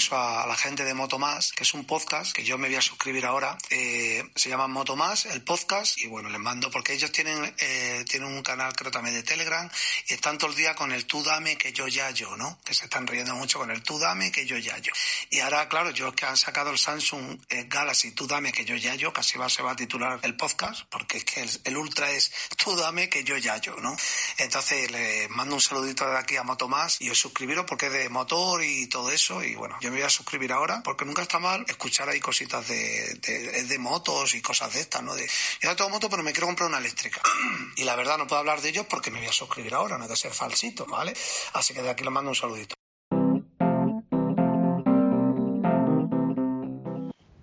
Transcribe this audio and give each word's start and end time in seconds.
inciso 0.00 0.16
a, 0.16 0.46
la 0.46 0.56
gente 0.56 0.84
de 0.84 0.94
Moto 0.94 1.18
Más, 1.18 1.52
que 1.52 1.64
es 1.64 1.74
un 1.74 1.84
podcast 1.84 2.32
que 2.32 2.42
yo 2.42 2.56
me 2.56 2.68
voy 2.68 2.76
a 2.76 2.80
suscribir 2.80 3.26
ahora. 3.26 3.58
Eh, 3.68 4.24
se 4.34 4.48
llama 4.48 4.66
Moto 4.66 4.96
Más, 4.96 5.26
el 5.26 5.42
podcast, 5.42 5.98
y 5.98 6.06
bueno, 6.06 6.30
les 6.30 6.40
mando, 6.40 6.70
porque 6.70 6.94
ellos 6.94 7.12
tienen, 7.12 7.54
eh, 7.58 8.04
tienen 8.08 8.32
un 8.32 8.42
canal, 8.42 8.72
creo 8.72 8.90
también 8.90 9.14
de 9.14 9.22
Telegram, 9.22 9.68
y 10.08 10.14
están 10.14 10.38
todo 10.38 10.50
el 10.50 10.56
día 10.56 10.74
con 10.74 10.92
el 10.92 11.04
tú 11.04 11.22
dame 11.22 11.58
que 11.58 11.72
yo 11.72 11.86
ya 11.86 12.10
yo, 12.12 12.34
¿no? 12.36 12.58
Que 12.64 12.72
se 12.72 12.84
están 12.84 13.06
riendo 13.06 13.34
mucho 13.34 13.58
con 13.58 13.70
el 13.70 13.82
tú 13.82 13.98
dame 13.98 14.32
que 14.32 14.46
yo 14.46 14.56
ya 14.56 14.78
yo. 14.78 14.92
Y 15.28 15.40
ahora, 15.40 15.68
claro, 15.68 15.90
yo 15.90 16.14
que 16.14 16.24
han 16.24 16.36
sacado 16.36 16.70
el 16.70 16.78
Samsung 16.78 17.38
eh, 17.50 17.66
Galaxy 17.68 18.12
tú 18.12 18.26
dame 18.26 18.52
que 18.52 18.64
yo 18.64 18.76
ya 18.76 18.94
yo, 18.94 19.12
casi 19.12 19.36
va, 19.36 19.50
se 19.50 19.62
va 19.62 19.72
a 19.72 19.76
titular 19.76 20.18
el 20.22 20.34
podcast, 20.34 20.84
porque 20.88 21.18
es 21.18 21.24
que 21.24 21.46
el, 21.64 21.76
Ultra 21.76 22.10
es 22.10 22.32
tú 22.56 22.74
dame 22.74 23.10
que 23.10 23.22
yo 23.22 23.36
ya 23.36 23.58
yo, 23.58 23.76
¿no? 23.76 23.94
Entonces 24.38 24.90
les 24.90 25.28
mando 25.28 25.56
un 25.56 25.60
saludito 25.60 26.08
de 26.08 26.16
aquí 26.16 26.36
a 26.36 26.42
Moto 26.42 26.68
Más 26.68 27.00
y 27.00 27.10
os 27.10 27.18
suscribiros 27.18 27.66
porque 27.66 27.86
es 27.86 27.92
de 27.92 28.08
motor 28.08 28.64
y 28.64 28.86
todo 28.86 29.10
eso, 29.10 29.42
y 29.42 29.54
bueno, 29.54 29.76
yo 29.80 29.89
me 29.90 29.96
voy 29.96 30.06
a 30.06 30.10
suscribir 30.10 30.52
ahora 30.52 30.80
porque 30.84 31.04
nunca 31.04 31.22
está 31.22 31.38
mal 31.38 31.64
escuchar 31.68 32.08
ahí 32.08 32.20
cositas 32.20 32.66
de, 32.68 33.14
de, 33.20 33.64
de 33.64 33.78
motos 33.78 34.34
y 34.34 34.42
cosas 34.42 34.72
de 34.72 34.80
estas, 34.80 35.02
¿no? 35.02 35.14
De, 35.14 35.26
yo 35.60 35.68
no 35.68 35.76
tengo 35.76 35.90
moto, 35.90 36.08
pero 36.08 36.22
me 36.22 36.32
quiero 36.32 36.46
comprar 36.46 36.68
una 36.68 36.78
eléctrica. 36.78 37.20
y 37.76 37.84
la 37.84 37.96
verdad 37.96 38.16
no 38.18 38.26
puedo 38.26 38.40
hablar 38.40 38.60
de 38.60 38.68
ellos 38.68 38.86
porque 38.88 39.10
me 39.10 39.18
voy 39.18 39.28
a 39.28 39.32
suscribir 39.32 39.74
ahora, 39.74 39.98
no 39.98 40.04
hay 40.04 40.10
que 40.10 40.16
ser 40.16 40.32
falsito, 40.32 40.86
¿vale? 40.86 41.12
Así 41.54 41.74
que 41.74 41.82
de 41.82 41.90
aquí 41.90 42.04
les 42.04 42.12
mando 42.12 42.30
un 42.30 42.36
saludito. 42.36 42.74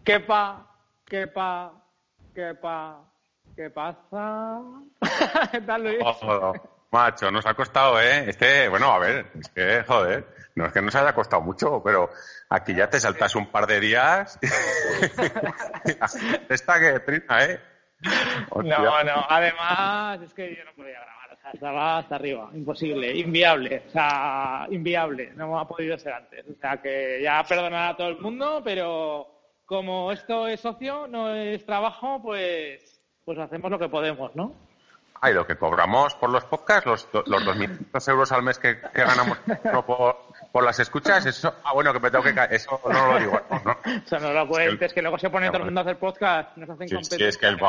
¿Qué 0.04 0.22
pa? 0.22 0.66
¿Qué 1.06 1.28
pa? 1.28 1.74
¿Qué 2.34 2.54
pa? 2.62 3.04
¿Qué 3.56 3.70
pasa? 3.72 4.62
¿Qué 5.52 5.62
tal, 5.62 5.84
Luis? 5.84 5.98
Oh, 6.02 6.54
macho, 6.92 7.32
nos 7.32 7.46
ha 7.46 7.56
costado, 7.56 8.00
¿eh? 8.00 8.30
Este, 8.30 8.70
bueno, 8.70 8.92
a 8.92 9.00
ver, 9.00 9.32
es 9.38 9.50
que, 9.50 9.84
joder, 9.86 10.37
no 10.58 10.66
es 10.66 10.74
que 10.74 10.82
nos 10.82 10.96
haya 10.96 11.14
costado 11.14 11.44
mucho, 11.44 11.82
pero 11.84 12.10
aquí 12.50 12.74
ya 12.74 12.90
te 12.90 13.00
saltas 13.00 13.36
un 13.36 13.52
par 13.52 13.68
de 13.68 13.80
días. 13.80 14.40
Esta 16.50 16.80
que 16.80 17.00
trina, 17.02 17.46
¿eh? 17.46 17.60
No, 18.56 19.04
no, 19.04 19.26
además 19.30 20.20
es 20.22 20.34
que 20.34 20.56
yo 20.56 20.66
no 20.66 20.74
podía 20.74 21.00
grabar, 21.00 21.34
o 21.34 21.42
sea, 21.42 21.52
estaba 21.52 21.98
hasta 22.00 22.16
arriba, 22.16 22.50
imposible, 22.54 23.16
inviable, 23.16 23.84
o 23.88 23.92
sea, 23.92 24.68
inviable, 24.70 25.32
no 25.36 25.60
ha 25.60 25.68
podido 25.68 25.98
ser 25.98 26.14
antes, 26.14 26.46
o 26.48 26.60
sea, 26.60 26.82
que 26.82 27.20
ya 27.22 27.44
perdonar 27.44 27.92
a 27.92 27.98
todo 27.98 28.10
el 28.10 28.20
mundo, 28.20 28.62
pero 28.64 29.28
como 29.66 30.12
esto 30.12 30.48
es 30.48 30.60
socio, 30.60 31.08
no 31.08 31.36
es 31.36 31.66
trabajo, 31.66 32.22
pues, 32.22 33.02
pues 33.26 33.38
hacemos 33.38 33.70
lo 33.70 33.80
que 33.80 33.90
podemos, 33.90 34.36
¿no? 34.36 34.68
Ah, 35.22 35.32
y 35.32 35.34
lo 35.34 35.48
que 35.48 35.58
cobramos 35.58 36.14
por 36.16 36.30
los 36.30 36.46
podcasts, 36.46 36.86
los, 36.86 37.28
los 37.28 37.44
2.500 37.44 38.12
euros 38.12 38.32
al 38.32 38.44
mes 38.44 38.60
que, 38.60 38.76
ganamos 38.94 39.38
por, 39.86 40.27
por, 40.52 40.64
las 40.64 40.80
escuchas, 40.80 41.26
eso, 41.26 41.54
ah, 41.64 41.74
bueno, 41.74 41.94
que 41.94 42.00
me 42.00 42.10
tengo 42.10 42.24
que 42.24 42.34
caer, 42.34 42.54
eso 42.54 42.80
no 42.86 43.14
lo 43.14 43.20
digo, 43.20 43.42
no, 43.50 43.62
no. 43.64 43.78
Eso 44.06 44.20
no 44.20 44.34
lo 44.34 44.48
cuentes, 44.48 44.82
es 44.82 44.90
que, 44.90 44.96
que, 44.96 45.02
luego 45.02 45.18
se 45.20 45.30
pone 45.30 45.48
todo 45.48 45.58
el 45.58 45.66
mundo 45.66 45.82
a 45.82 45.84
hacer 45.84 45.98
podcast, 45.98 46.58
nos 46.58 46.70
hacen 46.70 46.88
sí, 46.88 46.96
competencia. 46.96 47.18
Sí, 47.18 47.24
es 47.26 47.38
que 47.38 47.48
el, 47.48 47.60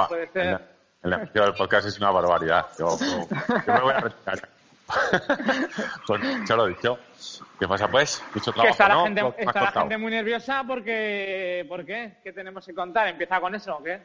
el, 1.03 1.13
el, 1.13 1.33
del 1.33 1.55
podcast 1.55 1.87
es 1.87 1.99
una 1.99 2.11
barbaridad. 2.11 2.67
Yo, 2.79 2.99
yo 2.99 3.75
me 3.75 3.81
voy 3.81 3.93
a 3.93 4.01
retirar. 4.01 4.49
pues 6.07 6.21
ya 6.49 6.57
lo 6.57 6.67
he 6.67 6.71
dicho. 6.71 6.99
¿Qué 7.59 7.69
pasa 7.69 7.89
pues? 7.89 8.23
Mucho 8.35 8.53
trabajo, 8.53 8.67
que 8.67 8.71
está 8.71 8.89
la, 8.89 8.95
¿no? 8.95 9.05
gente, 9.05 9.35
está 9.39 9.61
la 9.61 9.73
gente 9.73 9.99
muy 9.99 10.11
nerviosa 10.11 10.65
porque... 10.67 11.67
¿Por 11.69 11.85
qué? 11.85 12.19
¿Qué 12.23 12.33
tenemos 12.33 12.65
que 12.65 12.75
contar? 12.75 13.09
¿Empieza 13.09 13.41
con 13.41 13.55
eso 13.55 13.77
o 13.77 13.83
qué? 13.83 14.01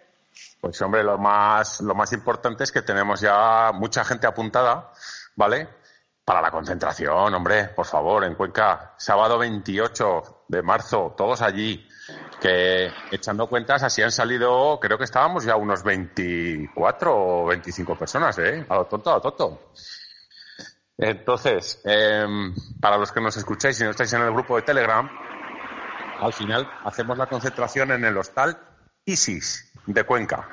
Pues 0.59 0.81
hombre, 0.81 1.03
lo 1.03 1.17
más, 1.17 1.79
lo 1.81 1.93
más 1.93 2.11
importante 2.13 2.63
es 2.63 2.71
que 2.71 2.81
tenemos 2.81 3.21
ya 3.21 3.71
mucha 3.73 4.03
gente 4.03 4.27
apuntada, 4.27 4.91
¿vale? 5.35 5.67
Para 6.25 6.41
la 6.41 6.51
concentración, 6.51 7.33
hombre, 7.33 7.65
por 7.75 7.85
favor, 7.85 8.23
en 8.23 8.35
Cuenca, 8.35 8.93
sábado 8.97 9.37
28 9.37 10.45
de 10.47 10.61
marzo, 10.61 11.13
todos 11.17 11.41
allí, 11.41 11.85
que 12.39 12.89
echando 13.11 13.47
cuentas 13.47 13.83
así 13.83 14.01
han 14.01 14.11
salido, 14.11 14.79
creo 14.79 14.97
que 14.97 15.03
estábamos 15.03 15.43
ya 15.43 15.57
unos 15.57 15.83
24 15.83 17.13
o 17.13 17.45
25 17.47 17.97
personas, 17.97 18.37
¿eh? 18.39 18.65
A 18.69 18.75
lo 18.75 18.85
tonto, 18.85 19.11
a 19.11 19.15
lo 19.15 19.21
tonto. 19.21 19.71
Entonces, 20.97 21.81
em, 21.83 22.55
para 22.79 22.97
los 22.97 23.11
que 23.11 23.19
nos 23.19 23.35
escucháis 23.35 23.81
y 23.81 23.83
no 23.83 23.89
estáis 23.89 24.13
en 24.13 24.21
el 24.21 24.31
grupo 24.31 24.55
de 24.55 24.61
Telegram, 24.61 25.09
al 26.21 26.31
final 26.31 26.71
hacemos 26.85 27.17
la 27.17 27.25
concentración 27.25 27.91
en 27.91 28.05
el 28.05 28.15
hostal 28.15 28.57
ISIS 29.03 29.73
de 29.87 30.03
Cuenca, 30.05 30.47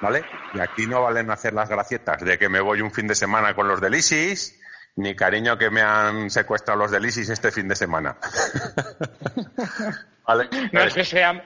¿vale? 0.00 0.24
Y 0.54 0.58
aquí 0.58 0.88
no 0.88 1.02
valen 1.02 1.30
hacer 1.30 1.52
las 1.52 1.68
gracietas 1.68 2.22
de 2.22 2.36
que 2.36 2.48
me 2.48 2.60
voy 2.60 2.80
un 2.80 2.90
fin 2.90 3.06
de 3.06 3.14
semana 3.14 3.54
con 3.54 3.68
los 3.68 3.80
del 3.80 3.94
ISIS, 3.94 4.60
ni 4.96 5.16
cariño 5.16 5.58
que 5.58 5.70
me 5.70 5.82
han 5.82 6.30
secuestrado 6.30 6.80
los 6.80 6.90
del 6.90 7.04
ISIS 7.04 7.30
este 7.30 7.50
fin 7.50 7.68
de 7.68 7.76
semana. 7.76 8.16
¿Vale? 10.26 10.48
No, 10.72 10.82
es 10.82 10.94
que 10.94 11.04
se 11.04 11.18
llama, 11.18 11.42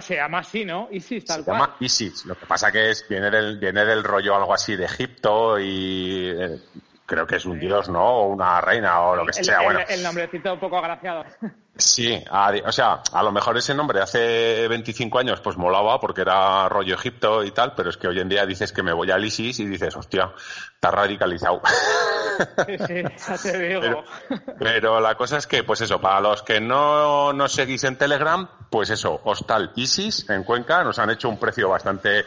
se 0.00 0.16
llama, 0.16 0.38
así, 0.38 0.64
¿no? 0.64 0.88
ISIS, 0.90 1.24
tal 1.24 1.44
se 1.44 1.50
llama 1.50 1.76
ISIS. 1.80 2.26
Lo 2.26 2.34
que 2.34 2.46
pasa 2.46 2.72
que 2.72 2.90
es, 2.90 3.06
viene 3.08 3.30
del, 3.30 3.58
viene 3.58 3.84
del 3.84 4.02
rollo 4.02 4.34
algo 4.34 4.52
así 4.52 4.76
de 4.76 4.84
Egipto 4.84 5.58
y 5.58 6.30
eh, 6.30 6.58
creo 7.12 7.26
que 7.26 7.36
es 7.36 7.44
un 7.44 7.60
dios, 7.60 7.90
¿no? 7.90 8.02
O 8.02 8.28
una 8.28 8.62
reina 8.62 9.02
o 9.02 9.14
lo 9.14 9.26
que 9.26 9.34
sea. 9.34 9.58
El, 9.58 9.64
bueno. 9.64 9.80
el 9.86 10.02
nombrecito 10.02 10.54
un 10.54 10.60
poco 10.60 10.78
agraciado. 10.78 11.24
Sí, 11.74 12.22
o 12.30 12.70
sea, 12.70 13.00
a 13.14 13.22
lo 13.22 13.32
mejor 13.32 13.56
ese 13.56 13.74
nombre 13.74 14.02
hace 14.02 14.68
25 14.68 15.18
años 15.18 15.40
pues 15.40 15.56
molaba 15.56 15.98
porque 16.00 16.20
era 16.20 16.68
rollo 16.68 16.94
Egipto 16.94 17.42
y 17.42 17.50
tal, 17.50 17.74
pero 17.74 17.88
es 17.88 17.96
que 17.96 18.08
hoy 18.08 18.20
en 18.20 18.28
día 18.28 18.44
dices 18.44 18.74
que 18.74 18.82
me 18.82 18.92
voy 18.92 19.10
al 19.10 19.24
ISIS 19.24 19.58
y 19.60 19.64
dices, 19.64 19.96
hostia, 19.96 20.32
está 20.74 20.90
radicalizado. 20.90 21.62
Sí, 22.66 22.78
sí, 22.86 23.02
ya 23.02 23.38
te 23.38 23.58
digo. 23.58 23.80
Pero, 23.80 24.04
pero, 24.58 25.00
la 25.00 25.14
cosa 25.16 25.36
es 25.36 25.46
que, 25.46 25.64
pues 25.64 25.82
eso, 25.82 26.00
para 26.00 26.20
los 26.20 26.42
que 26.42 26.60
no 26.60 27.32
nos 27.32 27.52
seguís 27.52 27.84
en 27.84 27.96
Telegram, 27.96 28.48
pues 28.70 28.88
eso, 28.90 29.20
Hostal 29.24 29.72
ISIS 29.76 30.28
en 30.30 30.42
Cuenca 30.42 30.82
nos 30.82 30.98
han 30.98 31.10
hecho 31.10 31.28
un 31.28 31.38
precio 31.38 31.68
bastante 31.68 32.24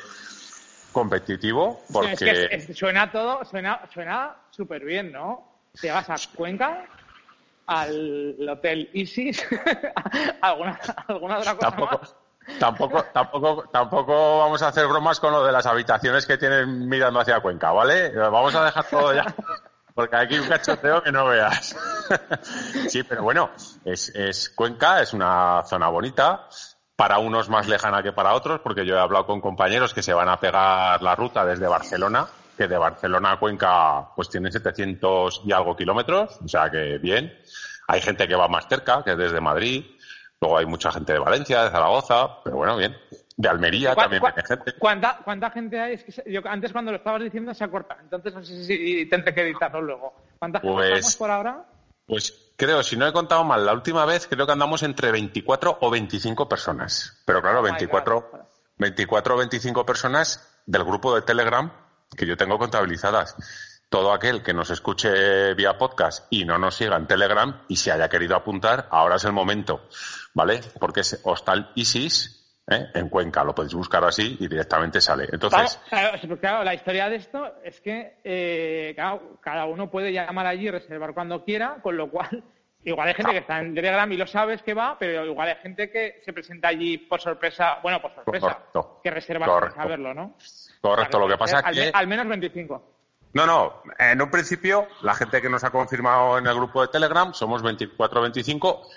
competitivo 0.95 1.83
porque... 1.91 2.47
Es 2.50 2.67
que 2.67 2.73
suena 2.73 3.11
todo, 3.11 3.44
suena 3.44 3.81
suena 3.94 4.33
súper 4.50 4.85
bien, 4.85 5.11
¿no? 5.11 5.59
Te 5.79 5.91
vas 5.91 6.09
a 6.09 6.16
Cuenca 6.33 6.85
al 7.67 8.38
hotel 8.50 8.89
Isis, 8.94 9.45
¿Alguna, 10.41 10.79
alguna 11.07 11.39
otra 11.39 11.56
cosa 11.56 11.69
tampoco, 11.69 12.01
Tampoco, 12.59 13.03
tampoco, 13.11 13.69
tampoco 13.73 14.39
vamos 14.39 14.61
a 14.61 14.69
hacer 14.69 14.88
bromas 14.88 15.19
con 15.19 15.33
lo 15.33 15.44
de 15.44 15.51
las 15.51 15.66
habitaciones 15.66 16.25
que 16.25 16.38
tienen 16.38 16.88
mirando 16.88 17.19
hacia 17.19 17.41
Cuenca, 17.41 17.73
¿vale? 17.73 18.12
Vamos 18.12 18.56
a 18.56 18.63
dejar 18.63 18.85
todo 18.88 19.13
ya, 19.13 19.25
porque 19.94 20.16
aquí 20.16 20.39
un 20.39 20.47
cachoteo 20.47 21.03
que 21.03 21.12
no 21.12 21.25
veas. 21.25 21.75
sí, 22.88 23.03
pero 23.03 23.23
bueno, 23.23 23.50
es, 23.83 24.16
es 24.16 24.50
Cuenca, 24.51 25.01
es 25.01 25.12
una 25.12 25.63
zona 25.66 25.89
bonita, 25.89 26.47
para 26.95 27.19
unos 27.19 27.50
más 27.50 27.67
lejana 27.67 28.01
que 28.01 28.13
para 28.13 28.33
otros, 28.33 28.61
porque 28.61 28.85
yo 28.85 28.95
he 28.95 29.00
hablado 29.00 29.25
con 29.25 29.41
compañeros 29.41 29.94
que 29.94 30.03
se 30.03 30.13
van 30.13 30.29
a 30.29 30.39
pegar 30.39 31.01
la 31.01 31.16
ruta 31.16 31.45
desde 31.45 31.67
Barcelona, 31.67 32.28
que 32.57 32.67
de 32.67 32.78
Barcelona 32.78 33.33
a 33.33 33.39
Cuenca 33.39 34.09
pues 34.16 34.29
tiene 34.29 34.51
700 34.51 35.41
y 35.45 35.51
algo 35.51 35.75
kilómetros, 35.75 36.39
o 36.44 36.47
sea 36.47 36.69
que 36.69 36.97
bien. 36.97 37.33
Hay 37.88 38.01
gente 38.01 38.28
que 38.28 38.35
va 38.35 38.47
más 38.47 38.67
cerca, 38.67 39.03
que 39.03 39.11
es 39.11 39.17
desde 39.17 39.41
Madrid, 39.41 39.85
luego 40.41 40.57
hay 40.57 40.66
mucha 40.66 40.91
gente 40.91 41.13
de 41.13 41.19
Valencia, 41.19 41.63
de 41.66 41.69
Zaragoza, 41.69 42.41
pero 42.44 42.57
bueno, 42.57 42.78
bien. 42.78 42.95
De 43.38 43.50
Almería 43.50 43.94
también 43.94 44.23
hay 44.25 44.44
gente. 44.47 44.73
¿cuánta, 44.79 45.19
¿Cuánta 45.23 45.51
gente 45.51 45.77
hay? 45.77 45.95
Es 45.95 46.03
que 46.06 46.31
yo 46.31 46.39
antes 46.45 46.72
cuando 46.72 46.91
lo 46.91 46.97
estabas 46.97 47.22
diciendo 47.22 47.53
se 47.53 47.66
ha 47.66 47.67
cortado, 47.67 48.00
entonces 48.00 48.33
no 48.33 48.41
sé 48.41 48.63
si 48.63 49.06
tendré 49.07 49.35
que 49.35 49.41
editarlo 49.41 49.81
luego. 49.81 50.13
¿Cuánta 50.39 50.62
gente 50.62 50.73
pues, 50.73 51.17
por 51.17 51.29
ahora? 51.29 51.66
Pues 52.06 52.44
creo, 52.55 52.83
si 52.83 52.97
no 52.97 53.07
he 53.07 53.13
contado 53.13 53.43
mal, 53.43 53.66
la 53.66 53.73
última 53.73 54.05
vez 54.05 54.27
creo 54.27 54.45
que 54.45 54.51
andamos 54.51 54.83
entre 54.83 55.11
24 55.11 55.77
o 55.81 55.89
25 55.89 56.50
personas. 56.50 57.21
Pero 57.25 57.41
claro, 57.41 57.62
24, 57.62 58.47
24 58.77 59.35
o 59.35 59.38
25 59.38 59.85
personas 59.85 60.47
del 60.65 60.83
grupo 60.83 61.15
de 61.15 61.21
Telegram 61.21 61.71
que 62.15 62.25
yo 62.25 62.38
tengo 62.38 62.57
contabilizadas. 62.57 63.35
Todo 63.89 64.12
aquel 64.12 64.41
que 64.41 64.53
nos 64.53 64.69
escuche 64.71 65.53
vía 65.53 65.77
podcast 65.77 66.25
y 66.30 66.45
no 66.45 66.57
nos 66.57 66.75
siga 66.75 66.97
en 66.97 67.07
Telegram 67.07 67.62
y 67.68 67.77
se 67.77 67.91
haya 67.91 68.09
querido 68.09 68.35
apuntar, 68.35 68.88
ahora 68.91 69.15
es 69.15 69.24
el 69.25 69.31
momento, 69.31 69.88
¿vale? 70.33 70.62
Porque 70.80 71.01
es 71.01 71.19
Hostal 71.24 71.71
Isis, 71.75 72.44
¿eh? 72.67 72.88
en 72.94 73.09
Cuenca, 73.09 73.44
lo 73.44 73.53
podéis 73.53 73.73
buscar 73.73 74.03
así 74.03 74.38
y 74.39 74.47
directamente 74.47 75.01
sale. 75.01 75.27
Entonces, 75.31 75.79
claro, 76.39 76.63
la 76.63 76.73
historia 76.73 77.09
de 77.09 77.17
esto 77.17 77.53
es 77.63 77.79
que 77.81 78.17
eh, 78.23 78.95
cada 79.41 79.65
uno 79.65 79.89
puede 79.89 80.12
llamar 80.12 80.47
allí 80.47 80.67
y 80.67 80.71
reservar 80.71 81.13
cuando 81.13 81.44
quiera, 81.44 81.77
con 81.81 81.97
lo 81.97 82.09
cual 82.09 82.44
igual 82.83 83.07
hay 83.07 83.13
gente 83.13 83.31
que 83.31 83.38
está 83.39 83.59
en 83.59 83.73
Telegram 83.73 84.12
y 84.12 84.17
lo 84.17 84.27
sabes 84.27 84.62
que 84.62 84.73
va, 84.73 84.97
pero 84.97 85.25
igual 85.25 85.50
hay 85.50 85.56
gente 85.56 85.89
que 85.89 86.21
se 86.23 86.33
presenta 86.33 86.69
allí 86.69 86.97
por 86.97 87.21
sorpresa, 87.21 87.79
bueno, 87.81 88.01
por 88.01 88.13
sorpresa, 88.13 88.59
que 89.03 89.11
reserva 89.11 89.45
sin 89.61 89.75
saberlo, 89.75 90.13
¿no? 90.13 90.35
Correcto, 90.81 91.19
lo 91.19 91.27
que 91.27 91.38
pasa 91.38 91.59
es 91.59 91.77
que... 91.77 91.91
Al 91.94 92.07
menos 92.07 92.27
25. 92.27 92.95
No, 93.33 93.45
no, 93.45 93.81
en 94.00 94.21
un 94.21 94.31
principio, 94.31 94.88
la 95.01 95.13
gente 95.13 95.41
que 95.41 95.50
nos 95.50 95.61
ha 95.65 95.69
confirmado 95.69 96.38
en 96.38 96.47
el 96.47 96.56
grupo 96.56 96.81
de 96.81 96.88
Telegram 96.88 97.33
somos 97.33 97.61
24 97.61 98.21
25. 98.21 98.88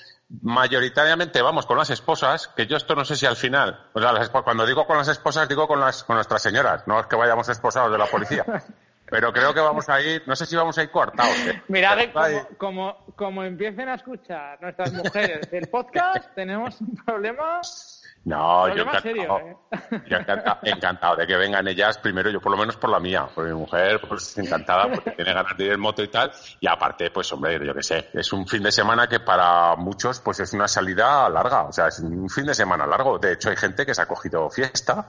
Mayoritariamente 0.43 1.41
vamos 1.41 1.65
con 1.65 1.79
las 1.79 1.89
esposas, 1.89 2.49
que 2.49 2.67
yo 2.67 2.77
esto 2.77 2.95
no 2.95 3.05
sé 3.05 3.17
si 3.17 3.25
al 3.25 3.37
final, 3.37 3.89
o 3.95 4.01
sea, 4.01 4.13
cuando 4.43 4.67
digo 4.67 4.87
con 4.87 4.99
las 4.99 5.09
esposas, 5.09 5.49
digo 5.49 5.67
con, 5.67 5.81
las, 5.81 6.05
con 6.05 6.17
nuestras 6.17 6.43
señoras, 6.43 6.87
no 6.87 7.01
es 7.01 7.07
que 7.07 7.17
vayamos 7.17 7.49
esposados 7.49 7.91
de 7.91 7.99
la 7.99 8.07
policía. 8.07 8.45
pero 9.11 9.33
creo 9.33 9.55
que 9.55 9.61
vamos 9.61 9.89
a 9.89 10.01
ir, 10.01 10.23
no 10.27 10.37
sé 10.37 10.47
si 10.47 10.55
vamos 10.55 10.77
a 10.79 10.83
ir 10.83 10.91
cortados. 10.91 11.35
¿eh? 11.47 11.63
Mirad, 11.69 11.99
como, 12.13 12.49
como, 12.59 13.07
como, 13.17 13.45
empiecen 13.45 13.89
a 13.89 13.95
escuchar 13.95 14.61
nuestras 14.61 14.93
mujeres 14.93 15.49
el 15.53 15.69
podcast, 15.69 16.35
tenemos 16.35 16.81
un 16.81 16.95
problema. 16.97 17.61
No, 18.25 18.69
yo 18.75 18.83
encantado, 18.83 19.39
¿eh? 19.39 19.57
encantado, 20.65 21.17
de 21.17 21.27
que 21.27 21.37
vengan 21.37 21.67
ellas 21.67 21.97
primero, 21.99 22.29
yo 22.31 22.41
por 22.41 22.53
lo 22.53 22.59
menos 22.59 22.77
por 22.77 22.91
la 22.91 23.01
mía, 23.01 23.27
por 23.35 23.47
mi 23.47 23.55
mujer, 23.55 24.01
pues 24.07 24.37
encantada 24.37 24.91
porque 24.93 25.13
tiene 25.13 25.33
ganas 25.33 25.57
de 25.57 25.65
ir 25.65 25.73
en 25.73 25.81
moto 25.81 26.03
y 26.03 26.09
tal, 26.09 26.31
y 26.61 26.67
aparte, 26.67 27.11
pues 27.11 27.33
hombre, 27.33 27.65
yo 27.65 27.75
qué 27.75 27.83
sé, 27.83 28.11
es 28.13 28.33
un 28.33 28.47
fin 28.47 28.63
de 28.63 28.73
semana 28.73 29.07
que 29.07 29.21
para 29.21 29.77
muchos 29.77 30.21
pues 30.21 30.41
es 30.41 30.53
una 30.53 30.69
salida 30.69 31.29
larga, 31.31 31.63
o 31.63 31.73
sea, 31.73 31.89
es 31.89 32.01
un 32.01 32.29
fin 32.29 32.45
de 32.45 32.55
semana 32.55 32.87
largo, 32.87 33.19
de 33.19 33.33
hecho 33.33 33.49
hay 33.49 33.57
gente 33.57 33.87
que 33.87 33.95
se 33.95 34.03
ha 34.03 34.07
cogido 34.07 34.51
fiesta, 34.51 35.09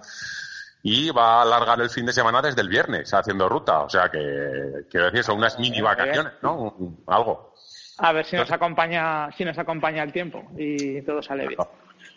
y 0.82 1.12
va 1.12 1.40
a 1.40 1.42
alargar 1.42 1.82
el 1.82 1.90
fin 1.90 2.06
de 2.06 2.14
semana 2.14 2.42
desde 2.42 2.62
el 2.62 2.70
viernes 2.70 3.14
haciendo 3.14 3.50
ruta. 3.50 3.82
O 3.82 3.90
sea 3.90 4.10
que, 4.10 4.86
quiero 4.90 5.08
decir, 5.08 5.24
son 5.24 5.38
unas 5.38 5.60
mini 5.60 5.82
vacaciones, 5.82 6.34
¿no? 6.42 6.74
algo. 7.08 7.54
A 7.98 8.14
ver 8.14 8.26
si 8.26 8.38
nos 8.38 8.50
acompaña, 8.50 9.30
si 9.34 9.44
nos 9.44 9.58
acompaña 9.58 10.04
el 10.04 10.14
tiempo 10.14 10.42
y 10.58 11.02
todo 11.02 11.22
sale 11.22 11.48
bien. 11.48 11.60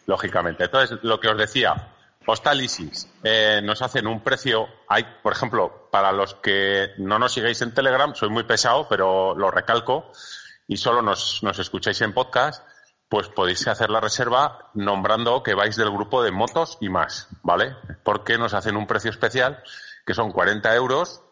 Lógicamente. 0.07 0.65
Entonces, 0.65 0.99
lo 1.03 1.21
que 1.21 1.29
os 1.29 1.37
decía, 1.37 1.91
Postal 2.25 2.61
Isis 2.61 3.09
eh, 3.23 3.61
nos 3.63 3.83
hacen 3.83 4.07
un 4.07 4.21
precio. 4.21 4.67
Hay, 4.89 5.05
por 5.23 5.33
ejemplo, 5.33 5.89
para 5.91 6.13
los 6.13 6.35
que 6.35 6.93
no 6.99 7.19
nos 7.19 7.33
sigáis 7.33 7.63
en 7.63 7.75
Telegram, 7.75 8.15
soy 8.15 8.31
muy 8.31 8.45
pesado, 8.45 8.87
pero 8.89 9.35
lo 9.37 9.51
recalco, 9.51 10.11
y 10.67 10.77
solo 10.77 11.03
nos, 11.03 11.43
nos 11.43 11.59
escucháis 11.59 12.01
en 12.03 12.13
podcast 12.13 12.65
pues 13.13 13.29
podéis 13.29 13.69
hacer 13.69 13.91
la 13.91 14.01
reserva 14.01 14.71
nombrando 14.73 15.43
que 15.43 15.53
vais 15.53 15.77
del 15.77 15.91
grupo 15.91 16.23
de 16.23 16.31
motos 16.31 16.79
y 16.81 16.89
más, 16.89 17.29
¿vale? 17.43 17.77
Porque 18.03 18.39
nos 18.39 18.55
hacen 18.55 18.75
un 18.75 18.87
precio 18.87 19.11
especial 19.11 19.63
que 20.07 20.15
son 20.15 20.33
40 20.33 20.75
euros, 20.75 21.23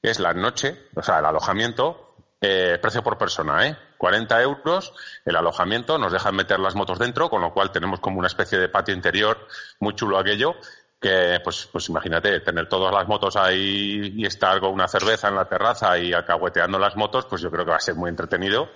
es 0.00 0.18
la 0.18 0.32
noche, 0.32 0.88
o 0.94 1.02
sea, 1.02 1.18
el 1.18 1.26
alojamiento, 1.26 2.16
eh, 2.40 2.78
precio 2.80 3.02
por 3.02 3.18
persona, 3.18 3.66
¿eh? 3.66 3.76
40 3.98 4.42
euros 4.42 4.92
el 5.24 5.36
alojamiento, 5.36 5.98
nos 5.98 6.12
dejan 6.12 6.36
meter 6.36 6.58
las 6.58 6.74
motos 6.74 6.98
dentro, 6.98 7.28
con 7.30 7.42
lo 7.42 7.52
cual 7.52 7.70
tenemos 7.72 8.00
como 8.00 8.18
una 8.18 8.28
especie 8.28 8.58
de 8.58 8.68
patio 8.68 8.94
interior, 8.94 9.46
muy 9.80 9.94
chulo 9.94 10.18
aquello, 10.18 10.54
que 11.00 11.40
pues, 11.42 11.68
pues 11.70 11.88
imagínate, 11.88 12.40
tener 12.40 12.68
todas 12.68 12.92
las 12.92 13.06
motos 13.06 13.36
ahí 13.36 14.14
y 14.16 14.26
estar 14.26 14.60
con 14.60 14.70
una 14.70 14.88
cerveza 14.88 15.28
en 15.28 15.36
la 15.36 15.44
terraza 15.44 15.98
y 15.98 16.12
acahueteando 16.12 16.78
las 16.78 16.96
motos, 16.96 17.26
pues 17.26 17.42
yo 17.42 17.50
creo 17.50 17.64
que 17.64 17.70
va 17.70 17.76
a 17.76 17.80
ser 17.80 17.94
muy 17.94 18.08
entretenido. 18.08 18.68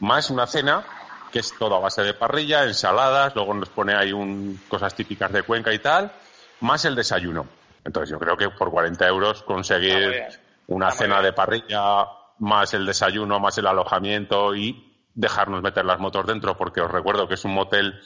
Más 0.00 0.30
una 0.30 0.46
cena 0.46 0.84
que 1.30 1.38
es 1.38 1.54
todo 1.58 1.76
a 1.76 1.80
base 1.80 2.02
de 2.02 2.14
parrilla, 2.14 2.64
ensaladas, 2.64 3.34
luego 3.34 3.54
nos 3.54 3.70
pone 3.70 3.94
ahí 3.94 4.12
un, 4.12 4.60
cosas 4.68 4.94
típicas 4.94 5.32
de 5.32 5.42
Cuenca 5.42 5.72
y 5.72 5.78
tal, 5.78 6.12
más 6.60 6.84
el 6.84 6.94
desayuno. 6.94 7.46
Entonces 7.84 8.10
yo 8.10 8.18
creo 8.18 8.36
que 8.36 8.50
por 8.50 8.70
40 8.70 9.08
euros 9.08 9.42
conseguir 9.42 10.24
una 10.68 10.90
cena 10.92 11.20
de 11.22 11.32
parrilla, 11.32 12.04
más 12.42 12.74
el 12.74 12.84
desayuno, 12.84 13.38
más 13.38 13.56
el 13.58 13.68
alojamiento 13.68 14.54
y 14.54 15.06
dejarnos 15.14 15.62
meter 15.62 15.84
las 15.84 16.00
motos 16.00 16.26
dentro, 16.26 16.56
porque 16.56 16.80
os 16.80 16.90
recuerdo 16.90 17.28
que 17.28 17.34
es 17.34 17.44
un 17.44 17.54
motel, 17.54 18.00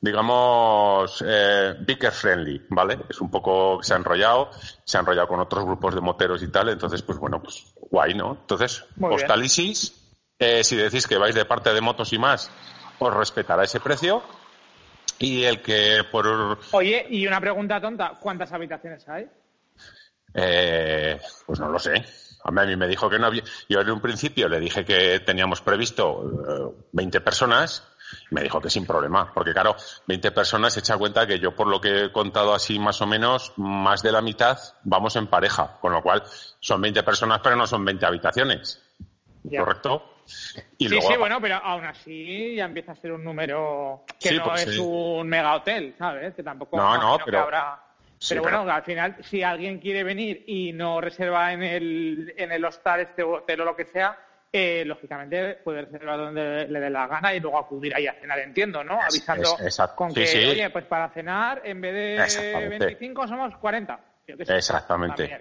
digamos, 0.00 1.24
eh, 1.24 1.76
friendly, 2.10 2.66
¿vale? 2.70 2.98
Es 3.08 3.20
un 3.20 3.30
poco, 3.30 3.80
se 3.80 3.94
ha 3.94 3.96
enrollado, 3.96 4.50
se 4.84 4.96
ha 4.96 5.00
enrollado 5.00 5.28
con 5.28 5.38
otros 5.38 5.64
grupos 5.64 5.94
de 5.94 6.00
moteros 6.00 6.42
y 6.42 6.48
tal, 6.48 6.70
entonces, 6.70 7.02
pues 7.02 7.18
bueno, 7.18 7.40
pues 7.40 7.72
guay, 7.76 8.14
¿no? 8.14 8.32
Entonces, 8.40 8.84
Hostalisis, 9.00 9.94
eh, 10.36 10.64
si 10.64 10.74
decís 10.74 11.06
que 11.06 11.16
vais 11.16 11.36
de 11.36 11.44
parte 11.44 11.72
de 11.72 11.80
motos 11.80 12.12
y 12.12 12.18
más, 12.18 12.50
os 12.98 13.14
respetará 13.14 13.62
ese 13.62 13.78
precio. 13.78 14.22
Y 15.20 15.44
el 15.44 15.60
que 15.60 16.02
por. 16.10 16.58
Oye, 16.72 17.06
y 17.10 17.26
una 17.26 17.40
pregunta 17.40 17.80
tonta: 17.80 18.14
¿cuántas 18.18 18.52
habitaciones 18.52 19.06
hay? 19.06 19.28
Eh, 20.32 21.20
pues 21.46 21.60
no 21.60 21.68
lo 21.68 21.78
sé. 21.78 22.04
A 22.44 22.50
mí 22.50 22.76
me 22.76 22.88
dijo 22.88 23.08
que 23.10 23.18
no 23.18 23.26
había. 23.26 23.42
Yo 23.68 23.80
en 23.80 23.90
un 23.90 24.00
principio 24.00 24.48
le 24.48 24.60
dije 24.60 24.84
que 24.84 25.20
teníamos 25.20 25.60
previsto 25.60 26.82
20 26.92 27.18
eh, 27.18 27.20
personas. 27.20 27.86
Y 28.28 28.34
me 28.34 28.42
dijo 28.42 28.60
que 28.60 28.68
sin 28.68 28.86
problema, 28.86 29.32
porque 29.32 29.52
claro, 29.52 29.76
20 30.08 30.32
personas, 30.32 30.76
echa 30.76 30.96
cuenta 30.98 31.28
que 31.28 31.38
yo 31.38 31.54
por 31.54 31.68
lo 31.68 31.80
que 31.80 32.06
he 32.06 32.12
contado 32.12 32.52
así 32.52 32.76
más 32.76 33.00
o 33.02 33.06
menos, 33.06 33.52
más 33.56 34.02
de 34.02 34.10
la 34.10 34.20
mitad 34.20 34.58
vamos 34.82 35.14
en 35.14 35.28
pareja, 35.28 35.78
con 35.80 35.92
lo 35.92 36.02
cual 36.02 36.24
son 36.58 36.80
20 36.80 37.04
personas, 37.04 37.38
pero 37.40 37.54
no 37.54 37.68
son 37.68 37.84
20 37.84 38.04
habitaciones. 38.04 38.82
¿Correcto? 39.48 40.16
sí, 40.26 40.66
sí, 40.78 41.16
bueno, 41.18 41.40
pero 41.40 41.56
aún 41.56 41.84
así 41.84 42.54
ya 42.56 42.64
empieza 42.64 42.92
a 42.92 42.96
ser 42.96 43.12
un 43.12 43.24
número 43.24 44.04
que 44.18 44.32
no 44.32 44.44
pues 44.44 44.66
es 44.66 44.78
un 44.78 45.26
mega 45.28 45.54
hotel, 45.54 45.94
¿sabes? 45.98 46.34
Que 46.34 46.42
tampoco 46.42 46.76
no, 46.76 46.98
no, 46.98 47.18
pero... 47.24 47.48
Pero 48.28 48.42
bueno, 48.42 48.70
al 48.70 48.82
final, 48.82 49.16
si 49.22 49.42
alguien 49.42 49.78
quiere 49.78 50.04
venir 50.04 50.44
y 50.46 50.72
no 50.72 51.00
reserva 51.00 51.52
en 51.52 51.62
el, 51.62 52.34
en 52.36 52.52
el 52.52 52.64
hostal, 52.64 53.00
este 53.00 53.22
hotel 53.22 53.62
o 53.62 53.64
lo 53.64 53.76
que 53.76 53.86
sea, 53.86 54.18
eh, 54.52 54.84
lógicamente 54.84 55.54
puede 55.64 55.82
reservar 55.82 56.18
donde 56.18 56.66
le 56.68 56.80
dé 56.80 56.90
la 56.90 57.06
gana 57.06 57.32
y 57.34 57.40
luego 57.40 57.58
acudir 57.58 57.94
ahí 57.94 58.06
a 58.06 58.14
cenar, 58.14 58.38
entiendo, 58.40 58.84
¿no? 58.84 59.00
Avisando 59.00 59.56
con 59.94 60.12
que, 60.12 60.48
oye, 60.50 60.68
pues 60.70 60.84
para 60.84 61.08
cenar, 61.10 61.62
en 61.64 61.80
vez 61.80 61.94
de 61.94 62.68
25 62.68 63.26
somos 63.26 63.56
40. 63.56 64.00
Exactamente. 64.26 65.40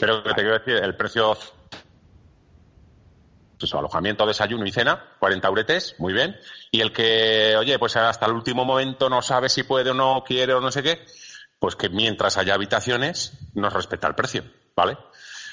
Pero 0.00 0.22
que 0.22 0.30
te 0.30 0.34
quiero 0.36 0.58
decir, 0.58 0.76
el 0.76 0.96
precio 0.96 1.36
pues 3.58 3.74
alojamiento, 3.74 4.26
desayuno 4.26 4.64
y 4.64 4.72
cena, 4.72 5.04
40 5.18 5.48
euretes, 5.48 5.94
muy 5.98 6.14
bien. 6.14 6.34
Y 6.70 6.80
el 6.80 6.92
que, 6.92 7.56
oye, 7.58 7.78
pues 7.78 7.94
hasta 7.96 8.24
el 8.24 8.32
último 8.32 8.64
momento 8.64 9.10
no 9.10 9.20
sabe 9.20 9.50
si 9.50 9.64
puede 9.64 9.90
o 9.90 9.94
no 9.94 10.24
quiere 10.24 10.54
o 10.54 10.60
no 10.60 10.70
sé 10.70 10.82
qué, 10.82 11.04
pues 11.60 11.76
que 11.76 11.88
mientras 11.90 12.38
haya 12.38 12.54
habitaciones 12.54 13.38
nos 13.54 13.72
respeta 13.72 14.08
el 14.08 14.16
precio, 14.16 14.42
¿vale? 14.74 14.96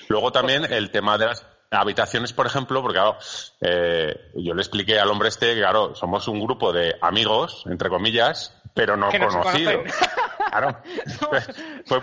Luego 0.08 0.32
también 0.32 0.66
el 0.72 0.90
tema 0.90 1.18
de 1.18 1.28
las 1.28 1.46
habitaciones, 1.70 2.32
por 2.32 2.48
ejemplo, 2.48 2.82
porque 2.82 2.98
claro, 2.98 3.18
eh, 3.62 4.32
yo 4.36 4.54
le 4.54 4.62
expliqué 4.62 5.00
al 5.00 5.12
hombre 5.12 5.28
este 5.28 5.54
que, 5.54 5.60
claro, 5.60 5.94
somos 5.96 6.28
un 6.30 6.40
grupo 6.40 6.72
de 6.72 6.96
amigos, 7.02 7.64
entre 7.68 7.90
comillas, 7.90 8.58
pero 8.74 8.96
no 8.96 9.10
conocidos. 9.10 9.94
Claro. 10.50 10.78
fue, 11.20 11.42
fue, 11.86 12.02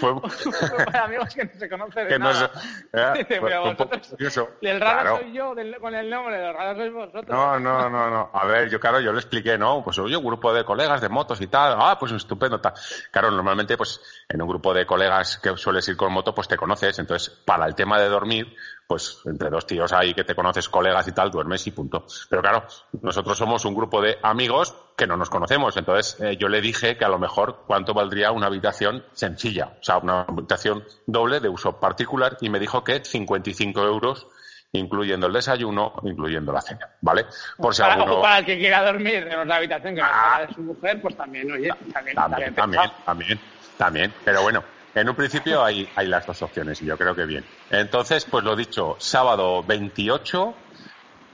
fue, 0.00 0.98
amigos 0.98 1.34
que 1.34 1.44
no 1.44 1.50
se 1.58 1.68
conocen 1.68 2.08
de 2.08 2.18
nada. 2.18 2.50
No, 2.92 3.12
Dice, 3.14 3.40
pero 3.40 3.62
vosotros, 3.62 4.14
el 4.60 4.80
raro 4.80 5.18
soy 5.18 5.32
yo 5.32 5.54
con 5.80 5.94
el 5.94 6.10
nombre, 6.10 6.48
el 6.48 6.54
raro 6.54 6.76
sois 6.76 6.92
vosotros. 6.92 7.28
No, 7.28 7.58
no, 7.58 7.88
no, 7.90 8.10
no. 8.10 8.30
A 8.32 8.46
ver, 8.46 8.70
yo 8.70 8.80
claro, 8.80 9.00
yo 9.00 9.12
le 9.12 9.18
expliqué, 9.18 9.58
no, 9.58 9.82
pues 9.84 9.98
oye, 9.98 10.16
un 10.16 10.24
grupo 10.24 10.52
de 10.52 10.64
colegas 10.64 11.00
de 11.00 11.08
motos 11.08 11.40
y 11.40 11.46
tal. 11.46 11.76
Ah, 11.78 11.96
pues 11.98 12.12
estupendo, 12.12 12.60
tal. 12.60 12.74
Claro, 13.10 13.30
normalmente, 13.30 13.76
pues 13.76 14.00
en 14.28 14.40
un 14.40 14.48
grupo 14.48 14.72
de 14.74 14.86
colegas 14.86 15.38
que 15.38 15.56
sueles 15.56 15.86
ir 15.88 15.96
con 15.96 16.12
moto, 16.12 16.34
pues 16.34 16.48
te 16.48 16.56
conoces. 16.56 16.98
Entonces, 16.98 17.30
para 17.44 17.66
el 17.66 17.74
tema 17.74 18.00
de 18.00 18.08
dormir, 18.08 18.56
pues 18.86 19.20
entre 19.24 19.50
dos 19.50 19.66
tíos 19.66 19.92
ahí 19.92 20.14
que 20.14 20.24
te 20.24 20.34
conoces, 20.34 20.68
colegas 20.68 21.06
y 21.08 21.12
tal, 21.12 21.30
duermes 21.30 21.66
y 21.66 21.70
punto. 21.70 22.06
Pero 22.28 22.42
claro, 22.42 22.64
nosotros 23.00 23.38
somos 23.38 23.64
un 23.64 23.74
grupo 23.74 24.02
de 24.02 24.18
amigos 24.22 24.74
que 24.96 25.06
no 25.06 25.16
nos 25.16 25.30
conocemos. 25.30 25.76
Entonces, 25.76 26.20
eh, 26.20 26.36
yo 26.36 26.48
le 26.48 26.60
dije 26.60 26.96
que 26.96 27.04
a 27.04 27.08
lo 27.08 27.18
mejor 27.18 27.64
cuánto 27.66 27.94
valdría 27.94 28.32
una 28.32 28.46
habitación 28.46 29.04
sencilla, 29.12 29.76
o 29.80 29.82
sea, 29.82 29.98
una 29.98 30.22
habitación 30.22 30.84
doble 31.06 31.40
de 31.40 31.48
uso 31.48 31.80
particular, 31.80 32.36
y 32.40 32.50
me 32.50 32.58
dijo 32.58 32.84
que 32.84 33.04
55 33.04 33.82
euros 33.82 34.26
incluyendo 34.72 35.26
el 35.26 35.34
desayuno, 35.34 35.92
incluyendo 36.04 36.52
la 36.52 36.62
cena, 36.62 36.88
¿vale? 37.02 37.26
Por 37.58 37.74
si 37.74 37.82
para, 37.82 37.94
alguno... 37.94 38.22
para 38.22 38.38
el 38.38 38.46
que 38.46 38.58
quiera 38.58 38.82
dormir 38.82 39.28
en 39.30 39.38
una 39.38 39.56
habitación 39.56 39.94
que 39.94 40.00
no 40.00 40.08
sea 40.08 40.36
ah. 40.36 40.46
de 40.46 40.54
su 40.54 40.62
mujer, 40.62 41.00
pues 41.02 41.16
también, 41.16 41.52
oye, 41.52 41.68
también, 41.92 42.16
también, 42.16 42.54
también, 42.54 42.90
también, 43.04 43.40
también, 43.76 44.14
pero 44.24 44.42
bueno, 44.42 44.64
en 44.94 45.08
un 45.08 45.14
principio 45.14 45.64
hay, 45.64 45.88
hay 45.94 46.06
las 46.06 46.26
dos 46.26 46.42
opciones 46.42 46.80
y 46.82 46.86
yo 46.86 46.96
creo 46.96 47.14
que 47.14 47.24
bien. 47.24 47.44
Entonces, 47.70 48.24
pues 48.24 48.44
lo 48.44 48.56
dicho, 48.56 48.96
sábado 48.98 49.62
28 49.62 50.54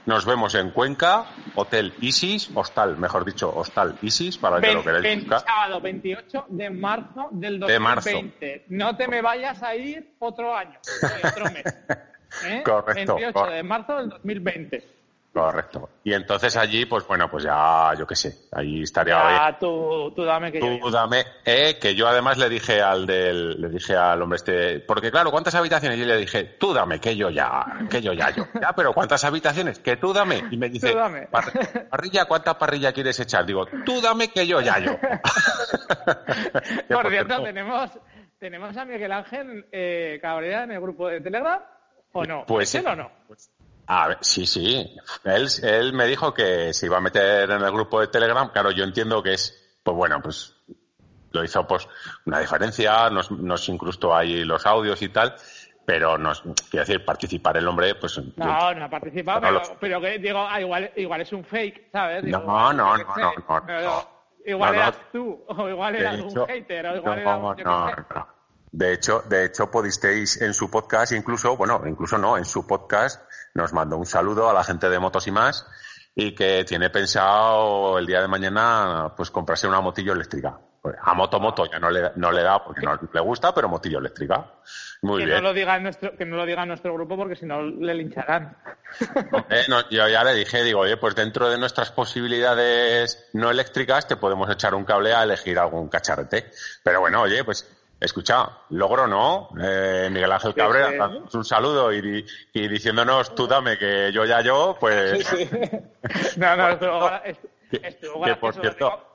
nos 0.05 0.25
vemos 0.25 0.55
en 0.55 0.71
Cuenca, 0.71 1.25
Hotel 1.55 1.93
Isis, 2.01 2.49
Hostal, 2.55 2.97
mejor 2.97 3.25
dicho, 3.25 3.53
Hostal 3.55 3.97
Isis, 4.01 4.37
para 4.37 4.59
que 4.59 4.73
lo 4.73 4.83
queráis 4.83 5.19
buscar. 5.19 5.41
Sábado 5.41 5.81
28 5.81 6.45
de 6.49 6.69
marzo 6.69 7.27
del 7.31 7.59
2020. 7.59 8.65
No 8.69 8.95
te 8.95 9.07
me 9.07 9.21
vayas 9.21 9.61
a 9.61 9.75
ir 9.75 10.15
otro 10.19 10.55
año, 10.55 10.79
otro 11.23 11.45
mes. 11.51 11.63
¿eh? 12.45 12.63
Correcto. 12.63 13.15
28 13.15 13.51
de 13.51 13.63
marzo 13.63 13.97
del 13.97 14.09
2020. 14.09 14.98
Correcto. 15.31 15.89
Y 16.03 16.13
entonces 16.13 16.57
allí, 16.57 16.85
pues 16.85 17.05
bueno, 17.05 17.29
pues 17.29 17.43
ya, 17.43 17.93
yo 17.97 18.07
qué 18.07 18.15
sé, 18.15 18.47
ahí 18.51 18.81
estaría. 18.81 19.15
Ya, 19.15 19.57
tú, 19.59 20.11
tú 20.15 20.23
dame 20.23 20.51
que 20.51 20.59
tú 20.59 20.89
dame, 20.89 21.23
eh, 21.45 21.77
que 21.79 21.93
yo 21.93 22.07
además 22.07 22.39
le 22.39 22.49
dije 22.49 22.81
al 22.81 23.05
del, 23.05 23.61
le 23.61 23.69
dije 23.69 23.95
al 23.95 24.19
hombre 24.23 24.37
este, 24.37 24.79
porque 24.79 25.11
claro, 25.11 25.29
¿cuántas 25.29 25.53
habitaciones? 25.53 25.99
Y 25.99 26.05
le 26.05 26.17
dije, 26.17 26.43
tú 26.59 26.73
dame, 26.73 26.99
que 26.99 27.15
yo 27.15 27.29
ya, 27.29 27.63
que 27.91 28.01
yo 28.01 28.11
ya, 28.13 28.31
yo. 28.31 28.47
Ya, 28.59 28.73
pero 28.73 28.91
¿cuántas 28.91 29.23
habitaciones? 29.23 29.77
Que 29.77 29.97
tú 29.97 30.13
dame. 30.13 30.43
Y 30.49 30.57
me 30.57 30.67
dice, 30.67 30.95
parrilla, 31.91 32.25
¿cuánta 32.25 32.57
parrilla 32.57 32.91
quieres 32.91 33.19
echar? 33.19 33.45
Digo, 33.45 33.67
tú 33.85 34.01
dame, 34.01 34.29
que 34.29 34.47
yo 34.47 34.61
ya, 34.61 34.79
yo. 34.79 34.97
por, 36.89 37.09
cierto, 37.09 37.43
tenemos, 37.43 37.91
tenemos 38.39 38.75
a 38.75 38.83
Miguel 38.83 39.11
Ángel 39.11 39.67
eh, 39.71 40.17
Cabrera 40.19 40.63
en 40.63 40.71
el 40.71 40.81
grupo 40.81 41.07
de 41.07 41.21
Telegram, 41.21 41.61
¿o 42.13 42.25
no? 42.25 42.45
Pues, 42.47 42.73
¿Es 42.73 42.83
o 42.83 42.95
no? 42.95 43.11
Pues, 43.27 43.51
a 43.89 44.17
sí, 44.21 44.45
sí. 44.45 44.95
Él, 45.23 45.47
él 45.63 45.93
me 45.93 46.05
dijo 46.05 46.31
que 46.31 46.73
se 46.73 46.85
iba 46.85 46.97
a 46.97 47.01
meter 47.01 47.49
en 47.49 47.61
el 47.63 47.71
grupo 47.71 47.99
de 47.99 48.07
Telegram. 48.07 48.49
Claro, 48.51 48.69
yo 48.69 48.83
entiendo 48.83 49.23
que 49.23 49.33
es, 49.33 49.79
pues 49.83 49.97
bueno, 49.97 50.21
pues 50.21 50.55
lo 51.31 51.43
hizo 51.43 51.67
pues 51.67 51.87
una 52.25 52.39
diferencia, 52.39 53.09
nos, 53.09 53.31
nos 53.31 53.67
incrustó 53.67 54.15
ahí 54.15 54.43
los 54.43 54.65
audios 54.67 55.01
y 55.01 55.09
tal. 55.09 55.35
pero 55.85 56.19
no, 56.19 56.33
quiero 56.69 56.85
decir, 56.85 57.03
participar 57.03 57.57
el 57.57 57.67
hombre, 57.67 57.95
pues... 57.95 58.21
No, 58.37 58.75
no 58.75 58.85
ha 58.85 58.89
participado, 58.89 59.41
pero, 59.41 59.61
pero, 59.79 60.01
que 60.01 60.19
digo, 60.19 60.45
ah, 60.47 60.61
igual, 60.61 60.91
igual 60.95 61.21
es 61.21 61.33
un 61.33 61.43
fake, 61.43 61.89
¿sabes? 61.91 62.23
no, 62.25 62.41
no, 62.41 62.73
no, 62.73 62.95
no, 62.95 63.33
no, 63.47 64.19
Igual 64.45 64.75
eras 64.75 64.99
tú, 65.11 65.43
o 65.47 65.67
igual 65.67 65.95
eras 65.95 66.19
un 66.21 66.45
hater, 66.45 66.85
o 66.85 66.95
igual 66.95 67.19
era 67.19 67.37
un... 67.37 67.57
No, 67.63 67.87
no, 67.87 68.27
De 68.71 68.93
hecho, 68.93 69.23
de 69.27 69.45
hecho, 69.45 69.71
pudisteis 69.71 70.39
en 70.41 70.53
su 70.53 70.69
podcast, 70.69 71.11
incluso, 71.13 71.57
bueno, 71.57 71.81
incluso 71.87 72.19
no, 72.19 72.37
en 72.37 72.45
su 72.45 72.67
podcast 72.67 73.28
nos 73.59 73.73
mandó 73.73 73.97
un 73.97 74.05
saludo 74.05 74.49
a 74.49 74.53
la 74.53 74.63
gente 74.63 74.89
de 74.89 74.99
Motos 74.99 75.27
y 75.27 75.31
más 75.31 75.67
y 76.15 76.33
que 76.33 76.63
tiene 76.65 76.89
pensado 76.89 77.99
el 77.99 78.05
día 78.05 78.21
de 78.21 78.27
mañana 78.27 79.13
pues 79.15 79.29
comprarse 79.31 79.67
una 79.67 79.81
motillo 79.81 80.13
eléctrica. 80.13 80.57
Pues, 80.81 80.95
a 81.01 81.13
moto 81.13 81.41
moto 81.41 81.65
ya 81.69 81.77
no 81.77 81.89
le, 81.89 82.11
no 82.15 82.31
le 82.31 82.41
da 82.41 82.63
porque 82.63 82.85
no 82.85 82.97
le 83.11 83.19
gusta, 83.19 83.53
pero 83.53 83.67
motillo 83.67 83.99
eléctrica. 83.99 84.53
Muy 85.01 85.19
que 85.19 85.25
bien. 85.25 85.37
No 85.37 85.49
lo 85.49 85.53
diga 85.53 85.77
nuestro, 85.77 86.15
que 86.15 86.25
no 86.25 86.37
lo 86.37 86.45
diga 86.45 86.65
nuestro 86.65 86.93
grupo 86.93 87.17
porque 87.17 87.35
si 87.35 87.45
no 87.45 87.61
le 87.61 87.93
lincharán. 87.93 88.55
yo 89.91 90.07
ya 90.07 90.23
le 90.23 90.33
dije, 90.33 90.63
digo, 90.63 90.79
oye, 90.79 90.95
pues 90.95 91.15
dentro 91.15 91.49
de 91.49 91.57
nuestras 91.57 91.91
posibilidades 91.91 93.29
no 93.33 93.51
eléctricas 93.51 94.07
te 94.07 94.15
podemos 94.15 94.49
echar 94.49 94.73
un 94.73 94.85
cable 94.85 95.13
a 95.13 95.23
elegir 95.23 95.59
algún 95.59 95.89
cacharrete. 95.89 96.49
Pero 96.81 97.01
bueno, 97.01 97.21
oye, 97.23 97.43
pues 97.43 97.67
Escucha, 97.99 98.49
logro 98.69 99.07
no, 99.07 99.49
eh, 99.61 100.07
Miguel 100.09 100.31
Ángel 100.31 100.53
Cabrera, 100.53 101.09
un 101.33 101.43
saludo 101.43 101.91
y, 101.91 102.25
y, 102.53 102.67
diciéndonos 102.69 103.35
tú 103.35 103.45
dame 103.45 103.77
que 103.77 104.11
yo 104.13 104.23
ya 104.23 104.39
yo, 104.39 104.77
pues. 104.79 105.25
no, 106.37 106.55
no, 106.55 106.69
estuvo, 106.69 107.11
que, 108.23 108.35
por 108.35 108.53
cierto, 108.53 109.09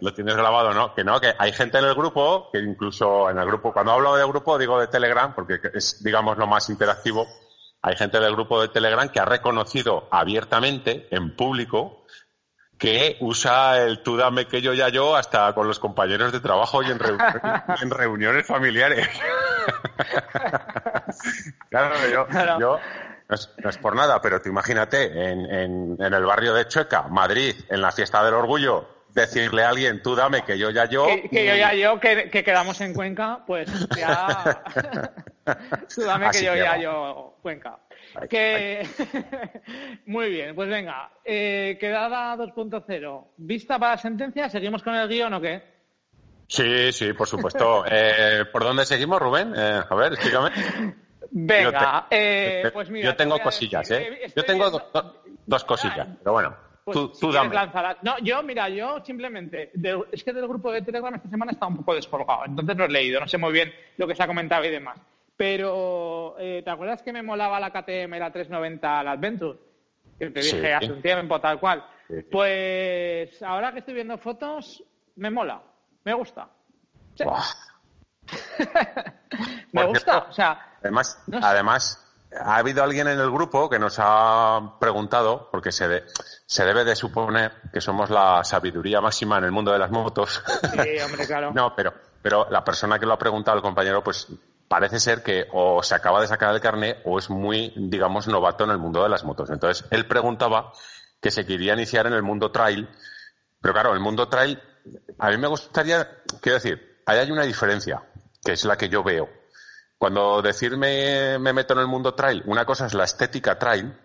lo 0.00 0.12
tienes 0.12 0.36
grabado, 0.36 0.74
¿no? 0.74 0.94
Que 0.94 1.02
no, 1.02 1.18
que 1.18 1.34
hay 1.38 1.52
gente 1.52 1.78
en 1.78 1.86
el 1.86 1.94
grupo, 1.94 2.50
que 2.52 2.58
incluso 2.58 3.30
en 3.30 3.38
el 3.38 3.46
grupo, 3.46 3.72
cuando 3.72 3.92
hablo 3.92 4.16
de 4.16 4.26
grupo 4.26 4.58
digo 4.58 4.78
de 4.78 4.88
Telegram, 4.88 5.34
porque 5.34 5.58
es, 5.72 6.02
digamos, 6.02 6.36
lo 6.36 6.46
más 6.46 6.68
interactivo. 6.68 7.26
Hay 7.80 7.96
gente 7.96 8.18
del 8.20 8.32
grupo 8.32 8.60
de 8.60 8.68
Telegram 8.68 9.08
que 9.08 9.20
ha 9.20 9.24
reconocido 9.24 10.08
abiertamente, 10.10 11.06
en 11.10 11.34
público, 11.36 12.04
que 12.78 13.16
usa 13.20 13.82
el 13.82 14.02
tú 14.02 14.16
dame 14.16 14.46
que 14.46 14.62
yo 14.62 14.72
ya 14.72 14.88
yo 14.88 15.16
hasta 15.16 15.52
con 15.52 15.66
los 15.66 15.80
compañeros 15.80 16.32
de 16.32 16.40
trabajo 16.40 16.82
y 16.82 16.86
en, 16.86 16.98
en 17.82 17.90
reuniones 17.90 18.46
familiares. 18.46 19.08
claro, 21.70 21.94
yo, 22.10 22.26
yo 22.60 22.78
no, 23.28 23.70
es, 23.70 23.78
por 23.78 23.94
nada, 23.94 24.20
pero 24.22 24.40
tú 24.40 24.48
imagínate 24.48 25.04
en, 25.04 25.44
en, 25.46 25.96
en, 25.98 26.14
el 26.14 26.24
barrio 26.24 26.54
de 26.54 26.66
Chueca, 26.66 27.02
Madrid, 27.02 27.54
en 27.68 27.82
la 27.82 27.92
fiesta 27.92 28.24
del 28.24 28.34
orgullo, 28.34 28.88
decirle 29.10 29.64
a 29.64 29.70
alguien 29.70 30.02
tú 30.02 30.14
dame 30.14 30.42
que 30.42 30.56
yo 30.56 30.70
ya 30.70 30.86
yo. 30.86 31.06
Que, 31.06 31.44
yo 31.44 31.54
ya 31.54 31.74
yo, 31.74 32.00
que, 32.00 32.30
quedamos 32.30 32.80
en 32.80 32.94
Cuenca, 32.94 33.40
pues 33.46 33.68
ya. 33.96 34.62
tú 35.94 36.02
dame 36.02 36.30
que 36.30 36.44
yo 36.44 36.54
ya 36.54 36.78
yo, 36.78 37.36
Cuenca. 37.42 37.78
Que... 38.28 38.86
Muy 40.06 40.30
bien, 40.30 40.54
pues 40.54 40.68
venga. 40.68 41.10
Eh, 41.24 41.76
quedada 41.80 42.36
2.0. 42.36 43.26
¿Vista 43.36 43.78
para 43.78 43.92
la 43.92 43.98
sentencia? 43.98 44.48
¿Seguimos 44.48 44.82
con 44.82 44.94
el 44.94 45.08
guion 45.08 45.34
o 45.34 45.40
qué? 45.40 45.62
Sí, 46.48 46.92
sí, 46.92 47.12
por 47.12 47.28
supuesto. 47.28 47.84
Eh, 47.90 48.44
¿Por 48.50 48.64
dónde 48.64 48.84
seguimos, 48.84 49.20
Rubén? 49.20 49.52
Eh, 49.56 49.80
a 49.88 49.94
ver, 49.94 50.12
explícame. 50.12 50.50
Venga, 51.30 52.06
eh, 52.10 52.70
pues 52.72 52.90
mira. 52.90 53.10
Yo 53.10 53.16
tengo 53.16 53.38
cosillas, 53.38 53.90
¿eh? 53.90 54.32
Yo 54.34 54.44
tengo 54.44 54.70
dos 55.46 55.64
cosillas, 55.64 56.08
pero 56.18 56.32
bueno. 56.32 56.68
Pues 56.84 56.96
tú, 56.96 57.12
tú 57.20 57.32
dame. 57.32 57.54
No, 58.02 58.18
yo, 58.20 58.42
mira, 58.42 58.68
yo 58.70 59.04
simplemente. 59.04 59.72
es 60.10 60.24
que 60.24 60.32
del 60.32 60.48
grupo 60.48 60.72
de 60.72 60.80
Telegram 60.80 61.14
esta 61.14 61.28
semana 61.28 61.52
está 61.52 61.66
un 61.66 61.76
poco 61.76 61.94
descolgado, 61.94 62.46
entonces 62.46 62.76
no 62.76 62.84
he 62.84 62.88
leído, 62.88 63.20
no 63.20 63.28
sé 63.28 63.36
muy 63.36 63.52
bien 63.52 63.72
lo 63.98 64.06
que 64.06 64.14
se 64.14 64.22
ha 64.22 64.26
comentado 64.26 64.64
y 64.64 64.70
demás. 64.70 64.98
Pero, 65.38 66.34
eh, 66.40 66.62
¿te 66.64 66.70
acuerdas 66.70 67.00
que 67.00 67.12
me 67.12 67.22
molaba 67.22 67.60
la 67.60 67.70
KTM, 67.70 68.18
la 68.18 68.32
390, 68.32 69.04
la 69.04 69.12
Adventure? 69.12 69.56
Que 70.18 70.30
te 70.30 70.40
dije 70.40 70.74
hace 70.74 70.90
un 70.90 71.00
tiempo, 71.00 71.40
tal 71.40 71.60
cual. 71.60 71.86
Pues 72.28 73.40
ahora 73.40 73.72
que 73.72 73.78
estoy 73.78 73.94
viendo 73.94 74.18
fotos, 74.18 74.82
me 75.14 75.30
mola, 75.30 75.62
me 76.04 76.12
gusta. 76.12 76.48
me 79.72 79.84
gusta, 79.84 80.26
o 80.28 80.32
sea. 80.32 80.74
Además, 80.80 81.22
además, 81.40 82.04
ha 82.36 82.56
habido 82.56 82.82
alguien 82.82 83.06
en 83.06 83.20
el 83.20 83.30
grupo 83.30 83.70
que 83.70 83.78
nos 83.78 83.96
ha 84.00 84.74
preguntado, 84.80 85.48
porque 85.52 85.70
se, 85.70 86.02
se 86.46 86.64
debe 86.64 86.84
de 86.84 86.96
suponer 86.96 87.52
que 87.72 87.80
somos 87.80 88.10
la 88.10 88.42
sabiduría 88.42 89.00
máxima 89.00 89.38
en 89.38 89.44
el 89.44 89.52
mundo 89.52 89.70
de 89.70 89.78
las 89.78 89.92
motos. 89.92 90.42
Sí, 90.62 90.98
hombre, 91.00 91.26
claro. 91.28 91.52
no, 91.54 91.76
pero, 91.76 91.94
pero 92.20 92.48
la 92.50 92.64
persona 92.64 92.98
que 92.98 93.06
lo 93.06 93.12
ha 93.12 93.18
preguntado, 93.18 93.56
el 93.56 93.62
compañero, 93.62 94.02
pues 94.02 94.26
parece 94.68 95.00
ser 95.00 95.22
que 95.22 95.46
o 95.52 95.82
se 95.82 95.94
acaba 95.94 96.20
de 96.20 96.26
sacar 96.26 96.54
el 96.54 96.60
carnet 96.60 96.98
o 97.04 97.18
es 97.18 97.30
muy, 97.30 97.72
digamos, 97.76 98.28
novato 98.28 98.64
en 98.64 98.70
el 98.70 98.78
mundo 98.78 99.02
de 99.02 99.08
las 99.08 99.24
motos. 99.24 99.50
Entonces, 99.50 99.86
él 99.90 100.06
preguntaba 100.06 100.72
que 101.20 101.30
se 101.30 101.46
quería 101.46 101.74
iniciar 101.74 102.06
en 102.06 102.12
el 102.12 102.22
mundo 102.22 102.52
trail, 102.52 102.88
pero 103.60 103.74
claro, 103.74 103.94
el 103.94 104.00
mundo 104.00 104.28
trail, 104.28 104.60
a 105.18 105.30
mí 105.30 105.38
me 105.38 105.48
gustaría, 105.48 106.06
quiero 106.40 106.56
decir, 106.56 107.02
ahí 107.06 107.18
hay 107.18 107.30
una 107.30 107.44
diferencia, 107.44 108.02
que 108.44 108.52
es 108.52 108.64
la 108.64 108.76
que 108.76 108.88
yo 108.88 109.02
veo. 109.02 109.28
Cuando 109.96 110.42
decirme 110.42 111.38
me 111.40 111.52
meto 111.52 111.74
en 111.74 111.80
el 111.80 111.88
mundo 111.88 112.14
trail, 112.14 112.42
una 112.46 112.64
cosa 112.64 112.86
es 112.86 112.94
la 112.94 113.04
estética 113.04 113.58
trail, 113.58 113.98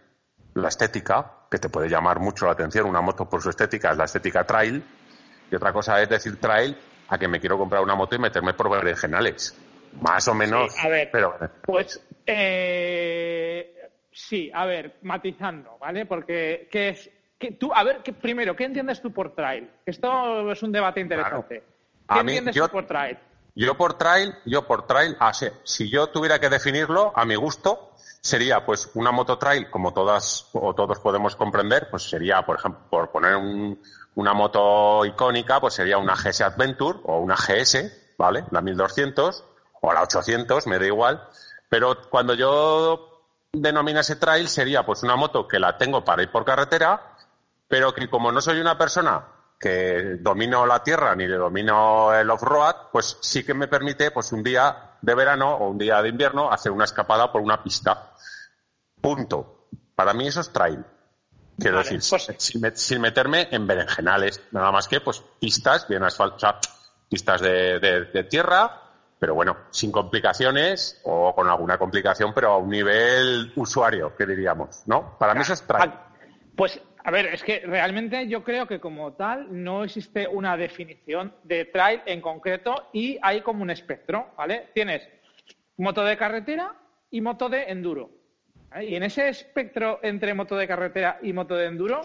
la 0.55 0.69
estética, 0.69 1.47
que 1.51 1.59
te 1.59 1.69
puede 1.69 1.89
llamar 1.89 2.19
mucho 2.19 2.45
la 2.45 2.53
atención, 2.53 2.87
una 2.87 3.01
moto 3.01 3.29
por 3.29 3.43
su 3.43 3.49
estética 3.49 3.91
es 3.91 3.97
la 3.97 4.05
estética 4.05 4.43
trail, 4.43 4.83
y 5.51 5.55
otra 5.55 5.71
cosa 5.71 6.01
es 6.01 6.09
decir 6.09 6.39
trail 6.39 6.75
a 7.09 7.17
que 7.17 7.27
me 7.27 7.39
quiero 7.39 7.59
comprar 7.59 7.83
una 7.83 7.95
moto 7.95 8.15
y 8.15 8.19
meterme 8.19 8.53
por 8.53 8.71
berenjenales. 8.71 9.55
Más 10.01 10.27
o 10.27 10.33
menos. 10.33 10.75
a 10.83 10.87
ver, 10.87 11.09
pero... 11.11 11.37
pues 11.63 12.01
eh, 12.25 13.89
sí, 14.11 14.51
a 14.53 14.65
ver, 14.65 14.97
matizando, 15.01 15.77
¿vale? 15.79 16.05
Porque 16.05 16.67
¿qué 16.71 16.89
es, 16.89 17.09
que 17.37 17.51
tú, 17.51 17.71
a 17.73 17.83
ver, 17.83 18.01
que, 18.03 18.13
primero, 18.13 18.55
¿qué 18.55 18.65
entiendes 18.65 19.01
tú 19.01 19.11
por 19.11 19.35
trail? 19.35 19.69
Esto 19.85 20.51
es 20.51 20.63
un 20.63 20.71
debate 20.71 21.01
interesante. 21.01 21.63
¿Qué 22.07 22.19
entiendes 22.19 22.55
tú 22.55 22.69
por 22.69 22.85
trail? 22.85 23.17
Yo 23.55 23.77
por 23.77 23.97
trail, 23.97 24.33
yo 24.45 24.65
por 24.65 24.87
trail, 24.87 25.15
ah, 25.19 25.31
si 25.33 25.89
yo 25.89 26.07
tuviera 26.07 26.39
que 26.39 26.49
definirlo 26.49 27.13
a 27.15 27.23
mi 27.23 27.35
gusto, 27.35 27.91
sería 28.23 28.65
pues 28.65 28.89
una 28.95 29.11
moto 29.11 29.37
trail, 29.37 29.69
como 29.69 29.93
todas 29.93 30.49
o 30.53 30.73
todos 30.73 30.99
podemos 30.99 31.35
comprender, 31.35 31.87
pues 31.91 32.03
sería, 32.03 32.43
por 32.43 32.57
ejemplo, 32.57 32.81
por 32.89 33.11
poner 33.11 33.35
una 34.15 34.33
moto 34.33 35.05
icónica, 35.05 35.59
pues 35.59 35.75
sería 35.75 35.97
una 35.97 36.15
GS 36.15 36.41
Adventure 36.41 36.99
o 37.03 37.19
una 37.19 37.35
GS, 37.35 38.15
¿vale? 38.17 38.45
La 38.49 38.61
1200 38.61 39.43
o 39.85 39.91
la 39.91 40.01
800, 40.03 40.65
me 40.67 40.79
da 40.79 40.85
igual. 40.85 41.27
Pero 41.69 42.09
cuando 42.09 42.33
yo 42.33 43.27
denominase 43.51 44.15
trail 44.15 44.47
sería 44.47 44.85
pues 44.85 45.03
una 45.03 45.15
moto 45.15 45.47
que 45.47 45.59
la 45.59 45.77
tengo 45.77 46.03
para 46.03 46.23
ir 46.23 46.31
por 46.31 46.45
carretera, 46.45 47.15
pero 47.67 47.93
que 47.93 48.09
como 48.09 48.31
no 48.31 48.39
soy 48.39 48.61
una 48.61 48.77
persona 48.77 49.25
que 49.59 50.17
domino 50.19 50.65
la 50.65 50.83
tierra 50.83 51.15
ni 51.15 51.27
le 51.27 51.35
domino 51.35 52.13
el 52.13 52.29
off-road, 52.29 52.91
pues 52.93 53.17
sí 53.21 53.43
que 53.43 53.53
me 53.53 53.67
permite 53.67 54.11
pues 54.11 54.31
un 54.31 54.41
día 54.41 54.97
de 55.01 55.15
verano 55.15 55.55
o 55.55 55.69
un 55.69 55.77
día 55.77 56.01
de 56.01 56.09
invierno 56.09 56.49
hacer 56.49 56.71
una 56.71 56.85
escapada 56.85 57.31
por 57.31 57.41
una 57.41 57.61
pista. 57.61 58.13
Punto. 59.01 59.67
Para 59.95 60.13
mí 60.13 60.27
eso 60.27 60.39
es 60.39 60.51
trail. 60.51 60.83
Quiero 61.57 61.79
decir, 61.79 62.01
pues 62.09 62.31
sin, 62.73 63.01
meterme 63.01 63.49
en 63.51 63.67
berenjenales, 63.67 64.41
nada 64.51 64.71
más 64.71 64.87
que 64.87 65.01
pues 65.01 65.21
pistas 65.39 65.89
bien 65.89 66.03
asfaltadas, 66.03 66.61
pistas 67.09 67.41
de 67.41 68.27
tierra 68.29 68.82
pero 69.23 69.35
bueno, 69.35 69.55
sin 69.69 69.89
complicaciones 69.89 70.99
o 71.05 71.33
con 71.33 71.47
alguna 71.47 71.77
complicación, 71.77 72.33
pero 72.33 72.49
a 72.49 72.57
un 72.57 72.69
nivel 72.69 73.53
usuario, 73.55 74.13
que 74.17 74.25
diríamos, 74.25 74.83
¿no? 74.85 75.17
Para 75.17 75.33
mí 75.33 75.39
eso 75.39 75.53
es 75.53 75.65
trail. 75.65 75.93
Pues, 76.57 76.81
a 77.01 77.09
ver, 77.09 77.27
es 77.27 77.41
que 77.41 77.61
realmente 77.61 78.27
yo 78.27 78.43
creo 78.43 78.67
que 78.67 78.81
como 78.81 79.13
tal 79.13 79.47
no 79.63 79.85
existe 79.85 80.27
una 80.27 80.57
definición 80.57 81.33
de 81.45 81.63
trail 81.63 82.01
en 82.05 82.19
concreto 82.19 82.89
y 82.91 83.17
hay 83.21 83.39
como 83.39 83.63
un 83.63 83.69
espectro, 83.69 84.33
¿vale? 84.35 84.71
Tienes 84.73 85.07
moto 85.77 86.03
de 86.03 86.17
carretera 86.17 86.75
y 87.09 87.21
moto 87.21 87.47
de 87.47 87.63
enduro. 87.71 88.09
Y 88.81 88.93
en 88.95 89.03
ese 89.03 89.29
espectro 89.29 90.01
entre 90.03 90.33
moto 90.33 90.57
de 90.57 90.67
carretera 90.67 91.19
y 91.21 91.31
moto 91.31 91.55
de 91.55 91.67
enduro 91.67 92.01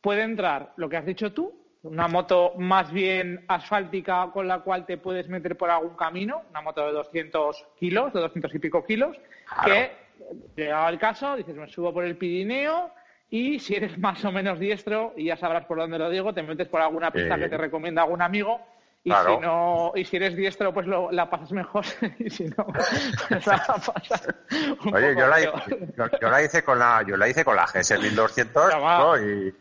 puede 0.00 0.22
entrar 0.22 0.72
lo 0.74 0.88
que 0.88 0.96
has 0.96 1.06
dicho 1.06 1.32
tú, 1.32 1.67
una 1.82 2.08
moto 2.08 2.54
más 2.58 2.90
bien 2.92 3.44
asfáltica 3.48 4.30
con 4.32 4.48
la 4.48 4.60
cual 4.60 4.84
te 4.84 4.98
puedes 4.98 5.28
meter 5.28 5.56
por 5.56 5.70
algún 5.70 5.96
camino, 5.96 6.42
una 6.50 6.60
moto 6.60 6.84
de 6.84 6.92
200 6.92 7.66
kilos, 7.78 8.12
de 8.12 8.20
200 8.20 8.54
y 8.54 8.58
pico 8.58 8.84
kilos, 8.84 9.16
que, 9.64 9.92
llegado 10.56 10.88
el 10.88 10.98
caso, 10.98 11.36
dices, 11.36 11.54
me 11.54 11.68
subo 11.68 11.92
por 11.92 12.04
el 12.04 12.16
Pirineo 12.16 12.90
y 13.30 13.60
si 13.60 13.76
eres 13.76 13.96
más 13.98 14.24
o 14.24 14.32
menos 14.32 14.58
diestro, 14.58 15.12
y 15.16 15.26
ya 15.26 15.36
sabrás 15.36 15.66
por 15.66 15.78
dónde 15.78 15.98
lo 15.98 16.10
digo, 16.10 16.34
te 16.34 16.42
metes 16.42 16.68
por 16.68 16.80
alguna 16.80 17.10
pista 17.10 17.38
que 17.38 17.48
te 17.48 17.56
recomienda 17.56 18.02
algún 18.02 18.22
amigo 18.22 18.60
y 19.04 19.12
si 19.12 19.36
no 19.40 19.92
y 19.94 20.04
si 20.04 20.16
eres 20.16 20.34
diestro 20.34 20.74
pues 20.74 20.86
lo, 20.86 21.12
la 21.12 21.30
pasas 21.30 21.52
mejor 21.52 21.84
y 22.18 22.28
si 22.28 22.46
no 22.46 22.66
pues 22.66 23.46
la 23.46 23.64
pasas 23.94 24.28
oye 24.92 25.14
yo 25.16 25.26
la, 25.28 25.40
yo, 25.40 26.28
la, 26.28 26.42
hice 26.42 26.64
con 26.64 26.80
la 26.80 27.04
yo 27.06 27.16
la 27.16 27.28
hice 27.28 27.44
con 27.44 27.54
la 27.54 27.64
GS 27.64 27.96
1200 27.96 28.72
y, 29.20 29.54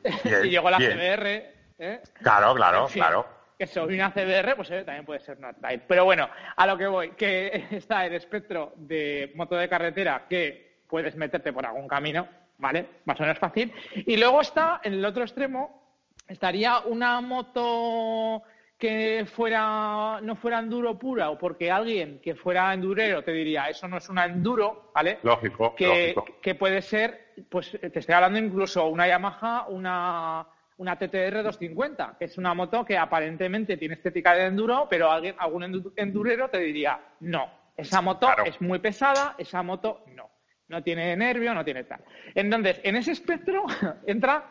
y, 0.46 0.50
llegó 0.50 0.72
la 0.72 0.80
GBR 0.80 1.57
¿Eh? 1.80 2.02
Claro, 2.22 2.56
claro, 2.56 2.88
claro. 2.92 3.28
eso, 3.58 3.90
y 3.90 3.96
una 3.96 4.12
CBR, 4.12 4.56
pues 4.56 4.72
eh, 4.72 4.84
también 4.84 5.06
puede 5.06 5.20
ser 5.20 5.38
una 5.38 5.54
trail. 5.54 5.82
Pero 5.88 6.06
bueno, 6.06 6.28
a 6.56 6.68
lo 6.68 6.78
que 6.78 6.88
voy, 6.88 7.12
que 7.12 7.68
está 7.72 8.06
el 8.06 8.14
espectro 8.14 8.74
de 8.76 9.32
moto 9.36 9.56
de 9.56 9.70
carretera 9.70 10.26
que 10.28 10.82
puedes 10.88 11.16
meterte 11.16 11.54
por 11.54 11.66
algún 11.66 11.88
camino, 11.88 12.28
¿vale? 12.58 12.88
Más 13.06 13.20
o 13.20 13.24
menos 13.24 13.38
fácil. 13.38 13.72
Y 13.94 14.18
luego 14.18 14.42
está, 14.42 14.82
en 14.84 14.94
el 14.94 15.06
otro 15.06 15.24
extremo, 15.24 15.96
estaría 16.28 16.80
una 16.80 17.22
moto 17.22 18.44
que 18.78 19.26
fuera 19.26 20.20
no 20.22 20.36
fuera 20.36 20.60
enduro 20.60 21.00
pura 21.00 21.32
o 21.32 21.38
porque 21.38 21.72
alguien 21.72 22.20
que 22.22 22.36
fuera 22.36 22.72
endurero 22.72 23.24
te 23.24 23.32
diría 23.32 23.70
eso 23.70 23.88
no 23.88 23.98
es 23.98 24.08
una 24.08 24.26
enduro, 24.26 24.92
¿vale? 24.94 25.18
Lógico, 25.24 25.74
que, 25.76 26.14
lógico. 26.16 26.40
que 26.40 26.54
puede 26.54 26.84
ser, 26.84 27.34
pues 27.50 27.72
te 27.72 28.00
estoy 28.00 28.14
hablando 28.14 28.38
incluso 28.38 28.86
una 28.88 29.08
Yamaha, 29.08 29.66
una, 29.70 30.46
una 30.78 30.96
TTR 30.98 31.44
250, 31.44 32.16
que 32.20 32.26
es 32.26 32.38
una 32.38 32.54
moto 32.54 32.86
que 32.86 32.98
aparentemente 32.98 33.78
tiene 33.78 33.96
estética 33.96 34.34
de 34.34 34.46
enduro, 34.46 34.88
pero 34.90 35.12
alguien, 35.12 35.36
algún 35.40 35.64
endu- 35.64 35.94
endurero 35.96 36.50
te 36.50 36.60
diría 36.60 37.00
no, 37.22 37.50
esa 37.76 38.02
moto 38.02 38.28
Claro. 38.28 38.44
es 38.46 38.60
muy 38.62 38.80
pesada, 38.80 39.36
esa 39.38 39.64
moto 39.64 40.04
no, 40.16 40.30
no 40.68 40.84
tiene 40.84 41.16
nervio, 41.16 41.54
no 41.54 41.66
tiene 41.66 41.84
tal. 41.86 42.04
Entonces, 42.36 42.80
en 42.84 42.96
ese 42.96 43.12
espectro 43.12 43.66
entra 44.06 44.46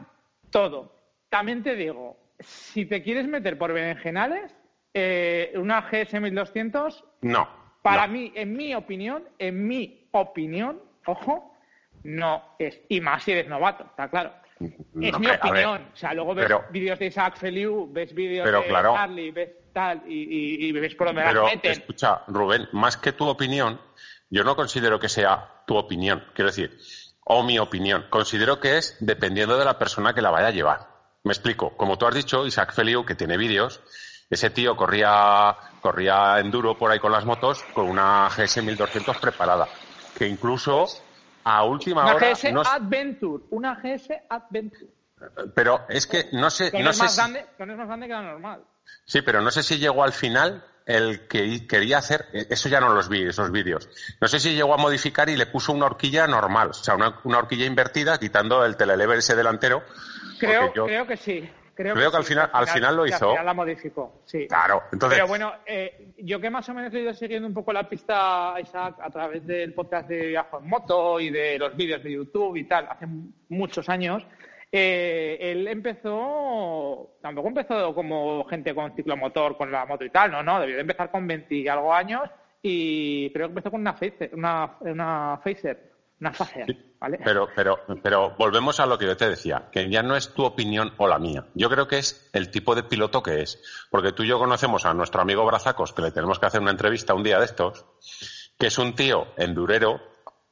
todo. 0.51 0.95
También 1.29 1.63
te 1.63 1.77
digo, 1.77 2.17
si 2.41 2.87
te 2.87 3.03
quieres 3.03 3.27
meter 3.29 3.57
por 3.57 3.73
berenjenales, 3.73 4.55
eh, 4.95 5.53
una 5.57 5.83
GS 5.83 6.21
1200, 6.21 7.05
No. 7.23 7.49
para 7.83 8.07
no. 8.07 8.13
mí, 8.15 8.33
en 8.35 8.53
mi 8.57 8.75
opinión, 8.75 9.25
en 9.39 9.67
mi 9.67 10.09
opinión, 10.13 10.81
ojo, 11.07 11.55
no 12.03 12.43
es. 12.59 12.81
Y 12.89 13.01
más 13.01 13.23
si 13.23 13.33
eres 13.33 13.47
novato, 13.49 13.85
está 13.85 14.09
claro. 14.09 14.33
Es 14.59 14.73
No, 14.95 15.19
mi 15.19 15.27
ver, 15.27 15.39
opinión. 15.43 15.89
o 15.93 15.97
sea, 15.97 16.15
luego 16.15 16.35
ves 16.35 16.49
vídeos 16.71 16.99
de 16.99 17.07
Isaac 17.07 17.37
Feliu, 17.37 17.89
ves 17.93 18.15
vídeos 18.15 18.45
de 18.51 18.67
claro. 18.69 18.95
Charlie, 18.95 19.31
ves 19.31 19.51
tal, 19.73 20.03
y, 20.07 20.15
y- 20.23 20.67
y 20.69 20.73
ves 20.73 20.95
por 20.95 21.09
dónde 21.09 21.23
las 21.23 21.33
Pero 21.33 21.45
meten. 21.45 21.73
escucha, 21.73 22.23
Rubén, 22.29 22.69
más 22.73 22.97
que 22.97 23.13
tu 23.13 23.27
opinión, 23.29 23.79
yo 24.31 24.45
no 24.45 24.57
considero 24.57 24.99
que 24.99 25.09
sea 25.11 25.63
tu 25.67 25.77
opinión, 25.77 26.25
quiero 26.35 26.51
decir, 26.51 26.79
o 27.25 27.43
mi 27.43 27.59
opinión. 27.59 28.07
Considero 28.09 28.59
que 28.59 28.79
es 28.79 28.97
dependiendo 29.01 29.59
de 29.59 29.65
la 29.67 29.79
persona 29.79 30.15
que 30.15 30.23
la 30.23 30.31
vaya 30.31 30.47
a 30.49 30.53
llevar. 30.53 30.89
Me 31.25 31.33
explico. 31.33 31.77
Como 31.77 31.99
tú 31.99 32.07
has 32.07 32.15
dicho, 32.15 32.47
Isaac 32.47 32.73
Feliu, 32.73 33.05
que 33.05 33.15
tiene 33.17 33.37
vídeos, 33.37 33.83
ese 34.31 34.49
tío 34.51 34.75
corría, 34.77 35.57
corría 35.83 36.39
enduro 36.39 36.79
por 36.79 36.91
ahí 36.91 36.99
con 36.99 37.13
las 37.13 37.25
motos 37.27 37.63
con 37.75 37.89
una 37.89 38.29
GS 38.31 38.63
1200 38.63 39.19
preparada, 39.19 39.69
que 40.17 40.27
incluso 40.27 40.87
a 41.49 41.63
última 41.65 42.03
Una 42.03 42.15
hora 42.17 42.31
GS 42.33 42.53
no 42.53 42.63
Adventure, 42.63 43.45
una 43.51 43.75
GS 43.77 44.09
Adventure. 44.29 44.87
pero 45.55 45.87
es 45.89 46.07
que 46.09 46.27
no 46.33 46.51
sé, 46.51 46.71
no, 46.73 46.81
no 46.81 46.91
es 46.91 46.97
sé 46.97 47.03
más 47.05 47.13
si- 47.15 47.19
grande, 47.21 47.47
no 47.59 47.73
es 47.73 47.79
más 47.79 47.87
grande 47.87 48.07
que 48.09 48.13
la 48.13 48.23
normal. 48.23 48.65
Sí, 49.05 49.23
pero 49.23 49.41
no 49.41 49.51
sé 49.53 49.63
si 49.63 49.79
llegó 49.79 50.03
al 50.03 50.13
final 50.13 50.65
el 50.85 51.27
que 51.29 51.67
quería 51.69 51.99
hacer, 51.99 52.27
eh, 52.33 52.47
eso 52.51 52.69
ya 52.69 52.81
no 52.81 52.93
los 52.93 53.09
vi, 53.09 53.23
esos 53.23 53.51
vídeos. 53.53 53.89
No 54.21 54.27
sé 54.29 54.39
si 54.41 54.55
llegó 54.55 54.75
a 54.75 54.77
modificar 54.77 55.29
y 55.29 55.37
le 55.37 55.47
puso 55.47 55.73
una 55.73 55.87
horquilla 55.87 56.27
normal, 56.27 56.71
o 56.71 56.75
sea, 56.75 56.95
una, 56.97 57.21
una 57.25 57.39
horquilla 57.39 57.65
invertida, 57.67 58.19
quitando 58.19 58.65
el 58.65 58.77
telelever 58.77 59.19
ese 59.19 59.35
delantero. 59.37 59.83
Creo, 60.39 60.73
yo- 60.75 60.87
creo 60.87 61.07
que 61.07 61.17
sí. 61.17 61.49
Creo, 61.77 61.95
Creo 61.95 62.11
que 62.11 62.17
al 62.17 62.25
sí, 62.25 62.31
final- 62.33 62.51
al 62.55 62.67
final 62.69 62.97
lo 62.97 63.07
hizo. 63.07 63.27
Al 63.27 63.31
final 63.33 63.47
la 63.47 63.55
modificó, 63.55 64.23
sí. 64.25 64.49
Claro, 64.49 64.83
entonces. 64.91 65.19
Pero 65.19 65.29
bueno, 65.29 65.53
eh, 65.67 66.15
yo 66.17 66.41
que 66.41 66.49
más 66.49 66.67
o 66.71 66.75
menos 66.75 66.93
he 66.95 67.01
ido 67.01 67.13
siguiendo 67.13 67.47
un 67.47 67.53
poco 67.53 67.71
la 67.71 67.87
pista, 67.87 68.55
Isaac, 68.63 68.97
a 69.03 69.11
través 69.11 69.47
del 69.47 69.75
podcast 69.75 70.09
de 70.09 70.29
Viajo 70.29 70.59
en 70.59 70.69
Moto 70.71 71.21
y 71.21 71.29
de 71.29 71.59
los 71.59 71.77
vídeos 71.77 72.03
de 72.03 72.13
YouTube 72.13 72.57
y 72.57 72.65
tal, 72.65 72.87
hace 72.89 73.07
muchos 73.51 73.89
años, 73.91 74.27
eh, 74.73 75.37
él 75.39 75.69
empezó, 75.69 77.17
tampoco 77.21 77.49
empezó 77.49 77.95
como 77.95 78.45
gente 78.47 78.75
con 78.75 78.95
ciclomotor, 78.95 79.57
con 79.59 79.71
la 79.71 79.85
moto 79.85 80.05
y 80.05 80.11
tal, 80.11 80.31
no, 80.33 80.43
no, 80.43 80.59
debió 80.61 80.77
de 80.77 80.81
empezar 80.81 81.11
con 81.11 81.27
20 81.27 81.55
y 81.55 81.69
algo 81.69 81.93
años 81.93 82.23
y 82.63 83.31
creo 83.33 83.49
que 83.49 83.51
empezó 83.53 83.71
con 83.71 83.81
una 83.83 83.93
Facer, 83.93 84.31
una, 84.33 84.77
una 84.81 85.41
Facer, 85.45 85.93
una 86.21 86.33
¿vale? 86.99 87.19
Pero, 87.23 87.49
pero, 87.55 87.81
pero 88.03 88.35
volvemos 88.39 88.81
a 88.81 88.87
lo 88.87 88.97
que 88.97 89.07
yo 89.07 89.17
te 89.17 89.29
decía, 89.29 89.69
que 89.71 89.91
ya 89.91 90.03
no 90.03 90.17
es 90.17 90.33
tu 90.33 90.45
opinión 90.45 90.95
o 90.97 91.07
la 91.07 91.19
mía. 91.19 91.47
Yo 91.55 91.69
creo 91.69 91.87
que 91.87 91.99
es 91.99 92.31
el 92.33 92.51
tipo 92.51 92.75
de 92.75 92.83
piloto 92.83 93.23
que 93.23 93.43
es. 93.43 93.63
Porque 93.91 94.13
tú 94.13 94.23
y 94.23 94.29
yo 94.29 94.39
conocemos 94.39 94.87
a 94.87 94.95
nuestro 94.95 95.21
amigo 95.21 95.45
Brazacos, 95.45 95.93
que 95.93 96.03
le 96.03 96.13
tenemos 96.13 96.39
que 96.39 96.47
hacer 96.47 96.63
una 96.63 96.71
entrevista 96.71 97.15
un 97.15 97.23
día 97.23 97.39
de 97.39 97.45
estos, 97.45 97.85
que 98.59 98.69
es 98.69 98.79
un 98.79 98.95
tío 98.95 99.29
endurero 99.37 100.01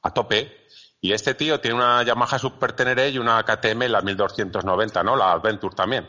a 0.03 0.13
tope, 0.13 0.65
y 1.01 1.13
este 1.13 1.35
tío 1.35 1.61
tiene 1.61 1.77
una 1.77 2.03
Yamaha 2.03 2.39
Super 2.39 2.73
Tenere 2.73 3.09
y 3.11 3.19
una 3.19 3.43
KTM, 3.43 3.89
la 3.89 4.01
1290, 4.01 5.03
¿no? 5.03 5.17
La 5.17 5.33
Adventure 5.33 5.75
también. 5.75 6.09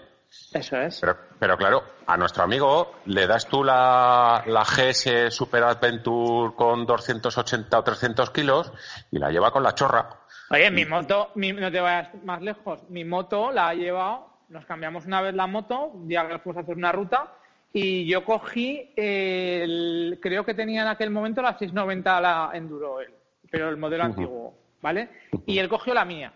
Eso 0.54 0.78
es. 0.80 1.00
Pero, 1.02 1.18
pero 1.40 1.58
claro, 1.58 1.84
a 2.08 2.16
nuestro 2.18 2.44
amigo 2.44 2.96
le 3.06 3.28
das 3.28 3.46
tú 3.48 3.64
la, 3.64 4.44
la 4.46 4.64
GS 4.64 5.30
Super 5.34 5.64
Adventure 5.64 6.54
con 6.56 6.86
280 6.86 7.78
o 7.80 7.84
300 7.84 8.30
kilos 8.30 8.72
y 9.12 9.20
la 9.20 9.32
lleva 9.32 9.52
con 9.52 9.64
la 9.64 9.76
chorra. 9.76 10.08
Oye, 10.52 10.70
mi 10.72 10.86
moto, 10.86 11.32
mi- 11.36 11.52
no 11.52 11.72
te 11.72 11.82
vayas 11.82 12.10
más 12.24 12.42
lejos, 12.42 12.84
mi 12.90 13.04
moto 13.04 13.52
la 13.52 13.74
he 13.74 13.78
llevado, 13.78 14.30
nos 14.50 14.66
cambiamos 14.66 15.06
una 15.06 15.22
vez 15.22 15.34
la 15.34 15.48
moto, 15.48 15.92
ya 16.06 16.28
que 16.28 16.40
fuimos 16.40 16.58
a 16.58 16.62
hacer 16.64 16.78
una 16.78 16.92
ruta, 16.92 17.34
y 17.74 18.06
yo 18.08 18.24
cogí, 18.24 18.94
el, 18.96 20.20
creo 20.22 20.46
que 20.46 20.54
tenía 20.54 20.84
en 20.84 20.88
aquel 20.88 21.10
momento 21.10 21.42
la 21.42 21.58
690 21.58 22.22
la 22.22 22.52
Enduro 22.54 23.02
él, 23.02 23.14
pero 23.50 23.70
el 23.70 23.78
modelo 23.78 24.04
antiguo, 24.06 24.54
¿vale? 24.82 25.10
Y 25.46 25.58
él 25.60 25.68
cogió 25.68 25.94
la 25.94 26.06
mía. 26.06 26.32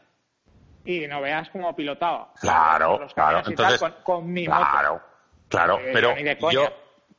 Y 0.91 1.06
no 1.08 1.21
veas 1.21 1.49
cómo 1.52 1.75
pilotaba. 1.75 2.34
Claro, 2.41 3.06
claro. 3.13 3.41
tal, 3.43 3.52
Entonces, 3.52 3.80
con, 3.80 3.93
con 4.04 4.32
mi 4.34 4.47
moto. 4.47 4.60
claro, 4.60 5.02
claro, 5.47 5.80
Eh, 5.80 5.91
pero 5.93 6.15
yo, 6.52 6.67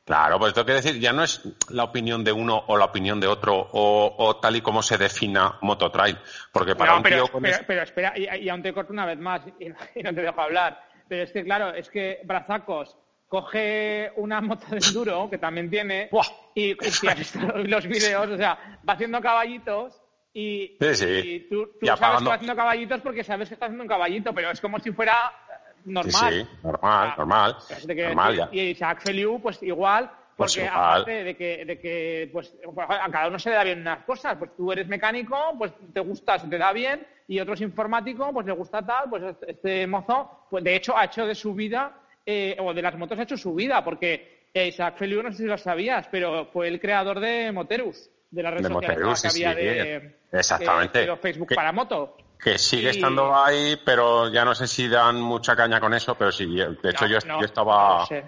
claro, 0.03 0.39
pues 0.39 0.53
tengo 0.53 0.65
que 0.65 0.73
decir, 0.73 0.99
ya 0.99 1.13
no 1.13 1.23
es 1.23 1.41
la 1.69 1.85
opinión 1.85 2.21
de 2.23 2.33
uno 2.33 2.63
o 2.67 2.75
la 2.77 2.85
opinión 2.85 3.21
de 3.21 3.27
otro 3.27 3.55
o, 3.71 4.13
o 4.17 4.35
tal 4.37 4.57
y 4.57 4.61
como 4.61 4.83
se 4.83 4.97
defina 4.97 5.57
mototrail, 5.61 6.17
porque 6.51 6.75
para 6.75 6.91
No, 6.91 6.97
un 6.97 7.03
pero, 7.03 7.15
tío 7.23 7.27
con 7.31 7.41
pero, 7.43 7.55
es- 7.55 7.63
pero 7.65 7.81
espera, 7.83 8.13
y, 8.17 8.27
y 8.43 8.49
aún 8.49 8.61
te 8.61 8.73
corto 8.73 8.91
una 8.91 9.05
vez 9.05 9.17
más 9.19 9.41
y, 9.57 9.67
y 9.99 10.03
no 10.03 10.13
te 10.13 10.21
dejo 10.21 10.41
hablar. 10.41 10.83
Pero 11.07 11.23
es 11.23 11.31
que, 11.31 11.43
claro, 11.45 11.69
es 11.73 11.89
que 11.89 12.19
Brazacos 12.25 12.97
coge 13.29 14.11
una 14.17 14.41
moto 14.41 14.65
de 14.69 14.79
enduro 14.85 15.29
que 15.29 15.37
también 15.37 15.69
tiene 15.69 16.09
y, 16.55 16.71
y 16.85 16.91
si 16.91 17.07
has 17.07 17.17
visto 17.17 17.39
los 17.39 17.87
vídeos, 17.87 18.27
o 18.27 18.35
sea, 18.37 18.79
va 18.87 18.93
haciendo 18.95 19.21
caballitos 19.21 20.01
y, 20.33 20.77
Sí, 20.79 20.95
sí. 20.95 21.05
y 21.23 21.39
tú, 21.49 21.67
tú 21.79 21.85
sabes 21.85 22.19
que 22.19 22.25
va 22.29 22.33
haciendo 22.35 22.55
caballitos 22.55 23.01
porque 23.01 23.23
sabes 23.23 23.47
que 23.49 23.53
está 23.55 23.65
haciendo 23.65 23.83
un 23.83 23.89
caballito, 23.89 24.33
pero 24.33 24.51
es 24.51 24.61
como 24.61 24.79
si 24.79 24.91
fuera 24.91 25.13
eh, 25.49 25.71
normal. 25.85 26.33
sí, 26.33 26.47
normal, 26.63 27.09
Ah, 27.09 27.15
normal, 27.17 27.55
¿sabes 27.59 27.87
de 27.87 27.95
qué 27.95 28.05
normal 28.07 28.35
ya. 28.37 28.49
Y 28.51 28.59
Isaac 28.69 29.01
Feliu, 29.01 29.41
pues 29.41 29.61
igual, 29.63 30.09
Pues 30.37 30.53
porque 30.53 30.65
igual. 30.67 30.79
aparte 30.79 31.23
de 31.25 31.35
que, 31.35 31.65
de 31.65 31.79
que 31.79 32.29
pues, 32.31 32.55
a 32.87 33.09
cada 33.11 33.27
uno 33.27 33.37
se 33.39 33.49
le 33.49 33.55
da 33.55 33.63
bien 33.63 33.81
unas 33.81 34.03
cosas, 34.05 34.37
pues 34.37 34.55
tú 34.55 34.71
eres 34.71 34.87
mecánico, 34.87 35.37
pues 35.57 35.73
te 35.93 35.99
gusta, 35.99 36.39
se 36.39 36.47
te 36.47 36.57
da 36.57 36.71
bien, 36.71 37.05
y 37.27 37.39
otro 37.39 37.53
es 37.53 37.61
informático, 37.61 38.31
pues 38.33 38.45
le 38.45 38.53
gusta 38.53 38.85
tal, 38.85 39.09
pues 39.09 39.23
este- 39.47 39.85
mozo, 39.87 40.47
pues 40.49 40.63
de 40.63 40.75
hecho 40.75 40.97
ha 40.97 41.05
hecho 41.05 41.25
de 41.25 41.35
su 41.35 41.53
vida, 41.53 41.97
eh, 42.25 42.55
o 42.59 42.73
de 42.73 42.81
las 42.81 42.95
motos 42.97 43.19
ha 43.19 43.23
hecho 43.23 43.37
su 43.37 43.53
vida, 43.53 43.83
porque 43.83 44.47
Isaac 44.53 44.97
Feliu, 44.97 45.21
no 45.23 45.31
sé 45.31 45.39
si 45.39 45.45
lo 45.45 45.57
sabías, 45.57 46.07
pero 46.09 46.45
fue 46.53 46.67
el 46.67 46.79
creador 46.79 47.19
de 47.19 47.51
Moterus, 47.51 48.09
de 48.31 48.43
la 48.43 48.51
red 48.51 48.61
De 48.61 48.69
social 48.69 48.97
que 49.55 49.67
había 49.67 49.83
sí. 49.83 49.89
de, 49.89 50.15
Exactamente. 50.31 50.99
de- 50.99 51.05
de 51.07 51.17
Facebook 51.17 51.49
Que- 51.49 51.55
para 51.55 51.71
moto. 51.71 52.17
Que 52.41 52.57
sigue 52.57 52.87
Y- 52.87 52.95
estando 52.95 53.35
ahí, 53.35 53.79
pero 53.85 54.29
ya 54.31 54.43
no 54.43 54.55
sé 54.55 54.67
si 54.67 54.87
dan 54.87 55.21
mucha 55.21 55.55
caña 55.55 55.79
con 55.79 55.93
eso, 55.93 56.15
pero 56.15 56.31
sí, 56.31 56.45
de 56.55 56.89
hecho 56.89 57.05
No, 57.05 57.11
yo, 57.11 57.17
no, 57.27 57.39
yo 57.39 57.45
estaba... 57.45 57.97
no 57.99 58.05
sé. 58.07 58.23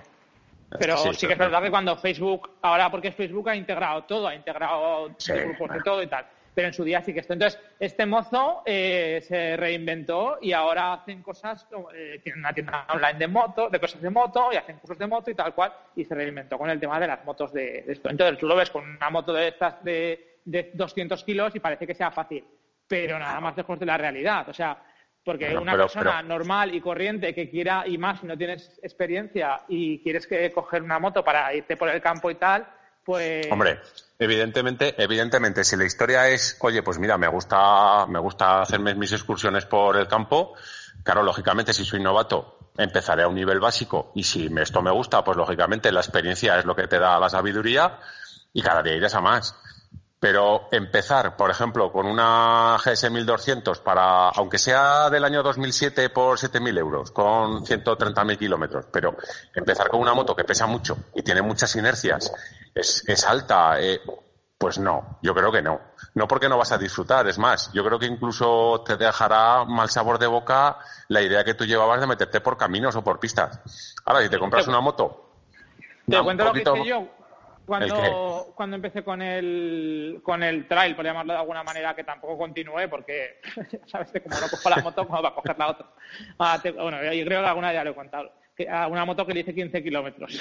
Pero 0.77 0.97
Sí, 0.97 1.13
sí, 1.13 1.27
que 1.27 1.33
es 1.33 1.39
verdad 1.39 1.61
que 1.61 1.69
cuando 1.69 1.95
Facebook, 1.97 2.51
ahora 2.61 2.89
porque 2.91 3.11
Facebook 3.11 3.47
ha 3.49 3.55
integrado 3.55 4.03
todo, 4.03 4.27
ha 4.27 4.35
integrado 4.35 5.09
grupos 5.27 5.69
de 5.71 5.81
todo 5.83 6.01
y 6.03 6.07
tal, 6.07 6.25
pero 6.55 6.67
en 6.67 6.73
su 6.73 6.83
día 6.83 7.01
sí 7.01 7.13
que 7.13 7.19
esto. 7.21 7.33
Entonces, 7.33 7.59
este 7.79 8.05
mozo 8.05 8.61
eh, 8.65 9.19
se 9.27 9.57
reinventó 9.57 10.37
y 10.41 10.51
ahora 10.53 10.93
hacen 10.93 11.21
cosas, 11.23 11.67
eh, 11.93 12.19
tienen 12.23 12.39
una 12.39 12.53
tienda 12.53 12.85
online 12.93 13.19
de 13.19 13.27
moto, 13.27 13.69
de 13.69 13.79
cosas 13.79 14.01
de 14.01 14.09
moto 14.09 14.49
y 14.51 14.55
hacen 14.57 14.77
cursos 14.77 14.97
de 14.97 15.07
moto 15.07 15.31
y 15.31 15.35
tal 15.35 15.53
cual, 15.55 15.73
y 15.95 16.05
se 16.05 16.13
reinventó 16.15 16.57
con 16.57 16.69
el 16.69 16.79
tema 16.79 16.99
de 16.99 17.07
las 17.07 17.23
motos 17.25 17.51
de, 17.53 17.81
de 17.83 17.93
esto. 17.93 18.09
Entonces, 18.09 18.37
tú 18.37 18.47
lo 18.47 18.55
ves 18.55 18.69
con 18.69 18.87
una 18.87 19.09
moto 19.09 19.33
de 19.33 19.47
estas 19.47 19.83
de, 19.83 20.37
de 20.45 20.71
200 20.73 21.23
kilos 21.23 21.55
y 21.55 21.59
parece 21.59 21.87
que 21.87 21.95
sea 21.95 22.11
fácil, 22.11 22.43
pero 22.87 23.17
nada 23.17 23.39
más 23.39 23.57
lejos 23.57 23.79
de 23.79 23.85
la 23.85 23.97
realidad. 23.97 24.47
O 24.49 24.53
sea, 24.53 24.77
porque 25.25 25.55
una 25.57 25.71
pero- 25.71 25.85
persona 25.85 26.17
pero- 26.17 26.27
normal 26.27 26.75
y 26.75 26.81
corriente 26.81 27.33
que 27.33 27.49
quiera, 27.49 27.83
y 27.87 27.97
más 27.97 28.19
si 28.19 28.27
no 28.27 28.37
tienes 28.37 28.79
experiencia 28.83 29.61
y 29.69 29.99
quieres 30.03 30.27
que 30.27 30.51
coger 30.51 30.83
una 30.83 30.99
moto 30.99 31.23
para 31.23 31.53
irte 31.53 31.77
por 31.77 31.89
el 31.89 32.01
campo 32.01 32.29
y 32.29 32.35
tal, 32.35 32.67
pues... 33.03 33.47
Hombre, 33.51 33.81
evidentemente, 34.19 34.95
evidentemente, 35.01 35.63
si 35.63 35.75
la 35.75 35.85
historia 35.85 36.27
es, 36.29 36.57
oye, 36.61 36.83
pues 36.83 36.99
mira, 36.99 37.17
me 37.17 37.27
gusta, 37.27 38.05
me 38.07 38.19
gusta 38.19 38.61
hacerme 38.61 38.95
mis 38.95 39.11
excursiones 39.11 39.65
por 39.65 39.97
el 39.97 40.07
campo, 40.07 40.53
claro, 41.03 41.23
lógicamente, 41.23 41.73
si 41.73 41.85
soy 41.85 42.01
novato, 42.01 42.63
empezaré 42.77 43.23
a 43.23 43.27
un 43.27 43.35
nivel 43.35 43.59
básico 43.59 44.11
y 44.15 44.23
si 44.23 44.49
esto 44.59 44.81
me 44.81 44.91
gusta, 44.91 45.23
pues 45.23 45.37
lógicamente 45.37 45.91
la 45.91 45.99
experiencia 45.99 46.57
es 46.57 46.65
lo 46.65 46.75
que 46.75 46.87
te 46.87 46.99
da 46.99 47.19
la 47.19 47.29
sabiduría 47.29 47.99
y 48.51 48.61
cada 48.61 48.81
día 48.81 48.95
irás 48.95 49.15
a 49.15 49.21
más. 49.21 49.55
Pero 50.19 50.69
empezar, 50.71 51.35
por 51.35 51.51
ejemplo, 51.51 51.91
con 51.91 52.05
una 52.05 52.77
GS 52.81 53.11
1200 53.11 53.79
para, 53.79 54.29
aunque 54.29 54.57
sea 54.57 55.09
del 55.09 55.25
año 55.25 55.43
2007 55.43 56.09
por 56.11 56.37
7.000 56.37 56.77
euros, 56.79 57.11
con 57.11 57.65
130.000 57.65 58.37
kilómetros, 58.37 58.85
pero 58.89 59.17
empezar 59.53 59.89
con 59.89 59.99
una 59.99 60.13
moto 60.13 60.33
que 60.33 60.45
pesa 60.45 60.65
mucho 60.65 60.97
y 61.13 61.23
tiene 61.23 61.41
muchas 61.41 61.75
inercias, 61.75 62.31
es, 62.73 63.07
es 63.07 63.25
alta, 63.25 63.81
eh, 63.81 64.01
pues 64.57 64.79
no, 64.79 65.19
yo 65.21 65.33
creo 65.33 65.51
que 65.51 65.61
no. 65.61 65.81
No 66.15 66.27
porque 66.27 66.47
no 66.47 66.57
vas 66.57 66.71
a 66.71 66.77
disfrutar, 66.77 67.27
es 67.27 67.37
más, 67.37 67.71
yo 67.73 67.83
creo 67.83 67.97
que 67.97 68.05
incluso 68.05 68.83
te 68.85 68.97
dejará 68.97 69.65
mal 69.65 69.89
sabor 69.89 70.19
de 70.19 70.27
boca 70.27 70.77
la 71.07 71.21
idea 71.21 71.43
que 71.43 71.53
tú 71.53 71.65
llevabas 71.65 71.99
de 71.99 72.07
meterte 72.07 72.41
por 72.41 72.57
caminos 72.57 72.95
o 72.95 73.03
por 73.03 73.19
pistas. 73.19 73.95
Ahora, 74.05 74.21
si 74.21 74.29
te 74.29 74.39
compras 74.39 74.67
una 74.67 74.79
moto. 74.79 75.31
Te 76.07 76.21
cuento 76.21 76.43
lo 76.43 76.53
que 76.53 76.61
hice 76.61 76.85
yo 76.85 77.07
cuando, 77.65 78.51
cuando 78.55 78.75
empecé 78.75 79.03
con 79.03 79.21
el, 79.21 80.19
con 80.23 80.43
el 80.43 80.67
trail, 80.67 80.95
por 80.95 81.05
llamarlo 81.05 81.33
de 81.33 81.39
alguna 81.39 81.63
manera, 81.63 81.95
que 81.95 82.03
tampoco 82.03 82.37
continué 82.37 82.87
porque, 82.87 83.39
¿sabes? 83.85 84.11
Como 84.23 84.39
no 84.39 84.49
cojo 84.49 84.69
la 84.69 84.77
moto, 84.77 85.07
¿cómo 85.07 85.21
va 85.21 85.29
a 85.29 85.35
coger 85.35 85.57
la 85.57 85.69
otra? 85.69 85.87
Ah, 86.39 86.59
bueno, 86.75 87.01
yo 87.03 87.25
creo 87.25 87.41
que 87.41 87.47
alguna 87.47 87.73
ya 87.73 87.83
lo 87.83 87.91
he 87.91 87.95
contado. 87.95 88.31
A 88.69 88.87
una 88.87 89.03
moto 89.03 89.25
que 89.25 89.33
le 89.33 89.39
hice 89.39 89.53
15 89.53 89.83
kilómetros. 89.83 90.39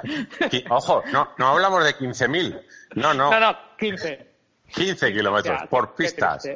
Ojo, 0.70 1.02
no, 1.12 1.30
no 1.38 1.46
hablamos 1.48 1.84
de 1.84 1.90
15.000. 1.94 2.62
No, 2.94 3.14
no. 3.14 3.30
No, 3.30 3.40
no, 3.40 3.56
15. 3.78 4.26
15 4.68 5.12
kilómetros 5.12 5.62
por 5.68 5.94
pistas. 5.94 6.48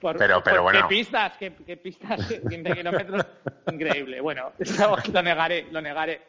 pero, 0.00 0.42
pero 0.42 0.62
bueno. 0.64 0.88
¿Qué 0.88 0.96
pistas? 0.96 1.36
¿Qué, 1.38 1.52
qué 1.64 1.76
pistas? 1.76 2.26
15 2.26 2.74
kilómetros. 2.74 3.24
Increíble. 3.70 4.20
Bueno, 4.20 4.52
lo 5.12 5.22
negaré, 5.22 5.68
lo 5.70 5.80
negaré. 5.80 6.22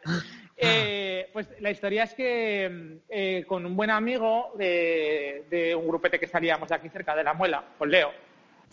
Eh, 0.56 1.28
pues 1.32 1.48
la 1.60 1.70
historia 1.70 2.04
es 2.04 2.14
que 2.14 3.00
eh, 3.08 3.44
con 3.46 3.66
un 3.66 3.76
buen 3.76 3.90
amigo 3.90 4.52
de, 4.56 5.74
un 5.76 5.88
grupete 5.88 6.20
que 6.20 6.28
salíamos 6.28 6.68
de 6.68 6.74
aquí 6.76 6.88
cerca 6.88 7.16
de 7.16 7.24
la 7.24 7.34
muela, 7.34 7.64
con 7.76 7.90
Leo, 7.90 8.12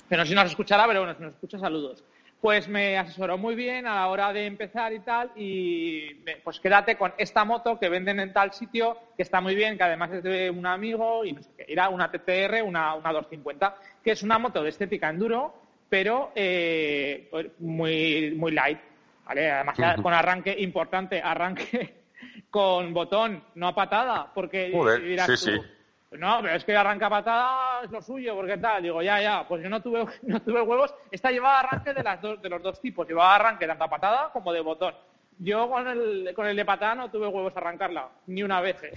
que 0.07 0.15
no 0.15 0.23
sé 0.23 0.29
si 0.29 0.35
nos 0.35 0.45
escuchará, 0.45 0.85
pero 0.85 1.01
bueno, 1.01 1.15
si 1.15 1.23
nos 1.23 1.33
escucha, 1.33 1.57
saludos. 1.57 2.03
Pues 2.41 2.67
me 2.67 2.97
asesoró 2.97 3.37
muy 3.37 3.53
bien 3.53 3.85
a 3.85 3.93
la 3.93 4.07
hora 4.07 4.33
de 4.33 4.47
empezar 4.47 4.91
y 4.93 4.99
tal, 4.99 5.31
y 5.35 6.15
pues 6.43 6.59
quédate 6.59 6.97
con 6.97 7.13
esta 7.17 7.45
moto 7.45 7.77
que 7.79 7.87
venden 7.87 8.19
en 8.19 8.33
tal 8.33 8.51
sitio, 8.51 8.97
que 9.15 9.21
está 9.21 9.41
muy 9.41 9.53
bien, 9.53 9.77
que 9.77 9.83
además 9.83 10.11
es 10.11 10.23
de 10.23 10.49
un 10.49 10.65
amigo, 10.65 11.23
y 11.23 11.33
no 11.33 11.43
sé 11.43 11.51
qué, 11.55 11.65
era 11.67 11.89
una 11.89 12.09
TTR, 12.09 12.63
una, 12.63 12.95
una 12.95 13.13
250, 13.13 13.75
que 14.03 14.11
es 14.11 14.23
una 14.23 14.39
moto 14.39 14.63
de 14.63 14.69
estética 14.69 15.09
enduro, 15.09 15.53
pero 15.87 16.31
eh, 16.33 17.29
muy, 17.59 18.33
muy 18.35 18.51
light, 18.51 18.79
Además, 19.25 19.75
con 20.01 20.13
arranque 20.13 20.55
importante, 20.59 21.21
arranque 21.21 22.01
con 22.49 22.93
botón, 22.93 23.43
no 23.55 23.67
a 23.67 23.75
patada, 23.75 24.31
porque 24.33 24.71
dirás 25.03 25.39
sí, 25.39 25.51
tú, 25.57 25.63
no, 26.11 26.39
pero 26.41 26.55
es 26.55 26.65
que 26.65 26.75
arranca 26.75 27.09
patada 27.09 27.83
es 27.83 27.91
lo 27.91 28.01
suyo, 28.01 28.35
porque 28.35 28.57
tal, 28.57 28.83
digo, 28.83 29.01
ya, 29.01 29.21
ya, 29.21 29.47
pues 29.47 29.63
yo 29.63 29.69
no 29.69 29.81
tuve, 29.81 30.05
no 30.23 30.41
tuve 30.41 30.61
huevos, 30.61 30.93
esta 31.09 31.31
llevaba 31.31 31.59
arranque 31.59 31.93
de, 31.93 32.03
las 32.03 32.21
dos, 32.21 32.41
de 32.41 32.49
los 32.49 32.61
dos 32.61 32.81
tipos, 32.81 33.07
llevaba 33.07 33.35
arranque 33.35 33.65
tanto 33.65 33.83
a 33.85 33.89
patada 33.89 34.29
como 34.33 34.51
de 34.51 34.61
botón. 34.61 34.93
Yo 35.39 35.69
con 35.69 35.87
el, 35.87 36.33
con 36.35 36.45
el 36.45 36.55
de 36.55 36.65
patada 36.65 36.95
no 36.95 37.09
tuve 37.09 37.27
huevos 37.27 37.55
a 37.55 37.59
arrancarla, 37.59 38.09
ni 38.27 38.43
una 38.43 38.61
vez. 38.61 38.83
¿eh? 38.83 38.93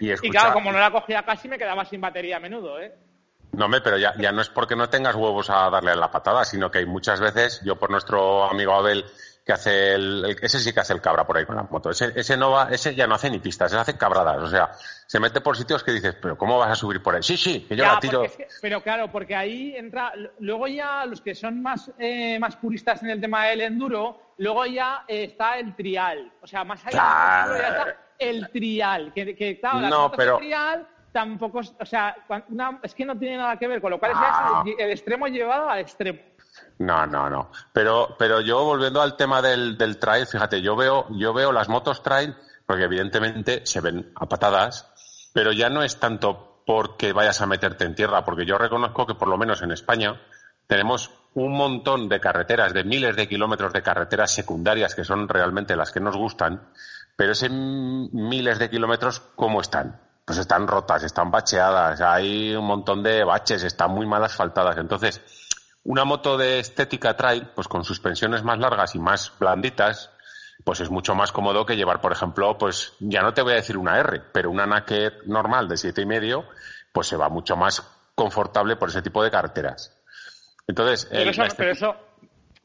Y, 0.00 0.14
claro, 0.30 0.54
como 0.54 0.72
no 0.72 0.78
la 0.78 0.90
cogía 0.90 1.22
casi, 1.24 1.48
me 1.48 1.58
quedaba 1.58 1.84
sin 1.84 2.00
batería 2.00 2.36
a 2.36 2.40
menudo, 2.40 2.80
¿eh? 2.80 2.94
No, 3.52 3.68
me, 3.68 3.80
pero 3.80 3.96
ya, 3.96 4.14
ya 4.18 4.32
no 4.32 4.42
es 4.42 4.48
porque 4.48 4.76
no 4.76 4.88
tengas 4.88 5.14
huevos 5.14 5.50
a 5.50 5.68
darle 5.70 5.92
a 5.92 5.96
la 5.96 6.10
patada, 6.10 6.44
sino 6.44 6.70
que 6.70 6.78
hay 6.78 6.86
muchas 6.86 7.20
veces, 7.20 7.60
yo 7.64 7.76
por 7.76 7.90
nuestro 7.90 8.44
amigo 8.44 8.72
Abel, 8.74 9.04
que 9.46 9.52
hace 9.52 9.94
el, 9.94 10.36
ese 10.42 10.58
sí 10.58 10.72
que 10.72 10.80
hace 10.80 10.92
el 10.92 11.00
cabra 11.00 11.24
por 11.24 11.36
ahí 11.36 11.46
con 11.46 11.54
la 11.54 11.62
moto. 11.62 11.88
Ese, 11.88 12.12
ese 12.16 12.36
no 12.36 12.50
va, 12.50 12.68
ese 12.72 12.96
ya 12.96 13.06
no 13.06 13.14
hace 13.14 13.30
ni 13.30 13.38
pistas, 13.38 13.70
ese 13.70 13.80
hace 13.80 13.96
cabradas. 13.96 14.38
O 14.38 14.48
sea, 14.48 14.72
se 15.06 15.20
mete 15.20 15.40
por 15.40 15.56
sitios 15.56 15.84
que 15.84 15.92
dices, 15.92 16.16
pero 16.20 16.36
¿cómo 16.36 16.58
vas 16.58 16.72
a 16.72 16.74
subir 16.74 17.00
por 17.00 17.14
ahí? 17.14 17.22
Sí, 17.22 17.36
sí, 17.36 17.60
que 17.60 17.76
yo 17.76 17.84
la 17.84 18.00
tiro. 18.00 18.24
pero 18.60 18.82
claro, 18.82 19.12
porque 19.12 19.36
ahí 19.36 19.76
entra, 19.76 20.12
luego 20.40 20.66
ya 20.66 21.06
los 21.06 21.20
que 21.20 21.36
son 21.36 21.62
más, 21.62 21.92
eh, 21.96 22.40
más 22.40 22.56
puristas 22.56 23.00
en 23.04 23.10
el 23.10 23.20
tema 23.20 23.46
del 23.46 23.60
enduro, 23.60 24.32
luego 24.38 24.66
ya 24.66 25.04
está 25.06 25.60
el 25.60 25.76
trial. 25.76 26.32
O 26.42 26.46
sea, 26.48 26.64
más 26.64 26.84
allá 26.84 27.46
ya 27.56 27.68
está 27.68 27.96
el 28.18 28.50
trial. 28.50 29.12
Que, 29.14 29.36
que 29.36 29.60
claro, 29.60 29.88
no, 29.88 30.10
pero... 30.10 30.38
trial 30.38 30.88
tampoco, 31.12 31.60
o 31.60 31.86
sea, 31.86 32.16
es 32.82 32.94
que 32.94 33.04
no 33.04 33.16
tiene 33.16 33.36
nada 33.36 33.56
que 33.56 33.68
ver, 33.68 33.80
con 33.80 33.92
lo 33.92 34.00
cual 34.00 34.12
es 34.66 34.74
el 34.76 34.90
extremo 34.90 35.28
llevado 35.28 35.70
al 35.70 35.78
extremo. 35.78 36.18
No, 36.78 37.06
no, 37.06 37.30
no. 37.30 37.50
Pero, 37.72 38.16
pero 38.18 38.40
yo 38.40 38.64
volviendo 38.64 39.00
al 39.00 39.16
tema 39.16 39.40
del, 39.40 39.78
del 39.78 39.98
trail, 39.98 40.26
fíjate, 40.26 40.60
yo 40.60 40.76
veo, 40.76 41.06
yo 41.10 41.32
veo 41.32 41.52
las 41.52 41.68
motos 41.68 42.02
trail, 42.02 42.36
porque 42.66 42.84
evidentemente 42.84 43.62
se 43.64 43.80
ven 43.80 44.12
a 44.14 44.26
patadas, 44.26 45.30
pero 45.32 45.52
ya 45.52 45.70
no 45.70 45.82
es 45.82 45.98
tanto 45.98 46.62
porque 46.66 47.12
vayas 47.12 47.40
a 47.40 47.46
meterte 47.46 47.84
en 47.84 47.94
tierra, 47.94 48.24
porque 48.24 48.44
yo 48.44 48.58
reconozco 48.58 49.06
que 49.06 49.14
por 49.14 49.28
lo 49.28 49.38
menos 49.38 49.62
en 49.62 49.70
España 49.70 50.20
tenemos 50.66 51.10
un 51.34 51.52
montón 51.52 52.08
de 52.08 52.18
carreteras, 52.18 52.74
de 52.74 52.82
miles 52.82 53.14
de 53.14 53.28
kilómetros 53.28 53.72
de 53.72 53.82
carreteras 53.82 54.32
secundarias 54.32 54.94
que 54.94 55.04
son 55.04 55.28
realmente 55.28 55.76
las 55.76 55.92
que 55.92 56.00
nos 56.00 56.16
gustan, 56.16 56.68
pero 57.16 57.32
ese 57.32 57.48
miles 57.48 58.58
de 58.58 58.68
kilómetros, 58.68 59.20
¿cómo 59.36 59.60
están? 59.60 60.00
Pues 60.24 60.38
están 60.38 60.66
rotas, 60.66 61.04
están 61.04 61.30
bacheadas, 61.30 62.00
hay 62.00 62.54
un 62.54 62.66
montón 62.66 63.02
de 63.02 63.22
baches, 63.22 63.62
están 63.62 63.92
muy 63.92 64.06
mal 64.06 64.24
asfaltadas. 64.24 64.76
Entonces, 64.76 65.22
una 65.86 66.04
moto 66.04 66.36
de 66.36 66.58
estética 66.58 67.16
trail, 67.16 67.48
pues 67.54 67.68
con 67.68 67.84
suspensiones 67.84 68.42
más 68.42 68.58
largas 68.58 68.94
y 68.96 68.98
más 68.98 69.32
blanditas, 69.38 70.10
pues 70.64 70.80
es 70.80 70.90
mucho 70.90 71.14
más 71.14 71.30
cómodo 71.30 71.64
que 71.64 71.76
llevar, 71.76 72.00
por 72.00 72.12
ejemplo, 72.12 72.58
pues 72.58 72.94
ya 72.98 73.22
no 73.22 73.32
te 73.32 73.42
voy 73.42 73.52
a 73.52 73.56
decir 73.56 73.76
una 73.76 73.98
R, 74.00 74.20
pero 74.32 74.50
una 74.50 74.66
Naked 74.66 75.24
normal 75.26 75.68
de 75.68 75.76
siete 75.76 76.02
y 76.02 76.06
medio, 76.06 76.44
pues 76.92 77.06
se 77.06 77.16
va 77.16 77.28
mucho 77.28 77.56
más 77.56 77.82
confortable 78.16 78.74
por 78.74 78.88
ese 78.88 79.00
tipo 79.00 79.22
de 79.22 79.30
carreteras. 79.30 79.96
Entonces, 80.66 81.06
pero, 81.08 81.30
eso, 81.30 81.42
pero, 81.56 81.70
eso, 81.70 81.96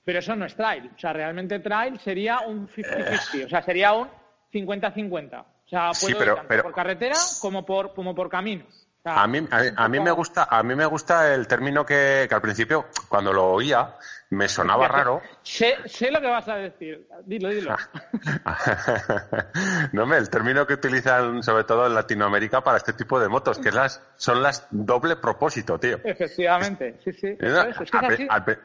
pero 0.03 0.19
eso 0.19 0.35
no 0.35 0.45
es 0.45 0.55
trail. 0.55 0.89
O 0.95 0.99
sea, 0.99 1.13
realmente 1.13 1.59
trail 1.59 1.99
sería 1.99 2.39
un 2.39 2.67
50-50. 2.67 3.45
O 3.45 3.49
sea, 3.49 3.61
sería 3.61 3.93
un 3.93 4.09
50-50. 4.51 5.41
O 5.41 5.69
sea, 5.69 5.91
puedo 5.91 6.35
tanto 6.35 6.63
por 6.63 6.73
carretera 6.73 7.15
como 7.39 7.63
por, 7.63 7.93
como 7.93 8.15
por 8.15 8.29
caminos. 8.29 8.87
A 9.03 9.25
mí, 9.25 9.47
a, 9.49 9.87
mí 9.87 9.99
me 9.99 10.11
gusta, 10.11 10.47
a 10.49 10.61
mí 10.61 10.75
me 10.75 10.85
gusta 10.85 11.33
el 11.33 11.47
término 11.47 11.83
que, 11.83 12.27
al 12.29 12.41
principio, 12.41 12.85
cuando 13.09 13.33
lo 13.33 13.47
oía, 13.47 13.95
me 14.29 14.47
sonaba 14.47 14.87
raro. 14.87 15.21
Sé, 15.41 15.75
sé, 15.85 16.11
lo 16.11 16.21
que 16.21 16.27
vas 16.27 16.47
a 16.47 16.55
decir. 16.57 17.07
Dilo, 17.25 17.49
dilo. 17.49 17.75
no, 19.93 20.05
me, 20.05 20.17
el 20.17 20.29
término 20.29 20.67
que 20.67 20.75
utilizan 20.75 21.41
sobre 21.41 21.63
todo 21.63 21.87
en 21.87 21.95
Latinoamérica 21.95 22.63
para 22.63 22.77
este 22.77 22.93
tipo 22.93 23.19
de 23.19 23.27
motos, 23.27 23.57
que 23.57 23.71
las, 23.71 24.03
son 24.17 24.43
las 24.43 24.67
doble 24.69 25.15
propósito, 25.15 25.79
tío. 25.79 25.99
Efectivamente, 26.03 26.99
sí, 27.03 27.11
sí. 27.11 27.37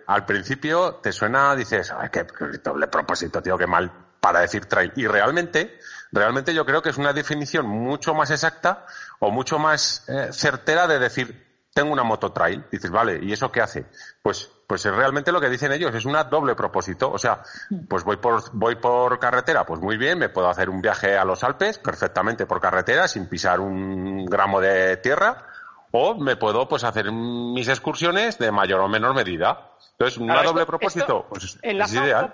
al, 0.06 0.26
principio 0.26 0.96
te 0.96 1.12
suena, 1.12 1.56
dices, 1.56 1.94
ay, 1.96 2.10
qué 2.12 2.26
doble 2.62 2.88
propósito, 2.88 3.40
tío, 3.40 3.56
qué 3.56 3.66
mal 3.66 3.90
para 4.26 4.40
decir 4.40 4.66
trail. 4.66 4.92
Y 4.96 5.06
realmente, 5.06 5.78
realmente 6.10 6.52
yo 6.52 6.66
creo 6.66 6.82
que 6.82 6.88
es 6.88 6.98
una 6.98 7.12
definición 7.12 7.64
mucho 7.64 8.12
más 8.12 8.32
exacta 8.32 8.84
o 9.20 9.30
mucho 9.30 9.56
más 9.60 10.04
eh, 10.08 10.32
certera 10.32 10.88
de 10.88 10.98
decir, 10.98 11.46
tengo 11.72 11.92
una 11.92 12.02
moto 12.02 12.32
trail. 12.32 12.64
Dices, 12.68 12.90
vale, 12.90 13.20
¿y 13.22 13.32
eso 13.32 13.52
qué 13.52 13.60
hace? 13.60 13.86
Pues, 14.20 14.50
pues 14.66 14.84
realmente 14.84 15.30
lo 15.30 15.40
que 15.40 15.48
dicen 15.48 15.70
ellos 15.70 15.94
es 15.94 16.06
una 16.06 16.24
doble 16.24 16.56
propósito. 16.56 17.12
O 17.12 17.18
sea, 17.18 17.40
pues 17.88 18.02
voy 18.02 18.16
por, 18.16 18.42
voy 18.52 18.74
por 18.74 19.20
carretera, 19.20 19.64
pues 19.64 19.80
muy 19.80 19.96
bien, 19.96 20.18
me 20.18 20.28
puedo 20.28 20.48
hacer 20.48 20.70
un 20.70 20.82
viaje 20.82 21.16
a 21.16 21.24
los 21.24 21.44
Alpes 21.44 21.78
perfectamente 21.78 22.46
por 22.46 22.60
carretera 22.60 23.06
sin 23.06 23.28
pisar 23.28 23.60
un 23.60 24.26
gramo 24.26 24.60
de 24.60 24.96
tierra. 24.96 25.46
O 25.92 26.16
me 26.16 26.34
puedo 26.34 26.66
pues 26.66 26.82
hacer 26.82 27.12
mis 27.12 27.68
excursiones 27.68 28.38
de 28.38 28.50
mayor 28.50 28.80
o 28.80 28.88
menor 28.88 29.14
medida. 29.14 29.70
Entonces, 29.92 30.18
una 30.18 30.42
doble 30.42 30.66
propósito, 30.66 31.26
pues 31.30 31.60
es 31.62 31.92
ideal 31.92 32.32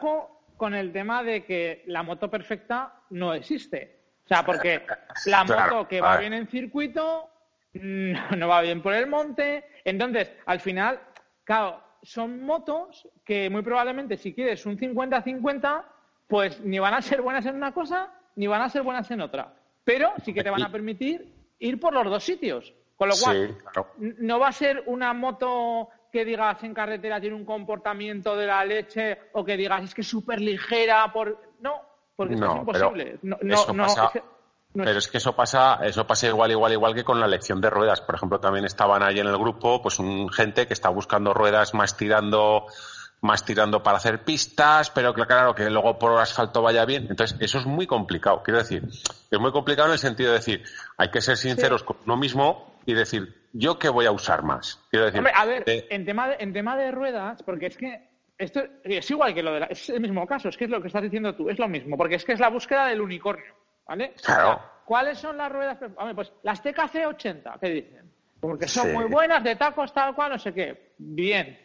con 0.62 0.74
el 0.74 0.92
tema 0.92 1.24
de 1.24 1.44
que 1.44 1.82
la 1.86 2.04
moto 2.04 2.30
perfecta 2.30 2.94
no 3.10 3.34
existe. 3.34 3.98
O 4.24 4.28
sea, 4.28 4.44
porque 4.44 4.86
la 5.26 5.42
moto 5.42 5.88
que 5.88 6.00
va 6.00 6.18
bien 6.18 6.34
en 6.34 6.46
circuito 6.46 7.28
no 7.72 8.46
va 8.46 8.60
bien 8.60 8.80
por 8.80 8.94
el 8.94 9.08
monte. 9.08 9.64
Entonces, 9.82 10.30
al 10.46 10.60
final, 10.60 11.00
claro, 11.42 11.82
son 12.04 12.44
motos 12.44 13.08
que 13.24 13.50
muy 13.50 13.62
probablemente 13.62 14.16
si 14.16 14.32
quieres 14.32 14.64
un 14.64 14.78
50-50, 14.78 15.82
pues 16.28 16.60
ni 16.60 16.78
van 16.78 16.94
a 16.94 17.02
ser 17.02 17.22
buenas 17.22 17.44
en 17.46 17.56
una 17.56 17.74
cosa 17.74 18.12
ni 18.36 18.46
van 18.46 18.62
a 18.62 18.68
ser 18.68 18.82
buenas 18.82 19.10
en 19.10 19.20
otra. 19.20 19.52
Pero 19.82 20.12
sí 20.24 20.32
que 20.32 20.44
te 20.44 20.50
van 20.50 20.62
a 20.62 20.70
permitir 20.70 21.28
ir 21.58 21.80
por 21.80 21.92
los 21.92 22.04
dos 22.04 22.22
sitios. 22.22 22.72
Con 22.94 23.08
lo 23.08 23.16
cual, 23.20 23.58
no 23.98 24.38
va 24.38 24.46
a 24.46 24.52
ser 24.52 24.84
una 24.86 25.12
moto 25.12 25.88
que 26.12 26.24
digas 26.24 26.62
en 26.62 26.74
carretera 26.74 27.20
tiene 27.20 27.34
un 27.34 27.44
comportamiento 27.44 28.36
de 28.36 28.46
la 28.46 28.64
leche 28.64 29.18
o 29.32 29.44
que 29.44 29.56
digas 29.56 29.84
es 29.84 29.94
que 29.94 30.02
es 30.02 30.08
súper 30.08 30.40
ligera 30.40 31.10
por 31.12 31.38
no 31.60 31.80
porque 32.14 32.34
eso 32.34 32.44
es 32.44 32.58
imposible 32.58 33.18
no, 33.22 33.38
no, 33.42 33.86
pero 34.74 34.98
es 34.98 35.08
que 35.08 35.18
eso 35.18 35.34
pasa, 35.34 35.80
eso 35.82 36.06
pasa 36.06 36.28
igual, 36.28 36.50
igual, 36.50 36.72
igual 36.72 36.94
que 36.94 37.04
con 37.04 37.20
la 37.20 37.26
elección 37.26 37.60
de 37.60 37.68
ruedas. 37.68 38.00
Por 38.00 38.14
ejemplo, 38.14 38.40
también 38.40 38.64
estaban 38.64 39.02
ahí 39.02 39.18
en 39.20 39.26
el 39.26 39.36
grupo, 39.36 39.82
pues 39.82 39.98
un 39.98 40.30
gente 40.30 40.66
que 40.66 40.72
está 40.72 40.88
buscando 40.88 41.34
ruedas 41.34 41.74
más 41.74 41.96
tirando, 41.96 42.66
más 43.20 43.44
tirando 43.44 43.82
para 43.82 43.98
hacer 43.98 44.24
pistas, 44.24 44.90
pero 44.90 45.12
que 45.12 45.26
claro, 45.26 45.54
que 45.54 45.68
luego 45.68 45.98
por 45.98 46.18
asfalto 46.18 46.62
vaya 46.62 46.86
bien. 46.86 47.06
Entonces, 47.10 47.36
eso 47.40 47.58
es 47.58 47.66
muy 47.66 47.86
complicado. 47.86 48.42
Quiero 48.42 48.58
decir, 48.58 48.88
es 49.30 49.38
muy 49.38 49.52
complicado 49.52 49.88
en 49.88 49.92
el 49.92 49.98
sentido 49.98 50.30
de 50.30 50.38
decir, 50.38 50.64
hay 50.96 51.10
que 51.10 51.20
ser 51.20 51.36
sinceros 51.36 51.82
con 51.82 51.98
uno 52.06 52.16
mismo 52.16 52.71
y 52.86 52.94
decir, 52.94 53.34
¿yo 53.52 53.78
qué 53.78 53.88
voy 53.88 54.06
a 54.06 54.12
usar 54.12 54.42
más? 54.42 54.84
Quiero 54.90 55.06
decir, 55.06 55.22
a 55.34 55.44
ver, 55.44 55.64
en, 55.66 56.04
tema 56.04 56.28
de, 56.28 56.36
en 56.38 56.52
tema 56.52 56.76
de 56.76 56.90
ruedas, 56.90 57.42
porque 57.42 57.66
es 57.66 57.76
que 57.76 58.08
esto 58.38 58.62
es 58.84 59.10
igual 59.10 59.34
que 59.34 59.42
lo 59.42 59.52
de 59.52 59.60
la, 59.60 59.66
es 59.66 59.88
el 59.90 60.00
mismo 60.00 60.26
caso, 60.26 60.48
es 60.48 60.56
que 60.56 60.64
es 60.64 60.70
lo 60.70 60.80
que 60.80 60.88
estás 60.88 61.02
diciendo 61.02 61.34
tú, 61.34 61.48
es 61.48 61.58
lo 61.58 61.68
mismo, 61.68 61.96
porque 61.96 62.16
es 62.16 62.24
que 62.24 62.32
es 62.32 62.40
la 62.40 62.48
búsqueda 62.48 62.86
del 62.86 63.00
unicornio, 63.00 63.54
¿vale? 63.86 64.14
Claro. 64.22 64.60
¿Cuáles 64.84 65.18
son 65.18 65.36
las 65.36 65.52
ruedas? 65.52 65.78
pues 66.14 66.32
las 66.42 66.62
TKC 66.62 67.06
80, 67.06 67.58
¿qué 67.60 67.68
dicen? 67.68 68.12
Porque 68.40 68.66
son 68.66 68.92
muy 68.92 69.04
buenas, 69.04 69.44
de 69.44 69.54
tacos, 69.54 69.94
tal 69.94 70.16
cual, 70.16 70.32
no 70.32 70.38
sé 70.38 70.52
qué. 70.52 70.94
Bien, 70.98 71.56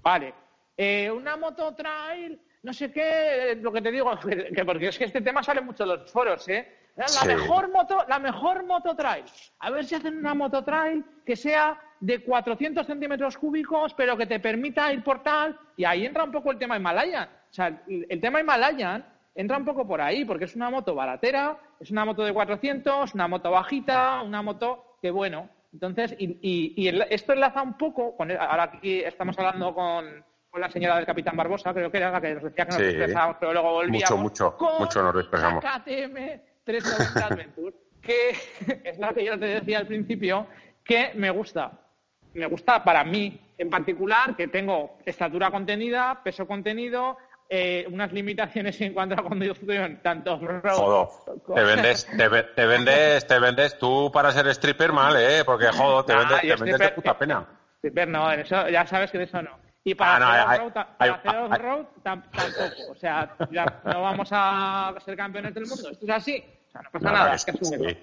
vale. 0.00 0.32
Eh, 0.76 1.10
una 1.10 1.36
moto 1.36 1.74
trail, 1.74 2.40
no 2.62 2.72
sé 2.72 2.92
qué, 2.92 3.58
lo 3.60 3.72
que 3.72 3.82
te 3.82 3.90
digo, 3.90 4.16
que, 4.54 4.64
porque 4.64 4.88
es 4.88 4.98
que 4.98 5.06
este 5.06 5.20
tema 5.20 5.42
sale 5.42 5.60
mucho 5.60 5.82
en 5.82 5.88
los 5.88 6.10
foros, 6.10 6.48
¿eh? 6.48 6.81
La 6.96 7.24
mejor 7.24 7.70
moto, 7.70 8.04
la 8.08 8.18
mejor 8.18 8.64
moto 8.64 8.94
trail. 8.94 9.24
A 9.60 9.70
ver 9.70 9.84
si 9.84 9.94
hacen 9.94 10.18
una 10.18 10.34
moto 10.34 10.62
trail 10.62 11.04
que 11.24 11.36
sea 11.36 11.80
de 12.00 12.22
400 12.22 12.86
centímetros 12.86 13.38
cúbicos, 13.38 13.94
pero 13.94 14.16
que 14.16 14.26
te 14.26 14.40
permita 14.40 14.92
ir 14.92 15.02
por 15.02 15.22
tal. 15.22 15.58
Y 15.76 15.84
ahí 15.84 16.04
entra 16.04 16.24
un 16.24 16.32
poco 16.32 16.50
el 16.50 16.58
tema 16.58 16.76
Himalayan. 16.76 17.28
O 17.28 17.54
sea, 17.54 17.82
el, 17.86 18.20
tema 18.20 18.40
Himalayan 18.40 19.06
entra 19.34 19.56
un 19.56 19.64
poco 19.64 19.86
por 19.86 20.00
ahí, 20.00 20.24
porque 20.24 20.44
es 20.44 20.54
una 20.54 20.68
moto 20.68 20.94
baratera, 20.94 21.56
es 21.80 21.90
una 21.90 22.04
moto 22.04 22.24
de 22.24 22.34
400, 22.34 23.14
una 23.14 23.28
moto 23.28 23.50
bajita, 23.50 24.20
una 24.22 24.42
moto 24.42 24.98
que, 25.00 25.10
bueno. 25.10 25.48
Entonces, 25.72 26.14
y, 26.18 26.88
esto 27.08 27.32
enlaza 27.32 27.62
un 27.62 27.78
poco, 27.78 28.14
con, 28.14 28.30
ahora 28.30 28.64
aquí 28.64 29.00
estamos 29.00 29.38
hablando 29.38 29.74
con, 29.74 30.24
la 30.54 30.68
señora 30.68 30.96
del 30.96 31.06
Capitán 31.06 31.34
Barbosa, 31.34 31.72
creo 31.72 31.90
que 31.90 31.96
era 31.96 32.10
la 32.10 32.20
que 32.20 32.34
nos 32.34 32.42
decía 32.42 32.66
que 32.66 32.72
nos 32.72 33.10
sí. 33.10 33.14
pero 33.40 33.54
luego 33.54 33.72
volvíamos. 33.72 34.20
Mucho, 34.20 34.54
mucho, 34.58 34.76
mucho 34.78 35.02
nos. 35.02 35.26
KTM 35.62 36.51
390 36.64 37.26
Adventure, 37.26 37.74
que 38.00 38.30
es 38.84 38.98
la 38.98 39.12
que 39.12 39.24
yo 39.24 39.38
te 39.38 39.46
decía 39.46 39.78
al 39.78 39.86
principio, 39.86 40.46
que 40.84 41.12
me 41.14 41.30
gusta 41.30 41.82
me 42.34 42.46
gusta 42.46 42.82
para 42.82 43.04
mí 43.04 43.38
en 43.58 43.70
particular 43.70 44.36
que 44.36 44.48
tengo 44.48 44.98
estatura 45.04 45.50
contenida, 45.50 46.20
peso 46.24 46.46
contenido, 46.46 47.16
eh, 47.48 47.86
unas 47.90 48.12
limitaciones 48.12 48.80
en 48.80 48.94
cuanto 48.94 49.14
a 49.14 49.22
conducción, 49.22 50.00
tanto 50.02 50.38
Jodo, 50.38 51.10
te 51.54 51.62
vendes, 51.62 52.06
te, 52.56 52.66
vendes, 52.66 53.26
te 53.26 53.38
vendes 53.38 53.78
tú 53.78 54.10
para 54.12 54.32
ser 54.32 54.46
stripper 54.48 54.92
mal, 54.92 55.16
¿eh? 55.16 55.44
Porque 55.44 55.66
jodo, 55.66 56.04
te 56.04 56.16
vendes, 56.16 56.40
te 56.40 56.56
vendes 56.56 56.78
de 56.78 56.88
puta 56.90 57.18
pena. 57.18 57.46
Stripper 57.78 58.08
no, 58.08 58.32
eso, 58.32 58.68
ya 58.68 58.86
sabes 58.86 59.10
que 59.10 59.18
de 59.18 59.24
eso 59.24 59.42
no. 59.42 59.58
Y 59.84 59.94
para 59.94 60.26
ah, 60.26 60.70
hacer 60.98 61.36
off-road 61.36 61.86
tampoco. 62.02 62.42
O 62.90 62.94
sea, 62.94 63.34
ya 63.50 63.80
no 63.84 64.02
vamos 64.02 64.28
a 64.30 64.94
ser 65.04 65.16
campeones 65.16 65.54
del 65.54 65.66
mundo. 65.66 65.90
Esto 65.90 66.04
es 66.04 66.10
así. 66.10 66.44
O 66.68 66.70
sea, 66.70 66.82
no 66.82 66.90
pasa 66.90 67.12
nada. 67.12 67.34
Es 67.34 67.44
que 67.44 67.52
sí. 67.52 67.96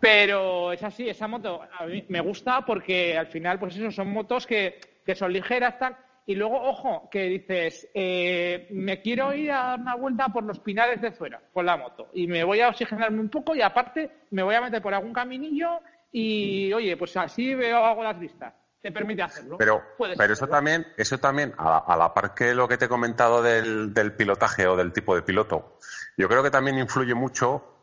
Pero 0.00 0.72
es 0.72 0.82
así, 0.82 1.08
esa 1.08 1.26
moto 1.26 1.60
a 1.76 1.86
mí 1.86 2.04
me 2.08 2.20
gusta 2.20 2.64
porque 2.64 3.18
al 3.18 3.26
final, 3.26 3.58
pues 3.58 3.76
eso, 3.76 3.90
son 3.90 4.12
motos 4.12 4.46
que, 4.46 4.80
que 5.04 5.16
son 5.16 5.32
ligeras, 5.32 5.78
tal. 5.78 5.96
Y 6.24 6.34
luego, 6.34 6.60
ojo, 6.60 7.08
que 7.10 7.24
dices, 7.24 7.88
eh, 7.94 8.68
me 8.70 9.00
quiero 9.00 9.32
ir 9.32 9.50
a 9.50 9.62
dar 9.62 9.80
una 9.80 9.94
vuelta 9.96 10.28
por 10.28 10.44
los 10.44 10.60
pinares 10.60 11.00
de 11.00 11.10
fuera 11.10 11.40
con 11.54 11.64
la 11.64 11.78
moto 11.78 12.10
y 12.12 12.26
me 12.26 12.44
voy 12.44 12.60
a 12.60 12.68
oxigenarme 12.68 13.18
un 13.18 13.30
poco 13.30 13.56
y 13.56 13.62
aparte 13.62 14.10
me 14.30 14.42
voy 14.42 14.54
a 14.54 14.60
meter 14.60 14.82
por 14.82 14.92
algún 14.92 15.14
caminillo 15.14 15.80
y, 16.12 16.70
oye, 16.74 16.98
pues 16.98 17.16
así 17.16 17.54
veo, 17.54 17.78
hago 17.78 18.02
las 18.02 18.20
vistas. 18.20 18.52
Te 18.80 18.92
permite 18.92 19.22
hacerlo. 19.22 19.56
Pero, 19.58 19.82
pero 20.16 20.32
eso 20.32 20.46
también, 20.46 20.86
eso 20.96 21.18
también, 21.18 21.52
a, 21.58 21.96
la 21.96 22.14
par 22.14 22.34
que 22.34 22.54
lo 22.54 22.68
que 22.68 22.78
te 22.78 22.84
he 22.84 22.88
comentado 22.88 23.42
del, 23.42 23.92
del 23.92 24.12
pilotaje 24.12 24.66
o 24.66 24.76
del 24.76 24.92
tipo 24.92 25.14
de 25.14 25.22
piloto, 25.22 25.78
yo 26.16 26.28
creo 26.28 26.42
que 26.42 26.50
también 26.50 26.78
influye 26.78 27.14
mucho 27.14 27.78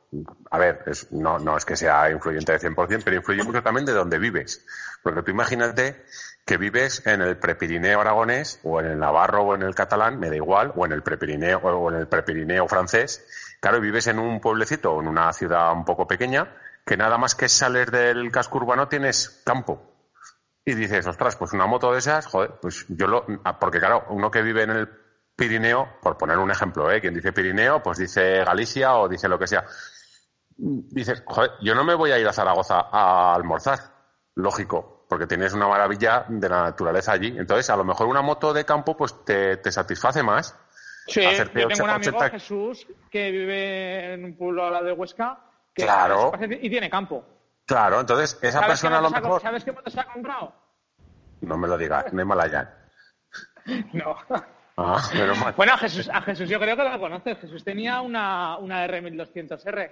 a 0.52 0.58
ver, 0.58 0.84
no, 1.12 1.40
no 1.40 1.58
es 1.58 1.66
que 1.66 1.76
sea 1.76 2.10
influyente 2.10 2.52
de 2.52 2.60
100%, 2.60 3.02
pero 3.04 3.18
influye 3.18 3.44
mucho 3.44 3.62
también 3.62 3.86
de 3.86 3.94
dónde 3.94 4.20
vives. 4.20 4.66
Porque 5.04 5.24
tú 5.24 5.32
imagínate 5.32 6.06
que 6.46 6.58
vives 6.58 7.06
en 7.06 7.22
el 7.22 7.38
Prepirineo 7.38 8.02
aragonés, 8.02 8.60
o 8.64 8.80
en 8.80 8.88
el 8.88 9.00
Navarro, 9.00 9.44
o 9.44 9.56
en 9.56 9.64
el 9.64 9.76
catalán, 9.76 10.20
me 10.20 10.30
da 10.30 10.36
igual, 10.36 10.72
o 10.76 10.86
en 10.86 10.92
el 10.92 11.02
Prepirineo, 11.02 11.60
o 11.60 11.92
en 11.92 11.98
el 11.98 12.08
Prepirineo 12.08 12.68
francés. 12.68 13.26
Claro, 13.60 13.82
vives 13.82 14.08
en 14.08 14.20
un 14.20 14.40
pueblecito 14.40 14.94
o 14.94 15.02
en 15.02 15.08
una 15.08 15.34
ciudad 15.34 15.74
un 15.74 15.86
poco 15.86 16.08
pequeña, 16.08 16.56
que 16.86 16.98
nada 16.98 17.18
más 17.18 17.36
que 17.36 17.50
sales 17.50 17.92
del 17.92 18.32
casco 18.32 18.58
urbano 18.60 18.88
tienes 18.88 19.42
campo. 19.44 19.95
Y 20.66 20.74
dices, 20.74 21.06
ostras, 21.06 21.36
pues 21.36 21.54
una 21.54 21.68
moto 21.68 21.92
de 21.92 22.00
esas, 22.00 22.26
joder, 22.26 22.54
pues 22.62 22.86
yo 22.90 23.08
lo. 23.08 23.26
Porque 23.60 23.80
claro, 23.80 24.06
uno 24.10 24.32
que 24.32 24.42
vive 24.42 24.64
en 24.64 24.72
el 24.72 24.90
Pirineo, 25.36 26.00
por 26.02 26.18
poner 26.18 26.38
un 26.40 26.50
ejemplo, 26.50 26.92
¿eh? 26.92 27.00
Quien 27.00 27.14
dice 27.14 27.34
Pirineo, 27.34 27.84
pues 27.84 28.00
dice 28.00 28.44
Galicia 28.44 28.96
o 28.96 29.08
dice 29.08 29.28
lo 29.28 29.38
que 29.38 29.48
sea 29.48 29.66
dices, 30.58 31.24
joder, 31.26 31.52
yo 31.62 31.76
no 31.76 31.84
me 31.84 31.96
voy 31.96 32.12
a 32.12 32.20
ir 32.20 32.28
a 32.28 32.34
Zaragoza 32.34 32.88
a 32.92 33.34
almorzar. 33.36 33.80
Lógico, 34.36 35.06
porque 35.08 35.28
tienes 35.28 35.54
una 35.54 35.68
maravilla 35.68 36.26
de 36.28 36.50
la 36.50 36.64
naturaleza 36.64 37.14
allí. 37.14 37.34
Entonces, 37.38 37.70
a 37.70 37.78
lo 37.78 37.84
mejor 37.84 38.08
una 38.08 38.22
moto 38.22 38.54
de 38.54 38.66
campo 38.66 38.98
pues 38.98 39.24
te, 39.24 39.60
satisface 39.72 40.24
más. 40.24 40.58
Sí, 41.08 41.22
yo 41.22 41.68
tengo 41.68 41.84
un 41.84 41.90
amigo, 41.90 42.20
Jesús, 42.20 42.88
que 43.12 43.32
vive 43.32 44.14
en 44.14 44.26
un 44.26 44.36
pueblo 44.36 44.66
a 44.66 44.72
la 44.72 44.82
de 44.82 44.92
Huesca 44.92 45.40
claro. 45.74 46.32
y 46.42 46.70
tiene 46.70 46.90
campo. 46.90 47.24
Claro, 47.66 48.00
entonces 48.00 48.38
esa 48.42 48.66
persona 48.66 49.00
a 49.00 49.02
lo 49.02 49.10
mejor... 49.10 49.42
¿Sabes 49.42 49.64
qué 49.64 49.72
moto 49.72 49.90
se 49.90 50.00
ha 50.00 50.06
comprado? 50.06 50.54
No 51.42 51.58
me 51.58 51.68
lo 51.68 51.78
digas, 51.78 52.12
no 52.14 52.22
es 52.22 52.28
Malayan. 52.28 52.70
no. 53.94 54.16
Ah, 54.78 55.02
Bueno, 55.56 55.74
a 55.74 55.78
Jesús, 55.78 56.10
a 56.12 56.22
Jesús 56.22 56.50
yo 56.50 56.60
creo 56.60 56.76
que 56.76 56.84
lo 56.84 57.00
conoces. 57.00 57.40
Jesús 57.40 57.64
tenía 57.64 58.02
una, 58.02 58.58
una 58.58 58.86
R1200R. 58.88 59.92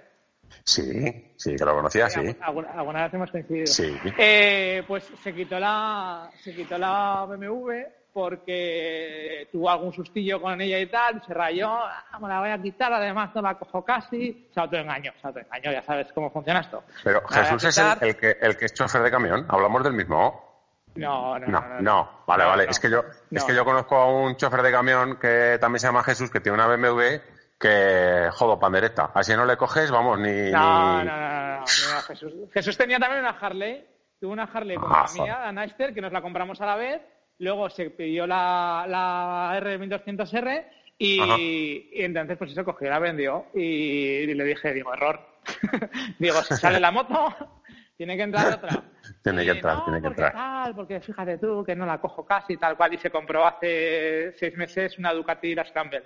Sí, 0.66 1.34
sí, 1.38 1.56
que 1.56 1.66
lo 1.66 1.74
conocía, 1.74 2.10
sí. 2.10 2.36
Alguna, 2.42 3.04
vez 3.04 3.14
hemos 3.14 3.32
coincidido. 3.32 3.66
Sí. 3.66 3.98
Eh, 4.18 4.84
pues 4.88 5.10
se 5.24 5.34
quitó 5.34 5.60
la, 5.60 6.30
se 6.44 6.54
quitó 6.54 6.78
la 6.78 7.26
BMW 7.26 7.72
porque 8.14 9.50
tuvo 9.52 9.70
algún 9.70 9.92
sustillo 9.92 10.40
con 10.40 10.62
ella 10.62 10.80
y 10.80 10.86
tal, 10.86 11.22
se 11.26 11.34
rayó, 11.34 11.70
ah, 11.70 12.20
me 12.22 12.28
la 12.28 12.40
voy 12.40 12.50
a 12.50 12.62
quitar, 12.62 12.94
además 12.94 13.32
no 13.34 13.42
la 13.42 13.56
cojo 13.58 13.84
casi, 13.84 14.48
se 14.54 14.60
autoengañó, 14.60 15.12
se 15.20 15.28
autoengañó, 15.28 15.72
ya 15.72 15.82
sabes 15.82 16.08
cómo 16.14 16.30
funciona 16.30 16.60
esto. 16.60 16.84
Pero 17.04 17.28
Jesús 17.28 17.64
es 17.64 17.78
el, 18.02 18.16
que, 18.16 18.38
el 18.40 18.56
que 18.56 18.66
es 18.66 18.74
chofer 18.74 19.02
de 19.02 19.12
camión, 19.12 19.46
hablamos 19.50 19.84
del 19.84 19.94
mismo. 19.94 20.54
No, 20.96 21.40
no, 21.40 21.48
no. 21.48 21.82
No, 21.82 22.10
vale, 22.28 22.46
vale. 22.46 22.66
es 22.70 22.80
que 22.80 22.92
yo, 22.92 23.04
es 23.32 23.44
que 23.44 23.56
yo 23.56 23.66
conozco 23.66 23.96
a 23.96 24.08
un 24.14 24.36
chofer 24.36 24.62
de 24.62 24.72
camión 24.72 25.18
que 25.18 25.58
también 25.60 25.80
se 25.80 25.88
llama 25.88 26.04
Jesús, 26.04 26.30
que 26.30 26.40
tiene 26.40 26.56
una 26.56 26.68
BMW 26.68 27.20
que 27.60 28.30
jodo 28.32 28.60
pandereta. 28.60 29.10
Así 29.14 29.34
no 29.36 29.46
le 29.46 29.58
coges, 29.58 29.90
vamos, 29.90 30.20
ni. 30.20 30.52
No, 30.52 31.04
no, 31.04 31.18
no, 31.18 31.60
no, 31.60 31.66
Jesús. 32.08 32.34
Jesús 32.54 32.78
tenía 32.78 33.00
también 33.00 33.22
una 33.22 33.32
Harley, 33.32 33.88
tuvo 34.20 34.34
una 34.34 34.44
Harley 34.44 34.78
como 34.78 34.94
la 34.94 35.08
mía, 35.14 35.52
la 35.52 35.94
que 35.94 36.02
nos 36.02 36.12
la 36.12 36.22
compramos 36.22 36.62
a 36.62 36.66
la 36.68 36.76
vez. 36.76 37.02
Luego 37.40 37.70
se 37.70 37.90
pidió 37.90 38.28
la, 38.28 38.86
la 38.88 39.60
R1200R 39.60 40.66
y, 40.98 41.90
entonces, 41.94 42.38
pues 42.38 42.52
eso 42.52 42.64
cogió, 42.64 42.90
la 42.90 43.00
vendió 43.00 43.48
y, 43.54 44.34
le 44.34 44.44
dije, 44.44 44.74
digo, 44.74 44.94
error. 44.94 45.20
digo, 46.20 46.42
si 46.44 46.56
sale 46.56 46.80
la 46.80 46.92
moto, 46.92 47.36
tiene 47.98 48.16
que 48.16 48.24
entrar 48.24 48.54
otra. 48.54 48.84
tiene 49.24 49.44
que 49.44 49.52
entrar, 49.52 49.84
tiene 49.84 50.02
que 50.02 50.08
entrar. 50.08 50.34
Tal, 50.34 50.76
porque 50.76 51.02
fíjate 51.02 51.38
tú 51.38 51.64
que 51.66 51.76
no 51.76 51.86
la 51.86 52.00
cojo 52.00 52.26
casi, 52.26 52.58
tal 52.58 52.78
cual, 52.78 52.94
y 52.94 52.98
se 52.98 53.10
compró 53.10 53.46
hace 53.46 54.34
seis 54.38 54.56
meses 54.56 54.98
una 54.98 55.14
Ducati 55.14 55.56
La 55.56 55.66
Scramble 55.66 56.04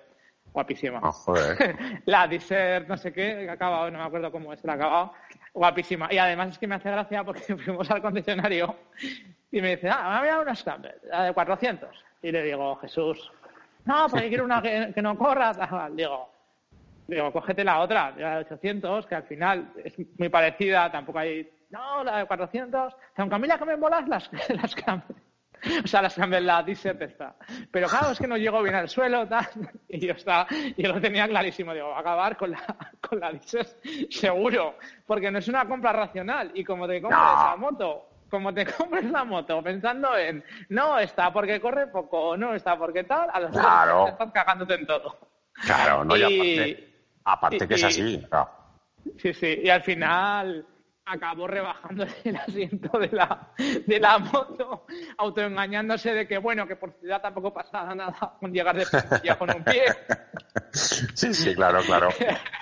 guapísima. 0.54 1.00
Ah, 1.04 1.14
la 2.06 2.28
Desert, 2.28 2.88
no 2.88 2.98
sé 2.98 3.12
qué, 3.14 3.46
que 3.46 3.50
acabado, 3.50 3.92
no 3.92 4.00
me 4.00 4.06
acuerdo 4.06 4.32
cómo 4.32 4.54
es, 4.54 4.64
la 4.64 4.74
acabado, 4.74 5.14
guapísima. 5.54 6.12
Y 6.12 6.18
además 6.18 6.50
es 6.50 6.58
que 6.58 6.68
me 6.68 6.76
hace 6.76 6.92
gracia 6.92 7.24
porque 7.24 7.56
fuimos 7.58 7.90
al 7.92 8.02
concesionario 8.02 8.76
y 9.52 9.62
me 9.62 9.76
dice, 9.76 9.90
ah, 9.90 10.20
me 10.22 10.30
ha 10.30 10.40
una 10.40 10.56
Scramble, 10.56 10.96
la 11.10 11.24
de 11.26 11.34
400. 11.34 11.90
Y 12.22 12.32
le 12.32 12.44
digo, 12.44 12.76
Jesús, 12.78 13.32
no, 13.86 14.08
porque 14.10 14.28
quiero 14.28 14.44
una 14.44 14.62
que, 14.62 15.02
no 15.02 15.18
corra. 15.18 15.54
Digo, 15.94 16.30
digo, 17.08 17.32
cógete 17.32 17.64
la 17.64 17.80
otra, 17.80 18.14
la 18.18 18.32
de 18.32 18.46
800, 18.46 19.06
que 19.06 19.16
al 19.16 19.24
final 19.24 19.72
es 19.84 19.94
muy 20.18 20.30
parecida, 20.30 20.92
tampoco 20.92 21.20
hay, 21.20 21.50
no, 21.70 22.04
la 22.04 22.20
de 22.20 22.26
400. 22.26 22.94
Aunque 23.16 23.36
a 23.36 23.40
mí 23.40 23.48
la 23.48 23.58
que 23.58 23.66
me 23.66 23.78
molas 23.78 24.08
las, 24.08 24.30
las 24.50 24.76
O 25.84 25.88
sea, 25.88 26.02
la, 26.02 26.40
la 26.40 26.64
Desert 26.64 27.02
está. 27.02 27.36
Pero 27.72 27.88
claro, 27.88 28.12
es 28.12 28.20
que 28.20 28.28
no 28.28 28.38
llegó 28.38 28.62
bien 28.62 28.76
al 28.76 28.90
suelo, 28.90 29.28
tal. 29.28 29.48
Y 29.90 30.06
yo 30.06 30.14
estaba, 30.14 30.48
yo 30.78 30.94
lo 30.94 31.02
tenía 31.02 31.28
clarísimo. 31.28 31.74
Digo, 31.74 31.94
a 31.94 32.00
acabar 32.00 32.38
con 32.38 32.52
la, 32.52 32.64
con 33.02 33.20
la 33.20 33.32
seguro. 34.10 34.78
Porque 35.06 35.32
no 35.32 35.40
es 35.40 35.48
una 35.48 35.68
compra 35.68 35.94
racional. 35.94 36.52
Y 36.54 36.64
como 36.64 36.88
te 36.88 37.02
compres 37.02 37.20
la 37.20 37.56
moto, 37.58 38.10
como 38.30 38.54
te 38.54 38.66
compres 38.66 39.06
la 39.06 39.24
moto 39.24 39.62
pensando 39.64 40.18
en, 40.18 40.44
no, 40.70 41.00
está 41.00 41.32
porque 41.32 41.62
corre 41.62 41.88
poco, 41.88 42.36
no, 42.38 42.54
está 42.54 42.78
porque 42.78 43.04
tal, 43.04 43.30
a 43.32 43.40
los 43.40 43.52
claro. 43.52 44.08
estás 44.10 44.32
cagándote 44.32 44.76
en 44.76 44.86
todo. 44.86 45.18
Claro, 45.54 46.04
no, 46.04 46.16
y, 46.16 46.94
aparte, 47.24 47.68
que 47.68 47.74
es 47.76 47.84
así. 47.84 48.24
Sí, 49.18 49.34
sí, 49.34 49.60
y 49.64 49.70
al 49.70 49.82
final 49.82 50.66
acabó 51.08 51.48
rebajando 51.48 52.06
el 52.24 52.36
asiento 52.36 52.98
de 53.00 53.10
la, 53.12 53.52
de 53.58 54.00
la 54.00 54.20
moto, 54.20 54.86
autoengañándose 55.18 56.14
de 56.14 56.28
que, 56.28 56.38
bueno, 56.38 56.68
que 56.68 56.76
por 56.76 56.94
ciudad 57.00 57.22
tampoco 57.22 57.54
pasaba 57.54 57.96
nada 57.96 58.36
con 58.40 58.52
llegar 58.52 58.76
de 58.76 58.86
ya 59.24 59.38
con 59.38 59.50
un 59.50 59.64
pie. 59.64 59.84
Sí, 60.74 61.34
sí, 61.34 61.56
claro, 61.56 61.82
claro. 61.82 62.10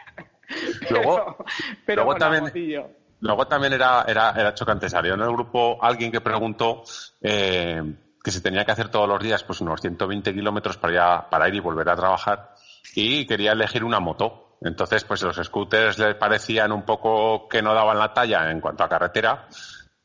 luego, 0.90 1.38
pero 1.86 2.04
luego 2.04 2.18
también, 2.18 2.94
luego 3.20 3.48
también 3.48 3.74
era, 3.74 4.06
era, 4.08 4.32
era 4.32 4.54
chocante. 4.54 4.90
Salió 4.90 5.16
en 5.16 5.22
el 5.22 5.32
grupo 5.32 5.78
alguien 5.82 6.12
que 6.12 6.22
preguntó 6.22 6.84
eh, 7.22 7.82
que 8.24 8.32
se 8.32 8.42
tenía 8.42 8.64
que 8.64 8.72
hacer 8.72 8.90
todos 8.90 9.10
los 9.10 9.22
días 9.22 9.44
pues 9.44 9.60
unos 9.60 9.82
120 9.82 10.34
kilómetros 10.34 10.78
para, 10.78 11.30
para 11.30 11.50
ir 11.50 11.56
y 11.56 11.60
volver 11.60 11.90
a 11.90 11.96
trabajar 11.96 12.54
y 12.96 13.26
quería 13.26 13.52
elegir 13.52 13.84
una 13.84 14.00
moto. 14.00 14.45
Entonces, 14.62 15.04
pues 15.04 15.22
los 15.22 15.36
scooters 15.36 16.00
le 16.00 16.16
parecían 16.16 16.72
un 16.72 16.84
poco 16.84 17.48
que 17.48 17.62
no 17.62 17.74
daban 17.74 18.00
la 18.00 18.14
talla 18.14 18.50
en 18.50 18.62
cuanto 18.62 18.84
a 18.84 18.90
carretera. 18.90 19.48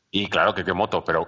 Y 0.09 0.29
claro 0.29 0.53
que 0.53 0.63
qué 0.63 0.73
moto, 0.73 1.03
pero 1.03 1.27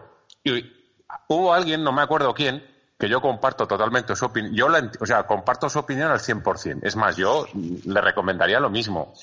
hubo 1.28 1.54
alguien, 1.54 1.84
no 1.84 1.92
me 1.92 2.02
acuerdo 2.02 2.34
quién, 2.34 2.64
que 3.00 3.10
yo 3.10 3.22
comparto 3.22 3.68
totalmente 3.68 4.16
su 4.16 4.26
opinión. 4.26 4.54
Yo 4.56 4.68
o 5.00 5.06
sea, 5.06 5.26
comparto 5.26 5.70
su 5.70 5.80
opinión 5.80 6.12
al 6.12 6.20
100%. 6.20 6.80
Es 6.84 6.96
más, 6.96 7.16
yo 7.16 7.48
le 7.54 8.02
recomendaría 8.02 8.60
lo 8.60 8.70
mismo. 8.70 9.14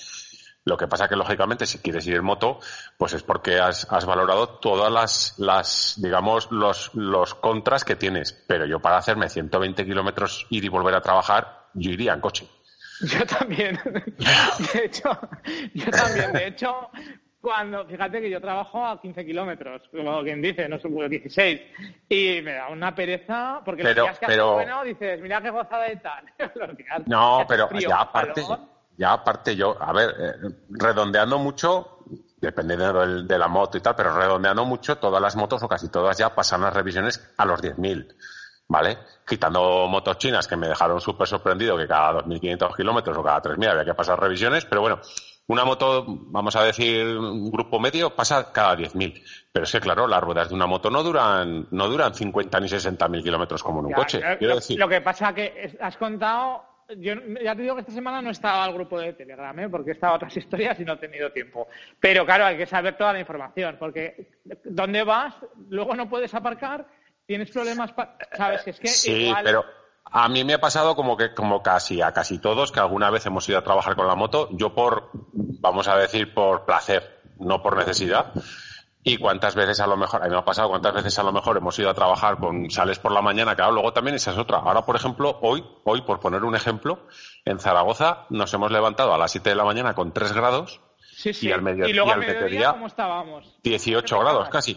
Lo 0.65 0.77
que 0.77 0.87
pasa 0.87 1.09
que, 1.09 1.17
lógicamente, 1.17 1.65
si 1.65 1.79
quieres 1.79 2.07
ir 2.07 2.17
en 2.17 2.25
moto, 2.25 2.61
pues 2.99 3.15
es 3.15 3.23
porque 3.23 3.59
has, 3.59 3.87
valorado 4.05 4.49
todas 4.61 4.93
las, 4.93 5.35
las, 5.39 5.95
digamos, 5.97 6.51
los, 6.51 6.95
los 6.95 7.35
contras 7.35 7.85
que 7.85 7.97
tienes. 7.97 8.33
Pero 8.47 8.67
yo 8.67 8.81
para 8.81 8.99
hacerme 8.99 9.31
120 9.31 9.85
kilómetros 9.87 10.47
ir 10.51 10.65
y 10.65 10.69
volver 10.69 10.95
a 10.95 11.01
trabajar, 11.01 11.69
yo 11.73 11.91
iría 11.91 12.13
en 12.13 12.21
coche. 12.21 12.49
Yo 13.07 13.27
también. 13.27 13.79
De 14.73 14.85
hecho, 14.85 15.19
yo 15.75 15.91
también. 15.91 16.33
De 16.33 16.47
hecho, 16.49 16.91
cuando, 17.41 17.87
fíjate 17.87 18.21
que 18.21 18.31
yo 18.31 18.41
trabajo 18.41 18.85
a 18.85 19.01
15 19.01 19.25
kilómetros, 19.25 19.83
como 19.91 20.23
quien 20.23 20.43
dice, 20.43 20.69
no 20.69 20.79
soy 20.79 21.09
16, 21.09 21.61
y 22.09 22.43
me 22.43 22.53
da 22.53 22.69
una 22.69 22.95
pereza, 22.95 23.63
porque 23.65 23.83
pero, 23.83 24.03
los 24.03 24.11
días 24.11 24.19
que 24.19 24.27
pero... 24.27 24.53
bueno, 24.55 24.85
dices, 24.85 25.21
mira 25.23 25.41
qué 25.41 25.49
gozada 25.49 25.85
de 25.85 25.97
tal. 25.97 26.25
no, 27.07 27.47
pero 27.49 27.71
ya 27.79 28.03
aparte, 28.03 28.43
ya 28.99 29.13
aparte 29.15 29.57
yo, 29.57 29.77
a 29.81 29.93
ver, 29.95 30.11
eh, 30.19 30.33
redondeando 30.69 31.39
mucho, 31.39 32.05
dependiendo 32.37 33.23
de 33.23 33.39
la 33.39 33.49
moto 33.49 33.79
y 33.79 33.81
tal, 33.81 33.97
pero 33.97 34.15
redondeando 34.15 34.67
mucho, 34.67 34.99
todas 34.99 35.23
las 35.23 35.35
motos 35.35 35.63
o 35.63 35.69
casi 35.69 35.89
todas 35.89 36.19
ya 36.19 36.35
pasan 36.35 36.61
las 36.61 36.75
revisiones 36.75 37.33
a 37.39 37.47
los 37.47 37.63
10.000. 37.63 38.15
¿vale? 38.71 38.99
Quitando 39.27 39.89
motos 39.89 40.17
chinas 40.17 40.47
que 40.47 40.57
me 40.57 40.69
dejaron 40.69 41.01
súper 41.01 41.27
sorprendido 41.27 41.77
que 41.77 41.89
cada 41.89 42.23
2.500 42.23 42.77
kilómetros 42.77 43.17
o 43.19 43.23
cada 43.23 43.43
3.000 43.43 43.69
había 43.69 43.85
que 43.85 43.95
pasar 43.95 44.19
revisiones, 44.19 44.65
pero 44.65 44.81
bueno, 44.81 45.01
una 45.49 45.65
moto, 45.65 46.05
vamos 46.07 46.55
a 46.55 46.63
decir, 46.63 47.05
un 47.05 47.51
grupo 47.51 47.81
medio, 47.81 48.15
pasa 48.15 48.53
cada 48.53 48.77
10.000. 48.77 49.23
Pero 49.51 49.65
es 49.65 49.73
que, 49.73 49.81
claro, 49.81 50.07
las 50.07 50.23
ruedas 50.23 50.49
de 50.49 50.55
una 50.55 50.69
moto 50.69 50.89
no 50.89 51.03
duran, 51.03 51.67
no 51.73 51.89
duran 51.89 52.15
50 52.15 52.61
ni 52.61 52.69
60.000 52.69 53.23
kilómetros 53.25 53.61
como 53.61 53.81
en 53.81 53.87
un 53.87 53.93
coche. 53.93 54.21
Eh, 54.25 54.39
lo, 54.41 54.55
decir. 54.55 54.79
lo 54.79 54.89
que 54.89 55.01
pasa 55.01 55.35
que 55.35 55.77
has 55.81 55.97
contado 55.97 56.71
yo 56.97 57.15
ya 57.41 57.55
te 57.55 57.63
digo 57.63 57.77
que 57.77 57.83
esta 57.83 57.93
semana 57.93 58.21
no 58.21 58.31
estaba 58.31 58.65
al 58.65 58.75
grupo 58.75 58.99
de 58.99 59.13
Telegram, 59.13 59.57
¿eh? 59.61 59.69
porque 59.69 59.93
estaba 59.93 60.15
otras 60.15 60.37
historias 60.37 60.79
y 60.79 60.85
no 60.85 60.95
he 60.95 60.97
tenido 60.97 61.33
tiempo. 61.33 61.69
Pero 61.99 62.25
claro, 62.25 62.47
hay 62.47 62.57
que 62.57 62.67
saber 62.67 62.97
toda 62.97 63.13
la 63.13 63.21
información, 63.21 63.77
porque 63.79 64.29
¿dónde 64.65 65.03
vas? 65.03 65.35
Luego 65.69 65.95
no 65.95 66.09
puedes 66.09 66.35
aparcar 66.35 66.87
tienes 67.31 67.53
problemas, 67.53 67.93
sabes 68.37 68.63
que 68.65 68.71
es 68.71 68.81
que 68.81 68.89
sí, 68.89 69.33
pero 69.45 69.65
a 70.05 70.29
mí 70.29 70.43
me 70.43 70.55
ha 70.55 70.61
pasado 70.61 70.97
como 70.97 71.17
que 71.17 71.33
como 71.33 71.63
casi 71.63 72.03
a 72.03 72.13
casi 72.13 72.41
todos 72.41 72.73
que 72.73 72.81
alguna 72.81 73.09
vez 73.09 73.25
hemos 73.25 73.49
ido 73.49 73.57
a 73.57 73.63
trabajar 73.63 73.95
con 73.95 74.09
la 74.09 74.17
moto, 74.17 74.49
yo 74.51 74.75
por 74.75 75.11
vamos 75.13 75.87
a 75.87 75.97
decir 75.97 76.35
por 76.35 76.65
placer, 76.65 77.21
no 77.39 77.63
por 77.63 77.77
necesidad. 77.77 78.33
Y 79.05 79.17
cuántas 79.17 79.55
veces 79.55 79.79
a 79.79 79.87
lo 79.87 79.97
mejor, 79.97 80.21
a 80.21 80.25
mí 80.25 80.33
me 80.33 80.39
ha 80.39 80.45
pasado, 80.45 80.71
cuántas 80.71 80.93
veces 80.93 81.17
a 81.21 81.23
lo 81.23 81.31
mejor 81.31 81.57
hemos 81.57 81.79
ido 81.79 81.89
a 81.89 81.95
trabajar 81.95 82.37
con 82.39 82.69
sales 82.69 82.99
por 82.99 83.13
la 83.13 83.23
mañana, 83.23 83.55
claro, 83.55 83.71
luego 83.71 83.93
también 83.93 84.17
esa 84.17 84.33
es 84.33 84.37
otra. 84.37 84.59
Ahora, 84.59 84.85
por 84.85 84.97
ejemplo, 84.97 85.39
hoy, 85.41 85.65
hoy, 85.85 86.03
por 86.03 86.19
poner 86.19 86.43
un 86.43 86.57
ejemplo, 86.57 87.07
en 87.45 87.61
Zaragoza 87.61 88.27
nos 88.31 88.53
hemos 88.55 88.73
levantado 88.73 89.15
a 89.15 89.19
las 89.19 89.31
7 89.31 89.51
de 89.51 89.55
la 89.55 89.65
mañana 89.65 89.95
con 89.95 90.13
3 90.13 90.33
grados 90.33 90.81
y 91.25 91.53
al 91.53 91.63
mediodía, 91.63 91.91
y 91.91 91.93
luego 91.93 92.11
al 92.11 92.19
mediodía, 92.19 92.73
¿cómo 92.73 92.89
estábamos? 92.89 93.57
18 93.63 94.19
grados 94.19 94.49
casi. 94.49 94.77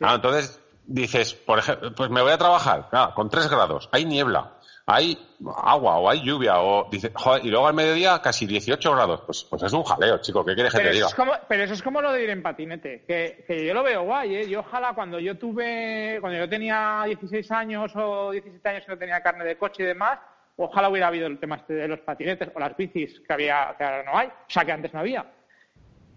Ah, 0.00 0.14
entonces, 0.14 0.59
dices, 0.90 1.34
por 1.34 1.58
ejemplo, 1.60 1.92
pues 1.94 2.10
me 2.10 2.20
voy 2.20 2.32
a 2.32 2.38
trabajar, 2.38 2.88
con 3.14 3.30
tres 3.30 3.48
grados, 3.48 3.88
hay 3.92 4.04
niebla, 4.04 4.54
hay 4.86 5.16
agua 5.62 5.98
o 5.98 6.10
hay 6.10 6.20
lluvia, 6.22 6.58
o 6.58 6.88
dice, 6.90 7.12
y 7.42 7.48
luego 7.48 7.68
al 7.68 7.74
mediodía 7.74 8.20
casi 8.20 8.44
18 8.44 8.92
grados, 8.92 9.22
pues, 9.24 9.46
pues 9.48 9.62
es 9.62 9.72
un 9.72 9.84
jaleo, 9.84 10.18
chico, 10.18 10.44
¿qué 10.44 10.54
quieres 10.54 10.74
que 10.74 10.80
te 10.80 10.90
diga? 10.90 11.06
pero 11.48 11.62
eso 11.62 11.74
es 11.74 11.82
como 11.82 12.02
lo 12.02 12.12
de 12.12 12.24
ir 12.24 12.30
en 12.30 12.42
patinete, 12.42 13.04
que, 13.06 13.44
que 13.46 13.64
yo 13.64 13.72
lo 13.72 13.84
veo 13.84 14.02
guay, 14.02 14.34
¿eh? 14.34 14.48
Yo 14.48 14.60
ojalá 14.60 14.92
cuando 14.92 15.20
yo 15.20 15.38
tuve, 15.38 16.18
cuando 16.20 16.38
yo 16.38 16.48
tenía 16.48 17.04
16 17.06 17.50
años 17.52 17.92
o 17.94 18.32
17 18.32 18.68
años 18.68 18.84
y 18.86 18.90
no 18.90 18.98
tenía 18.98 19.22
carne 19.22 19.44
de 19.44 19.56
coche 19.56 19.84
y 19.84 19.86
demás, 19.86 20.18
ojalá 20.56 20.88
hubiera 20.88 21.06
habido 21.06 21.28
el 21.28 21.38
tema 21.38 21.56
este 21.56 21.74
de 21.74 21.88
los 21.88 22.00
patinetes 22.00 22.50
o 22.52 22.58
las 22.58 22.76
bicis 22.76 23.20
que 23.20 23.32
había, 23.32 23.76
que 23.78 23.84
ahora 23.84 24.02
no 24.02 24.18
hay, 24.18 24.26
o 24.26 24.32
sea, 24.48 24.64
que 24.64 24.72
antes 24.72 24.92
no 24.92 25.00
había. 25.00 25.24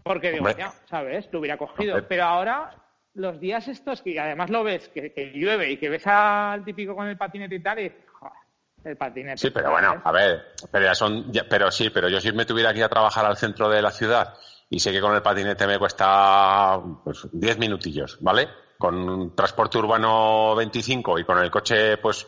Porque 0.01 0.31
digo, 0.31 0.49
ya, 0.49 0.73
¿sabes? 0.89 1.29
Lo 1.31 1.39
hubiera 1.39 1.57
cogido. 1.57 2.05
Pero 2.09 2.25
ahora 2.25 2.82
los 3.15 3.39
días 3.39 3.67
estos 3.67 4.01
que 4.01 4.19
además 4.19 4.49
lo 4.49 4.63
ves, 4.63 4.89
que, 4.89 5.31
llueve 5.35 5.71
y 5.71 5.77
que 5.77 5.89
ves 5.89 6.05
al 6.07 6.63
típico 6.65 6.95
con 6.95 7.07
el 7.07 7.17
patinete 7.17 7.55
y 7.55 7.59
tal, 7.61 7.79
y 7.79 7.91
el 8.83 8.97
patinete. 8.97 9.37
Sí, 9.37 9.49
pero 9.51 9.71
bueno, 9.71 10.01
a 10.03 10.11
ver, 10.11 10.53
pero 10.71 10.85
ya 10.85 10.95
son, 10.95 11.31
pero 11.49 11.71
sí, 11.71 11.89
pero 11.89 12.09
yo 12.09 12.19
si 12.19 12.31
me 12.31 12.45
tuviera 12.45 12.73
que 12.73 12.79
ir 12.79 12.85
a 12.85 12.89
trabajar 12.89 13.25
al 13.25 13.37
centro 13.37 13.69
de 13.69 13.81
la 13.81 13.91
ciudad 13.91 14.33
y 14.69 14.79
sé 14.79 14.91
que 14.91 15.01
con 15.01 15.13
el 15.15 15.21
patinete 15.21 15.67
me 15.67 15.77
cuesta 15.77 16.79
pues 17.03 17.27
10 17.31 17.59
minutillos, 17.59 18.17
¿vale? 18.21 18.49
Con 18.77 19.35
transporte 19.35 19.77
urbano 19.77 20.55
25 20.55 21.19
y 21.19 21.23
con 21.23 21.37
el 21.37 21.51
coche 21.51 21.97
pues 21.97 22.27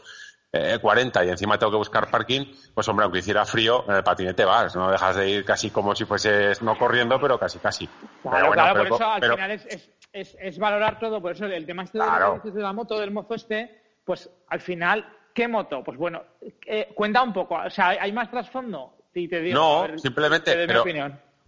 40 0.81 1.21
eh, 1.21 1.25
y 1.25 1.29
encima 1.29 1.57
tengo 1.57 1.71
que 1.71 1.77
buscar 1.77 2.09
parking, 2.09 2.45
pues 2.73 2.87
hombre, 2.87 3.03
aunque 3.03 3.19
hiciera 3.19 3.45
frío, 3.45 3.83
en 3.87 3.95
el 3.95 4.03
patinete 4.03 4.45
vas, 4.45 4.75
no 4.75 4.89
dejas 4.89 5.15
de 5.15 5.29
ir 5.29 5.45
casi 5.45 5.69
como 5.69 5.95
si 5.95 6.05
fueses 6.05 6.61
no 6.61 6.77
corriendo, 6.77 7.19
pero 7.19 7.37
casi 7.37 7.59
casi. 7.59 7.89
Claro, 8.21 8.51
claro, 8.51 8.79
por 8.79 8.87
eso 8.87 9.11
al 9.11 9.21
final 9.21 9.51
es 9.51 9.65
es, 9.65 9.89
es, 10.15 10.57
valorar 10.57 10.97
todo, 10.99 11.21
por 11.21 11.33
eso 11.33 11.45
el 11.45 11.65
tema 11.65 11.83
este 11.83 11.99
de, 11.99 12.61
la 12.61 12.73
moto, 12.73 12.99
del 12.99 13.11
mozo 13.11 13.35
este, 13.35 13.81
pues 14.03 14.29
al 14.47 14.61
final, 14.61 15.05
¿qué 15.33 15.47
moto? 15.47 15.83
Pues 15.83 15.97
bueno, 15.97 16.23
eh, 16.65 16.89
cuenta 16.95 17.21
un 17.21 17.33
poco, 17.33 17.55
o 17.55 17.69
sea, 17.69 17.89
¿hay 17.89 18.11
más 18.11 18.31
trasfondo? 18.31 18.93
Y 19.13 19.27
te 19.27 19.41
digo, 19.41 19.87
no, 19.87 19.97
simplemente, 19.97 20.53
pero, 20.67 20.83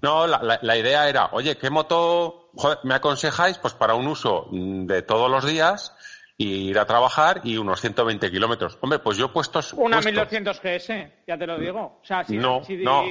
no, 0.01 0.27
la, 0.27 0.59
la, 0.61 0.77
idea 0.77 1.09
era, 1.09 1.29
oye, 1.31 1.57
¿qué 1.57 1.69
moto 1.69 2.51
me 2.83 2.93
aconsejáis? 2.93 3.57
Pues 3.57 3.73
para 3.73 3.95
un 3.95 4.07
uso 4.07 4.47
de 4.51 5.01
todos 5.01 5.29
los 5.29 5.45
días, 5.45 5.93
ir 6.37 6.77
a 6.77 6.85
trabajar 6.85 7.41
y 7.43 7.57
unos 7.57 7.81
120 7.81 8.29
kilómetros. 8.31 8.77
Hombre, 8.81 8.99
pues 8.99 9.17
yo 9.17 9.25
he 9.25 9.29
puesto... 9.29 9.59
Una 9.75 9.99
1200 9.99 10.61
GS, 10.61 10.87
ya 11.27 11.37
te 11.37 11.47
lo 11.47 11.57
digo. 11.57 11.99
O 12.01 12.05
sea, 12.05 12.23
si, 12.23 12.37
no, 12.37 12.61
no. 12.69 13.03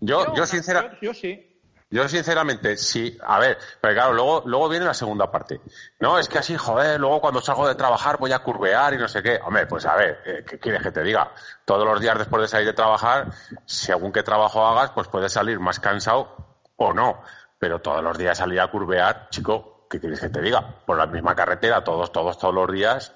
Yo, 0.00 0.34
yo, 0.34 0.46
sinceramente... 0.46 0.98
yo, 1.00 1.14
sí. 1.14 1.45
Yo, 1.88 2.08
sinceramente, 2.08 2.76
sí. 2.76 3.16
A 3.24 3.38
ver, 3.38 3.58
pero 3.80 3.94
claro, 3.94 4.12
luego, 4.12 4.42
luego 4.46 4.68
viene 4.68 4.84
la 4.84 4.94
segunda 4.94 5.30
parte. 5.30 5.60
No, 6.00 6.18
es 6.18 6.28
que 6.28 6.38
así, 6.38 6.56
joder, 6.56 6.98
luego 6.98 7.20
cuando 7.20 7.40
salgo 7.40 7.68
de 7.68 7.76
trabajar 7.76 8.18
voy 8.18 8.32
a 8.32 8.40
curvear 8.40 8.94
y 8.94 8.98
no 8.98 9.06
sé 9.06 9.22
qué. 9.22 9.38
Hombre, 9.44 9.66
pues 9.66 9.86
a 9.86 9.94
ver, 9.94 10.20
eh, 10.26 10.44
¿qué 10.46 10.58
quieres 10.58 10.82
que 10.82 10.90
te 10.90 11.02
diga? 11.04 11.32
Todos 11.64 11.86
los 11.86 12.00
días 12.00 12.18
después 12.18 12.42
de 12.42 12.48
salir 12.48 12.66
de 12.66 12.72
trabajar, 12.72 13.28
según 13.66 14.12
qué 14.12 14.24
trabajo 14.24 14.66
hagas, 14.66 14.90
pues 14.90 15.06
puedes 15.06 15.32
salir 15.32 15.60
más 15.60 15.78
cansado 15.78 16.36
o 16.76 16.92
no. 16.92 17.22
Pero 17.58 17.80
todos 17.80 18.02
los 18.02 18.18
días 18.18 18.36
salir 18.36 18.60
a 18.60 18.68
curvear, 18.68 19.28
chico, 19.30 19.86
¿qué 19.88 20.00
quieres 20.00 20.20
que 20.20 20.28
te 20.28 20.40
diga? 20.40 20.80
Por 20.84 20.98
la 20.98 21.06
misma 21.06 21.36
carretera, 21.36 21.84
todos, 21.84 22.10
todos, 22.10 22.36
todos 22.36 22.54
los 22.54 22.70
días. 22.72 23.14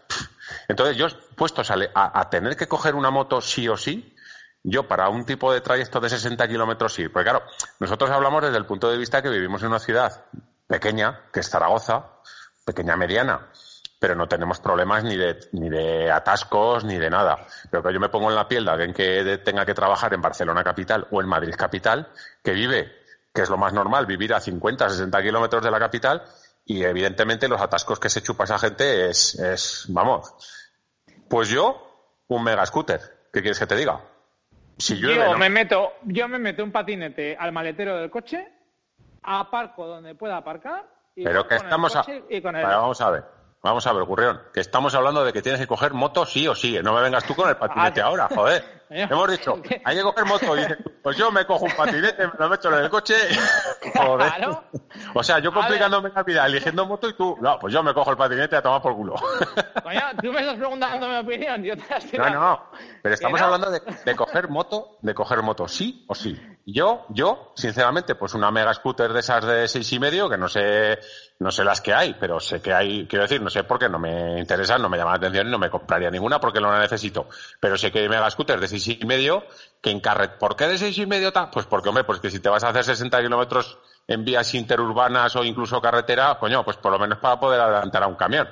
Entonces, 0.68 0.96
yo 0.96 1.08
puesto 1.34 1.62
a, 1.94 2.20
a 2.20 2.30
tener 2.30 2.56
que 2.56 2.68
coger 2.68 2.94
una 2.94 3.10
moto 3.10 3.40
sí 3.40 3.68
o 3.68 3.76
sí, 3.76 4.09
yo, 4.62 4.86
para 4.86 5.08
un 5.08 5.24
tipo 5.24 5.52
de 5.52 5.60
trayecto 5.60 6.00
de 6.00 6.10
60 6.10 6.46
kilómetros, 6.48 6.92
sí. 6.94 7.08
Porque 7.08 7.30
claro, 7.30 7.44
nosotros 7.78 8.10
hablamos 8.10 8.42
desde 8.42 8.58
el 8.58 8.66
punto 8.66 8.90
de 8.90 8.98
vista 8.98 9.22
que 9.22 9.30
vivimos 9.30 9.62
en 9.62 9.68
una 9.68 9.78
ciudad 9.78 10.24
pequeña, 10.66 11.22
que 11.32 11.40
es 11.40 11.48
Zaragoza, 11.48 12.06
pequeña 12.64 12.96
mediana, 12.96 13.48
pero 13.98 14.14
no 14.14 14.28
tenemos 14.28 14.60
problemas 14.60 15.04
ni 15.04 15.16
de, 15.16 15.38
ni 15.52 15.68
de 15.68 16.10
atascos 16.10 16.84
ni 16.84 16.98
de 16.98 17.10
nada. 17.10 17.46
Pero 17.70 17.82
que 17.82 17.92
yo 17.92 18.00
me 18.00 18.08
pongo 18.08 18.30
en 18.30 18.36
la 18.36 18.48
piel 18.48 18.64
de 18.64 18.70
alguien 18.70 18.94
que 18.94 19.38
tenga 19.38 19.64
que 19.64 19.74
trabajar 19.74 20.12
en 20.14 20.22
Barcelona 20.22 20.62
capital 20.62 21.06
o 21.10 21.20
en 21.20 21.28
Madrid 21.28 21.54
capital, 21.56 22.08
que 22.42 22.52
vive, 22.52 22.92
que 23.32 23.42
es 23.42 23.50
lo 23.50 23.56
más 23.56 23.72
normal, 23.72 24.06
vivir 24.06 24.34
a 24.34 24.40
50, 24.40 24.90
60 24.90 25.22
kilómetros 25.22 25.62
de 25.62 25.70
la 25.70 25.78
capital, 25.78 26.22
y 26.64 26.84
evidentemente 26.84 27.48
los 27.48 27.60
atascos 27.60 27.98
que 27.98 28.08
se 28.08 28.22
chupa 28.22 28.44
esa 28.44 28.58
gente 28.58 29.10
es, 29.10 29.34
es, 29.38 29.86
vamos, 29.88 30.32
pues 31.28 31.48
yo, 31.48 32.14
un 32.28 32.44
mega 32.44 32.64
scooter. 32.64 33.28
¿Qué 33.32 33.40
quieres 33.40 33.58
que 33.58 33.66
te 33.66 33.76
diga? 33.76 34.00
Yo, 34.80 35.36
me 35.36 35.50
meto, 35.50 35.94
yo 36.04 36.28
me 36.28 36.38
meto 36.38 36.64
un 36.64 36.72
patinete 36.72 37.36
al 37.38 37.52
maletero 37.52 37.96
del 37.96 38.10
coche, 38.10 38.48
aparco 39.22 39.86
donde 39.86 40.14
pueda 40.14 40.36
aparcar. 40.36 40.88
Y 41.14 41.24
Pero 41.24 41.46
que 41.46 41.56
estamos 41.56 41.94
a... 41.96 42.04
vamos 42.42 43.00
a 43.00 43.10
ver. 43.10 43.39
Vamos 43.62 43.86
a 43.86 43.92
ver, 43.92 44.04
Gurrión, 44.04 44.40
que 44.54 44.60
estamos 44.60 44.94
hablando 44.94 45.22
de 45.22 45.34
que 45.34 45.42
tienes 45.42 45.60
que 45.60 45.66
coger 45.66 45.92
moto 45.92 46.24
sí 46.24 46.48
o 46.48 46.54
sí. 46.54 46.78
No 46.82 46.94
me 46.94 47.02
vengas 47.02 47.24
tú 47.24 47.34
con 47.34 47.48
el 47.48 47.56
patinete 47.58 48.00
ahora, 48.00 48.28
joder. 48.34 48.80
Hemos 48.90 49.30
dicho, 49.30 49.60
hay 49.84 49.96
que 49.96 50.02
coger 50.02 50.24
moto. 50.24 50.56
Y 50.56 50.60
dice, 50.60 50.78
pues 51.02 51.16
yo 51.16 51.30
me 51.30 51.44
cojo 51.44 51.66
un 51.66 51.72
patinete, 51.72 52.26
me 52.26 52.32
lo 52.38 52.48
meto 52.48 52.68
en 52.72 52.84
el 52.84 52.90
coche. 52.90 53.14
Joder. 53.94 54.32
O 55.14 55.22
sea, 55.22 55.38
yo 55.40 55.52
complicándome 55.52 56.10
la 56.14 56.22
vida 56.22 56.46
eligiendo 56.46 56.86
moto 56.86 57.08
y 57.08 57.12
tú, 57.12 57.36
no, 57.40 57.58
pues 57.58 57.72
yo 57.72 57.82
me 57.82 57.92
cojo 57.92 58.10
el 58.10 58.16
patinete 58.16 58.56
a 58.56 58.62
tomar 58.62 58.80
por 58.80 58.94
culo. 58.94 59.14
Coño, 59.82 60.00
tú 60.22 60.32
me 60.32 60.40
estás 60.40 60.56
preguntando 60.56 61.08
mi 61.08 61.16
opinión. 61.16 61.62
Yo 61.62 61.76
te 61.76 62.18
no, 62.18 62.30
no, 62.30 62.70
pero 63.02 63.14
estamos 63.14 63.40
hablando 63.40 63.70
de, 63.70 63.80
de, 64.04 64.16
coger 64.16 64.48
moto, 64.48 64.96
de 65.02 65.14
coger 65.14 65.42
moto, 65.42 65.68
sí 65.68 66.04
o 66.08 66.14
sí. 66.14 66.40
Yo, 66.66 67.06
yo, 67.10 67.52
sinceramente, 67.56 68.14
pues 68.14 68.34
una 68.34 68.50
mega 68.50 68.72
scooter 68.74 69.12
de 69.12 69.20
esas 69.20 69.44
de 69.44 69.68
seis 69.68 69.92
y 69.92 69.98
medio, 69.98 70.28
que 70.28 70.38
no 70.38 70.48
sé, 70.48 70.98
no 71.40 71.50
sé 71.50 71.64
las 71.64 71.80
que 71.80 71.94
hay, 71.94 72.14
pero 72.20 72.38
sé 72.38 72.60
que 72.60 72.72
hay, 72.72 73.06
quiero 73.06 73.22
decir, 73.22 73.40
no 73.40 73.48
sé 73.48 73.64
por 73.64 73.78
qué 73.78 73.88
no 73.88 73.98
me 73.98 74.38
interesan, 74.38 74.82
no 74.82 74.90
me 74.90 74.98
llama 74.98 75.12
la 75.12 75.16
atención 75.16 75.48
y 75.48 75.50
no 75.50 75.58
me 75.58 75.70
compraría 75.70 76.10
ninguna 76.10 76.38
porque 76.38 76.60
no 76.60 76.70
la 76.70 76.80
necesito. 76.80 77.28
Pero 77.58 77.78
sé 77.78 77.90
que 77.90 78.00
hay 78.00 78.10
mega 78.10 78.30
scooters 78.30 78.60
de 78.60 78.68
seis 78.68 78.88
y 78.88 79.06
medio 79.06 79.44
que 79.80 79.90
en 79.90 80.00
carret. 80.00 80.36
¿Por 80.38 80.54
qué 80.54 80.68
de 80.68 80.76
seis 80.76 80.98
y 80.98 81.06
medio? 81.06 81.32
Pues 81.50 81.64
porque, 81.64 81.88
hombre, 81.88 82.04
pues 82.04 82.20
que 82.20 82.30
si 82.30 82.40
te 82.40 82.50
vas 82.50 82.62
a 82.62 82.68
hacer 82.68 82.84
60 82.84 83.22
kilómetros 83.22 83.78
en 84.06 84.22
vías 84.22 84.54
interurbanas 84.54 85.34
o 85.34 85.42
incluso 85.42 85.80
carretera, 85.80 86.36
coño, 86.38 86.62
pues 86.62 86.76
por 86.76 86.92
lo 86.92 86.98
menos 86.98 87.18
para 87.18 87.40
poder 87.40 87.58
adelantar 87.58 88.02
a 88.02 88.06
un 88.06 88.16
camión. 88.16 88.46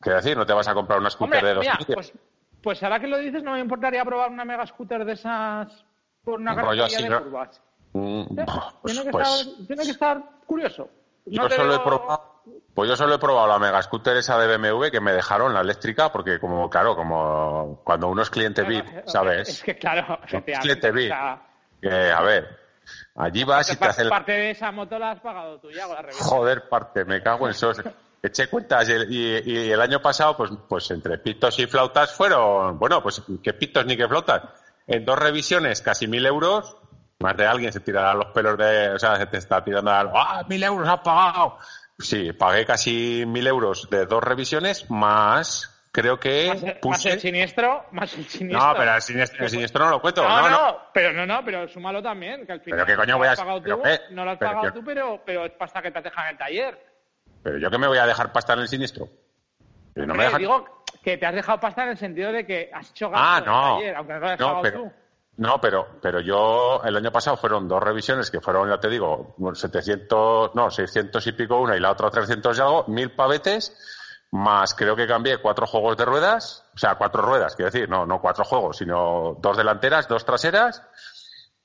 Quiero 0.00 0.16
decir, 0.16 0.36
no 0.36 0.44
te 0.44 0.52
vas 0.52 0.66
a 0.66 0.74
comprar 0.74 0.98
una 0.98 1.10
scooter 1.10 1.44
de 1.44 1.54
dos 1.54 1.66
pues, 1.94 2.12
pues 2.60 2.82
ahora 2.82 2.98
que 2.98 3.06
lo 3.06 3.18
dices, 3.18 3.44
no 3.44 3.52
me 3.52 3.60
importaría 3.60 4.04
probar 4.04 4.32
una 4.32 4.44
mega 4.44 4.66
scooter 4.66 5.04
de 5.04 5.12
esas 5.12 5.84
por 6.24 6.40
una 6.40 6.56
carretera 6.56 7.18
de 7.18 7.22
curvas. 7.22 7.62
Mm, 7.92 8.34
pues, 8.34 8.94
tiene, 8.94 9.04
que 9.04 9.10
pues 9.10 9.28
estar, 9.28 9.66
tiene, 9.66 9.82
que 9.84 9.90
estar, 9.90 10.22
curioso. 10.44 10.90
Yo 11.26 11.48
solo 11.48 11.74
he 11.74 11.80
probado, 11.80 12.42
pues 12.74 12.90
yo 12.90 12.96
solo 12.96 13.14
he 13.14 13.18
probado 13.18 13.48
la 13.48 13.58
Mega 13.58 13.82
Scooter 13.82 14.16
esa 14.16 14.38
de 14.38 14.56
BMW 14.56 14.88
que 14.90 15.00
me 15.00 15.12
dejaron, 15.12 15.52
la 15.52 15.60
eléctrica, 15.60 16.12
porque 16.12 16.38
como, 16.38 16.68
claro, 16.70 16.94
como 16.94 17.80
cuando 17.84 18.08
uno 18.08 18.22
es 18.22 18.30
cliente 18.30 18.62
VIP, 18.62 18.86
¿sabes? 19.06 19.48
Es 19.48 19.62
que 19.62 19.76
claro, 19.78 20.18
es 20.26 20.60
cliente 20.60 20.92
VIP. 20.92 21.12
que, 21.80 22.10
a 22.12 22.20
ver, 22.20 22.58
allí 23.16 23.44
vas 23.44 23.72
y 23.72 23.76
te 23.76 23.86
hacen... 23.86 24.08
Parte 24.08 24.32
de 24.32 24.50
esa 24.50 24.70
moto 24.72 24.98
la 24.98 25.12
has 25.12 25.20
pagado 25.20 25.58
tú 25.58 25.70
ya 25.70 25.86
con 25.86 25.96
la 25.96 26.02
revista. 26.02 26.24
Joder, 26.24 26.68
parte, 26.68 27.04
me 27.04 27.22
cago 27.22 27.46
en 27.46 27.52
eso. 27.52 27.72
Eché 28.22 28.48
cuentas 28.48 28.88
y, 28.88 29.16
y, 29.50 29.70
el 29.70 29.80
año 29.80 30.00
pasado, 30.00 30.36
pues, 30.36 30.50
pues 30.68 30.90
entre 30.90 31.18
pitos 31.18 31.58
y 31.58 31.66
flautas 31.66 32.12
fueron, 32.12 32.78
bueno, 32.78 33.02
pues 33.02 33.22
que 33.42 33.54
pitos 33.54 33.86
ni 33.86 33.96
que 33.96 34.08
flautas. 34.08 34.42
En 34.86 35.04
dos 35.04 35.18
revisiones, 35.18 35.80
casi 35.80 36.06
mil 36.06 36.24
euros 36.26 36.76
más 37.18 37.36
de 37.36 37.46
alguien 37.46 37.72
se 37.72 37.80
tirará 37.80 38.14
los 38.14 38.26
pelos 38.26 38.58
de, 38.58 38.90
o 38.90 38.98
sea, 38.98 39.16
se 39.16 39.26
te 39.26 39.38
está 39.38 39.62
tirando 39.64 39.90
algo, 39.90 40.16
¡ah, 40.16 40.44
mil 40.48 40.62
euros 40.62 40.88
has 40.88 41.00
pagado! 41.00 41.58
Sí, 41.98 42.32
pagué 42.32 42.66
casi 42.66 43.24
mil 43.26 43.46
euros 43.46 43.88
de 43.90 44.04
dos 44.06 44.22
revisiones, 44.22 44.90
más 44.90 45.72
creo 45.96 46.20
que 46.20 46.48
más, 46.48 46.74
puse... 46.74 47.12
el 47.12 47.20
siniestro, 47.20 47.86
más 47.92 48.12
el 48.18 48.26
siniestro. 48.26 48.68
No, 48.68 48.74
pero 48.76 48.94
el 48.94 49.02
siniestro, 49.02 49.84
no 49.86 49.90
lo 49.92 50.00
cuento. 50.02 50.22
No 50.22 50.42
no, 50.42 50.50
no, 50.50 50.78
pero 50.92 51.12
no, 51.14 51.24
no, 51.24 51.42
pero 51.42 51.66
súmalo 51.68 52.02
también, 52.02 52.44
que 52.44 52.52
al 52.52 52.60
final 52.60 52.84
pero 52.84 52.86
qué 52.86 52.96
coño 52.96 53.16
voy 53.16 53.28
a... 53.28 53.34
Pagado 53.34 53.62
tú, 53.62 53.82
no 54.10 54.24
lo 54.24 54.30
has 54.30 54.38
pagado 54.38 54.72
tú, 54.72 54.84
pero, 54.84 55.22
pero 55.24 55.46
es 55.46 55.52
pasta 55.52 55.80
que 55.80 55.90
te 55.90 55.98
has 55.98 56.04
dejado 56.04 56.26
en 56.26 56.32
el 56.32 56.38
taller. 56.38 56.86
Pero 57.42 57.58
yo 57.58 57.70
que 57.70 57.78
me 57.78 57.86
voy 57.86 57.98
a 57.98 58.06
dejar 58.06 58.30
pasta 58.30 58.52
en 58.52 58.60
el 58.60 58.68
siniestro. 58.68 59.08
no 59.94 60.14
me 60.14 60.28
digo 60.36 60.84
que 61.02 61.16
te 61.16 61.24
has 61.24 61.34
dejado 61.34 61.60
pasta 61.60 61.84
en 61.84 61.90
el 61.90 61.96
sentido 61.96 62.30
de 62.30 62.44
que 62.44 62.68
has 62.74 62.90
hecho 62.90 63.08
gasto 63.08 63.24
ah, 63.24 63.40
no. 63.46 63.52
en 63.52 63.72
el 63.72 63.78
taller, 63.78 63.96
aunque 63.96 64.12
no 64.12 64.18
lo 64.18 64.26
has 64.26 64.36
pagado 64.36 64.62
pero... 64.62 64.82
tú. 64.82 64.92
No, 65.38 65.60
pero, 65.60 65.98
pero 66.00 66.20
yo 66.20 66.80
el 66.82 66.96
año 66.96 67.12
pasado 67.12 67.36
fueron 67.36 67.68
dos 67.68 67.82
revisiones 67.82 68.30
que 68.30 68.40
fueron, 68.40 68.70
ya 68.70 68.80
te 68.80 68.88
digo, 68.88 69.34
700, 69.52 70.54
no, 70.54 70.70
600 70.70 71.26
y 71.26 71.32
pico 71.32 71.60
una 71.60 71.76
y 71.76 71.80
la 71.80 71.90
otra 71.90 72.10
300 72.10 72.56
y 72.56 72.60
algo, 72.60 72.84
mil 72.88 73.10
pavetes, 73.12 73.76
más 74.30 74.74
creo 74.74 74.96
que 74.96 75.06
cambié 75.06 75.38
cuatro 75.38 75.66
juegos 75.66 75.96
de 75.98 76.06
ruedas, 76.06 76.64
o 76.74 76.78
sea, 76.78 76.94
cuatro 76.94 77.20
ruedas, 77.20 77.54
quiero 77.54 77.70
decir, 77.70 77.88
no, 77.88 78.06
no 78.06 78.20
cuatro 78.20 78.44
juegos, 78.44 78.78
sino 78.78 79.36
dos 79.38 79.56
delanteras, 79.58 80.08
dos 80.08 80.24
traseras, 80.24 80.82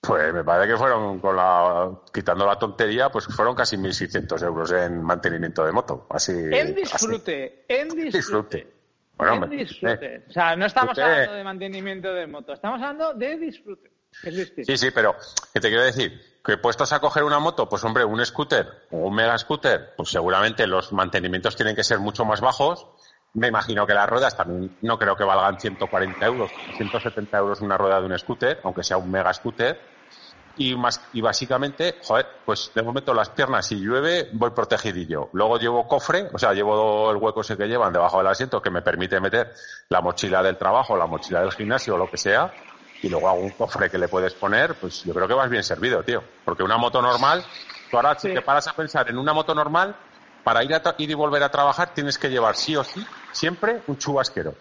pues 0.02 0.34
me 0.34 0.44
parece 0.44 0.74
que 0.74 0.78
fueron 0.78 1.20
con 1.20 1.38
la, 1.38 1.92
quitando 2.14 2.46
la 2.46 2.60
tontería, 2.60 3.10
pues 3.10 3.26
fueron 3.28 3.56
casi 3.56 3.78
1.600 3.78 4.44
euros 4.44 4.72
en 4.74 5.02
mantenimiento 5.02 5.64
de 5.64 5.72
moto, 5.72 6.08
así. 6.10 6.34
En 6.34 6.76
disfrute, 6.76 7.66
en 7.70 7.88
disfrute. 7.88 8.18
disfrute. 8.18 8.81
Bueno, 9.22 9.46
disfrute. 9.48 10.24
o 10.28 10.32
sea, 10.32 10.56
no 10.56 10.66
estamos 10.66 10.98
hablando 10.98 11.34
de 11.34 11.44
mantenimiento 11.44 12.14
de 12.14 12.26
moto, 12.26 12.54
estamos 12.54 12.82
hablando 12.82 13.14
de 13.14 13.38
disfrute. 13.38 13.92
sí, 14.22 14.78
sí, 14.78 14.92
pero 14.92 15.16
¿qué 15.54 15.60
te 15.60 15.70
quiero 15.70 15.84
decir? 15.84 16.20
Que 16.44 16.58
puestos 16.58 16.92
a 16.92 17.00
coger 17.00 17.24
una 17.24 17.38
moto, 17.38 17.70
pues 17.70 17.84
hombre, 17.84 18.04
un 18.04 18.26
scooter 18.26 18.68
o 18.90 18.98
un 18.98 19.16
mega 19.16 19.38
scooter, 19.38 19.94
pues 19.96 20.10
seguramente 20.10 20.66
los 20.66 20.92
mantenimientos 20.92 21.56
tienen 21.56 21.76
que 21.76 21.84
ser 21.84 22.00
mucho 22.00 22.26
más 22.26 22.42
bajos. 22.42 22.88
Me 23.34 23.48
imagino 23.48 23.86
que 23.86 23.94
las 23.94 24.10
ruedas 24.10 24.36
también 24.36 24.76
no 24.82 24.98
creo 24.98 25.16
que 25.16 25.24
valgan 25.24 25.60
140 25.60 26.26
euros, 26.26 26.52
170 26.76 27.38
euros 27.38 27.62
una 27.62 27.78
rueda 27.78 28.02
de 28.02 28.08
un 28.08 28.18
scooter, 28.18 28.60
aunque 28.64 28.84
sea 28.84 28.98
un 28.98 29.12
mega 29.12 29.32
scooter 29.34 29.80
y 30.58 30.76
más 30.76 31.02
y 31.14 31.22
básicamente, 31.22 31.98
joder, 32.04 32.28
pues 32.46 32.72
de 32.74 32.82
momento 32.82 33.14
las 33.14 33.30
piernas 33.30 33.68
si 33.68 33.76
llueve 33.76 34.30
voy 34.34 34.52
protegidillo. 34.52 35.30
Luego 35.34 35.58
llevo 35.58 35.88
cofre, 35.88 36.30
o 36.34 36.38
sea, 36.38 36.54
llevo 36.54 37.12
el 37.12 37.18
hueco 37.18 37.42
ese 37.42 37.58
que 37.58 37.68
llevan 37.68 37.94
debajo 37.94 38.18
del 38.18 38.28
asiento 38.28 38.62
que 38.62 38.70
me 38.70 38.82
permite 38.82 39.20
meter 39.20 39.54
la 39.90 40.02
mochila 40.02 40.44
del 40.44 40.58
trabajo, 40.58 40.96
la 40.96 41.08
mochila 41.08 41.42
del 41.42 41.52
gimnasio 41.52 41.96
o 41.96 41.98
lo 41.98 42.10
que 42.10 42.18
sea, 42.18 42.52
y 43.02 43.10
luego 43.10 43.30
hago 43.30 43.40
un 43.40 43.52
cofre 43.52 43.90
que 43.90 43.98
le 43.98 44.08
puedes 44.08 44.34
poner, 44.34 44.76
pues 44.76 45.04
yo 45.04 45.14
creo 45.14 45.28
que 45.28 45.34
vas 45.34 45.50
bien 45.50 45.64
servido, 45.64 46.04
tío. 46.04 46.24
Porque 46.46 46.64
una 46.64 46.78
moto 46.78 47.02
normal, 47.02 47.44
tú 47.90 47.98
ahora 47.98 48.18
si 48.18 48.34
te 48.34 48.42
paras 48.42 48.68
a 48.68 48.74
pensar 48.74 49.10
en 49.10 49.18
una 49.18 49.34
moto 49.34 49.56
normal, 49.56 49.96
para 50.44 50.64
ir, 50.64 50.74
a 50.74 50.82
ir 50.98 51.12
y 51.12 51.14
volver 51.14 51.44
a 51.44 51.50
trabajar 51.50 51.94
tienes 51.94 52.18
que 52.18 52.30
llevar 52.30 52.56
sí 52.56 52.76
o 52.76 52.84
sí 52.84 53.06
siempre 53.32 53.82
un 53.88 53.98
chubasquero. 53.98 54.56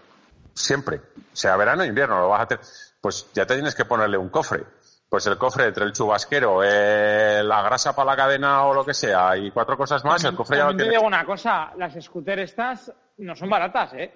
Siempre. 0.55 1.01
Sea 1.33 1.57
verano 1.57 1.83
o 1.83 1.87
invierno, 1.87 2.21
lo 2.21 2.29
vas 2.29 2.43
a 2.43 2.47
tener. 2.47 2.65
Pues 3.01 3.29
ya 3.33 3.47
te 3.47 3.55
tienes 3.55 3.75
que 3.75 3.85
ponerle 3.85 4.19
un 4.19 4.29
cofre 4.29 4.65
pues 5.11 5.27
el 5.27 5.37
cofre 5.37 5.67
entre 5.67 5.85
el 5.85 5.93
chubasquero, 5.93 6.63
eh, 6.65 7.43
la 7.45 7.63
grasa 7.63 7.95
para 7.95 8.13
la 8.13 8.17
cadena 8.17 8.65
o 8.65 8.73
lo 8.73 8.87
que 8.87 8.95
sea 8.95 9.37
y 9.37 9.51
cuatro 9.51 9.77
cosas 9.77 10.05
más, 10.05 10.23
el 10.23 10.37
cofre 10.37 10.59
ya 10.59 10.67
lo 10.67 10.77
te 10.77 10.89
digo 10.89 11.03
una 11.03 11.25
cosa, 11.25 11.73
las 11.77 11.95
scooters 12.01 12.43
estas 12.43 12.93
no 13.19 13.35
son 13.35 13.51
baratas, 13.51 13.93
¿eh? 13.95 14.15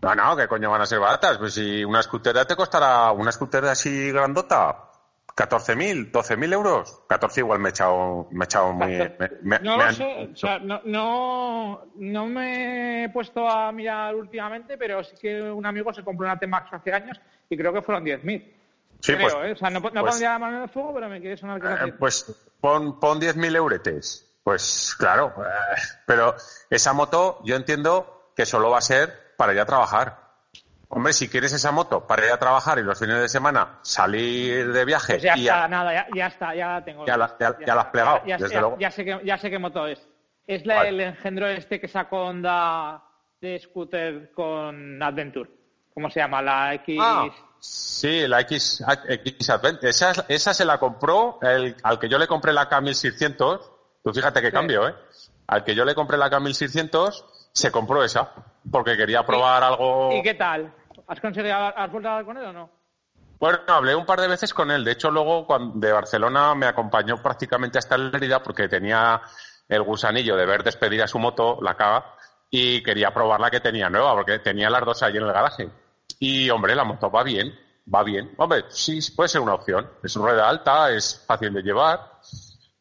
No, 0.00 0.14
no, 0.14 0.36
¿qué 0.36 0.48
coño 0.48 0.70
van 0.70 0.82
a 0.82 0.86
ser 0.86 1.00
baratas? 1.00 1.38
Pues 1.38 1.54
si 1.54 1.84
una 1.84 2.02
scooter 2.02 2.44
te 2.44 2.56
costará, 2.56 3.10
una 3.12 3.30
scooter 3.30 3.64
así 3.66 4.10
grandota, 4.10 4.90
14.000, 5.34 6.12
12.000 6.12 6.52
euros. 6.52 7.02
14 7.08 7.40
igual 7.40 7.58
me 7.58 7.68
he 7.68 7.70
echado, 7.70 8.28
me 8.30 8.44
he 8.44 8.46
echado 8.46 8.72
muy... 8.72 8.98
no 9.62 9.76
lo 9.76 9.92
sé, 9.92 10.28
o 10.32 10.36
sea, 10.36 10.58
no, 10.58 10.80
no, 10.84 11.86
no, 11.96 12.26
me 12.26 13.04
he 13.04 13.08
puesto 13.08 13.48
a 13.48 13.72
mirar 13.72 14.14
últimamente, 14.14 14.76
pero 14.76 15.02
sí 15.02 15.16
que 15.20 15.40
un 15.40 15.64
amigo 15.64 15.92
se 15.92 16.04
compró 16.04 16.26
una 16.26 16.38
T-Max 16.38 16.72
hace 16.72 16.92
años 16.92 17.20
y 17.48 17.56
creo 17.56 17.72
que 17.72 17.82
fueron 17.82 18.04
10.000. 18.04 18.63
Sí, 19.04 19.12
pues, 19.20 19.34
¿eh? 19.34 19.52
O 19.52 19.56
sea, 19.56 19.68
no, 19.68 19.80
no 19.80 19.90
pues, 19.90 20.02
pondría 20.02 20.30
la 20.30 20.38
mano 20.38 20.56
en 20.56 20.62
el 20.62 20.68
fuego, 20.70 20.94
pero 20.94 21.10
me 21.10 21.20
quiere 21.20 21.36
sonar 21.36 21.60
que 21.60 21.66
eh, 21.66 21.92
Pues 21.98 22.24
pon, 22.58 22.98
pon 22.98 23.20
10.000 23.20 23.54
euretes. 23.54 24.34
Pues 24.42 24.96
claro, 24.98 25.34
eh, 25.44 25.80
pero 26.06 26.34
esa 26.70 26.94
moto 26.94 27.40
yo 27.44 27.54
entiendo 27.54 28.30
que 28.34 28.46
solo 28.46 28.70
va 28.70 28.78
a 28.78 28.80
ser 28.80 29.34
para 29.36 29.52
ir 29.52 29.60
a 29.60 29.66
trabajar. 29.66 30.20
Hombre, 30.88 31.12
si 31.12 31.28
quieres 31.28 31.52
esa 31.52 31.70
moto 31.70 32.06
para 32.06 32.24
ir 32.24 32.32
a 32.32 32.38
trabajar 32.38 32.78
y 32.78 32.82
los 32.82 32.98
fines 32.98 33.20
de 33.20 33.28
semana 33.28 33.78
salir 33.82 34.72
de 34.72 34.84
viaje. 34.86 35.14
Pues 35.14 35.22
ya 35.22 35.34
está, 35.34 35.68
nada, 35.68 35.92
ya, 35.92 36.06
ya, 36.14 36.26
está, 36.28 36.54
ya 36.54 36.68
la 36.68 36.84
tengo. 36.84 37.06
Ya 37.06 37.18
la, 37.18 37.36
ya, 37.38 37.58
ya 37.66 37.74
la 37.74 37.80
has 37.82 37.88
plegado, 37.88 38.22
ya, 38.24 38.38
desde 38.38 38.58
luego. 38.58 38.78
Ya 38.78 38.90
sé, 38.90 39.04
que, 39.04 39.20
ya 39.22 39.36
sé 39.36 39.50
qué 39.50 39.58
moto 39.58 39.86
es. 39.86 40.08
Es 40.46 40.64
la, 40.64 40.88
el 40.88 40.98
engendro 40.98 41.46
este 41.46 41.78
que 41.78 41.88
sacó 41.88 42.24
Honda 42.24 43.02
de 43.38 43.58
scooter 43.58 44.32
con 44.32 45.02
Adventure. 45.02 45.50
¿Cómo 45.92 46.08
se 46.08 46.20
llama? 46.20 46.40
La 46.40 46.72
X. 46.74 46.98
Ah. 46.98 47.28
Sí, 47.64 48.28
la 48.28 48.40
X, 48.40 48.84
X 49.08 49.48
Advent. 49.48 49.82
Esa, 49.82 50.12
esa 50.28 50.52
se 50.52 50.66
la 50.66 50.76
compró 50.76 51.38
el, 51.40 51.74
al 51.82 51.98
que 51.98 52.10
yo 52.10 52.18
le 52.18 52.26
compré 52.26 52.52
la 52.52 52.68
K1600. 52.68 53.60
Tú 54.02 54.12
fíjate 54.12 54.42
qué 54.42 54.52
cambio, 54.52 54.86
¿eh? 54.86 54.94
Al 55.46 55.64
que 55.64 55.74
yo 55.74 55.86
le 55.86 55.94
compré 55.94 56.18
la 56.18 56.30
K1600, 56.30 57.24
se 57.50 57.72
compró 57.72 58.04
esa. 58.04 58.30
Porque 58.70 58.98
quería 58.98 59.24
probar 59.24 59.62
algo. 59.62 60.12
¿Y 60.12 60.22
qué 60.22 60.34
tal? 60.34 60.70
¿Has 61.06 61.18
conseguido, 61.18 61.54
has 61.56 61.90
vuelto 61.90 62.10
a 62.10 62.18
hablar 62.18 62.26
con 62.26 62.36
él 62.36 62.44
o 62.44 62.52
no? 62.52 62.70
Bueno, 63.40 63.60
hablé 63.68 63.94
un 63.94 64.04
par 64.04 64.20
de 64.20 64.28
veces 64.28 64.52
con 64.52 64.70
él. 64.70 64.84
De 64.84 64.92
hecho, 64.92 65.10
luego 65.10 65.46
de 65.74 65.90
Barcelona 65.90 66.54
me 66.54 66.66
acompañó 66.66 67.22
prácticamente 67.22 67.78
hasta 67.78 67.96
la 67.96 68.14
herida 68.14 68.42
porque 68.42 68.68
tenía 68.68 69.22
el 69.66 69.82
gusanillo 69.82 70.36
de 70.36 70.44
ver 70.44 70.62
despedir 70.62 71.02
a 71.02 71.08
su 71.08 71.18
moto, 71.18 71.58
la 71.62 71.74
K, 71.74 72.04
y 72.50 72.82
quería 72.82 73.14
probar 73.14 73.40
la 73.40 73.50
que 73.50 73.60
tenía 73.60 73.88
nueva, 73.88 74.12
porque 74.12 74.40
tenía 74.40 74.68
las 74.68 74.84
dos 74.84 75.02
ahí 75.02 75.16
en 75.16 75.22
el 75.22 75.32
garaje. 75.32 75.70
Y, 76.18 76.50
hombre, 76.50 76.74
la 76.74 76.84
moto 76.84 77.10
va 77.10 77.22
bien, 77.22 77.54
va 77.92 78.02
bien. 78.02 78.32
Hombre, 78.36 78.64
sí, 78.68 79.00
puede 79.14 79.28
ser 79.28 79.40
una 79.40 79.54
opción. 79.54 79.88
Es 80.02 80.14
rueda 80.16 80.48
alta, 80.48 80.90
es 80.90 81.24
fácil 81.26 81.52
de 81.52 81.62
llevar. 81.62 82.00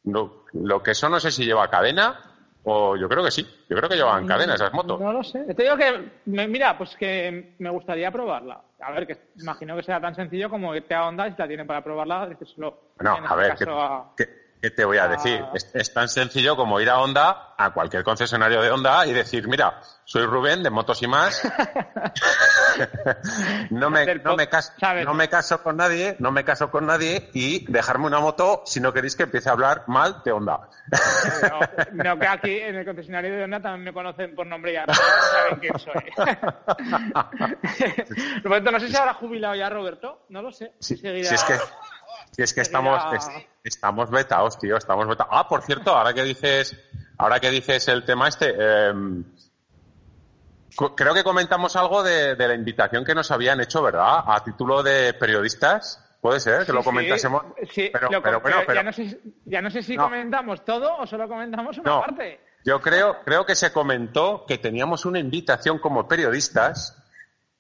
No, 0.04 0.44
lo 0.54 0.84
que 0.84 0.92
eso 0.92 1.10
no 1.10 1.20
sé 1.20 1.32
si 1.32 1.46
lleva 1.46 1.70
cadena 1.70 2.20
o 2.66 2.96
yo 2.96 3.10
creo 3.10 3.24
que 3.24 3.32
sí. 3.32 3.46
Yo 3.70 3.76
creo 3.76 3.90
que 3.90 3.96
llevan 3.96 4.26
cadena 4.26 4.56
esas 4.56 4.74
motos. 4.74 5.00
No 5.00 5.12
lo 5.12 5.24
sé. 5.24 5.54
Te 5.54 5.64
digo 5.64 5.76
que, 5.78 6.12
mira, 6.26 6.78
pues 6.78 6.96
que 6.96 7.56
me 7.60 7.70
gustaría 7.70 8.12
probarla. 8.12 8.62
A 8.80 8.92
ver, 8.92 9.08
que 9.08 9.18
imagino 9.40 9.76
que 9.76 9.84
sea 9.84 10.00
tan 10.00 10.16
sencillo 10.16 10.50
como 10.50 10.76
irte 10.76 10.94
a 10.94 11.08
Honda 11.08 11.28
y 11.28 11.32
si 11.32 11.38
la 11.38 11.48
tienen 11.48 11.68
para 11.68 11.84
probarla, 11.84 12.30
No, 12.58 12.78
a 13.02 13.36
ver, 13.36 13.56
que, 13.56 14.43
¿Qué 14.64 14.72
te 14.72 14.86
voy 14.86 14.98
a 14.98 15.10
decir? 15.10 15.44
Es, 15.74 15.94
tan 15.94 16.08
sencillo 16.08 16.56
como 16.56 16.80
ir 16.80 16.90
a 16.90 17.02
Honda, 17.02 17.54
a 17.58 17.74
cualquier 17.74 18.06
concesionario 18.06 18.62
de 18.62 18.72
Honda 18.72 19.06
y 19.06 19.12
decir, 19.12 19.50
mira, 19.50 19.82
soy 20.06 20.26
Rubén 20.26 20.64
de 20.64 20.70
Motos 20.70 21.04
y 21.04 21.08
más. 21.08 21.44
no, 23.72 23.90
me, 23.90 24.16
no, 24.16 24.38
me 24.38 24.48
caso, 24.48 24.72
no 25.04 25.14
me 25.16 25.28
caso 25.28 25.62
con 25.62 25.76
nadie, 25.76 26.16
no 26.20 26.32
me 26.32 26.46
caso 26.46 26.72
con 26.72 26.86
nadie 26.86 27.30
y 27.34 27.70
dejarme 27.70 28.06
una 28.06 28.22
moto 28.22 28.64
si 28.66 28.80
no 28.80 28.94
queréis 28.94 29.18
que 29.18 29.24
empiece 29.24 29.50
a 29.50 29.52
hablar 29.52 29.84
mal 29.88 30.22
de 30.24 30.32
Honda. 30.32 30.70
no, 31.92 32.18
que 32.18 32.28
aquí 32.28 32.62
en 32.62 32.78
el 32.78 32.86
concesionario 32.86 33.36
de 33.36 33.44
Honda 33.44 33.60
también 33.60 33.84
me 33.84 33.92
conocen 33.92 34.34
por 34.34 34.48
nombre 34.48 34.76
y 34.76 34.78
no 34.78 34.94
saben 34.94 35.60
quién 35.60 35.78
soy. 35.78 35.94
Roberto, 38.44 38.72
no 38.72 38.80
sé 38.80 38.88
si 38.88 38.96
habrá 38.96 39.16
jubilado 39.16 39.56
ya 39.56 39.70
Roberto, 39.70 40.24
no 40.30 40.42
lo 40.42 40.54
sé. 40.54 40.72
si 40.80 40.94
es 41.04 41.44
que 41.44 41.56
si 42.32 42.42
es 42.42 42.54
que 42.54 42.62
estamos, 42.62 43.02
estamos 43.64 44.10
vetados, 44.10 44.58
tío, 44.60 44.78
estamos 44.78 45.08
vetados. 45.08 45.32
Ah, 45.34 45.48
por 45.48 45.62
cierto, 45.62 45.96
ahora 45.96 46.14
que 46.14 46.24
dices, 46.24 46.76
ahora 47.18 47.40
que 47.40 47.52
dices 47.52 47.88
el 47.88 48.04
tema 48.04 48.28
este, 48.28 48.88
em, 48.90 49.24
creo 50.96 51.14
que 51.14 51.24
comentamos 51.24 51.76
algo 51.76 52.04
de, 52.04 52.36
la 52.36 52.54
invitación 52.54 53.06
que 53.06 53.16
nos 53.16 53.32
habían 53.32 53.62
hecho, 53.62 53.82
¿verdad? 53.82 54.24
A 54.26 54.44
título 54.44 54.84
de 54.84 55.14
periodistas. 55.14 56.00
Puede 56.22 56.40
ser 56.40 56.66
que 56.66 56.72
lo 56.72 56.84
comentásemos. 56.84 57.44
Sí, 57.70 57.90
pero, 57.92 58.08
pero, 58.22 58.40
bueno, 58.40 58.58
pero, 58.66 58.82
ya, 59.46 59.62
no 59.62 59.70
sé, 59.70 59.84
si 59.84 59.98
comentamos 59.98 60.64
todo 60.64 60.96
o 60.98 61.06
solo 61.06 61.28
comentamos 61.28 61.78
una 61.80 62.00
parte. 62.00 62.40
Yo 62.66 62.80
creo, 62.80 63.18
creo 63.26 63.46
que 63.46 63.56
se 63.56 63.74
comentó 63.74 64.46
que 64.48 64.58
teníamos 64.58 65.06
una 65.06 65.20
invitación 65.20 65.80
como 65.80 66.08
periodistas 66.08 67.03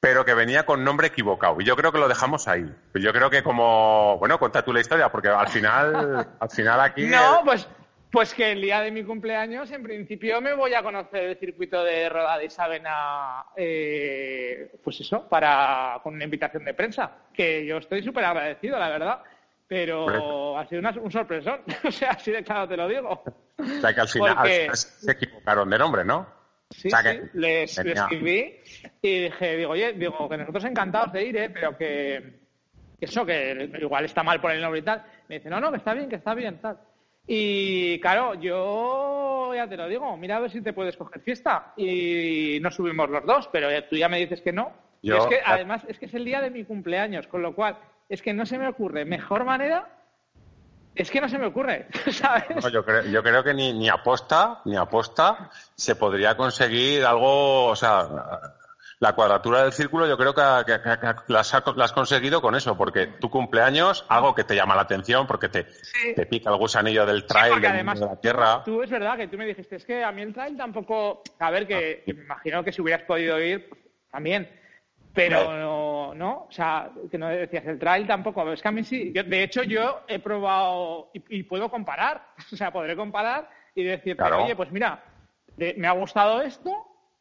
pero 0.03 0.25
que 0.25 0.33
venía 0.33 0.65
con 0.65 0.83
nombre 0.83 1.07
equivocado. 1.07 1.55
Y 1.61 1.63
yo 1.63 1.77
creo 1.77 1.93
que 1.93 1.97
lo 1.97 2.09
dejamos 2.09 2.49
ahí. 2.49 2.69
Yo 2.93 3.13
creo 3.13 3.29
que 3.29 3.41
como, 3.41 4.17
bueno, 4.17 4.37
cuenta 4.37 4.61
tú 4.61 4.73
la 4.73 4.81
historia, 4.81 5.09
porque 5.09 5.29
al 5.29 5.47
final, 5.47 6.27
al 6.41 6.49
final 6.49 6.81
aquí... 6.81 7.05
No, 7.05 7.39
pues, 7.45 7.65
pues 8.11 8.33
que 8.33 8.51
el 8.51 8.61
día 8.61 8.81
de 8.81 8.91
mi 8.91 9.05
cumpleaños, 9.05 9.71
en 9.71 9.81
principio, 9.81 10.41
me 10.41 10.55
voy 10.55 10.73
a 10.73 10.83
conocer 10.83 11.23
el 11.23 11.37
circuito 11.37 11.81
de 11.85 12.09
Roda 12.09 12.37
de 12.37 12.47
Isabena, 12.47 13.45
eh, 13.55 14.73
pues 14.83 14.99
eso, 14.99 15.25
para, 15.29 16.01
con 16.03 16.15
una 16.15 16.25
invitación 16.25 16.65
de 16.65 16.73
prensa, 16.73 17.09
que 17.33 17.65
yo 17.65 17.77
estoy 17.77 18.03
súper 18.03 18.25
agradecido, 18.25 18.77
la 18.77 18.89
verdad. 18.89 19.23
Pero 19.69 20.57
ha 20.57 20.67
sido 20.67 20.81
un 21.01 21.11
sorpresón, 21.13 21.61
o 21.87 21.91
sea, 21.91 22.09
así 22.09 22.29
de 22.29 22.43
claro 22.43 22.67
te 22.67 22.75
lo 22.75 22.89
digo. 22.89 23.23
O 23.57 23.79
sea, 23.79 23.93
que 23.95 24.01
al 24.01 24.09
final 24.09 24.75
se 24.75 25.11
equivocaron 25.13 25.69
de 25.69 25.77
nombre, 25.77 26.03
¿no? 26.03 26.42
Sí, 26.73 26.89
les, 27.33 27.77
escribí 27.77 28.55
y 29.01 29.19
dije, 29.23 29.57
digo, 29.57 29.71
oye, 29.71 29.93
digo, 29.93 30.27
que 30.27 30.37
nosotros 30.37 30.65
encantados 30.65 31.13
de 31.13 31.25
ir, 31.25 31.37
¿eh? 31.37 31.49
pero 31.49 31.77
que, 31.77 32.39
eso, 32.99 33.25
que 33.25 33.69
igual 33.79 34.05
está 34.05 34.23
mal 34.23 34.41
por 34.41 34.51
el 34.51 34.61
nombre 34.61 34.79
y 34.79 34.83
tal. 34.83 35.03
Me 35.29 35.35
dice, 35.35 35.49
no, 35.49 35.59
no, 35.59 35.71
que 35.71 35.77
está 35.77 35.93
bien, 35.93 36.09
que 36.09 36.15
está 36.15 36.33
bien, 36.33 36.59
tal. 36.59 36.79
Y 37.25 37.99
claro, 37.99 38.33
yo 38.35 39.53
ya 39.55 39.67
te 39.67 39.77
lo 39.77 39.87
digo, 39.87 40.17
mira 40.17 40.37
a 40.37 40.39
ver 40.41 40.51
si 40.51 40.61
te 40.61 40.73
puedes 40.73 40.97
coger 40.97 41.21
fiesta. 41.21 41.73
Y 41.77 42.59
no 42.61 42.69
subimos 42.71 43.09
los 43.09 43.25
dos, 43.25 43.49
pero 43.51 43.69
tú 43.85 43.95
ya 43.95 44.09
me 44.09 44.19
dices 44.19 44.41
que 44.41 44.51
no. 44.51 44.73
es 45.01 45.25
que 45.27 45.39
además 45.45 45.85
es 45.87 45.99
que 45.99 46.07
es 46.07 46.13
el 46.13 46.25
día 46.25 46.41
de 46.41 46.49
mi 46.49 46.65
cumpleaños, 46.65 47.27
con 47.27 47.41
lo 47.41 47.55
cual 47.55 47.77
es 48.09 48.21
que 48.21 48.33
no 48.33 48.45
se 48.45 48.57
me 48.57 48.67
ocurre 48.67 49.05
mejor 49.05 49.45
manera 49.45 49.87
es 50.95 51.09
que 51.09 51.21
no 51.21 51.29
se 51.29 51.37
me 51.37 51.47
ocurre, 51.47 51.87
¿sabes? 52.11 52.71
yo, 52.71 52.83
creo, 52.85 53.03
yo 53.03 53.23
creo 53.23 53.43
que 53.43 53.53
ni, 53.53 53.73
ni 53.73 53.89
aposta, 53.89 54.61
ni 54.65 54.77
aposta 54.77 55.49
se 55.75 55.95
podría 55.95 56.37
conseguir 56.37 57.05
algo, 57.05 57.65
o 57.65 57.75
sea, 57.75 58.07
la 59.03 59.13
cuadratura 59.13 59.63
del 59.63 59.73
círculo 59.73 60.07
yo 60.07 60.17
creo 60.17 60.33
que, 60.33 60.41
la 60.41 61.39
has, 61.39 61.91
conseguido 61.91 62.41
con 62.41 62.55
eso, 62.55 62.77
porque 62.77 63.07
tu 63.07 63.29
cumpleaños, 63.29 64.05
algo 64.07 64.33
que 64.33 64.45
te 64.45 64.55
llama 64.55 64.75
la 64.75 64.83
atención, 64.83 65.27
porque 65.27 65.49
te, 65.49 65.67
te 66.15 66.25
pica 66.25 66.49
el 66.49 66.57
gusanillo 66.57 67.05
del 67.05 67.25
trail 67.25 67.59
de 67.59 67.83
la 67.83 68.15
tierra. 68.21 68.63
Tú, 68.63 68.81
es 68.81 68.89
verdad 68.89 69.17
que 69.17 69.27
tú 69.27 69.37
me 69.37 69.45
dijiste, 69.45 69.75
es 69.75 69.85
que 69.85 70.05
a 70.05 70.11
mí 70.13 70.21
el 70.21 70.33
trail 70.33 70.55
tampoco, 70.55 71.21
a 71.39 71.51
ver, 71.51 71.67
que, 71.67 72.03
ah, 72.07 72.13
me 72.13 72.23
imagino 72.23 72.63
que 72.63 72.71
si 72.71 72.81
hubieras 72.81 73.05
podido 73.05 73.37
ir, 73.41 73.69
también, 74.09 74.49
pero 75.13 76.13
no, 76.15 76.45
o 76.49 76.51
sea, 76.51 76.89
que 77.09 77.17
no 77.17 77.27
decías 77.27 77.65
el 77.67 77.77
trail 77.77 78.07
tampoco. 78.07 78.51
Es 78.51 78.61
que 78.61 78.67
a 78.67 78.71
mí 78.71 78.83
sí. 78.83 79.11
de 79.11 79.43
hecho, 79.43 79.63
yo 79.63 80.01
he 80.07 80.19
probado 80.19 81.11
y, 81.13 81.43
puedo 81.43 81.69
comparar. 81.69 82.33
O 82.51 82.55
sea, 82.55 82.71
podré 82.71 82.95
comparar 82.95 83.49
y 83.75 83.83
decir, 83.83 84.17
oye, 84.21 84.55
pues 84.55 84.71
mira, 84.71 85.03
me 85.57 85.87
ha 85.87 85.91
gustado 85.91 86.41
esto 86.41 86.71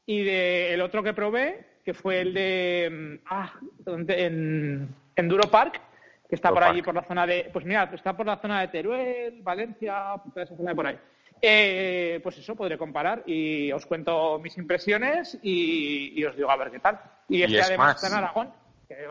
y 0.07 0.22
de 0.24 0.74
el 0.74 0.80
otro 0.80 1.03
que 1.03 1.14
probé, 1.14 1.66
que 1.84 1.95
fue 1.95 2.20
el 2.20 2.34
de, 2.34 2.90
mm, 2.90 3.26
ah, 3.30 3.53
en 3.86 4.95
Enduro 5.16 5.51
Park, 5.51 5.80
que 6.28 6.34
está 6.34 6.51
por 6.51 6.62
allí, 6.62 6.82
por 6.82 6.95
la 6.95 7.05
zona 7.05 7.26
de, 7.26 7.51
pues 7.53 7.64
mira, 7.64 7.90
está 7.93 8.16
por 8.16 8.26
la 8.26 8.36
zona 8.36 8.62
de 8.62 8.68
Teruel, 8.68 9.43
Valencia, 9.43 10.14
toda 10.32 10.45
esa 10.45 10.57
zona 10.57 10.70
de 10.70 10.76
por 10.76 10.86
ahí. 10.86 10.99
Eh, 11.45 12.20
pues 12.22 12.38
eso, 12.38 12.55
podré 12.55 12.78
comparar 12.78 13.24
y 13.26 13.72
os 13.72 13.84
cuento 13.84 14.38
mis 14.38 14.57
impresiones 14.57 15.36
y, 15.43 16.24
os 16.24 16.36
digo 16.36 16.49
a 16.49 16.57
ver 16.57 16.70
qué 16.70 16.78
tal. 16.78 17.01
Y, 17.28 17.43
es 17.43 17.66
además 17.66 18.01
más, 18.01 18.05
en 18.05 18.16
Aragón. 18.16 18.53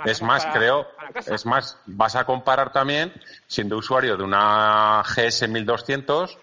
Es 0.06 0.22
más, 0.22 0.46
creo, 0.46 0.88
es 1.26 1.46
más, 1.46 1.78
vas 1.88 2.16
a 2.16 2.24
comparar 2.24 2.72
también, 2.72 3.12
siendo 3.48 3.78
usuario 3.78 4.16
de 4.16 4.24
una 4.24 5.04
GS 5.04 5.48
1200, 5.48 6.38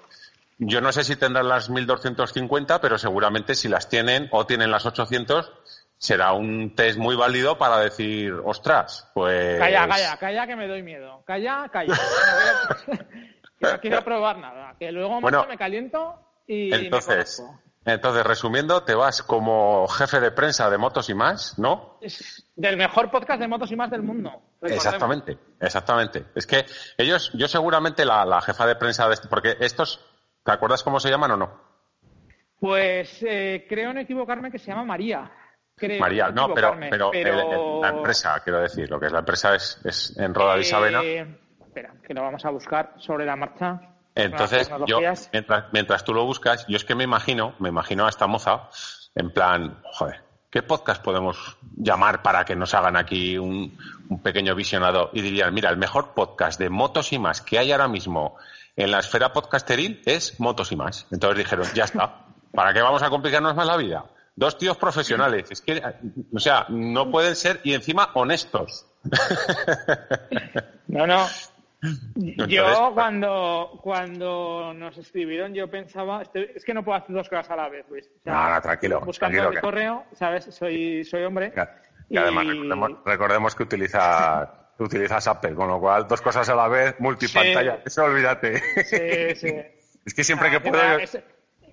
yo 0.58 0.80
no 0.80 0.92
sé 0.92 1.04
si 1.04 1.16
tendrán 1.16 1.48
las 1.48 1.70
1250, 1.70 2.80
pero 2.80 2.98
seguramente 2.98 3.54
si 3.54 3.68
las 3.68 3.88
tienen 3.88 4.28
o 4.32 4.44
tienen 4.44 4.72
las 4.72 4.84
800, 4.86 5.52
será 5.96 6.32
un 6.32 6.74
test 6.74 6.98
muy 6.98 7.14
válido 7.14 7.56
para 7.58 7.78
decir, 7.78 8.34
ostras, 8.44 9.08
pues... 9.14 9.58
Calla, 9.58 9.86
calla, 9.88 10.16
calla 10.16 10.46
que 10.46 10.56
me 10.56 10.66
doy 10.66 10.82
miedo. 10.82 11.22
Calla, 11.24 11.68
calla. 11.72 11.94
no 13.60 13.80
quiero 13.80 14.04
probar 14.04 14.38
nada. 14.38 14.74
Que 14.78 14.92
luego 14.92 15.20
me 15.20 15.58
caliento 15.58 16.18
y. 16.46 16.72
Entonces, 16.72 17.42
entonces, 17.84 18.24
resumiendo, 18.24 18.82
te 18.82 18.94
vas 18.94 19.22
como 19.22 19.86
jefe 19.88 20.20
de 20.20 20.30
prensa 20.30 20.68
de 20.68 20.76
motos 20.76 21.08
y 21.08 21.14
más, 21.14 21.58
¿no? 21.58 21.98
Es 22.02 22.46
del 22.54 22.76
mejor 22.76 23.10
podcast 23.10 23.40
de 23.40 23.48
motos 23.48 23.72
y 23.72 23.76
más 23.76 23.90
del 23.90 24.02
mundo. 24.02 24.42
Exactamente, 24.60 25.38
exactamente. 25.58 26.26
Es 26.34 26.46
que 26.46 26.66
ellos, 26.98 27.30
yo 27.34 27.48
seguramente 27.48 28.04
la, 28.04 28.40
jefa 28.42 28.66
de 28.66 28.76
prensa 28.76 29.08
de 29.08 29.14
este, 29.14 29.28
porque 29.28 29.56
estos, 29.60 30.04
¿te 30.44 30.52
acuerdas 30.52 30.82
cómo 30.82 31.00
se 31.00 31.08
llaman 31.08 31.30
o 31.30 31.36
no? 31.38 31.68
Pues 32.60 33.22
eh, 33.22 33.64
creo 33.68 33.94
no 33.94 34.00
equivocarme 34.00 34.50
que 34.50 34.58
se 34.58 34.66
llama 34.66 34.84
María. 34.84 35.32
María, 36.00 36.30
no, 36.30 36.52
pero, 36.52 36.76
pero, 36.90 37.80
la 37.80 37.88
empresa, 37.90 38.40
quiero 38.42 38.60
decir, 38.60 38.90
lo 38.90 38.98
que 38.98 39.06
es 39.06 39.12
la 39.12 39.20
empresa 39.20 39.54
es, 39.54 39.80
es 39.84 40.18
en 40.18 40.34
Roda 40.34 40.56
de 40.56 40.60
Isabena. 40.60 41.00
Espera, 41.78 41.94
que 42.04 42.12
lo 42.12 42.22
vamos 42.22 42.44
a 42.44 42.50
buscar 42.50 42.94
sobre 42.98 43.24
la 43.24 43.36
marcha. 43.36 43.80
Entonces, 44.12 44.68
yo, 44.86 44.98
mientras, 45.72 46.02
tú 46.02 46.12
lo 46.12 46.24
buscas, 46.24 46.66
yo 46.66 46.76
es 46.76 46.84
que 46.84 46.96
me 46.96 47.04
imagino, 47.04 47.54
me 47.60 47.68
imagino 47.68 48.04
a 48.04 48.08
esta 48.08 48.26
moza, 48.26 48.68
en 49.14 49.30
plan, 49.30 49.80
joder, 49.92 50.20
¿qué 50.50 50.64
podcast 50.64 51.00
podemos 51.04 51.56
llamar 51.76 52.20
para 52.20 52.44
que 52.44 52.56
nos 52.56 52.74
hagan 52.74 52.96
aquí 52.96 53.38
un, 53.38 53.78
pequeño 54.24 54.56
visionado? 54.56 55.10
Y 55.12 55.22
dirían, 55.22 55.54
mira, 55.54 55.70
el 55.70 55.76
mejor 55.76 56.14
podcast 56.14 56.58
de 56.58 56.68
motos 56.68 57.12
y 57.12 57.20
más 57.20 57.42
que 57.42 57.60
hay 57.60 57.70
ahora 57.70 57.86
mismo 57.86 58.36
en 58.74 58.90
la 58.90 58.98
esfera 58.98 59.32
podcasteril 59.32 60.02
es 60.04 60.40
motos 60.40 60.72
y 60.72 60.76
más. 60.76 61.06
Entonces 61.12 61.38
dijeron, 61.38 61.66
ya 61.74 61.84
está, 61.84 62.24
¿para 62.52 62.74
qué 62.74 62.82
vamos 62.82 63.04
a 63.04 63.10
complicarnos 63.10 63.54
más 63.54 63.68
la 63.68 63.76
vida? 63.76 64.04
Dos 64.34 64.58
tíos 64.58 64.76
profesionales, 64.76 65.48
es 65.48 65.60
que, 65.60 65.80
o 66.34 66.40
sea, 66.40 66.66
no 66.70 67.08
pueden 67.08 67.36
ser 67.36 67.60
y 67.62 67.74
encima 67.74 68.10
honestos. 68.14 68.84
No, 70.88 71.06
no, 71.06 71.26
yo 72.22 72.92
cuando, 72.94 73.78
cuando 73.82 74.74
nos 74.74 74.98
escribieron 74.98 75.54
yo 75.54 75.70
pensaba, 75.70 76.22
es 76.34 76.64
que 76.64 76.74
no 76.74 76.84
puedo 76.84 76.98
hacer 76.98 77.14
dos 77.14 77.28
cosas 77.28 77.50
a 77.50 77.56
la 77.56 77.68
vez, 77.68 77.86
Luis. 77.88 78.10
no, 78.24 78.60
tranquilo. 78.60 79.00
Buscando 79.00 79.50
el 79.50 79.60
correo, 79.60 80.04
¿sabes? 80.12 80.46
Soy, 80.46 81.04
soy 81.04 81.22
hombre. 81.22 81.52
Y, 82.08 82.16
además 82.16 82.46
recordemos, 83.04 83.54
que 83.54 83.62
utilizas, 83.62 84.48
utilizas 84.78 85.28
Apple, 85.28 85.54
con 85.54 85.68
lo 85.68 85.78
cual 85.78 86.08
dos 86.08 86.20
cosas 86.20 86.48
a 86.48 86.54
la 86.54 86.68
vez, 86.68 86.96
multipantalla, 86.98 87.80
eso 87.84 88.04
olvídate. 88.04 88.58
Sí, 88.84 89.36
sí. 89.36 89.54
es 90.06 90.14
que 90.14 90.24
siempre 90.24 90.50
que 90.50 90.60
puedo... 90.60 90.82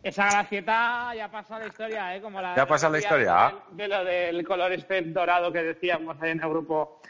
Esa, 0.04 0.30
gracieta 0.30 1.16
ya 1.16 1.32
pasa 1.32 1.58
la 1.58 1.66
historia, 1.66 2.16
¿eh? 2.16 2.22
Como 2.22 2.40
la 2.40 2.56
ya 2.56 2.68
pasa 2.68 2.88
la 2.90 3.00
historia. 3.00 3.56
De, 3.72 3.88
lo 3.88 4.04
del 4.04 4.46
color 4.46 4.72
este 4.72 5.02
dorado 5.02 5.52
que 5.52 5.64
decíamos 5.64 6.22
ahí 6.22 6.30
en 6.30 6.44
el 6.44 6.50
grupo 6.50 7.02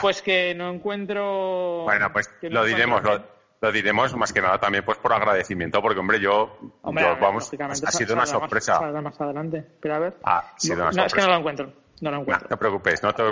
pues 0.00 0.22
que 0.22 0.54
no 0.54 0.70
encuentro. 0.70 1.84
Bueno, 1.84 2.12
pues 2.12 2.30
lo 2.42 2.64
diremos, 2.64 3.02
lo, 3.60 3.72
diremos 3.72 4.14
más 4.16 4.32
que 4.32 4.40
nada 4.40 4.58
también 4.58 4.84
pues 4.84 4.98
por 4.98 5.12
agradecimiento, 5.12 5.80
porque 5.80 6.00
hombre, 6.00 6.20
yo, 6.20 6.58
vamos, 6.82 7.52
ha 7.60 7.92
sido 7.92 8.14
una 8.14 8.26
sorpresa. 8.26 8.80
Más, 8.80 9.20
adelante, 9.20 9.64
pero 9.80 9.94
a 9.94 9.98
ver. 9.98 10.16
Ha 10.24 10.54
sido 10.56 10.82
una 10.82 10.92
sorpresa. 10.92 11.00
No, 11.00 11.06
es 11.06 11.14
que 11.14 11.20
no 11.20 11.28
lo 11.28 11.36
encuentro. 11.36 11.72
No 12.00 12.10
lo 12.10 12.20
encuentro. 12.20 12.44
No, 12.44 12.48
te 12.48 12.56
preocupes, 12.56 13.02
no 13.02 13.14
te 13.14 13.22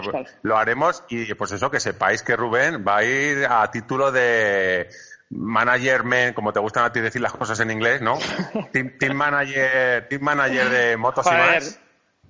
Lo 0.42 0.56
haremos 0.56 1.04
y 1.08 1.34
pues 1.34 1.52
eso, 1.52 1.70
que 1.70 1.80
sepáis 1.80 2.22
que 2.22 2.36
Rubén 2.36 2.84
va 2.86 2.98
a 2.98 3.04
ir 3.04 3.46
a 3.46 3.70
título 3.70 4.10
de 4.10 4.88
manager, 5.30 6.04
como 6.34 6.52
te 6.52 6.60
gustan 6.60 6.84
a 6.84 6.92
ti 6.92 7.00
decir 7.00 7.20
las 7.20 7.32
cosas 7.32 7.58
en 7.60 7.70
inglés, 7.70 8.00
¿no? 8.00 8.16
team, 8.72 8.92
manager, 9.14 10.08
team 10.08 10.22
manager 10.22 10.70
de 10.70 10.96
motos 10.96 11.26
y 11.26 11.30
más 11.30 11.80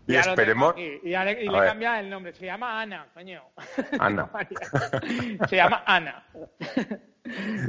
Y 0.07 0.13
Ya 0.13 0.21
esperemos. 0.21 0.75
Y, 0.77 1.11
ya 1.11 1.25
le, 1.25 1.45
y 1.45 1.49
cambia 1.49 1.99
el 2.01 2.11
nombre. 2.11 2.33
Se 2.35 2.45
llama 2.47 2.81
Ana, 2.81 3.07
coño. 3.15 3.43
Ana. 3.99 4.31
Se 5.49 5.57
llama 5.57 5.83
Ana. 5.87 6.27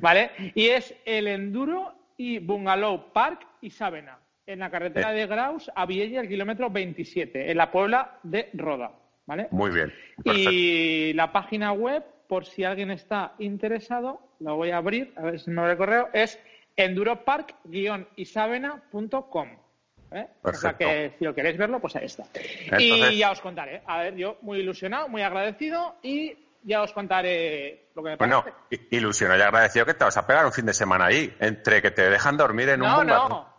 ¿Vale? 0.02 0.32
Y 0.54 0.68
es 0.68 0.94
el 1.06 1.28
Enduro 1.28 1.94
y 2.18 2.40
Bungalow 2.40 3.12
Park 3.14 3.48
y 3.62 3.70
Sávena, 3.70 4.18
en 4.46 4.60
la 4.60 4.70
carretera 4.70 5.12
Eh. 5.14 5.16
de 5.16 5.28
Graus 5.28 5.72
a 5.76 5.86
Viella, 5.86 6.20
al 6.22 6.28
kilómetro 6.28 6.70
27, 6.70 7.52
en 7.52 7.58
la 7.58 7.72
Puebla 7.72 8.20
de 8.24 8.50
Roda. 8.54 8.92
¿Vale? 9.26 9.48
Muy 9.52 9.72
bien. 9.72 9.92
Perfecto. 10.24 10.52
Y 10.52 11.14
la 11.14 11.32
página 11.32 11.72
web, 11.72 12.04
por 12.28 12.46
si 12.46 12.64
alguien 12.64 12.92
está 12.92 13.34
interesado, 13.40 14.22
la 14.40 14.52
voy 14.52 14.70
a 14.72 14.78
abrir, 14.78 15.14
a 15.16 15.22
ver 15.24 15.40
si 15.40 15.50
me 15.50 15.62
abre 15.62 15.72
el 15.74 15.78
correo, 15.78 16.10
es 16.14 16.40
enduropark-isavena.com. 16.78 19.48
¿eh? 20.16 20.28
O 20.42 20.54
sea 20.54 20.74
que 20.74 21.16
si 21.20 21.26
lo 21.26 21.34
queréis 21.36 21.58
verlo, 21.58 21.80
pues 21.80 21.96
ahí 21.96 22.06
está. 22.06 22.24
Entonces- 22.34 23.12
Y 23.12 23.18
ya 23.20 23.32
os 23.32 23.42
contaré. 23.42 23.82
A 23.86 24.00
ver, 24.00 24.16
yo 24.16 24.38
muy 24.42 24.60
ilusionado, 24.60 25.08
muy 25.08 25.22
agradecido 25.22 25.96
y 26.02 26.38
ya 26.64 26.82
os 26.82 26.92
contaré 26.94 27.90
lo 27.96 28.04
que 28.04 28.10
me 28.12 28.16
Bueno, 28.18 28.44
parece. 28.44 28.88
i- 28.92 28.98
ilusionado 28.98 29.40
y 29.40 29.44
agradecido 29.44 29.86
que 29.86 29.94
te 29.94 30.04
vas 30.04 30.18
a 30.18 30.26
pegar 30.26 30.46
un 30.46 30.52
fin 30.52 30.66
de 30.66 30.74
semana 30.74 31.06
ahí, 31.06 31.36
entre 31.40 31.82
que 31.82 31.92
te 31.92 32.10
dejan 32.10 32.38
dormir 32.38 32.70
en 32.70 32.82
un 32.82 32.88
no, 32.90 32.96
bungalow. 32.98 33.30
no. 33.30 33.56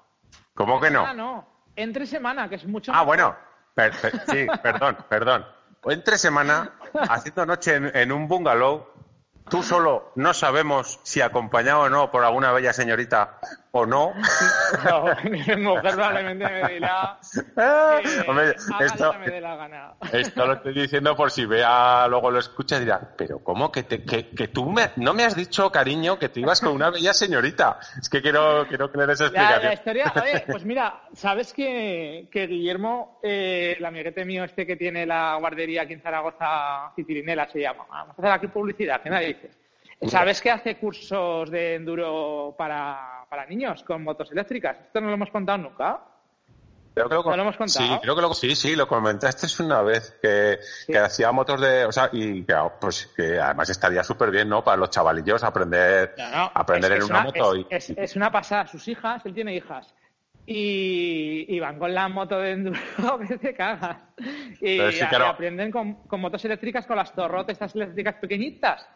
¿Cómo 0.54 0.80
que 0.80 0.90
no? 0.90 1.12
No. 1.14 1.48
Entre 1.76 2.06
semana, 2.06 2.48
que 2.48 2.54
es 2.56 2.64
mucho 2.66 2.90
Ah, 2.92 3.04
mejor. 3.04 3.06
bueno. 3.06 3.36
Per- 3.74 3.92
per- 4.00 4.20
sí, 4.26 4.46
perdón, 4.62 4.96
perdón. 5.08 5.46
Entre 5.84 6.16
semana, 6.18 6.72
haciendo 7.08 7.44
noche 7.46 7.74
en, 7.76 7.94
en 7.94 8.10
un 8.10 8.26
bungalow, 8.26 8.88
tú 9.50 9.62
solo 9.62 10.10
no 10.16 10.32
sabemos 10.34 10.98
si 11.04 11.20
acompañado 11.20 11.82
o 11.82 11.88
no 11.90 12.10
por 12.10 12.24
alguna 12.24 12.50
bella 12.52 12.72
señorita 12.72 13.38
o 13.80 13.86
no. 13.86 14.12
No, 14.84 15.04
mi 15.30 15.38
mujer 15.62 15.94
probablemente 15.94 16.44
me 16.44 16.68
dirá 16.74 17.18
Ah, 17.56 17.98
que 18.02 18.28
Hombre, 18.30 18.54
haga 18.74 18.84
esto, 18.86 19.04
lo 19.06 19.12
que 19.12 19.18
me 19.18 19.26
dé 19.30 19.40
la 19.40 19.56
gana. 19.56 19.94
esto 20.12 20.46
lo 20.46 20.52
estoy 20.54 20.74
diciendo 20.74 21.14
por 21.16 21.30
si 21.30 21.46
vea, 21.46 22.06
luego 22.08 22.30
lo 22.30 22.38
escucha 22.40 22.76
y 22.76 22.80
dirá, 22.80 23.00
pero 23.16 23.38
¿cómo 23.44 23.70
que, 23.70 23.84
te, 23.84 24.02
que, 24.04 24.28
que 24.30 24.48
tú 24.48 24.68
me- 24.70 24.90
no 24.96 25.14
me 25.14 25.24
has 25.24 25.34
dicho, 25.36 25.70
cariño, 25.70 26.18
que 26.18 26.28
te 26.28 26.40
ibas 26.40 26.60
con 26.60 26.72
una 26.72 26.90
bella 26.90 27.14
señorita? 27.14 27.78
Es 28.00 28.08
que 28.08 28.20
quiero, 28.20 28.66
quiero 28.68 28.90
que 28.90 28.98
le 28.98 29.06
des 29.06 29.20
La, 29.20 29.26
explicación. 29.26 29.62
la 29.64 29.72
historia, 29.74 30.12
oye, 30.22 30.44
pues 30.46 30.64
mira, 30.64 31.00
¿sabes 31.14 31.52
que, 31.52 32.28
que 32.30 32.46
Guillermo, 32.46 33.20
eh, 33.22 33.76
el 33.78 33.84
amiguete 33.84 34.24
mío 34.24 34.44
este 34.44 34.66
que 34.66 34.76
tiene 34.76 35.06
la 35.06 35.36
guardería 35.36 35.82
aquí 35.82 35.92
en 35.94 36.02
Zaragoza, 36.02 36.92
Citirinela 36.96 37.48
se 37.48 37.60
llama, 37.60 37.84
vamos 37.88 38.14
a 38.18 38.20
hacer 38.20 38.32
aquí 38.32 38.46
publicidad, 38.48 39.00
que 39.00 39.10
nadie 39.10 39.28
dice. 39.28 39.50
¿Sabes 40.02 40.40
que 40.40 40.50
hace 40.50 40.76
cursos 40.76 41.50
de 41.50 41.74
enduro 41.76 42.54
para, 42.56 43.24
para 43.30 43.46
niños 43.46 43.82
con 43.82 44.02
motos 44.04 44.30
eléctricas? 44.30 44.78
Esto 44.80 45.00
no 45.00 45.08
lo 45.08 45.14
hemos 45.14 45.30
contado 45.30 45.58
nunca. 45.58 46.00
Creo 46.94 47.08
que 47.08 47.14
lo, 47.14 47.22
¿No 47.24 47.36
lo 47.36 47.42
hemos 47.42 47.56
contado? 47.56 47.86
Sí, 47.86 47.98
creo 48.00 48.14
que 48.16 48.22
lo, 48.22 48.32
sí, 48.34 48.56
sí, 48.56 48.74
lo 48.74 48.88
comentaste 48.88 49.46
una 49.62 49.82
vez, 49.82 50.18
que, 50.22 50.58
que 50.86 50.98
hacía 50.98 51.30
motos 51.30 51.60
de, 51.60 51.84
o 51.84 51.92
sea, 51.92 52.08
y 52.12 52.42
que, 52.42 52.54
pues, 52.80 53.06
que 53.14 53.38
además 53.38 53.68
estaría 53.68 54.02
súper 54.02 54.30
bien, 54.30 54.48
¿no? 54.48 54.64
Para 54.64 54.78
los 54.78 54.88
chavalillos 54.90 55.44
aprender, 55.44 56.14
No, 56.16 56.30
no, 56.30 56.50
aprender 56.54 56.92
es- 56.92 56.96
en 56.96 57.02
es 57.02 57.10
una, 57.10 57.20
moto. 57.22 57.54
Es, 57.54 57.90
y, 57.90 57.92
es- 57.92 57.98
es 57.98 58.16
una 58.16 58.30
pasada. 58.32 58.66
Sus 58.66 58.86
hijas, 58.88 59.24
él 59.26 59.34
tiene 59.34 59.54
hijas. 59.54 59.94
Y, 60.46 61.44
y 61.48 61.58
van 61.60 61.78
con 61.78 61.92
la 61.92 62.08
moto 62.08 62.38
de 62.38 62.52
enduro 62.52 62.78
que 63.28 63.36
te 63.36 63.52
cagas. 63.54 63.98
Y, 64.60 64.78
sí, 64.92 65.04
y 65.04 65.06
claro. 65.08 65.26
aprenden 65.26 65.70
con, 65.70 65.94
con 66.06 66.20
motos 66.20 66.44
eléctricas, 66.44 66.86
con 66.86 66.96
las 66.96 67.12
torrotes, 67.12 67.54
estas 67.54 67.74
eléctricas 67.74 68.14
pequeñitas. 68.14 68.88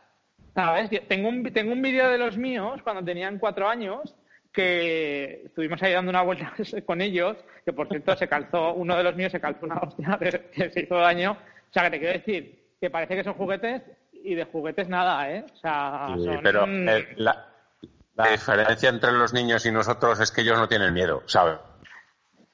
Tengo 1.09 1.29
un, 1.29 1.43
tengo 1.53 1.73
un 1.73 1.83
vídeo 1.83 2.11
de 2.11 2.19
los 2.19 2.37
míos 2.37 2.81
cuando 2.83 3.05
tenían 3.05 3.39
cuatro 3.39 3.69
años 3.69 4.15
que 4.53 5.43
estuvimos 5.47 5.81
ahí 5.83 5.93
dando 5.93 6.11
una 6.11 6.23
vuelta 6.23 6.53
con 6.87 7.01
ellos, 7.01 7.37
que 7.65 7.73
por 7.73 7.89
cierto 7.89 8.17
se 8.17 8.29
calzó, 8.29 8.75
uno 8.75 8.97
de 8.97 9.05
los 9.05 9.15
míos 9.15 9.31
se 9.33 9.41
calzó 9.41 9.67
una 9.67 9.77
hostia 9.79 10.19
que, 10.53 10.71
se 10.71 10.81
hizo 10.81 10.97
daño. 10.97 11.33
O 11.33 11.73
sea, 11.73 11.85
que 11.85 11.91
te 11.91 11.99
quiero 12.01 12.15
decir 12.19 12.75
que 12.81 12.91
parece 12.91 13.15
que 13.17 13.25
son 13.25 13.35
juguetes 13.35 13.83
y 14.13 14.35
de 14.35 14.45
juguetes 14.45 14.89
nada, 14.89 15.31
¿eh? 15.31 15.45
O 15.53 15.57
sea, 15.57 16.09
son- 16.17 16.41
pero 16.43 16.67
eh, 16.67 17.15
la, 17.17 17.47
la 18.17 18.31
diferencia 18.31 18.89
entre 18.89 19.13
los 19.13 19.33
niños 19.33 19.65
y 19.67 19.73
nosotros 19.73 20.19
es 20.21 20.31
que 20.33 20.41
ellos 20.41 20.59
no 20.59 20.69
tienen 20.69 20.93
miedo, 20.93 21.23
¿sabes? 21.27 21.59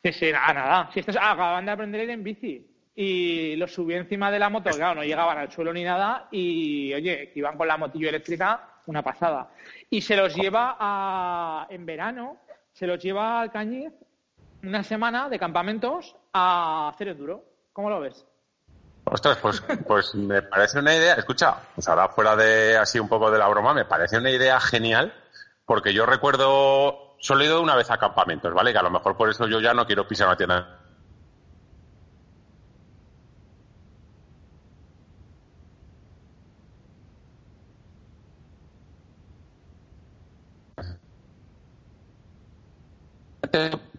Sí, 0.05 0.13
sí, 0.13 0.33
nada, 0.33 0.53
nada. 0.53 0.91
Si 0.93 1.01
estos 1.01 1.17
acaban 1.17 1.65
de 1.65 1.73
aprender 1.73 2.01
a 2.03 2.05
ir 2.05 2.11
en 2.11 2.23
bici 2.23 2.67
y 2.99 3.57
los 3.57 3.75
subí 3.75 3.95
encima 3.95 4.31
de 4.31 4.39
la 4.39 4.49
moto, 4.49 4.71
claro, 4.71 4.97
no 4.97 5.05
llegaban 5.05 5.37
al 5.37 5.53
suelo 5.53 5.71
ni 5.71 5.85
nada 5.85 6.29
y, 6.31 6.95
oye, 6.95 7.31
que 7.31 7.39
iban 7.39 7.59
con 7.59 7.69
la 7.69 7.77
motillo 7.77 8.09
eléctrica, 8.09 8.81
una 8.87 9.03
pasada. 9.03 9.51
Y 9.91 10.01
se 10.01 10.17
los 10.17 10.35
lleva 10.35 10.77
a, 10.81 11.67
en 11.69 11.85
verano, 11.85 12.39
se 12.73 12.87
los 12.87 12.99
lleva 13.03 13.43
al 13.43 13.53
Cañiz 13.53 13.93
una 14.63 14.83
semana 14.83 15.29
de 15.29 15.39
campamentos 15.39 16.17
a 16.33 16.89
hacer 16.89 17.09
enduro. 17.09 17.45
¿Cómo 17.75 17.91
lo 17.91 18.01
ves? 18.01 18.25
Ostras, 19.05 19.37
pues, 19.43 19.63
pues 19.87 20.15
me 20.15 20.41
parece 20.41 20.79
una 20.79 20.97
idea, 20.97 21.15
escucha, 21.15 21.55
pues 21.75 21.87
ahora 21.89 22.09
fuera 22.09 22.35
de 22.35 22.79
así 22.79 22.99
un 22.99 23.09
poco 23.09 23.31
de 23.31 23.39
la 23.39 23.47
broma, 23.47 23.75
me 23.75 23.85
parece 23.85 24.17
una 24.17 24.31
idea 24.31 24.59
genial, 24.59 25.13
porque 25.67 25.93
yo 25.93 26.07
recuerdo, 26.07 27.15
solo 27.19 27.43
he 27.43 27.47
ido 27.47 27.61
una 27.61 27.77
vez 27.77 27.91
a 27.91 27.99
campamentos, 27.99 28.53
¿vale? 28.55 28.73
Que 28.73 28.79
a 28.79 28.83
lo 28.83 28.91
mejor 28.91 29.17
por 29.17 29.29
eso 29.29 29.47
yo 29.47 29.61
ya 29.61 29.75
no 29.75 29.87
quiero 29.87 30.09
pisar 30.09 30.27
una 30.27 30.37
tienda. 30.37 30.76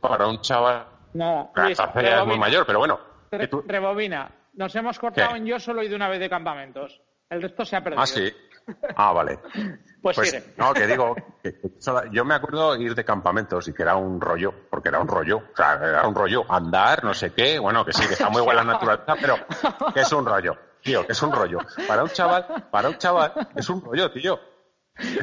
Para 0.01 0.27
un 0.27 0.41
chaval, 0.41 0.85
No, 1.13 1.51
que 1.55 1.61
Luis, 1.61 1.79
es 1.79 2.25
muy 2.25 2.37
mayor, 2.39 2.65
pero 2.65 2.79
bueno. 2.79 2.99
Re- 3.31 3.49
Rebobina. 3.65 4.31
Nos 4.53 4.75
hemos 4.75 4.97
cortado 4.99 5.31
¿Qué? 5.31 5.37
en 5.37 5.45
yo 5.45 5.59
solo 5.59 5.81
he 5.81 5.85
ido 5.85 5.95
una 5.95 6.09
vez 6.09 6.19
de 6.19 6.29
campamentos. 6.29 6.99
El 7.29 7.41
resto 7.41 7.65
se 7.65 7.75
ha 7.75 7.83
perdido. 7.83 8.01
Ah, 8.01 8.07
sí. 8.07 8.31
Ah, 8.95 9.13
vale. 9.13 9.39
Pues, 9.99 10.15
Pues 10.15 10.29
sigue. 10.29 10.53
no, 10.57 10.73
que 10.73 10.87
digo, 10.87 11.15
que- 11.43 11.59
que 11.59 11.69
sola- 11.79 12.03
yo 12.11 12.23
me 12.23 12.35
acuerdo 12.35 12.75
ir 12.77 12.93
de 12.95 13.03
campamentos 13.03 13.67
y 13.67 13.73
que 13.73 13.81
era 13.81 13.95
un 13.97 14.21
rollo, 14.21 14.53
porque 14.69 14.87
era 14.89 14.99
un 15.01 15.07
rollo, 15.07 15.37
o 15.37 15.55
sea, 15.57 15.73
era 15.73 16.07
un 16.07 16.15
rollo, 16.15 16.45
andar, 16.47 17.03
no 17.03 17.13
sé 17.13 17.33
qué, 17.33 17.59
bueno, 17.59 17.83
que 17.83 17.91
sí, 17.91 18.05
que 18.07 18.13
está 18.13 18.29
muy 18.29 18.41
buena 18.41 18.63
la 18.63 18.73
naturaleza, 18.73 19.15
pero 19.19 19.35
que 19.93 19.99
es 20.01 20.11
un 20.13 20.25
rollo, 20.25 20.55
tío, 20.81 21.05
que 21.05 21.11
es 21.11 21.21
un 21.23 21.33
rollo. 21.33 21.57
Para 21.87 22.03
un 22.03 22.09
chaval, 22.09 22.45
para 22.71 22.87
un 22.89 22.97
chaval, 22.97 23.33
es 23.55 23.67
un 23.69 23.83
rollo, 23.83 24.09
tío. 24.11 24.39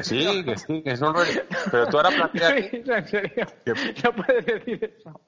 Sí, 0.01 0.43
que 0.45 0.57
sí, 0.57 0.81
que 0.83 0.91
es 0.91 1.01
un 1.01 1.13
rollo. 1.13 1.41
Pero 1.71 1.87
tú 1.87 1.97
ahora 1.97 2.09
planteas 2.09 2.51
Luis, 2.71 2.87
en 2.89 3.07
serio. 3.07 3.45
Que- 3.65 3.73
No 4.03 4.13
puedes 4.15 4.45
decir 4.45 4.95
eso. 4.99 5.21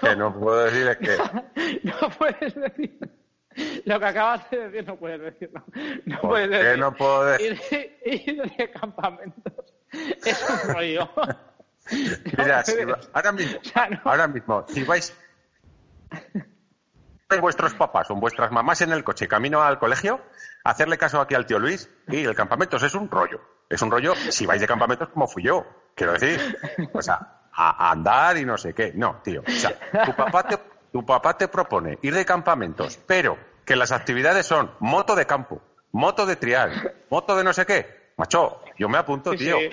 que 0.00 0.16
no 0.16 0.38
puedo 0.38 0.64
decir 0.64 0.86
es 0.88 0.96
que, 0.98 1.80
No 1.84 2.10
puedes 2.18 2.54
decir. 2.54 2.98
Lo 3.84 3.98
que 4.00 4.06
acabas 4.06 4.50
de 4.50 4.68
decir 4.68 4.86
no 4.86 4.96
puedes 4.96 5.20
decirlo. 5.20 5.62
No 6.06 6.20
¿Por 6.20 6.30
puedes 6.30 6.48
qué 6.50 6.56
decir. 6.64 6.78
no 6.80 6.94
puedo 6.94 7.24
decir? 7.26 7.60
Ir, 8.04 8.26
ir 8.26 8.42
de 8.56 8.70
campamentos 8.70 9.52
es 10.24 10.48
un 10.50 10.74
rollo. 10.74 11.10
mira, 12.38 12.58
No 12.58 12.64
si 12.64 12.72
puedes. 12.72 12.86
va- 12.88 13.00
ahora 13.12 13.32
mismo, 13.32 13.58
O 13.60 13.64
sea, 13.64 13.88
no. 13.88 14.00
ahora 14.04 14.28
mismo, 14.28 14.64
si 14.68 14.84
vais 14.84 15.16
vuestros 17.40 17.72
papás 17.74 18.10
o 18.10 18.14
vuestras 18.16 18.52
mamás 18.52 18.82
en 18.82 18.92
el 18.92 19.04
coche 19.04 19.26
camino 19.26 19.62
al 19.62 19.78
colegio, 19.78 20.20
hacerle 20.64 20.98
caso 20.98 21.20
aquí 21.20 21.34
al 21.34 21.46
tío 21.46 21.58
Luis 21.58 21.88
y 22.08 22.24
el 22.24 22.34
campamento 22.34 22.76
es 22.76 22.94
un 22.94 23.10
rollo. 23.10 23.40
Es 23.72 23.80
un 23.80 23.90
rollo 23.90 24.14
si 24.28 24.44
vais 24.44 24.60
de 24.60 24.66
campamentos 24.66 25.08
como 25.08 25.26
fui 25.26 25.42
yo. 25.44 25.64
Quiero 25.94 26.12
decir, 26.12 26.38
o 26.92 27.00
sea, 27.00 27.46
a, 27.52 27.90
andar 27.90 28.36
y 28.36 28.44
no 28.44 28.58
sé 28.58 28.74
qué. 28.74 28.92
No, 28.94 29.20
tío. 29.24 29.42
O 29.46 29.50
sea, 29.50 29.78
tu 30.04 30.14
papá 30.14 30.46
te, 30.46 30.58
tu 30.92 31.06
papá 31.06 31.38
te 31.38 31.48
propone 31.48 31.98
ir 32.02 32.14
de 32.14 32.26
campamentos, 32.26 32.98
pero 33.06 33.38
que 33.64 33.74
las 33.74 33.90
actividades 33.90 34.46
son 34.46 34.72
moto 34.80 35.16
de 35.16 35.26
campo, 35.26 35.62
moto 35.92 36.26
de 36.26 36.36
trial, 36.36 36.92
moto 37.08 37.34
de 37.34 37.44
no 37.44 37.54
sé 37.54 37.64
qué. 37.64 38.12
Macho, 38.18 38.60
yo 38.78 38.90
me 38.90 38.98
apunto, 38.98 39.32
Sí, 39.32 39.38
tío. 39.38 39.56
sí. 39.58 39.70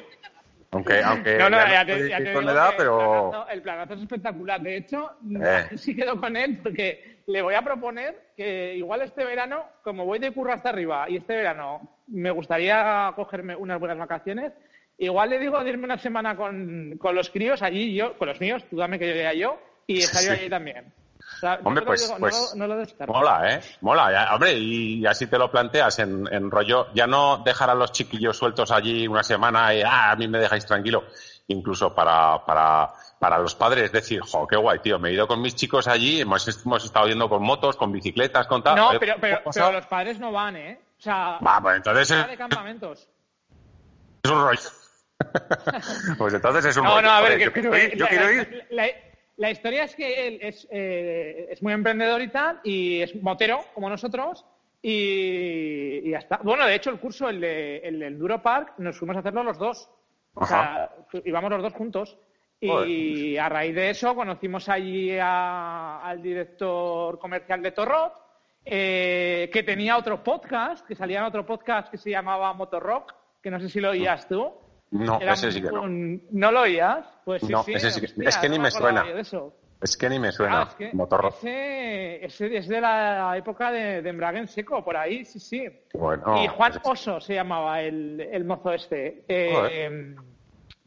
Aunque, 0.72 1.02
aunque 1.02 1.38
No, 1.38 1.50
no, 1.50 1.58
ya 1.58 1.84
te, 1.86 2.10
ya 2.10 2.18
te 2.20 2.32
con 2.34 2.42
digo 2.44 2.52
edad, 2.54 2.70
que 2.72 2.78
pero... 2.78 3.00
el, 3.00 3.30
planazo, 3.32 3.50
el 3.50 3.62
planazo 3.64 3.94
es 3.96 4.02
espectacular. 4.02 4.62
De 4.62 4.78
hecho, 4.78 5.12
Eh. 5.42 5.66
sí 5.78 5.96
quedo 5.96 6.20
con 6.20 6.36
él 6.38 6.60
porque 6.62 7.22
le 7.26 7.42
voy 7.42 7.56
a 7.56 7.62
proponer 7.64 8.30
que 8.38 8.76
igual 8.76 9.02
este 9.02 9.26
verano, 9.26 9.66
como 9.84 10.06
voy 10.06 10.20
de 10.20 10.32
curro 10.32 10.54
hasta 10.54 10.70
arriba 10.70 11.10
y 11.10 11.18
este 11.18 11.36
verano 11.36 11.98
me 12.08 12.30
gustaría 12.32 13.12
cogerme 13.16 13.56
unas 13.56 13.80
buenas 13.80 13.98
vacaciones, 13.98 14.52
igual 14.98 15.30
le 15.32 15.40
digo 15.40 15.64
de 15.64 15.70
irme 15.72 15.86
una 15.86 15.98
semana 15.98 16.36
con, 16.36 16.98
con 17.00 17.16
los 17.16 17.30
críos 17.30 17.62
allí, 17.64 17.96
yo, 17.96 18.18
con 18.18 18.28
los 18.28 18.40
míos, 18.40 18.64
tú 18.70 18.78
dame 18.78 19.00
que 19.00 19.08
yo 19.10 19.16
vaya 19.16 19.34
yo, 19.34 19.60
y 19.88 20.00
estaría 20.00 20.34
Sí. 20.36 20.40
allí 20.42 20.50
también. 20.50 20.94
Sea, 21.40 21.60
Hombre, 21.64 21.74
no 21.74 21.80
lo 21.82 21.86
pues- 21.88 22.02
digo- 22.02 22.14
no 22.16 22.20
pues 22.20 22.52
lo- 22.54 22.60
no 22.60 22.68
lo 22.68 22.78
descarto. 22.78 23.14
Mola, 23.14 23.54
¿eh? 23.54 23.62
Mola, 23.82 24.12
ya, 24.12 24.34
hombre, 24.36 24.54
y 24.54 25.06
así 25.06 25.28
te 25.28 25.38
lo 25.38 25.50
planteas 25.50 26.00
en, 26.00 26.28
en 26.34 26.52
rollo, 26.52 26.88
ya 26.94 27.08
no 27.08 27.38
dejar 27.46 27.70
a 27.70 27.76
los 27.76 27.92
chiquillos 27.92 28.38
sueltos 28.38 28.72
allí 28.72 29.08
una 29.08 29.24
semana 29.24 29.74
y, 29.74 29.82
ah, 29.82 30.12
a 30.12 30.16
mí 30.16 30.28
me 30.28 30.40
dejáis 30.40 30.66
tranquilo. 30.66 31.06
Incluso 31.48 31.96
para, 31.96 32.46
para, 32.46 32.90
para 33.20 33.38
los 33.40 33.56
padres 33.56 33.92
decir, 33.92 34.22
jo, 34.22 34.46
qué 34.48 34.56
guay, 34.58 34.80
tío, 34.80 35.00
me 35.00 35.10
he 35.10 35.14
ido 35.14 35.28
con 35.28 35.42
mis 35.42 35.56
chicos 35.56 35.88
allí, 35.88 36.22
hemos, 36.22 36.46
hemos 36.64 36.84
estado 36.86 37.08
yendo 37.08 37.28
con 37.30 37.42
motos, 37.42 37.76
con 37.76 37.92
bicicletas, 37.92 38.46
con 38.46 38.62
tal. 38.62 38.76
No, 38.76 38.92
pero, 39.00 39.16
pero, 39.20 39.42
pero 39.52 39.72
los 39.72 39.86
padres 39.88 40.20
no 40.20 40.32
van, 40.32 40.56
¿eh? 40.58 40.80
O 41.00 41.02
sea, 41.02 41.40
Va, 41.40 41.60
pues 41.62 41.78
entonces 41.78 42.12
es, 42.12 42.28
de 42.28 42.38
campamentos. 42.38 43.08
es 44.24 44.30
un 44.32 44.42
rollo. 44.44 44.60
pues 46.18 46.34
entonces 46.34 46.66
es 46.66 46.78
un 46.78 46.84
No, 46.84 46.90
rollo. 46.96 47.02
no, 47.04 47.12
a 47.12 47.22
ver, 47.22 47.38
que 47.38 47.46
yo 47.46 47.54
quiero 47.54 47.72
que 47.72 47.84
ir, 47.86 47.98
yo 47.98 48.04
la- 48.06 48.10
quiero 48.10 48.26
la- 48.26 48.32
ir. 48.34 48.68
La, 48.70 48.84
la 48.86 48.92
historia 49.52 49.84
es 49.86 49.96
que 49.96 50.28
él 50.28 50.40
es, 50.42 50.68
eh, 50.72 51.48
es 51.52 51.62
muy 51.64 51.72
emprendedor 51.74 52.22
y 52.22 52.28
tal, 52.28 52.60
y 52.64 53.02
es 53.02 53.16
motero, 53.22 53.60
como 53.74 53.90
nosotros, 53.90 54.46
y, 54.82 56.02
y 56.04 56.10
ya 56.12 56.18
está. 56.20 56.40
Bueno, 56.44 56.66
de 56.66 56.76
hecho, 56.76 56.90
el 56.90 57.00
curso, 57.00 57.30
el, 57.30 57.40
de, 57.42 57.78
el 57.78 58.00
del 58.00 58.14
Enduro 58.14 58.42
Park, 58.42 58.74
nos 58.80 58.98
fuimos 58.98 59.16
a 59.16 59.20
hacerlo 59.20 59.44
los 59.44 59.58
dos. 59.58 59.90
O 60.34 60.46
sea, 60.46 60.90
íbamos 61.26 61.50
los 61.52 61.62
dos 61.64 61.74
juntos. 61.74 62.18
Y 62.86 63.38
a 63.38 63.48
raíz 63.50 63.74
de 63.76 63.90
eso 63.90 64.14
conocimos 64.16 64.68
allí 64.70 65.18
a- 65.18 66.02
al 66.04 66.22
director 66.22 67.18
comercial 67.20 67.62
de 67.62 67.72
Torrot, 67.72 68.14
eh, 68.66 69.50
que 69.54 69.64
tenía 69.64 69.98
otro 69.98 70.22
podcast, 70.24 70.86
que 70.86 70.96
salía 70.96 71.20
en 71.20 71.26
otro 71.26 71.46
podcast 71.46 71.90
que 71.90 71.98
se 71.98 72.10
llamaba 72.12 72.54
Motorrock, 72.54 73.14
que 73.42 73.50
no 73.50 73.60
sé 73.60 73.70
si 73.70 73.80
lo 73.80 73.92
oías 73.92 74.28
tú. 74.28 74.52
No, 74.92 75.20
Era 75.22 75.34
ese 75.34 75.52
sí 75.52 75.62
que 75.62 75.72
no. 75.72 75.84
un- 75.84 76.24
¿No 76.32 76.52
lo 76.52 76.62
oías? 76.62 77.06
Pues 77.24 77.42
sí, 77.44 77.52
No, 77.52 77.64
sí. 77.64 77.74
ese 77.74 77.92
sí 77.92 78.00
que- 78.02 78.08
hostia, 78.08 78.30
es 78.30 78.38
que 78.38 78.50
ni 78.50 78.58
me 78.60 78.72
suena. 78.72 79.06
eso. 79.18 79.54
Es 79.82 79.96
que 79.96 80.10
ni 80.10 80.20
me 80.20 80.28
Ah, 80.30 80.32
suena. 80.32 80.64
es 80.64 80.76
que 80.76 80.90
Motorrock. 80.94 81.36
ese, 81.38 82.26
ese 82.26 82.58
es 82.58 82.68
de 82.68 82.82
la 82.82 83.36
época 83.38 83.72
de, 83.72 84.02
de 84.02 84.10
Embrague 84.10 84.40
en 84.40 84.48
seco, 84.48 84.84
por 84.84 84.98
ahí, 84.98 85.24
sí, 85.24 85.40
sí. 85.40 85.66
Bueno, 85.94 86.44
y 86.44 86.48
Juan 86.48 86.74
Oso 86.84 87.22
se 87.22 87.36
llamaba 87.36 87.82
el, 87.82 88.20
el 88.20 88.44
mozo 88.44 88.74
este. 88.74 89.24
Eh, 89.28 90.16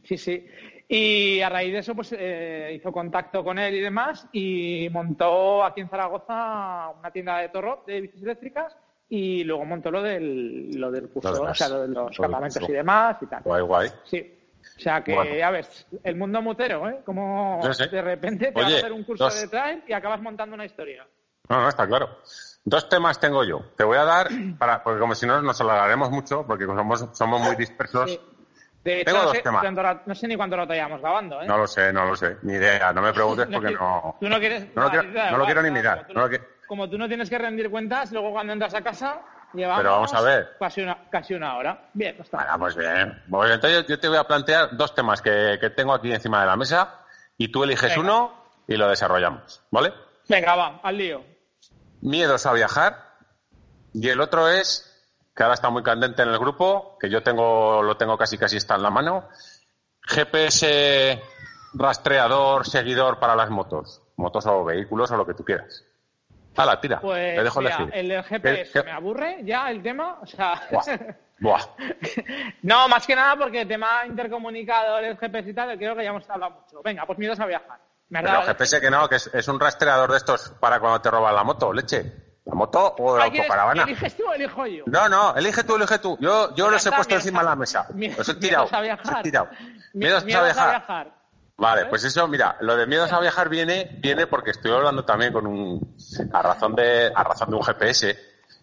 sí, 0.02 0.18
sí. 0.18 0.46
Y 0.88 1.40
a 1.40 1.48
raíz 1.48 1.72
de 1.72 1.78
eso, 1.78 1.94
pues 1.94 2.14
eh, 2.18 2.72
hizo 2.76 2.92
contacto 2.92 3.42
con 3.42 3.58
él 3.58 3.74
y 3.76 3.80
demás 3.80 4.28
y 4.32 4.88
montó 4.92 5.64
aquí 5.64 5.80
en 5.80 5.88
Zaragoza 5.88 6.90
una 6.98 7.10
tienda 7.10 7.38
de 7.38 7.48
torro 7.48 7.84
de 7.86 8.02
bicis 8.02 8.22
eléctricas 8.22 8.76
y 9.14 9.44
luego 9.44 9.66
montó 9.66 9.90
lo 9.90 10.02
del, 10.02 10.70
lo 10.80 10.90
del 10.90 11.10
curso, 11.10 11.32
Lo 11.44 11.50
o 11.50 11.54
sea, 11.54 11.68
lo 11.68 11.82
de 11.82 11.88
los 11.88 12.16
lo 12.16 12.22
campamentos 12.22 12.66
y 12.66 12.72
demás 12.72 13.16
y 13.20 13.26
tal. 13.26 13.42
Guay, 13.42 13.62
guay. 13.62 13.88
Sí. 14.04 14.38
O 14.74 14.80
sea 14.80 15.04
que, 15.04 15.14
Bueno. 15.14 15.34
ya 15.34 15.50
ves, 15.50 15.86
el 16.02 16.16
mundo 16.16 16.40
mutero, 16.40 16.88
¿eh? 16.88 17.00
Como 17.04 17.60
de 17.62 18.00
repente 18.00 18.52
te 18.52 18.58
Oye, 18.58 18.64
vas 18.64 18.72
a 18.72 18.76
hacer 18.78 18.92
un 18.92 19.04
curso 19.04 19.24
dos- 19.24 19.38
de 19.38 19.48
trail 19.48 19.84
y 19.86 19.92
acabas 19.92 20.22
montando 20.22 20.54
una 20.54 20.64
historia. 20.64 21.06
No, 21.50 21.60
no, 21.60 21.68
está 21.68 21.86
claro. 21.86 22.20
Dos 22.64 22.88
temas 22.88 23.20
tengo 23.20 23.44
yo. 23.44 23.60
Te 23.76 23.84
voy 23.84 23.98
a 23.98 24.04
dar, 24.04 24.28
para, 24.58 24.82
porque 24.82 24.98
como 25.00 25.14
si 25.14 25.26
no 25.26 25.42
nos 25.42 25.60
alargaremos 25.60 26.10
mucho, 26.10 26.46
porque 26.46 26.64
somos, 26.64 27.06
somos 27.12 27.40
muy 27.42 27.54
dispersos. 27.56 28.10
Sí. 28.12 28.20
De 28.82 29.02
hecho, 29.02 29.04
Tengo 29.12 29.18
no 29.18 29.24
dos 29.24 29.32
sé, 29.36 29.42
no 30.06 30.14
sé 30.14 30.26
ni 30.26 30.36
cuánto 30.36 30.56
rato 30.56 30.72
llevamos 30.72 31.02
grabando, 31.02 31.42
¿eh? 31.42 31.46
No 31.46 31.58
lo 31.58 31.66
sé, 31.66 31.92
no 31.92 32.06
lo 32.06 32.16
sé. 32.16 32.38
Ni 32.42 32.54
idea. 32.54 32.92
No 32.94 33.02
me 33.02 33.12
preguntes 33.12 33.46
porque 33.52 33.72
no. 33.72 34.16
Tú 34.18 34.28
no 34.28 34.38
quieres. 34.40 34.74
No 34.74 34.84
lo 34.84 34.90
quiero- 34.90 35.08
no 35.30 35.36
lo 35.36 35.62
ni 35.62 35.70
mirar, 35.70 36.06
no 36.14 36.22
lo 36.22 36.28
como 36.72 36.88
tú 36.88 36.96
no 36.96 37.06
tienes 37.06 37.28
que 37.28 37.36
rendir 37.36 37.70
cuentas, 37.70 38.12
luego 38.12 38.32
cuando 38.32 38.54
entras 38.54 38.72
a 38.72 38.80
casa, 38.80 39.20
llevamos. 39.52 39.82
Pero 39.82 39.90
vamos 39.90 40.14
a 40.14 40.22
ver. 40.22 40.56
Casi 40.58 40.80
una, 40.80 41.06
casi 41.10 41.34
una 41.34 41.58
hora. 41.58 41.90
Bien, 41.92 42.16
no 42.16 42.24
está. 42.24 42.56
Pues 42.58 42.74
bien. 42.74 43.22
Pues 43.28 43.50
entonces 43.50 43.84
yo 43.86 44.00
te 44.00 44.08
voy 44.08 44.16
a 44.16 44.24
plantear 44.24 44.74
dos 44.74 44.94
temas 44.94 45.20
que, 45.20 45.58
que 45.60 45.68
tengo 45.68 45.92
aquí 45.92 46.10
encima 46.10 46.40
de 46.40 46.46
la 46.46 46.56
mesa 46.56 47.04
y 47.36 47.48
tú 47.52 47.62
eliges 47.62 47.90
Venga. 47.90 48.00
uno 48.00 48.44
y 48.66 48.78
lo 48.78 48.88
desarrollamos, 48.88 49.62
¿vale? 49.70 49.92
Venga, 50.30 50.56
va, 50.56 50.80
al 50.82 50.96
lío. 50.96 51.22
Miedos 52.00 52.46
a 52.46 52.54
viajar 52.54 52.96
y 53.92 54.08
el 54.08 54.22
otro 54.22 54.48
es 54.48 55.06
que 55.36 55.42
ahora 55.42 55.56
está 55.56 55.68
muy 55.68 55.82
candente 55.82 56.22
en 56.22 56.30
el 56.30 56.38
grupo, 56.38 56.96
que 56.98 57.10
yo 57.10 57.22
tengo 57.22 57.82
lo 57.82 57.98
tengo 57.98 58.16
casi 58.16 58.38
casi 58.38 58.56
está 58.56 58.76
en 58.76 58.82
la 58.82 58.90
mano. 58.90 59.28
GPS 60.06 61.20
rastreador, 61.74 62.66
seguidor 62.66 63.18
para 63.18 63.36
las 63.36 63.50
motos, 63.50 64.00
motos 64.16 64.46
o 64.46 64.64
vehículos 64.64 65.10
o 65.10 65.18
lo 65.18 65.26
que 65.26 65.34
tú 65.34 65.44
quieras. 65.44 65.84
Hala, 66.56 66.80
tira. 66.80 67.00
Pues 67.00 67.34
te 67.36 67.42
dejo 67.44 67.60
mira, 67.60 67.76
elegir. 67.76 67.94
el 67.96 68.08
del 68.08 68.22
GPS 68.24 68.72
¿Qué- 68.72 68.80
qué- 68.80 68.82
me 68.84 68.90
aburre 68.92 69.38
ya 69.44 69.70
el 69.70 69.82
tema. 69.82 70.18
O 70.20 70.26
sea. 70.26 70.60
Buah, 70.70 70.82
buah. 71.40 71.60
no, 72.62 72.88
más 72.88 73.06
que 73.06 73.14
nada 73.16 73.36
porque 73.36 73.62
el 73.62 73.68
tema 73.68 74.02
intercomunicador, 74.06 75.04
el 75.04 75.16
GPS 75.16 75.50
y 75.50 75.54
tal, 75.54 75.76
creo 75.78 75.96
que 75.96 76.04
ya 76.04 76.10
hemos 76.10 76.28
hablado 76.28 76.52
mucho. 76.60 76.82
Venga, 76.82 77.06
pues 77.06 77.18
miedos 77.18 77.38
a 77.40 77.46
viajar. 77.46 77.78
Me 78.08 78.20
Pero 78.20 78.32
dado- 78.34 78.46
GPS 78.46 78.80
que 78.80 78.90
no, 78.90 79.08
que 79.08 79.16
es, 79.16 79.26
es 79.32 79.48
un 79.48 79.58
rastreador 79.58 80.10
de 80.10 80.18
estos 80.18 80.50
para 80.60 80.78
cuando 80.80 81.00
te 81.00 81.10
roban 81.10 81.34
la 81.34 81.44
moto, 81.44 81.72
leche. 81.72 82.12
¿La 82.44 82.54
moto 82.54 82.96
o 82.98 83.16
la 83.16 83.24
Ah, 83.24 83.30
¿quieres- 83.30 83.42
autocaravana? 83.48 83.82
¿Eliges 83.84 84.16
tú 84.16 84.24
o 84.28 84.32
elijo 84.34 84.66
yo? 84.66 84.84
No, 84.86 85.08
no, 85.08 85.34
elige 85.36 85.62
tú, 85.62 85.76
elige 85.76 85.98
tú. 86.00 86.18
Yo, 86.20 86.52
yo 86.56 86.68
los 86.70 86.84
he 86.84 86.90
puesto 86.90 87.14
encima 87.14 87.38
de 87.40 87.44
la 87.46 87.56
mesa. 87.56 87.86
Los 88.18 88.28
he 88.28 88.34
tirado. 88.34 88.64
miedos 88.64 88.72
a 88.72 88.78
los 88.80 88.82
he 88.82 88.82
viajar. 88.82 89.22
tirado. 89.22 89.48
Miedos, 89.94 90.22
a 90.22 90.26
viajar. 90.26 91.21
Vale, 91.62 91.86
pues 91.86 92.02
eso, 92.02 92.26
mira, 92.26 92.56
lo 92.58 92.74
de 92.74 92.88
miedos 92.88 93.12
a 93.12 93.20
viajar 93.20 93.48
viene, 93.48 93.96
viene 94.00 94.26
porque 94.26 94.50
estoy 94.50 94.72
hablando 94.72 95.04
también 95.04 95.32
con 95.32 95.46
un, 95.46 95.96
a 96.32 96.42
razón 96.42 96.74
de, 96.74 97.12
a 97.14 97.22
razón 97.22 97.50
de 97.50 97.56
un 97.56 97.62
GPS, 97.62 98.18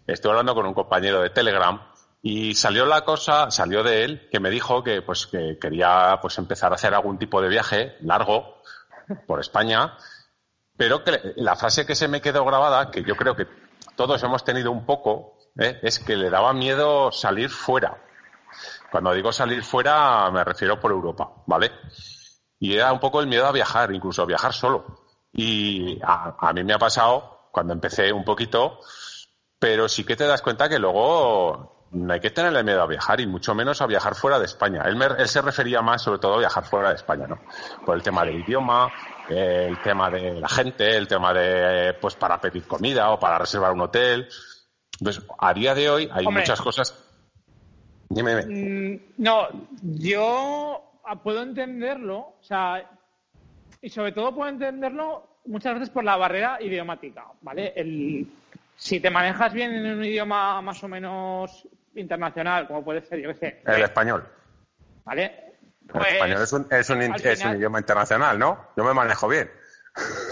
estoy 0.06 0.30
hablando 0.30 0.54
con 0.54 0.66
un 0.66 0.74
compañero 0.74 1.22
de 1.22 1.30
Telegram 1.30 1.80
y 2.20 2.54
salió 2.54 2.84
la 2.84 3.06
cosa, 3.06 3.50
salió 3.50 3.82
de 3.82 4.04
él, 4.04 4.28
que 4.30 4.38
me 4.38 4.50
dijo 4.50 4.84
que 4.84 5.00
pues 5.00 5.26
que 5.26 5.58
quería 5.58 6.18
pues 6.20 6.36
empezar 6.36 6.72
a 6.72 6.74
hacer 6.74 6.92
algún 6.92 7.18
tipo 7.18 7.40
de 7.40 7.48
viaje 7.48 7.96
largo 8.02 8.60
por 9.26 9.40
España, 9.40 9.96
pero 10.76 11.02
que 11.02 11.32
la 11.36 11.56
frase 11.56 11.86
que 11.86 11.94
se 11.94 12.06
me 12.06 12.20
quedó 12.20 12.44
grabada, 12.44 12.90
que 12.90 13.02
yo 13.02 13.16
creo 13.16 13.34
que 13.34 13.46
todos 13.96 14.22
hemos 14.24 14.44
tenido 14.44 14.70
un 14.72 14.84
poco, 14.84 15.38
¿eh? 15.58 15.80
es 15.82 16.00
que 16.00 16.18
le 16.18 16.28
daba 16.28 16.52
miedo 16.52 17.10
salir 17.12 17.48
fuera. 17.48 17.96
Cuando 18.90 19.14
digo 19.14 19.32
salir 19.32 19.64
fuera 19.64 20.30
me 20.30 20.44
refiero 20.44 20.78
por 20.78 20.90
Europa, 20.90 21.32
¿vale? 21.46 21.70
Y 22.60 22.74
era 22.74 22.92
un 22.92 23.00
poco 23.00 23.20
el 23.20 23.26
miedo 23.26 23.46
a 23.46 23.52
viajar, 23.52 23.90
incluso 23.92 24.22
a 24.22 24.26
viajar 24.26 24.52
solo. 24.52 24.84
Y 25.32 25.98
a, 26.02 26.36
a 26.38 26.52
mí 26.52 26.62
me 26.62 26.74
ha 26.74 26.78
pasado 26.78 27.48
cuando 27.50 27.72
empecé 27.72 28.12
un 28.12 28.24
poquito, 28.24 28.78
pero 29.58 29.88
sí 29.88 30.04
que 30.04 30.14
te 30.16 30.26
das 30.26 30.42
cuenta 30.42 30.68
que 30.68 30.78
luego 30.78 31.88
no 31.92 32.12
hay 32.12 32.20
que 32.20 32.30
tenerle 32.30 32.62
miedo 32.62 32.82
a 32.82 32.86
viajar 32.86 33.20
y 33.20 33.26
mucho 33.26 33.52
menos 33.54 33.80
a 33.82 33.86
viajar 33.86 34.14
fuera 34.14 34.38
de 34.38 34.44
España. 34.44 34.82
Él, 34.84 34.94
me- 34.94 35.06
él 35.06 35.26
se 35.28 35.42
refería 35.42 35.82
más 35.82 36.02
sobre 36.02 36.18
todo 36.20 36.34
a 36.34 36.38
viajar 36.38 36.64
fuera 36.64 36.90
de 36.90 36.94
España, 36.96 37.26
¿no? 37.26 37.40
Por 37.84 37.96
el 37.96 38.02
tema 38.02 38.24
del 38.24 38.40
idioma, 38.40 38.92
el 39.28 39.80
tema 39.82 40.08
de 40.10 40.38
la 40.40 40.48
gente, 40.48 40.96
el 40.96 41.08
tema 41.08 41.32
de, 41.34 41.94
pues, 42.00 42.14
para 42.14 42.40
pedir 42.40 42.64
comida 42.66 43.10
o 43.10 43.18
para 43.18 43.38
reservar 43.38 43.72
un 43.72 43.80
hotel. 43.80 44.28
Entonces, 45.00 45.24
a 45.38 45.52
día 45.54 45.74
de 45.74 45.90
hoy 45.90 46.10
hay 46.12 46.26
Hombre. 46.26 46.42
muchas 46.42 46.60
cosas. 46.60 46.94
Dime, 48.08 48.36
dime. 48.36 48.96
Mm, 48.96 49.00
No, 49.18 49.48
yo 49.82 50.89
puedo 51.22 51.42
entenderlo, 51.42 52.18
o 52.18 52.42
sea, 52.42 52.88
y 53.80 53.88
sobre 53.90 54.12
todo 54.12 54.34
puedo 54.34 54.48
entenderlo 54.50 55.38
muchas 55.46 55.74
veces 55.74 55.90
por 55.90 56.04
la 56.04 56.16
barrera 56.16 56.58
idiomática, 56.60 57.26
¿vale? 57.40 57.72
El, 57.76 58.26
si 58.76 59.00
te 59.00 59.10
manejas 59.10 59.52
bien 59.52 59.72
en 59.74 59.98
un 59.98 60.04
idioma 60.04 60.60
más 60.62 60.82
o 60.84 60.88
menos 60.88 61.66
internacional, 61.94 62.66
como 62.66 62.84
puede 62.84 63.02
ser, 63.02 63.20
yo 63.20 63.28
qué 63.30 63.34
sé, 63.34 63.62
El 63.66 63.82
español. 63.82 64.26
¿vale? 65.04 65.24
El 65.82 65.88
Pues, 65.88 66.12
español 66.12 66.42
es 66.42 66.52
un, 66.52 66.66
es, 66.70 66.90
un, 66.90 67.02
al 67.02 67.26
es 67.26 67.44
un 67.44 67.56
idioma 67.56 67.78
internacional, 67.78 68.38
¿no? 68.38 68.68
Yo 68.76 68.84
me 68.84 68.94
manejo 68.94 69.28
bien. 69.28 69.50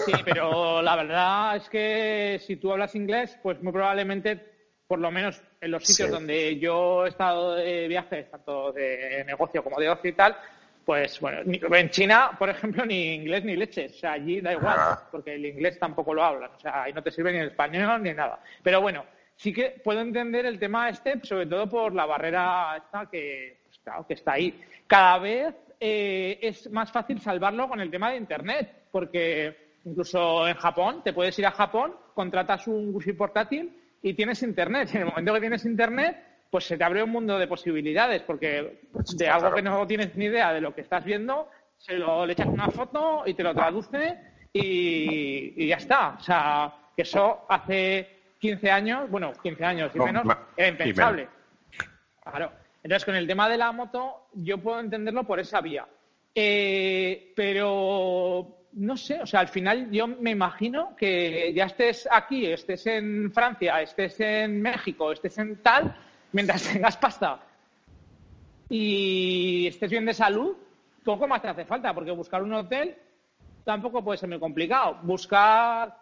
Sí, 0.05 0.13
pero 0.23 0.81
la 0.81 0.95
verdad 0.95 1.57
es 1.57 1.67
que 1.69 2.39
si 2.45 2.55
tú 2.55 2.71
hablas 2.71 2.95
inglés, 2.95 3.37
pues 3.43 3.61
muy 3.61 3.73
probablemente, 3.73 4.45
por 4.87 4.99
lo 4.99 5.11
menos 5.11 5.43
en 5.59 5.71
los 5.71 5.83
sitios 5.83 6.07
Sí. 6.07 6.13
donde 6.13 6.57
yo 6.59 7.05
he 7.05 7.09
estado 7.09 7.55
de 7.55 7.87
viajes, 7.89 8.31
tanto 8.31 8.71
de 8.71 9.23
negocio 9.27 9.63
como 9.63 9.79
de 9.79 9.89
ocio 9.89 10.09
y 10.09 10.13
tal, 10.13 10.37
pues 10.89 11.19
bueno, 11.19 11.41
en 11.45 11.89
China, 11.91 12.31
por 12.39 12.49
ejemplo, 12.49 12.83
ni 12.87 13.13
inglés 13.13 13.45
ni 13.45 13.55
leches. 13.55 13.91
O 13.93 13.99
sea, 13.99 14.13
allí 14.13 14.41
da 14.41 14.53
igual, 14.53 14.75
Ah. 14.75 15.07
porque 15.11 15.35
el 15.35 15.45
inglés 15.45 15.77
tampoco 15.77 16.15
lo 16.15 16.23
hablan. 16.23 16.49
O 16.55 16.59
sea, 16.59 16.81
ahí 16.81 16.93
no 16.93 17.03
te 17.03 17.11
sirve 17.11 17.31
ni 17.31 17.37
el 17.37 17.49
español 17.49 18.01
ni 18.01 18.11
nada. 18.11 18.39
Pero 18.63 18.81
bueno, 18.81 19.05
sí 19.35 19.53
que 19.53 19.79
puedo 19.83 20.01
entender 20.01 20.47
el 20.47 20.57
tema 20.57 20.89
este, 20.89 21.23
sobre 21.23 21.45
todo 21.45 21.69
por 21.69 21.93
la 21.93 22.07
barrera 22.07 22.75
esta 22.77 23.05
que, 23.05 23.59
pues, 23.65 23.77
claro, 23.83 24.07
que 24.07 24.15
está 24.15 24.31
ahí. 24.31 24.59
Cada 24.87 25.19
vez 25.19 25.53
eh, 25.79 26.39
es 26.41 26.71
más 26.71 26.91
fácil 26.91 27.21
salvarlo 27.21 27.69
con 27.69 27.79
el 27.81 27.91
tema 27.91 28.09
de 28.09 28.17
Internet, 28.17 28.85
porque 28.91 29.75
incluso 29.85 30.47
en 30.47 30.55
Japón, 30.55 31.03
te 31.03 31.13
puedes 31.13 31.37
ir 31.37 31.45
a 31.45 31.51
Japón, 31.51 31.93
contratas 32.15 32.65
un 32.65 32.95
wifi 32.95 33.13
portátil 33.13 33.77
y 34.01 34.15
tienes 34.15 34.41
Internet. 34.41 34.89
Y 34.91 34.95
en 34.95 35.03
el 35.03 35.09
momento 35.09 35.35
que 35.35 35.39
tienes 35.39 35.65
Internet, 35.65 36.17
pues 36.49 36.65
se 36.65 36.77
te 36.77 36.83
abre 36.83 37.03
un 37.03 37.11
mundo 37.11 37.37
de 37.37 37.47
posibilidades, 37.47 38.21
porque 38.23 38.79
de 39.15 39.27
algo 39.27 39.41
claro. 39.41 39.55
que 39.55 39.61
no 39.61 39.87
tienes 39.87 40.15
ni 40.15 40.25
idea 40.25 40.51
de 40.53 40.61
lo 40.61 40.73
que 40.73 40.81
estás 40.81 41.03
viendo, 41.05 41.49
se 41.77 41.93
lo 41.95 42.25
le 42.25 42.33
echas 42.33 42.47
una 42.47 42.69
foto 42.69 43.23
y 43.25 43.33
te 43.33 43.43
lo 43.43 43.53
traduce 43.53 44.17
y, 44.53 45.53
y 45.63 45.67
ya 45.67 45.77
está. 45.77 46.15
O 46.19 46.23
sea, 46.23 46.73
que 46.95 47.03
eso 47.03 47.45
hace 47.49 48.19
15 48.39 48.71
años, 48.71 49.09
bueno, 49.09 49.31
15 49.43 49.63
años 49.65 49.91
y 49.93 49.97
No, 49.99 50.05
menos, 50.05 50.25
ma- 50.25 50.47
era 50.57 50.67
impensable. 50.69 51.27
Claro. 52.23 52.51
Entonces, 52.81 53.05
con 53.05 53.15
el 53.15 53.27
tema 53.27 53.47
de 53.49 53.57
la 53.57 53.71
moto, 53.71 54.27
yo 54.33 54.57
puedo 54.57 54.79
entenderlo 54.79 55.23
por 55.25 55.39
esa 55.39 55.61
vía. 55.61 55.85
Eh, 56.33 57.33
pero 57.35 58.55
no 58.73 58.95
sé, 58.95 59.19
o 59.21 59.25
sea, 59.25 59.41
al 59.41 59.47
final 59.47 59.89
yo 59.91 60.07
me 60.07 60.29
imagino 60.31 60.95
que 60.95 61.51
ya 61.53 61.65
estés 61.65 62.07
aquí, 62.09 62.45
estés 62.45 62.85
en 62.87 63.31
Francia, 63.33 63.81
estés 63.81 64.19
en 64.19 64.61
México, 64.61 65.11
estés 65.11 65.37
en 65.39 65.57
tal, 65.63 65.93
mientras 66.31 66.63
tengas 66.73 66.97
pasta 66.97 67.39
y 68.69 69.67
estés 69.67 69.89
bien 69.89 70.05
de 70.05 70.13
salud, 70.13 70.55
poco 71.03 71.27
más 71.27 71.41
te 71.41 71.47
hace 71.47 71.65
falta, 71.65 71.93
porque 71.93 72.11
buscar 72.11 72.43
un 72.43 72.53
hotel 72.53 72.95
tampoco 73.65 74.03
puede 74.03 74.17
ser 74.17 74.29
muy 74.29 74.39
complicado. 74.39 74.97
Buscar, 75.01 75.95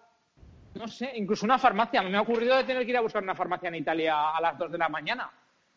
no 0.75 0.87
sé, 0.87 1.11
incluso 1.15 1.45
una 1.45 1.57
farmacia. 1.57 2.01
Me 2.01 2.17
ha 2.17 2.21
ocurrido 2.21 2.57
de 2.57 2.65
tener 2.65 2.83
que 2.83 2.91
ir 2.91 2.97
a 2.97 3.01
buscar 3.01 3.23
una 3.23 3.35
farmacia 3.35 3.69
en 3.69 3.75
Italia 3.75 4.31
a 4.35 4.41
las 4.41 4.57
2 4.57 4.71
de 4.71 4.77
la 4.77 4.89
mañana, 4.89 5.29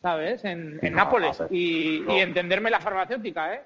¿sabes? 0.03 0.45
En, 0.45 0.79
en 0.83 0.93
No, 0.93 1.05
Nápoles. 1.05 1.43
Y, 1.51 2.03
no. 2.05 2.17
y 2.17 2.21
entenderme 2.21 2.71
la 2.71 2.81
farmacéutica, 2.81 3.55
¿eh? 3.55 3.65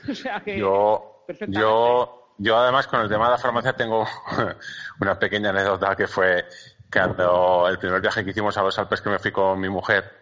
o 0.10 0.14
sea 0.14 0.40
que. 0.40 0.58
Yo, 0.58 1.24
yo, 1.48 2.34
yo 2.38 2.56
además 2.56 2.86
con 2.86 3.00
el 3.00 3.08
tema 3.08 3.26
de 3.26 3.32
la 3.32 3.38
farmacia 3.38 3.74
tengo 3.74 4.06
una 5.00 5.18
pequeña 5.18 5.50
anécdota 5.50 5.94
que 5.94 6.06
fue 6.06 6.44
cuando 6.92 7.68
el 7.68 7.78
primer 7.78 8.00
viaje 8.00 8.24
que 8.24 8.30
hicimos 8.30 8.56
a 8.58 8.62
los 8.62 8.78
Alpes 8.78 9.00
que 9.00 9.10
me 9.10 9.18
fui 9.18 9.32
con 9.32 9.58
mi 9.58 9.68
mujer, 9.68 10.21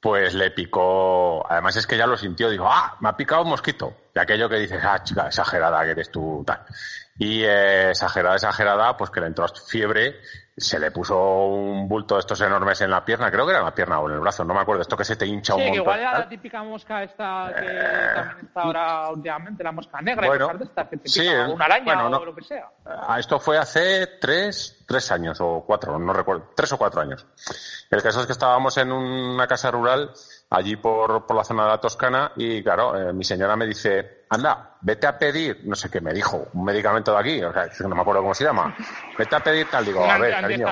pues 0.00 0.34
le 0.34 0.50
picó, 0.52 1.44
además 1.50 1.76
es 1.76 1.86
que 1.86 1.96
ya 1.96 2.06
lo 2.06 2.16
sintió, 2.16 2.48
dijo, 2.48 2.66
ah, 2.68 2.96
me 3.00 3.08
ha 3.08 3.16
picado 3.16 3.42
un 3.42 3.48
mosquito. 3.48 3.94
De 4.14 4.20
aquello 4.20 4.48
que 4.48 4.56
dices, 4.56 4.80
ah, 4.82 5.02
chica, 5.02 5.26
exagerada 5.26 5.84
que 5.84 5.90
eres 5.90 6.10
tú, 6.10 6.44
tal. 6.46 6.64
Y 7.18 7.42
eh, 7.42 7.90
exagerada, 7.90 8.36
exagerada, 8.36 8.96
pues 8.96 9.10
que 9.10 9.20
le 9.20 9.26
entró 9.26 9.46
fiebre 9.48 10.20
se 10.58 10.78
le 10.78 10.90
puso 10.90 11.46
un 11.46 11.88
bulto 11.88 12.14
de 12.14 12.20
estos 12.20 12.40
enormes 12.40 12.80
en 12.80 12.90
la 12.90 13.04
pierna, 13.04 13.30
creo 13.30 13.46
que 13.46 13.50
era 13.50 13.60
en 13.60 13.64
la 13.64 13.74
pierna 13.74 14.00
o 14.00 14.08
en 14.08 14.14
el 14.14 14.20
brazo, 14.20 14.44
no 14.44 14.54
me 14.54 14.60
acuerdo, 14.60 14.82
esto 14.82 14.96
que 14.96 15.04
se 15.04 15.16
te 15.16 15.26
hincha 15.26 15.54
un 15.54 15.60
montón. 15.60 15.74
Sí, 15.74 15.80
igual 15.80 16.00
era 16.00 16.18
la 16.18 16.28
típica 16.28 16.62
mosca 16.62 17.02
esta 17.02 17.52
que 17.58 17.66
eh, 17.66 18.08
también 18.14 18.46
está 18.46 18.60
ahora 18.62 19.10
últimamente, 19.10 19.62
la 19.64 19.72
mosca 19.72 20.00
negra, 20.00 20.26
bueno, 20.26 20.48
de 20.54 20.64
esta, 20.64 20.88
que 20.88 20.96
te 20.96 21.04
pica 21.04 21.12
sí, 21.12 21.28
una 21.28 21.64
araña 21.64 22.06
o 22.06 22.24
lo 22.24 22.34
que 22.34 22.42
sea. 22.42 22.68
Ah, 22.84 23.18
esto 23.18 23.38
fue 23.38 23.58
hace 23.58 24.18
tres, 24.20 24.84
tres 24.86 25.10
años 25.12 25.38
o 25.40 25.64
cuatro, 25.66 25.98
no 25.98 26.12
recuerdo, 26.12 26.50
tres 26.54 26.72
o 26.72 26.78
cuatro 26.78 27.00
años. 27.00 27.26
El 27.90 28.02
caso 28.02 28.20
es 28.20 28.26
que 28.26 28.32
estábamos 28.32 28.76
en 28.78 28.92
una 28.92 29.46
casa 29.46 29.70
rural 29.70 30.12
allí 30.50 30.76
por, 30.76 31.26
por 31.26 31.36
la 31.36 31.44
zona 31.44 31.64
de 31.64 31.68
la 31.70 31.78
Toscana 31.78 32.32
y 32.36 32.62
claro, 32.62 32.96
eh, 32.98 33.12
mi 33.12 33.22
señora 33.22 33.54
me 33.54 33.66
dice, 33.66 34.24
anda, 34.30 34.76
vete 34.80 35.06
a 35.06 35.18
pedir, 35.18 35.60
no 35.64 35.74
sé 35.76 35.90
qué 35.90 36.00
me 36.00 36.14
dijo, 36.14 36.48
un 36.54 36.64
medicamento 36.64 37.12
de 37.12 37.18
aquí, 37.18 37.42
o 37.42 37.52
sea, 37.52 37.68
no 37.80 37.94
me 37.94 38.00
acuerdo 38.00 38.22
cómo 38.22 38.34
se 38.34 38.44
llama, 38.44 38.74
vete 39.18 39.36
a 39.36 39.40
pedir 39.40 39.68
tal, 39.70 39.84
digo, 39.84 40.02
a 40.02 40.16
ver, 40.16 40.40
cariño. 40.40 40.66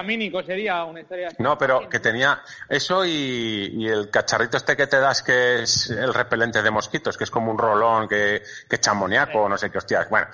sería 0.47 0.85
una 0.85 1.01
historia 1.01 1.29
No, 1.39 1.59
pero 1.59 1.89
que 1.91 2.01
tenía 2.01 2.41
eso 2.69 3.05
y, 3.05 3.71
y, 3.75 3.89
el 3.89 4.11
cacharrito 4.11 4.57
este 4.57 4.77
que 4.77 4.87
te 4.87 4.99
das 4.99 5.23
que 5.23 5.63
es 5.63 5.91
el 5.91 6.15
repelente 6.15 6.63
de 6.63 6.71
mosquitos, 6.71 7.19
que 7.19 7.25
es 7.25 7.31
como 7.31 7.51
un 7.51 7.59
rolón 7.59 8.09
que, 8.09 8.43
que 8.69 8.79
chamoniaco, 8.79 9.47
no 9.47 9.59
sé 9.59 9.71
qué 9.71 9.79
hostias, 9.79 10.09
bueno, 10.09 10.29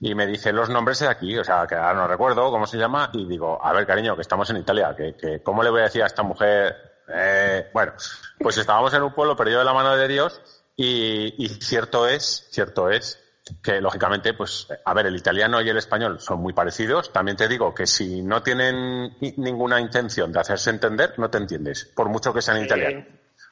y 0.00 0.14
me 0.14 0.26
dice 0.26 0.52
los 0.52 0.68
nombres 0.68 0.98
de 0.98 1.08
aquí, 1.08 1.38
o 1.38 1.44
sea, 1.44 1.66
que 1.66 1.76
ahora 1.76 1.94
no 1.94 2.08
recuerdo 2.08 2.50
cómo 2.50 2.66
se 2.66 2.76
llama, 2.76 3.08
y 3.14 3.26
digo, 3.26 3.64
a 3.64 3.72
ver, 3.72 3.86
cariño, 3.86 4.16
que 4.16 4.22
estamos 4.22 4.50
en 4.50 4.58
Italia, 4.58 4.94
que, 4.94 5.14
que 5.14 5.42
¿cómo 5.42 5.62
le 5.62 5.70
voy 5.70 5.80
a 5.80 5.84
decir 5.84 6.02
a 6.02 6.06
esta 6.06 6.22
mujer 6.22 6.91
eh, 7.14 7.70
bueno, 7.72 7.92
pues 8.38 8.58
estábamos 8.58 8.92
en 8.94 9.02
un 9.02 9.12
pueblo 9.12 9.36
perdido 9.36 9.58
de 9.58 9.64
la 9.64 9.74
mano 9.74 9.96
de 9.96 10.08
Dios 10.08 10.40
y, 10.76 11.48
cierto 11.60 12.08
es, 12.08 12.48
cierto 12.50 12.90
es 12.90 13.18
que 13.62 13.80
lógicamente, 13.80 14.34
pues, 14.34 14.68
a 14.84 14.94
ver, 14.94 15.06
el 15.06 15.16
italiano 15.16 15.60
y 15.60 15.68
el 15.68 15.76
español 15.76 16.20
son 16.20 16.40
muy 16.40 16.52
parecidos. 16.52 17.12
También 17.12 17.36
te 17.36 17.48
digo 17.48 17.74
que 17.74 17.86
si 17.86 18.22
no 18.22 18.42
tienen 18.42 19.16
ninguna 19.36 19.80
intención 19.80 20.32
de 20.32 20.40
hacerse 20.40 20.70
entender, 20.70 21.14
no 21.18 21.28
te 21.28 21.38
entiendes, 21.38 21.84
por 21.94 22.08
mucho 22.08 22.32
que 22.32 22.40
sean 22.40 22.64
italianos. 22.64 23.04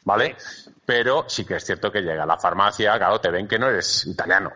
¿Vale? 0.02 0.36
Pero 0.86 1.26
sí 1.28 1.44
que 1.44 1.56
es 1.56 1.64
cierto 1.64 1.92
que 1.92 2.00
llega 2.00 2.22
a 2.22 2.26
la 2.26 2.38
farmacia, 2.38 2.96
claro, 2.96 3.20
te 3.20 3.30
ven 3.30 3.46
que 3.46 3.58
no 3.58 3.68
eres 3.68 4.06
italiano 4.06 4.50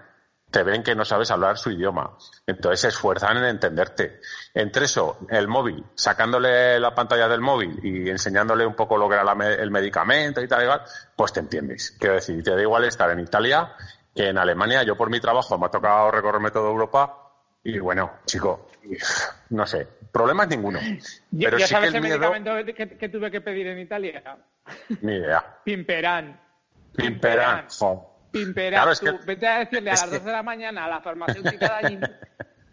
te 0.54 0.62
ven 0.62 0.84
que 0.84 0.94
no 0.94 1.04
sabes 1.04 1.32
hablar 1.32 1.58
su 1.58 1.72
idioma. 1.72 2.16
Entonces 2.46 2.78
se 2.78 2.88
esfuerzan 2.88 3.38
en 3.38 3.44
entenderte. 3.46 4.20
Entre 4.54 4.84
eso, 4.84 5.18
el 5.28 5.48
móvil, 5.48 5.84
sacándole 5.96 6.78
la 6.78 6.94
pantalla 6.94 7.26
del 7.26 7.40
móvil 7.40 7.80
y 7.82 8.08
enseñándole 8.08 8.64
un 8.64 8.76
poco 8.76 8.96
lo 8.96 9.08
que 9.08 9.16
era 9.16 9.24
el 9.32 9.70
medicamento 9.72 10.40
y 10.40 10.46
tal 10.46 10.62
y 10.62 10.66
tal, 10.68 10.82
pues 11.16 11.32
te 11.32 11.40
entiendes. 11.40 11.96
Quiero 11.98 12.14
decir, 12.14 12.40
te 12.44 12.52
da 12.52 12.62
igual 12.62 12.84
estar 12.84 13.10
en 13.10 13.18
Italia 13.18 13.72
que 14.14 14.28
en 14.28 14.38
Alemania. 14.38 14.84
Yo 14.84 14.96
por 14.96 15.10
mi 15.10 15.18
trabajo 15.18 15.58
me 15.58 15.66
ha 15.66 15.70
tocado 15.70 16.12
recorrerme 16.12 16.52
toda 16.52 16.70
Europa 16.70 17.32
y 17.64 17.80
bueno, 17.80 18.12
chico, 18.24 18.68
no 19.50 19.66
sé, 19.66 19.88
problemas 20.12 20.46
ninguno. 20.46 20.78
Pero 21.36 21.58
¿Ya 21.58 21.66
sabes 21.66 21.92
el, 21.92 22.00
medicamento 22.00 22.52
que, 22.64 23.08
tuve 23.08 23.28
que 23.28 23.40
pedir 23.40 23.66
en 23.66 23.80
Italia? 23.80 24.38
Ni 25.00 25.16
idea. 25.16 25.44
Pimperan. 25.64 26.40
Pimperán, 26.94 27.66
tú, 28.34 29.18
vete 29.26 29.46
a 29.46 29.58
decirle 29.60 29.90
a 29.90 29.94
las 29.94 30.10
12 30.10 30.24
de 30.24 30.32
la 30.32 30.42
mañana 30.42 30.84
a 30.84 30.88
la 30.88 31.00
farmacéutica 31.00 31.78
de 31.78 31.86
allí 31.86 32.00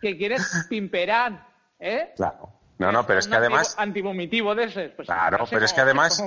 que 0.02 0.18
quieres 0.18 0.66
Pimperán, 0.70 1.46
¿eh? 1.80 2.14
Claro. 2.16 2.50
No, 2.80 2.92
no, 2.92 3.06
pero 3.06 3.20
es 3.20 3.28
que 3.28 3.36
además. 3.36 3.76
Antivomitivo 3.78 4.56
de 4.56 4.64
ese. 4.64 4.90
Pues, 4.90 5.08
claro, 5.08 5.46
pero 5.48 5.64
es 5.64 5.72
que 5.72 5.82
además. 5.82 6.22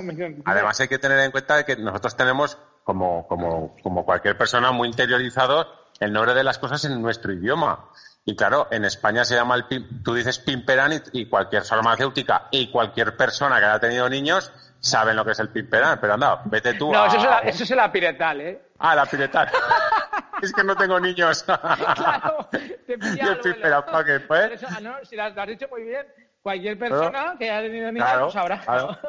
Además 0.45 0.79
hay 0.79 0.87
que 0.87 0.99
tener 0.99 1.19
en 1.19 1.31
cuenta 1.31 1.65
que 1.65 1.75
nosotros 1.75 2.15
tenemos, 2.15 2.57
como, 2.85 3.27
como, 3.27 3.75
como 3.83 4.05
cualquier 4.05 4.37
persona, 4.37 4.71
muy 4.71 4.87
interiorizado 4.87 5.67
el 5.99 6.13
nombre 6.13 6.33
de 6.33 6.45
las 6.45 6.57
cosas 6.57 6.85
en 6.85 7.01
nuestro 7.01 7.33
idioma. 7.33 7.89
Y 8.23 8.37
claro, 8.37 8.69
en 8.71 8.85
España 8.85 9.25
se 9.25 9.35
llama 9.35 9.55
el. 9.55 9.65
Tú 10.01 10.13
dices 10.13 10.39
Pimperán 10.39 10.93
y 11.11 11.25
cualquier 11.25 11.63
farmacéutica 11.63 12.47
y 12.51 12.71
cualquier 12.71 13.17
persona 13.17 13.59
que 13.59 13.65
haya 13.65 13.79
tenido 13.79 14.09
niños 14.09 14.53
saben 14.79 15.15
lo 15.15 15.25
que 15.25 15.31
es 15.31 15.39
el 15.39 15.49
pimperán, 15.49 15.99
pero 15.99 16.13
anda, 16.13 16.41
vete 16.45 16.75
tú 16.75 16.91
no, 16.91 17.05
eso, 17.07 17.17
es 17.17 17.23
la, 17.23 17.39
eso 17.39 17.63
es 17.63 17.69
la 17.71 17.91
piretal, 17.91 18.41
¿eh? 18.41 18.61
Ah, 18.79 18.95
la 18.95 19.05
piretal. 19.05 19.49
es 20.41 20.51
que 20.53 20.63
no 20.63 20.75
tengo 20.75 20.99
niños. 20.99 21.43
claro, 21.43 22.49
te 22.51 22.97
pilla 22.97 23.31
el 23.31 23.39
pimperán, 23.39 23.85
¿para 23.85 24.05
qué? 24.05 24.19
Pues? 24.21 24.63
ah, 24.63 24.79
no, 24.81 24.95
si 25.03 25.15
lo 25.15 25.23
has 25.23 25.47
dicho 25.47 25.67
muy 25.69 25.83
bien. 25.83 26.05
Cualquier 26.41 26.77
persona 26.77 27.35
que 27.39 27.49
haya 27.49 27.67
tenido 27.67 27.91
niños 27.91 28.07
claro, 28.07 28.25
lo 28.25 28.31
sabrá. 28.31 28.61
Claro. 28.61 28.99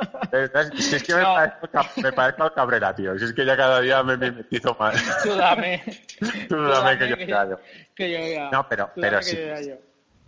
Si 0.74 0.96
es 0.96 1.02
que 1.02 1.14
me, 1.14 1.22
parezco, 1.22 1.68
me 2.00 2.12
parezco 2.12 2.42
al 2.44 2.54
Cabrera, 2.54 2.94
tío. 2.94 3.18
Si 3.18 3.26
es 3.26 3.34
que 3.34 3.44
ya 3.44 3.54
cada 3.54 3.82
día 3.82 4.02
me 4.02 4.16
mimetizo 4.16 4.74
más. 4.80 5.22
Tú 5.22 5.34
dame. 5.34 5.82
Tú 6.48 6.62
dame 6.62 6.96
que 6.96 7.08
yo 7.10 7.16
que 7.18 7.26
yo, 7.26 7.60
que 7.94 8.10
yo 8.10 8.34
ya. 8.34 8.50
No, 8.50 8.66
pero, 8.66 8.90
pero 8.94 9.20
sí. 9.20 9.38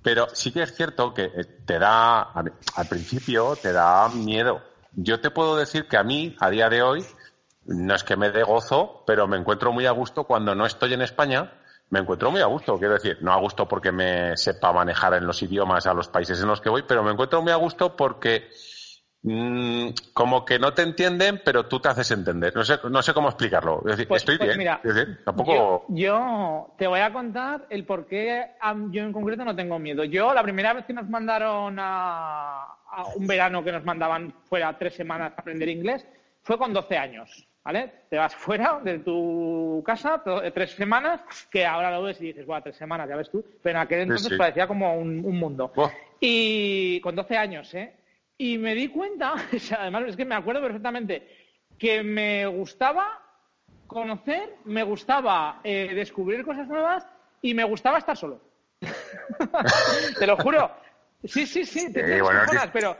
Pero 0.03 0.28
sí 0.34 0.53
que 0.53 0.64
es 0.64 0.74
cierto 0.74 1.14
que 1.14 1.30
te 1.64 1.78
da, 1.78 2.30
al 2.30 2.86
principio 2.89 3.57
te 3.57 3.72
da 3.72 4.11
miedo 4.11 4.62
yo 5.01 5.20
te 5.20 5.30
puedo 5.30 5.57
decir 5.57 5.86
que 5.86 5.97
a 5.97 6.03
mí, 6.03 6.36
a 6.41 6.51
día 6.51 6.68
de 6.68 6.82
hoy, 6.82 7.05
no 7.69 7.95
es 7.95 8.03
que 8.03 8.16
me 8.16 8.31
dé 8.31 8.43
gozo, 8.43 9.05
pero 9.07 9.27
me 9.29 9.37
encuentro 9.37 9.73
muy 9.73 9.85
a 9.85 9.91
gusto 9.91 10.25
cuando 10.25 10.55
no 10.55 10.64
estoy 10.64 10.95
en 10.95 11.03
España. 11.03 11.53
Me 11.91 12.01
encuentro 12.01 12.31
muy 12.31 12.41
a 12.41 12.47
gusto, 12.47 12.79
quiero 12.79 12.95
decir, 12.95 13.19
no 13.21 13.33
a 13.33 13.37
gusto 13.37 13.69
porque 13.69 13.93
me 13.93 14.37
sepa 14.37 14.73
manejar 14.73 15.14
en 15.14 15.27
los 15.27 15.43
idiomas 15.43 15.87
a 15.87 15.95
los 15.95 16.09
países 16.09 16.41
en 16.41 16.49
los 16.49 16.61
que 16.61 16.71
voy, 16.71 16.85
pero 16.87 17.03
me 17.03 17.11
encuentro 17.11 17.43
muy 17.43 17.53
a 17.53 17.57
gusto 17.57 17.95
porque 17.95 18.49
mm, 19.23 19.89
como 20.14 20.47
que 20.47 20.59
no 20.59 20.73
te 20.73 20.83
entienden, 20.83 21.43
pero 21.45 21.66
tú 21.66 21.81
te 21.81 21.89
haces 21.89 22.11
entender. 22.11 22.55
No 22.55 22.64
sé, 22.64 22.79
no 22.91 23.03
sé 23.03 23.12
cómo 23.12 23.29
explicarlo. 23.29 23.81
Es 23.81 23.93
decir, 23.93 24.09
pues, 24.09 24.23
estoy 24.23 24.39
pues 24.39 24.49
bien. 24.49 24.59
Mira, 24.59 24.81
tampoco... 25.25 25.85
yo, 25.89 26.75
te 26.79 26.87
voy 26.87 27.01
a 27.01 27.12
contar 27.12 27.66
el 27.69 27.85
por 27.85 28.07
qué 28.07 28.53
yo 28.91 29.03
en 29.03 29.12
concreto 29.12 29.45
no 29.45 29.57
tengo 29.57 29.79
miedo. 29.79 30.05
Yo, 30.05 30.33
la 30.33 30.43
primera 30.43 30.73
vez 30.73 30.87
que 30.87 30.95
nos 30.95 31.09
mandaron 31.09 31.77
a, 31.79 32.66
un 33.16 33.27
verano 33.27 33.62
que 33.62 33.73
nos 33.73 33.85
mandaban 33.85 34.35
fuera 34.45 34.77
tres 34.79 34.95
semanas 34.95 35.33
a 35.37 35.41
aprender 35.41 35.69
inglés, 35.69 36.07
fue 36.43 36.57
con 36.57 36.73
12 36.73 36.97
años. 36.97 37.49
¿Vale? 37.65 37.93
Te 38.09 38.17
vas 38.17 38.35
fuera 38.35 38.81
de 38.83 39.01
tu 39.01 39.83
casa 39.85 40.23
tres 40.55 40.71
semanas, 40.73 41.21
que 41.51 41.67
ahora 41.67 41.91
lo 41.91 42.03
ves 42.03 42.21
y 42.21 42.29
dices, 42.29 42.47
bueno, 42.47 42.63
tres 42.63 42.77
semanas, 42.77 43.09
ya 43.09 43.17
ves 43.17 43.31
tú, 43.31 43.45
pero 43.63 43.79
en 43.79 43.83
aquel 43.85 44.01
entonces 44.01 44.39
parecía 44.39 44.67
como 44.67 44.97
un, 44.97 45.21
mundo. 45.21 45.73
Y 46.19 47.01
con 47.01 47.15
12 47.15 47.37
años, 47.37 47.75
¿eh? 47.75 47.95
Y 48.39 48.57
me 48.57 48.75
di 48.75 48.89
cuenta, 48.89 49.35
además 49.79 50.05
es 50.07 50.17
que 50.17 50.25
me 50.25 50.37
acuerdo 50.37 50.63
perfectamente, 50.63 51.29
que 51.79 52.03
me 52.03 52.47
gustaba 52.47 53.21
conocer, 53.87 54.57
me 54.65 54.83
gustaba 54.85 55.61
eh, 55.65 55.93
descubrir 55.95 56.45
cosas 56.45 56.69
nuevas 56.69 57.07
y 57.43 57.55
me 57.55 57.65
gustaba 57.65 57.99
estar 57.99 58.17
solo. 58.17 58.41
Te 60.19 60.27
lo 60.27 60.37
juro. 60.37 60.71
Sí, 61.25 61.47
sí, 61.47 61.65
sí, 61.65 61.93
te 61.93 62.23
pero, 62.73 62.97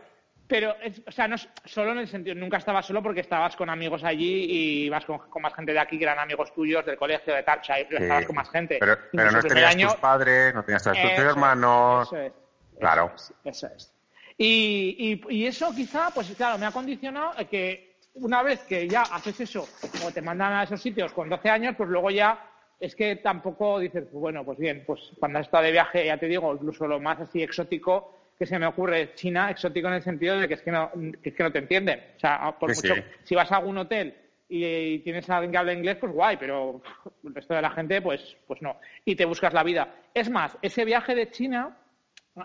pero 0.49 0.75
o 1.07 1.13
sea, 1.13 1.29
no 1.29 1.37
solo 1.67 1.93
en 1.93 1.99
el 1.99 2.09
sentido, 2.09 2.35
nunca 2.35 2.57
estabas 2.57 2.87
solo 2.87 3.03
porque 3.03 3.21
estabas 3.21 3.55
con 3.55 3.69
amigos 3.69 4.03
allí 4.03 4.47
y 4.49 4.85
ibas 4.87 5.05
con, 5.05 5.21
más 5.43 5.55
gente 5.55 5.75
de 5.75 5.79
aquí 5.79 5.99
que 5.99 6.05
eran 6.05 6.19
amigos 6.19 6.55
tuyos 6.55 6.85
del 6.87 6.97
colegio, 6.97 7.35
de 7.35 7.43
tal, 7.43 7.61
o 7.61 7.65
sea, 7.65 7.79
estabas 7.79 8.25
con 8.25 8.35
más 8.35 8.51
gente. 8.51 8.79
Pero, 8.81 8.97
no 9.13 9.43
tenías 9.43 9.77
tus 9.77 9.95
padres, 9.97 10.55
no 10.55 10.65
tenías 10.65 10.83
tus 10.83 10.97
hermanos. 10.97 12.09
Eso 12.09 12.17
es. 12.17 12.33
Claro. 12.79 13.13
Eso 13.45 13.67
es. 13.67 13.93
Y, 14.39 15.21
y, 15.29 15.47
eso 15.47 15.75
quizá, 15.75 16.11
pues 16.15 16.33
claro, 16.37 16.59
me 16.59 16.67
ha 16.67 16.71
condicionado 16.71 17.33
que 17.51 17.97
una 18.15 18.43
vez 18.43 18.61
que 18.61 18.89
ya 18.89 19.03
haces 19.03 19.41
eso 19.41 19.69
o 20.07 20.11
te 20.13 20.23
mandan 20.23 20.53
a 20.55 20.63
esos 20.63 20.81
sitios 20.81 21.13
con 21.13 21.29
12 21.29 21.51
años, 21.51 21.75
pues 21.77 21.91
luego 21.91 22.11
ya 22.11 22.49
es 22.81 22.95
que 22.95 23.17
tampoco 23.17 23.81
dices, 23.81 24.11
bueno, 24.13 24.45
pues 24.45 24.59
bien, 24.59 24.85
pues 24.87 25.01
cuando 25.19 25.41
has 25.41 25.47
estado 25.47 25.65
de 25.65 25.73
viaje, 25.73 26.07
ya 26.07 26.17
te 26.17 26.27
digo, 26.27 26.55
incluso 26.55 26.87
lo 26.87 27.01
más 27.01 27.21
así 27.21 27.43
exótico 27.43 28.18
que 28.39 28.47
se 28.47 28.59
me 28.59 28.67
ocurre, 28.67 29.15
China, 29.15 29.51
exótico 29.51 29.89
en 29.89 29.95
el 29.95 30.03
sentido 30.03 30.39
de 30.39 30.47
que 30.47 30.55
es 30.55 30.63
que 30.63 30.71
no, 30.71 30.91
que 31.23 31.31
es 31.31 31.35
que 31.35 31.43
no 31.43 31.51
te 31.51 31.59
entienden. 31.59 32.01
O 32.17 32.21
sea, 32.21 32.55
por 32.59 32.75
mucho, 32.75 32.95
si 33.25 33.35
vas 33.35 33.51
a 33.51 33.57
algún 33.57 33.79
hotel 33.79 34.15
y, 34.49 35.01
tienes 35.01 35.29
a 35.29 35.37
alguien 35.37 35.51
que 35.51 35.59
habla 35.59 35.73
inglés, 35.73 35.97
pues 35.97 36.13
guay, 36.13 36.37
pero 36.37 36.81
el 37.25 37.35
resto 37.35 37.55
de 37.55 37.63
la 37.63 37.71
gente, 37.71 38.01
pues, 38.01 38.37
pues 38.47 38.63
no. 38.63 38.77
Y 39.05 39.17
te 39.17 39.25
buscas 39.25 39.53
la 39.53 39.65
vida. 39.65 39.93
Es 40.15 40.31
más, 40.31 40.57
ese 40.63 40.85
viaje 40.85 41.17
de 41.17 41.31
China, 41.31 41.77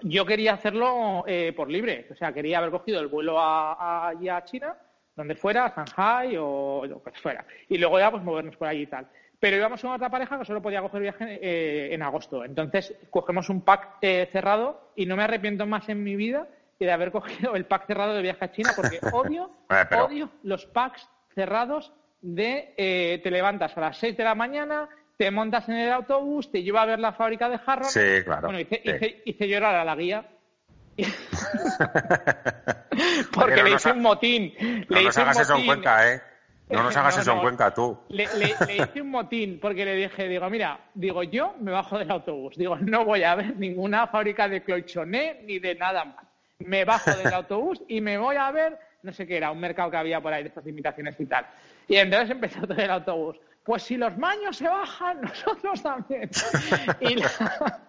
yo 0.02 0.26
quería 0.26 0.54
hacerlo 0.54 1.26
eh, 1.28 1.54
por 1.56 1.70
libre. 1.70 2.08
O 2.12 2.16
sea, 2.16 2.34
quería 2.34 2.58
haber 2.58 2.72
cogido 2.72 3.00
el 3.00 3.08
vuelo 3.08 3.40
a, 3.40 4.10
a 4.10 4.46
China, 4.46 4.76
donde 5.16 5.36
fuera, 5.36 5.66
a 5.66 5.76
Shanghai 5.76 6.36
o 6.40 6.86
lo 6.88 7.04
que 7.04 7.12
fuera. 7.12 7.46
Y 7.70 7.78
luego 7.78 8.00
ya, 8.00 8.10
pues 8.10 8.24
movernos 8.24 8.56
por 8.56 8.68
allí 8.68 8.82
y 8.82 8.88
tal. 8.88 9.08
Pero 9.44 9.58
íbamos 9.58 9.82
con 9.82 9.92
otra 9.92 10.10
pareja 10.10 10.40
que 10.40 10.46
solo 10.46 10.62
podía 10.62 10.82
coger 10.82 11.02
viaje 11.02 11.38
eh, 11.42 11.94
en 11.94 12.02
agosto. 12.02 12.46
Entonces 12.46 12.96
cogemos 13.10 13.50
un 13.50 13.60
pack 13.60 13.98
eh, 14.02 14.30
cerrado 14.32 14.94
y 14.96 15.06
no 15.06 15.18
me 15.18 15.24
arrepiento 15.24 15.66
más 15.66 15.90
en 15.90 16.02
mi 16.02 16.16
vida 16.16 16.48
que 16.80 16.86
de 16.86 16.94
haber 16.94 17.12
cogido 17.12 17.54
el 17.54 17.66
pack 17.66 17.88
cerrado 17.88 18.14
de 18.14 18.22
viaje 18.22 18.46
a 18.46 18.54
China 18.54 18.72
porque 18.74 19.02
odio, 19.12 19.52
odio 20.00 20.30
los 20.44 20.66
packs 20.66 21.10
cerrados 21.36 21.92
de 22.22 22.74
eh, 22.78 23.20
te 23.22 23.32
levantas 23.32 23.76
a 23.76 23.82
las 23.82 23.98
6 23.98 24.16
de 24.16 24.24
la 24.24 24.34
mañana, 24.34 24.88
te 25.18 25.30
montas 25.30 25.68
en 25.68 25.76
el 25.76 25.92
autobús, 25.92 26.50
te 26.50 26.64
lleva 26.64 26.84
a 26.84 26.86
ver 26.86 27.00
la 27.00 27.12
fábrica 27.12 27.50
de 27.50 27.58
jarros. 27.58 27.92
Sí, 27.92 28.24
claro. 28.24 28.48
Bueno, 28.48 28.62
hice, 28.62 29.48
llorar 29.50 29.76
a 29.76 29.84
la 29.84 29.96
guía. 29.98 30.26
Porque 33.34 33.62
le 33.62 33.72
hice 33.72 33.92
un 33.92 34.04
motín. 34.04 34.54
No 34.88 35.00
le 35.00 35.04
nos 35.04 35.18
hagas 35.18 35.42
eso 35.42 35.58
en 35.58 35.66
Cuenca, 35.66 36.14
¿eh? 36.14 36.22
No 36.74 36.84
nos 36.84 36.98
hagas 36.98 37.18
eso 37.18 37.34
en 37.34 37.40
Cuenca, 37.40 37.74
tú. 37.74 37.98
Le, 38.10 38.24
hice 38.24 39.02
un 39.02 39.10
motín 39.10 39.60
porque 39.62 39.86
le 39.86 39.96
dije, 39.96 40.28
digo, 40.28 40.50
mira, 40.50 40.80
digo, 40.94 41.24
yo 41.24 41.56
me 41.60 41.72
bajo 41.72 41.98
del 41.98 42.12
autobús. 42.12 42.56
Digo, 42.58 42.78
no 42.78 43.06
voy 43.06 43.24
a 43.24 43.36
ver 43.36 43.56
ninguna 43.58 44.08
fábrica 44.08 44.48
de 44.48 44.64
clochoné 44.64 45.42
ni 45.46 45.60
de 45.60 45.76
nada 45.76 46.06
más. 46.06 46.26
Me 46.60 46.86
bajo 46.86 47.12
del 47.12 47.34
autobús 47.34 47.82
y 47.88 48.02
me 48.02 48.18
voy 48.18 48.36
a 48.36 48.52
ver, 48.52 48.78
no 49.04 49.14
sé 49.14 49.28
qué 49.28 49.38
era, 49.38 49.52
un 49.52 49.60
mercado 49.60 49.92
que 49.92 49.98
había 49.98 50.22
por 50.22 50.34
ahí 50.34 50.44
de 50.44 50.50
estas 50.50 50.68
imitaciones 50.68 51.20
y 51.20 51.26
tal. 51.26 51.46
Y 51.88 51.96
entonces 51.96 52.32
empezó 52.32 52.62
todo 52.62 52.82
el 52.82 52.92
autobús 52.92 53.38
pues 53.64 53.84
si 53.84 53.98
los 53.98 54.18
maños 54.18 54.58
se 54.58 54.68
bajan, 54.68 55.22
nosotros 55.22 55.82
también. 55.82 56.30
y, 57.00 57.16
la, 57.16 57.82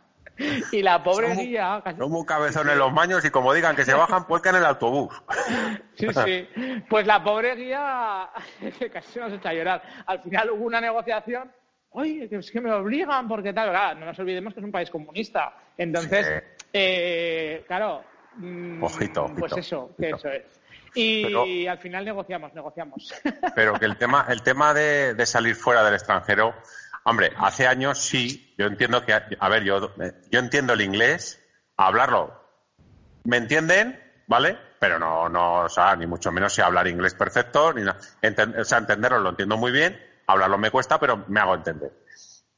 pobre 1.05 1.35
guía... 1.35 1.83
Como 1.99 2.19
un 2.19 2.25
cabezón 2.25 2.69
en 2.71 2.79
los 2.79 2.93
maños 2.93 3.25
y 3.25 3.31
como 3.31 3.53
digan 3.53 3.77
que 3.77 3.85
se 3.85 3.95
bajan, 3.95 4.27
pues 4.27 4.45
en 4.47 4.57
el 4.57 4.65
autobús. 4.65 5.15
sí, 5.95 6.09
sí. 6.25 6.49
Pues 6.89 7.07
la 7.07 7.23
pobre 7.23 7.55
guía 7.55 8.31
casi 8.93 9.19
nos 9.19 9.33
echa 9.33 9.51
a 9.51 9.55
llorar. 9.55 9.83
Al 10.07 10.21
final 10.21 10.51
hubo 10.51 10.65
una 10.65 10.81
negociación 10.81 11.51
oye, 11.95 12.29
es 12.31 12.51
que 12.51 12.61
me 12.61 12.73
obligan 12.73 13.29
porque 13.29 13.53
tal, 13.53 13.99
no 13.99 14.07
nos 14.07 14.19
olvidemos 14.19 14.53
que 14.53 14.61
es 14.61 14.65
un 14.65 14.73
país 14.73 14.91
comunista. 14.91 15.55
Entonces, 15.77 16.43
eh, 16.73 17.65
claro, 17.67 18.05
mm, 18.37 18.83
ojito, 18.83 19.33
pues 19.39 19.57
eso, 19.57 19.95
que 19.99 20.11
eso 20.11 20.29
es. 20.29 20.61
Y 20.97 21.67
al 21.67 21.79
final 21.79 22.05
negociamos, 22.05 22.55
negociamos. 22.55 23.13
Pero 23.55 23.75
que 23.75 23.85
el 23.85 23.97
tema, 23.97 24.27
el 24.29 24.43
tema 24.43 24.73
de, 24.73 25.27
salir 25.27 25.57
fuera 25.57 25.85
del 25.85 25.95
extranjero, 25.95 26.55
hombre, 27.05 27.33
hace 27.37 27.67
años 27.67 27.99
sí, 27.99 28.55
yo 28.59 28.67
entiendo 28.67 29.05
que, 29.05 29.13
a 29.13 29.49
ver, 29.49 29.65
yo, 29.65 29.95
yo 30.31 30.39
entiendo 30.39 30.73
el 30.73 30.81
inglés, 30.81 31.41
hablarlo, 31.77 32.43
¿me 33.25 33.37
entienden? 33.37 34.01
¿Vale? 34.27 34.59
Pero 34.79 34.99
no, 34.99 35.29
no, 35.29 35.65
o 35.65 35.69
sea, 35.69 35.95
ni 35.97 36.07
mucho 36.07 36.33
menos 36.33 36.53
sé 36.53 36.63
hablar 36.63 36.87
inglés 36.89 37.15
perfecto, 37.15 37.73
ni 37.73 37.83
nada. 37.83 37.99
o 38.59 38.65
sea, 38.65 38.79
entenderlo 38.79 39.19
lo 39.19 39.31
entiendo 39.31 39.57
muy 39.57 39.71
bien, 39.71 39.99
hablarlo 40.27 40.59
me 40.59 40.71
cuesta, 40.71 40.99
pero 40.99 41.25
me 41.29 41.41
hago 41.41 41.55
entender. 41.55 41.93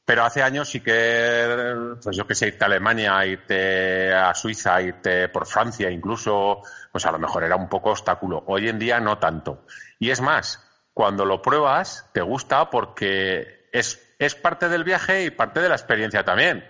Pero 0.05 0.23
hace 0.23 0.41
años 0.41 0.69
sí 0.69 0.79
que, 0.79 1.95
pues 2.01 2.15
yo 2.15 2.25
que 2.25 2.33
sé, 2.33 2.47
irte 2.47 2.63
a 2.63 2.67
Alemania, 2.67 3.25
irte 3.25 4.13
a 4.13 4.33
Suiza, 4.33 4.81
irte 4.81 5.27
por 5.27 5.45
Francia 5.45 5.91
incluso, 5.91 6.61
pues 6.93 7.05
a 7.05 7.11
lo 7.11 7.19
mejor 7.19 7.43
era 7.43 7.57
un 7.57 7.67
poco 7.67 7.89
obstáculo. 7.91 8.41
Hoy 8.47 8.69
en 8.69 8.79
día 8.79 9.01
no 9.01 9.17
tanto. 9.17 9.65
Y 9.99 10.09
es 10.09 10.21
más, 10.21 10.63
cuando 10.93 11.25
lo 11.25 11.41
pruebas, 11.41 12.09
te 12.13 12.21
gusta 12.21 12.69
porque 12.69 13.67
es, 13.73 14.01
es 14.19 14.35
parte 14.35 14.69
del 14.69 14.83
viaje 14.83 15.25
y 15.25 15.31
parte 15.31 15.59
de 15.59 15.69
la 15.69 15.75
experiencia 15.75 16.23
también. 16.23 16.63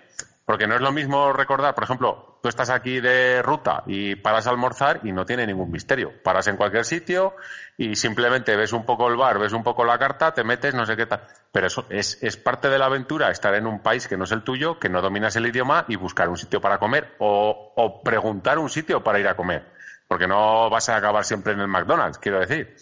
Porque 0.48 0.66
no 0.66 0.76
es 0.76 0.82
lo 0.82 0.94
mismo 0.94 1.34
recordar, 1.34 1.76
por 1.76 1.84
ejemplo, 1.84 2.40
tú 2.42 2.48
estás 2.48 2.70
aquí 2.70 3.02
de 3.02 3.42
ruta 3.42 3.84
y 3.86 4.16
paras 4.16 4.48
a 4.48 4.52
almorzar 4.52 5.02
y 5.04 5.12
no 5.12 5.26
tiene 5.26 5.46
ningún 5.46 5.70
misterio. 5.70 6.24
Paras 6.24 6.48
en 6.48 6.56
cualquier 6.56 6.86
sitio 6.86 7.36
y 7.76 7.98
simplemente 7.98 8.56
ves 8.56 8.72
un 8.72 8.86
poco 8.86 9.10
el 9.10 9.18
bar, 9.18 9.40
ves 9.40 9.52
un 9.52 9.62
poco 9.62 9.84
la 9.84 10.00
carta, 10.00 10.34
te 10.34 10.46
metes, 10.46 10.74
no 10.74 10.86
sé 10.86 10.96
qué 10.96 11.06
tal. 11.06 11.22
Pero 11.52 11.68
eso 11.68 11.86
es, 11.90 12.24
es 12.24 12.38
parte 12.38 12.70
de 12.70 12.80
la 12.80 12.86
aventura, 12.86 13.30
estar 13.30 13.54
en 13.56 13.68
un 13.68 13.82
país 13.82 14.08
que 14.08 14.16
no 14.16 14.24
es 14.24 14.32
el 14.32 14.44
tuyo, 14.44 14.80
que 14.80 14.88
no 14.88 15.02
dominas 15.02 15.36
el 15.36 15.48
idioma 15.48 15.84
y 15.90 15.98
buscar 15.98 16.30
un 16.30 16.38
sitio 16.38 16.62
para 16.62 16.80
comer 16.80 17.16
o, 17.20 17.74
o 17.76 18.02
preguntar 18.02 18.58
un 18.58 18.70
sitio 18.70 19.04
para 19.04 19.20
ir 19.20 19.28
a 19.28 19.36
comer. 19.36 19.66
Porque 20.08 20.28
no 20.28 20.70
vas 20.70 20.88
a 20.88 20.96
acabar 20.96 21.26
siempre 21.26 21.52
en 21.52 21.60
el 21.60 21.68
McDonald's, 21.68 22.20
quiero 22.20 22.40
decir. 22.40 22.74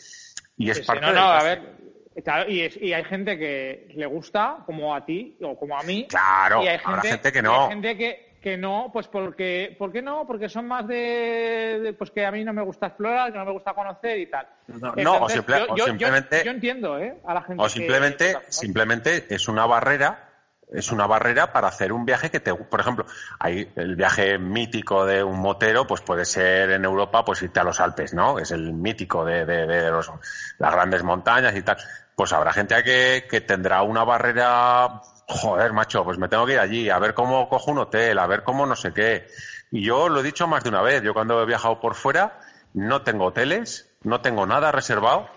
Y 0.56 0.70
es 0.70 0.82
parte 0.82 1.04
no, 1.08 1.14
no, 1.14 1.32
a 1.32 1.42
ver, 1.42 1.85
Claro, 2.24 2.50
y, 2.50 2.62
y, 2.80 2.94
hay 2.94 3.04
gente 3.04 3.38
que 3.38 3.92
le 3.94 4.06
gusta, 4.06 4.60
como 4.66 4.96
a 4.96 5.06
ti 5.06 5.38
o 5.42 5.58
como 5.58 5.78
a 5.78 5.84
mí. 5.84 6.08
Claro, 6.08 6.64
y 6.64 6.68
hay 6.68 6.80
gente, 6.80 7.32
que 7.32 7.42
no. 7.42 7.64
hay 7.64 7.70
gente 7.70 7.98
que, 7.98 8.38
que 8.42 8.56
no, 8.56 8.90
pues 8.94 9.08
porque, 9.10 9.76
¿por 9.78 9.92
qué 9.92 10.02
no? 10.02 10.26
Porque 10.26 10.48
son 10.48 10.66
más 10.66 10.88
de, 10.88 11.94
pues 11.98 12.12
que 12.12 12.26
a 12.26 12.32
mí 12.32 12.46
no 12.46 12.54
me 12.54 12.62
gusta 12.62 12.88
explorar, 12.88 13.34
que 13.34 13.38
no 13.38 13.44
me 13.44 13.52
gusta 13.52 13.74
conocer 13.74 14.18
y 14.18 14.28
tal. 14.28 14.48
No, 14.96 15.24
o, 15.24 15.30
simplemente. 15.30 16.42
Yo, 16.46 16.52
entiendo, 16.52 16.98
¿eh? 17.00 17.18
A 17.26 17.34
la 17.34 17.42
gente. 17.42 17.62
O 17.62 17.68
simplemente, 17.68 18.38
simplemente 18.48 19.26
es 19.30 19.48
una 19.50 19.66
barrera 19.66 20.30
es 20.74 20.92
una 20.92 21.06
barrera 21.06 21.54
para 21.54 21.68
hacer 21.68 21.94
un 21.94 22.06
viaje 22.06 22.32
que 22.32 22.40
te, 22.40 22.54
por 22.54 22.80
ejemplo, 22.80 23.06
hay 23.38 23.72
el 23.76 23.96
viaje 23.96 24.40
mítico 24.40 25.06
de 25.06 25.24
un 25.24 25.40
motero, 25.40 25.86
pues 25.86 26.02
puede 26.02 26.26
ser 26.26 26.72
en 26.72 26.86
Europa, 26.86 27.24
pues 27.24 27.44
irte 27.44 27.60
a 27.60 27.64
los 27.64 27.80
Alpes, 27.80 28.16
¿no? 28.16 28.40
Es 28.40 28.50
el 28.50 28.74
mítico 28.74 29.24
de, 29.24 29.46
de, 29.46 29.68
de 29.68 29.92
los, 29.92 30.12
las 30.58 30.74
grandes 30.74 31.04
montañas 31.04 31.56
y 31.56 31.62
tal 31.62 31.78
pues 32.16 32.34
habrá 32.34 32.54
gente 32.54 32.82
que, 32.84 33.26
que 33.30 33.42
tendrá 33.42 33.84
una 33.84 34.04
barrera, 34.04 35.02
joder, 35.28 35.74
macho, 35.74 36.04
pues 36.04 36.18
me 36.18 36.28
tengo 36.28 36.46
que 36.46 36.54
ir 36.54 36.60
allí, 36.60 36.90
a 36.90 37.00
ver 37.00 37.14
cómo 37.14 37.50
cojo 37.50 37.72
un 37.72 37.80
hotel, 37.80 38.18
a 38.20 38.28
ver 38.28 38.44
cómo 38.44 38.66
no 38.66 38.76
sé 38.76 38.94
qué. 38.94 39.28
Y 39.72 39.84
yo 39.84 40.10
lo 40.10 40.22
he 40.22 40.24
dicho 40.24 40.48
más 40.48 40.64
de 40.64 40.70
una 40.70 40.82
vez, 40.82 41.02
yo 41.04 41.14
cuando 41.14 41.42
he 41.42 41.46
viajado 41.46 41.80
por 41.80 41.96
fuera 41.96 42.40
no 42.74 43.02
tengo 43.04 43.26
hoteles, 43.26 43.90
no 44.04 44.22
tengo 44.22 44.46
nada 44.46 44.72
reservado, 44.72 45.30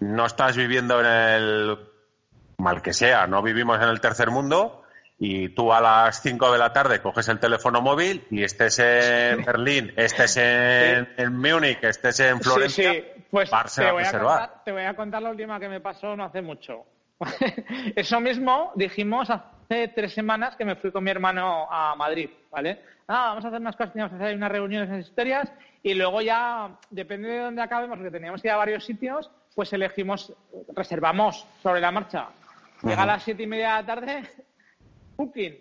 no 0.00 0.26
estás 0.26 0.56
viviendo 0.56 1.00
en 1.00 1.06
el 1.06 1.78
mal 2.58 2.82
que 2.82 2.92
sea, 2.92 3.26
no 3.26 3.42
vivimos 3.42 3.80
en 3.80 3.88
el 3.88 4.00
tercer 4.00 4.30
mundo 4.30 4.82
y 5.18 5.50
tú 5.50 5.72
a 5.72 5.80
las 5.80 6.22
5 6.22 6.52
de 6.52 6.58
la 6.58 6.72
tarde 6.72 7.00
coges 7.00 7.28
el 7.28 7.38
teléfono 7.38 7.80
móvil 7.80 8.26
y 8.30 8.42
estés 8.42 8.78
en 8.78 9.44
Berlín, 9.44 9.92
estés 9.96 10.36
en, 10.38 11.12
en 11.16 11.36
Múnich, 11.36 11.82
estés 11.82 12.20
en 12.20 12.40
Florencia, 12.40 12.92
pues 13.30 13.50
te 13.74 13.90
voy, 13.90 14.02
a 14.02 14.10
contar, 14.10 14.64
te 14.64 14.72
voy 14.72 14.82
a 14.82 14.94
contar 14.94 15.22
la 15.22 15.30
última 15.30 15.60
que 15.60 15.68
me 15.68 15.80
pasó 15.80 16.16
no 16.16 16.24
hace 16.24 16.42
mucho. 16.42 16.84
Eso 17.96 18.20
mismo 18.20 18.72
dijimos 18.74 19.30
hace 19.30 19.88
tres 19.88 20.12
semanas 20.12 20.56
que 20.56 20.64
me 20.64 20.76
fui 20.76 20.90
con 20.90 21.04
mi 21.04 21.10
hermano 21.10 21.68
a 21.70 21.94
Madrid, 21.94 22.30
¿vale? 22.50 22.80
Ah, 23.06 23.28
vamos 23.28 23.44
a 23.44 23.48
hacer 23.48 23.60
unas 23.60 23.76
cosas, 23.76 23.92
teníamos 23.92 24.16
que 24.16 24.22
hacer 24.22 24.36
unas 24.36 24.52
reuniones, 24.52 24.88
unas 24.88 25.06
historias, 25.06 25.52
y 25.82 25.94
luego 25.94 26.22
ya, 26.22 26.78
depende 26.90 27.28
de 27.28 27.38
dónde 27.40 27.62
acabemos, 27.62 27.98
porque 27.98 28.10
teníamos 28.10 28.40
que 28.40 28.48
ir 28.48 28.52
a 28.52 28.56
varios 28.56 28.84
sitios, 28.84 29.30
pues 29.54 29.72
elegimos, 29.72 30.32
reservamos 30.74 31.46
sobre 31.62 31.80
la 31.80 31.90
marcha. 31.90 32.28
Llega 32.82 33.02
a 33.02 33.06
las 33.06 33.22
siete 33.22 33.42
y 33.42 33.46
media 33.46 33.68
de 33.68 33.74
la 33.74 33.86
tarde, 33.86 34.22
booking, 35.16 35.58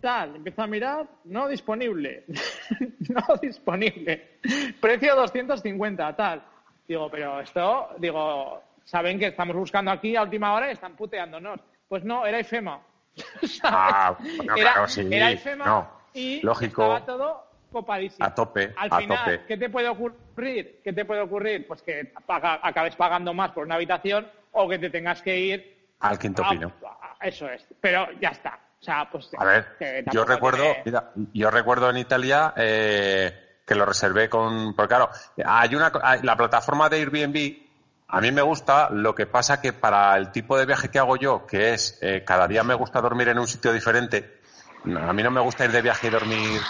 tal, 0.00 0.36
empiezo 0.36 0.62
a 0.62 0.66
mirar, 0.66 1.08
no 1.24 1.48
disponible, 1.48 2.24
no 3.08 3.36
disponible, 3.40 4.38
precio 4.80 5.16
250, 5.16 6.16
tal. 6.16 6.42
Digo, 6.90 7.08
pero 7.08 7.38
esto, 7.38 7.90
digo, 7.98 8.64
saben 8.82 9.16
que 9.16 9.28
estamos 9.28 9.54
buscando 9.54 9.92
aquí 9.92 10.16
a 10.16 10.24
última 10.24 10.52
hora 10.54 10.70
y 10.70 10.72
están 10.72 10.96
puteándonos. 10.96 11.60
Pues 11.86 12.02
no, 12.02 12.26
era 12.26 12.40
IFEMA. 12.40 12.80
ah, 13.62 14.16
bueno, 14.18 14.56
era, 14.56 14.72
claro, 14.72 14.88
sí. 14.88 15.08
era 15.08 15.30
IFEMA 15.30 15.88
y 16.12 16.40
lógico, 16.40 16.82
estaba 16.82 17.06
todo 17.06 17.46
copadísimo. 17.70 18.26
A 18.26 18.34
tope, 18.34 18.74
Al 18.76 18.88
a 18.92 18.98
final, 18.98 19.18
tope. 19.18 19.46
¿qué 19.46 19.56
te 19.56 19.70
puede 19.70 19.86
ocurrir? 19.88 20.80
¿Qué 20.82 20.92
te 20.92 21.04
puede 21.04 21.20
ocurrir? 21.20 21.64
Pues 21.68 21.80
que 21.80 22.12
acabes 22.26 22.96
pagando 22.96 23.32
más 23.34 23.52
por 23.52 23.66
una 23.66 23.76
habitación 23.76 24.28
o 24.50 24.68
que 24.68 24.80
te 24.80 24.90
tengas 24.90 25.22
que 25.22 25.38
ir 25.38 25.92
al 26.00 26.18
quinto 26.18 26.42
pino. 26.50 26.72
eso 27.20 27.48
es. 27.48 27.64
Pero 27.80 28.08
ya 28.20 28.30
está. 28.30 28.58
O 28.80 28.82
sea, 28.82 29.08
pues. 29.08 29.30
A 29.38 29.44
ver, 29.44 29.76
yo 30.10 30.24
recuerdo, 30.24 30.64
mira, 30.84 31.12
yo 31.32 31.52
recuerdo 31.52 31.88
en 31.88 31.98
Italia. 31.98 32.52
Eh, 32.56 33.49
que 33.70 33.76
lo 33.76 33.86
reservé 33.86 34.28
con. 34.28 34.74
Porque 34.74 34.88
claro, 34.88 35.10
hay 35.44 35.76
una. 35.76 35.92
la 36.22 36.36
plataforma 36.36 36.88
de 36.88 36.96
Airbnb. 36.96 37.68
A 38.08 38.20
mí 38.20 38.32
me 38.32 38.42
gusta, 38.42 38.90
lo 38.90 39.14
que 39.14 39.26
pasa 39.26 39.60
que 39.60 39.72
para 39.72 40.16
el 40.16 40.32
tipo 40.32 40.58
de 40.58 40.66
viaje 40.66 40.88
que 40.88 40.98
hago 40.98 41.16
yo, 41.16 41.46
que 41.46 41.74
es 41.74 41.96
eh, 42.00 42.24
cada 42.26 42.48
día 42.48 42.64
me 42.64 42.74
gusta 42.74 43.00
dormir 43.00 43.28
en 43.28 43.38
un 43.38 43.46
sitio 43.46 43.72
diferente, 43.72 44.40
a 44.84 45.12
mí 45.12 45.22
no 45.22 45.30
me 45.30 45.40
gusta 45.40 45.64
ir 45.66 45.70
de 45.70 45.82
viaje 45.82 46.08
y 46.08 46.10
dormir 46.10 46.60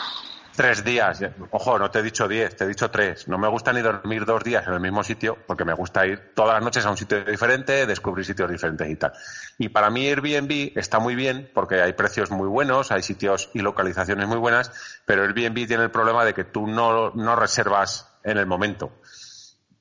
tres 0.54 0.84
días. 0.84 1.20
Ojo, 1.50 1.78
no 1.78 1.90
te 1.90 2.00
he 2.00 2.02
dicho 2.02 2.28
diez, 2.28 2.56
te 2.56 2.64
he 2.64 2.68
dicho 2.68 2.90
tres. 2.90 3.28
No 3.28 3.38
me 3.38 3.48
gusta 3.48 3.72
ni 3.72 3.80
dormir 3.80 4.24
dos 4.24 4.42
días 4.44 4.66
en 4.66 4.74
el 4.74 4.80
mismo 4.80 5.02
sitio, 5.02 5.38
porque 5.46 5.64
me 5.64 5.74
gusta 5.74 6.06
ir 6.06 6.32
todas 6.34 6.54
las 6.54 6.62
noches 6.62 6.84
a 6.86 6.90
un 6.90 6.96
sitio 6.96 7.24
diferente, 7.24 7.86
descubrir 7.86 8.24
sitios 8.24 8.50
diferentes 8.50 8.88
y 8.88 8.96
tal. 8.96 9.12
Y 9.58 9.68
para 9.68 9.90
mí 9.90 10.06
Airbnb 10.06 10.72
está 10.76 10.98
muy 10.98 11.14
bien, 11.14 11.50
porque 11.54 11.80
hay 11.80 11.92
precios 11.92 12.30
muy 12.30 12.48
buenos, 12.48 12.92
hay 12.92 13.02
sitios 13.02 13.50
y 13.54 13.60
localizaciones 13.60 14.26
muy 14.26 14.38
buenas, 14.38 14.72
pero 15.06 15.22
Airbnb 15.22 15.66
tiene 15.66 15.84
el 15.84 15.90
problema 15.90 16.24
de 16.24 16.34
que 16.34 16.44
tú 16.44 16.66
no, 16.66 17.10
no 17.10 17.36
reservas 17.36 18.08
en 18.24 18.38
el 18.38 18.46
momento. 18.46 18.92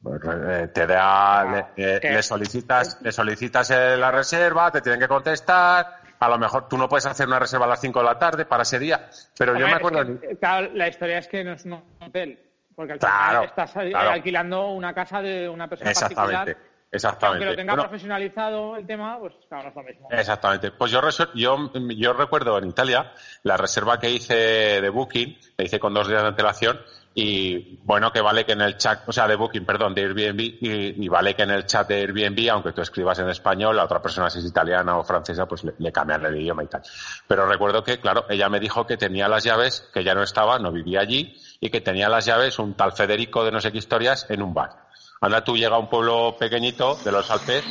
Pues, 0.02 0.22
eh, 0.24 0.70
te 0.74 0.88
da, 0.88 1.42
ah, 1.42 1.72
le, 1.76 2.24
solicitas, 2.24 3.00
le 3.02 3.12
solicitas 3.12 3.70
la 3.70 4.12
reserva, 4.12 4.72
te 4.72 4.80
tienen 4.80 5.02
que 5.02 5.10
contestar, 5.10 6.00
a 6.20 6.30
lo 6.30 6.38
mejor 6.38 6.68
tú 6.68 6.78
no 6.78 6.90
puedes 6.90 7.06
hacer 7.06 7.28
una 7.28 7.40
reserva 7.40 7.66
a 7.66 7.70
las 7.70 7.82
5 7.82 8.00
de 8.00 8.06
la 8.06 8.20
tarde 8.20 8.46
para 8.46 8.64
ese 8.64 8.80
día, 8.80 9.10
pero 9.38 9.58
yo 9.58 9.66
me 9.66 9.74
acuerdo. 9.74 10.20
claro, 10.40 10.70
la 10.74 10.88
historia 10.88 11.20
es 11.20 11.28
que 11.28 11.44
no 11.44 11.54
es 11.54 11.66
un 11.66 11.82
hotel, 12.00 12.40
porque 12.76 12.94
al 12.94 13.00
final 13.00 13.46
estás 13.46 13.76
alquilando 13.76 14.68
una 14.68 14.94
casa 14.94 15.22
de 15.22 15.48
una 15.48 15.68
persona 15.68 15.92
Exactamente. 15.92 16.36
particular. 16.36 16.70
Exactamente. 16.92 17.46
Aunque 17.46 17.52
lo 17.52 17.56
tenga 17.56 17.76
profesionalizado 17.76 18.76
el 18.76 18.88
tema, 18.88 19.20
pues 19.20 19.34
claro, 19.48 19.66
no 19.66 19.70
es 19.70 19.76
lo 19.76 19.84
mismo. 19.84 20.08
Exactamente. 20.10 20.72
Pues 20.72 20.92
yo, 20.92 21.02
yo, 21.36 21.72
yo 21.96 22.14
recuerdo 22.14 22.58
en 22.58 22.66
Italia 22.66 23.12
la 23.44 23.58
reserva 23.58 24.00
que 24.00 24.10
hice 24.10 24.82
de 24.82 24.90
Booking, 24.90 25.38
la 25.58 25.66
hice 25.66 25.80
con 25.80 25.94
dos 25.94 26.08
días 26.08 26.24
de 26.24 26.30
antelación, 26.30 26.80
Y 27.16 27.80
bueno, 27.84 28.12
que 28.12 28.22
vale 28.22 28.46
que 28.46 28.54
en 28.54 28.62
el 28.62 28.78
chat, 28.78 29.08
o 29.08 29.12
sea, 29.12 29.28
de 29.28 29.36
Booking, 29.36 29.66
perdón, 29.66 29.94
de 29.96 30.04
Airbnb, 30.04 30.40
y, 30.40 31.10
vale 31.10 31.36
que 31.36 31.44
en 31.44 31.52
el 31.52 31.66
chat 31.66 31.88
de 31.88 32.02
Airbnb, 32.02 32.50
aunque 32.52 32.72
tú 32.72 32.82
escribas 32.82 33.18
en 33.20 33.30
español, 33.30 33.76
la 33.76 33.84
otra 33.84 34.02
persona 34.02 34.30
si 34.30 34.40
es 34.40 34.46
italiana 34.46 34.98
o 34.98 35.04
francesa, 35.04 35.48
pues 35.48 35.64
le, 35.64 35.92
cambian 35.92 36.26
el 36.26 36.40
idioma 36.40 36.64
y 36.64 36.68
tal. 36.68 36.82
Pero 37.28 37.48
recuerdo 37.48 37.84
que, 37.84 38.00
claro, 38.00 38.26
ella 38.30 38.48
me 38.48 38.60
dijo 38.60 38.86
que 38.86 38.96
tenía 38.96 39.28
las 39.28 39.44
llaves, 39.44 39.90
que 39.94 40.04
ya 40.04 40.14
no 40.14 40.24
estaba, 40.24 40.60
no 40.60 40.72
vivía 40.72 41.02
allí, 41.02 41.36
y 41.60 41.70
que 41.70 41.82
tenía 41.82 42.10
las 42.10 42.26
llaves 42.26 42.60
un 42.60 42.76
tal 42.76 42.94
Federico 42.94 43.44
de 43.44 43.52
no 43.52 43.60
sé 43.60 43.72
qué 43.72 43.80
historias 43.80 44.28
en 44.30 44.42
un 44.42 44.54
bar. 44.54 44.88
Anda 45.22 45.44
tú 45.44 45.58
llega 45.58 45.76
a 45.76 45.80
un 45.80 45.90
pueblo 45.90 46.38
pequeñito 46.40 46.96
de 47.04 47.12
los 47.12 47.30
Alpes 47.30 47.66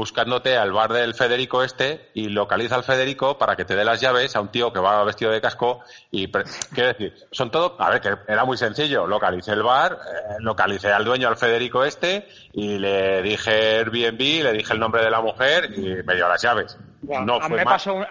buscándote 0.00 0.56
al 0.56 0.72
bar 0.72 0.94
del 0.94 1.12
Federico 1.12 1.62
este 1.62 2.08
y 2.14 2.30
localiza 2.30 2.74
al 2.74 2.84
Federico 2.84 3.36
para 3.36 3.54
que 3.54 3.66
te 3.66 3.76
dé 3.76 3.84
las 3.84 4.00
llaves 4.00 4.34
a 4.34 4.40
un 4.40 4.48
tío 4.48 4.72
que 4.72 4.80
va 4.80 5.04
vestido 5.04 5.30
de 5.30 5.42
casco 5.42 5.80
y 6.10 6.32
quiero 6.72 6.88
decir, 6.88 7.14
son 7.30 7.50
todo, 7.50 7.76
a 7.78 7.90
ver, 7.90 8.00
que 8.00 8.16
era 8.26 8.46
muy 8.46 8.56
sencillo, 8.56 9.06
localicé 9.06 9.52
el 9.52 9.62
bar, 9.62 9.92
eh, 9.92 10.36
localicé 10.38 10.90
al 10.90 11.04
dueño 11.04 11.28
al 11.28 11.36
Federico 11.36 11.84
este 11.84 12.26
y 12.54 12.78
le 12.78 13.20
dije 13.20 13.80
Airbnb, 13.80 14.42
le 14.42 14.52
dije 14.54 14.72
el 14.72 14.80
nombre 14.80 15.04
de 15.04 15.10
la 15.10 15.20
mujer 15.20 15.70
y 15.76 16.02
me 16.02 16.14
dio 16.14 16.26
las 16.28 16.40
llaves. 16.40 16.78
no 17.02 17.38
fue 17.38 17.58
me 17.58 17.64
pasó 17.64 18.02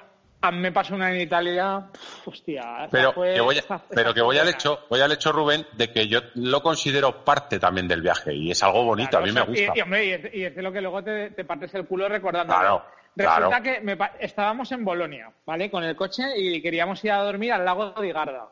a 0.41 0.51
mí 0.51 0.59
me 0.59 0.71
pasó 0.71 0.95
una 0.95 1.11
en 1.11 1.21
Italia, 1.21 1.89
hostia. 2.25 2.87
Pero 2.89 3.13
que 3.13 3.41
voy, 3.41 3.61
pero 3.89 4.13
que 4.13 4.21
voy 4.21 4.37
al 4.37 4.47
hecho, 4.47 4.85
voy 4.89 5.01
al 5.01 5.11
hecho, 5.11 5.31
Rubén, 5.31 5.65
de 5.73 5.91
que 5.91 6.07
yo 6.07 6.21
lo 6.35 6.61
considero 6.61 7.23
parte 7.25 7.59
también 7.59 7.87
del 7.87 8.01
viaje 8.01 8.33
y 8.33 8.51
es 8.51 8.63
algo 8.63 8.85
bonito, 8.85 9.17
a 9.17 9.21
mí 9.21 9.31
me 9.31 9.41
gusta. 9.41 9.73
Y, 9.75 9.81
hombre, 9.81 10.05
y, 10.33 10.43
es, 10.43 10.55
de 10.55 10.61
lo 10.61 10.71
que 10.71 10.81
luego 10.81 11.03
te, 11.03 11.43
partes 11.43 11.73
el 11.75 11.85
culo 11.85 12.07
recordando. 12.07 12.53
Claro. 12.53 12.85
Resulta 13.15 13.61
que 13.61 13.81
estábamos 14.19 14.71
en 14.71 14.85
Bolonia, 14.85 15.29
¿vale? 15.45 15.69
Con 15.69 15.83
el 15.83 15.95
coche 15.95 16.23
y 16.37 16.61
queríamos 16.61 17.03
ir 17.03 17.11
a 17.11 17.23
dormir 17.23 17.51
al 17.51 17.65
lago 17.65 17.91
de 17.91 18.13
Garda. 18.13 18.47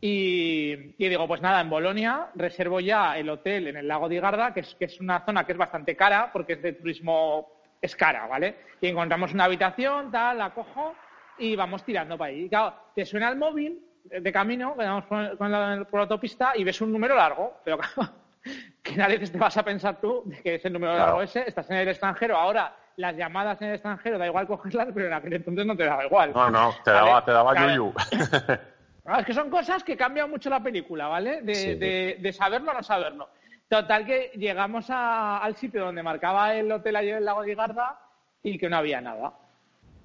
Y, 0.00 0.74
digo, 0.96 1.28
pues 1.28 1.40
nada, 1.40 1.60
en 1.60 1.70
Bolonia 1.70 2.28
reservo 2.34 2.80
ya 2.80 3.16
el 3.16 3.28
hotel 3.28 3.68
en 3.68 3.76
el 3.76 3.86
lago 3.86 4.08
de 4.08 4.20
Garda, 4.20 4.52
que 4.52 4.60
es, 4.60 4.74
que 4.74 4.86
es 4.86 5.00
una 5.00 5.24
zona 5.24 5.44
que 5.44 5.52
es 5.52 5.58
bastante 5.58 5.94
cara 5.94 6.30
porque 6.32 6.54
es 6.54 6.62
de 6.62 6.72
turismo, 6.72 7.48
es 7.80 7.94
cara, 7.94 8.26
¿vale? 8.26 8.56
Y 8.80 8.88
encontramos 8.88 9.32
una 9.32 9.44
habitación, 9.44 10.10
tal, 10.10 10.38
la 10.38 10.50
cojo 10.50 10.94
y 11.38 11.56
vamos 11.56 11.84
tirando 11.84 12.16
para 12.18 12.30
ahí. 12.30 12.44
Y 12.44 12.48
claro, 12.48 12.74
te 12.94 13.04
suena 13.04 13.28
el 13.28 13.36
móvil 13.36 13.80
de 14.04 14.32
camino, 14.32 14.74
vamos 14.76 15.04
por, 15.04 15.50
la, 15.50 15.86
autopista 15.92 16.52
y 16.54 16.64
ves 16.64 16.80
un 16.80 16.92
número 16.92 17.14
largo, 17.14 17.58
pero 17.64 17.78
claro, 17.78 18.12
que 18.82 18.96
nadie 18.96 19.18
te 19.18 19.38
vas 19.38 19.56
a 19.56 19.62
pensar 19.62 20.00
tú 20.00 20.22
de 20.26 20.42
que 20.42 20.54
es 20.56 20.64
el 20.64 20.72
número 20.72 20.96
largo 20.96 21.22
ese, 21.22 21.44
estás 21.46 21.70
en 21.70 21.76
el 21.78 21.88
extranjero, 21.88 22.36
ahora 22.36 22.74
las 22.96 23.16
llamadas 23.16 23.60
en 23.62 23.68
el 23.68 23.74
extranjero 23.74 24.18
da 24.18 24.26
igual 24.26 24.46
cogerlas, 24.46 24.88
pero 24.92 25.06
en 25.06 25.12
aquel 25.12 25.34
entonces 25.34 25.66
no 25.66 25.76
te 25.76 25.84
daba 25.84 26.04
igual. 26.04 26.32
No, 26.32 26.50
no, 26.50 26.74
te 26.84 26.90
daba, 26.90 27.24
te 27.24 27.30
daba 27.30 27.54
yuyu. 27.54 27.92
es 29.18 29.26
que 29.26 29.34
son 29.34 29.50
cosas 29.50 29.84
que 29.84 29.96
cambian 29.96 30.28
mucho 30.28 30.50
la 30.50 30.60
película, 30.60 31.06
¿vale? 31.06 31.42
De, 31.42 32.16
de, 32.20 32.32
saberlo 32.32 32.72
a 32.72 32.74
no 32.74 32.82
saberlo. 32.82 33.28
Total 33.68 34.04
que 34.04 34.32
llegamos 34.34 34.86
al 34.88 35.54
sitio 35.54 35.84
donde 35.84 36.02
marcaba 36.02 36.54
el 36.54 36.72
hotel 36.72 36.96
allí 36.96 37.10
en 37.10 37.18
el 37.18 37.24
lago 37.24 37.42
de 37.42 37.54
Garda 37.54 38.00
y 38.42 38.58
que 38.58 38.68
no 38.68 38.78
había 38.78 39.00
nada 39.00 39.32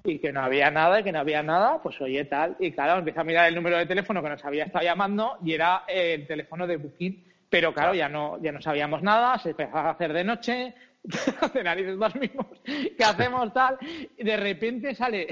y 0.04 0.18
que 0.18 0.32
no 0.32 0.42
había 0.42 0.70
nada 0.70 1.00
y 1.00 1.02
que 1.02 1.12
no 1.12 1.18
había 1.18 1.42
nada, 1.42 1.80
pues 1.82 1.98
oye 2.00 2.26
tal. 2.26 2.56
Y 2.58 2.72
claro, 2.72 2.98
empieza 2.98 3.22
a 3.22 3.24
mirar 3.24 3.48
el 3.48 3.54
número 3.54 3.78
de 3.78 3.86
teléfono 3.86 4.22
que 4.22 4.28
nos 4.28 4.44
había 4.44 4.64
estado 4.64 4.84
llamando 4.84 5.38
y 5.42 5.54
era 5.54 5.84
el 5.88 6.26
teléfono 6.26 6.66
de 6.66 6.76
Booking. 6.76 7.24
Pero 7.48 7.72
claro, 7.72 7.94
ya 7.94 8.08
no, 8.08 8.40
ya 8.42 8.52
no 8.52 8.60
sabíamos 8.60 9.02
nada, 9.02 9.38
se 9.38 9.50
empezaba 9.50 9.88
a 9.88 9.92
hacer 9.92 10.12
de 10.12 10.24
noche, 10.24 10.74
de 11.54 11.64
narices 11.64 11.96
mismos, 12.16 12.46
¿qué 12.64 13.04
hacemos 13.04 13.52
tal? 13.52 13.78
Y 14.16 14.24
de 14.24 14.36
repente 14.36 14.94
sale 14.94 15.28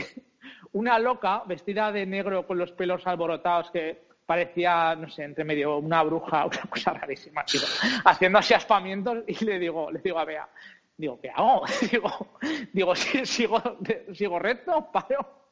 una 0.72 0.98
loca 0.98 1.42
vestida 1.46 1.92
de 1.92 2.06
negro 2.06 2.46
con 2.46 2.58
los 2.58 2.72
pelos 2.72 3.06
alborotados 3.06 3.70
que 3.70 4.12
parecía, 4.24 4.94
no 4.94 5.08
sé, 5.10 5.24
entre 5.24 5.44
medio 5.44 5.78
una 5.78 6.02
bruja, 6.02 6.46
una 6.46 6.62
cosa 6.70 6.92
rarísima, 6.94 7.44
haciendo 8.04 8.38
así 8.38 8.54
aspamientos 8.54 9.24
y 9.26 9.44
le 9.44 9.58
digo, 9.58 9.90
le 9.90 9.98
digo 9.98 10.18
a 10.18 10.24
Bea, 10.24 10.48
Digo, 10.97 11.20
¿qué 11.20 11.30
hago? 11.30 11.64
digo, 11.90 12.38
digo 12.72 12.95
sigo, 12.95 13.62
sigo 14.12 14.38
recto, 14.38 14.90
paro. 14.93 15.43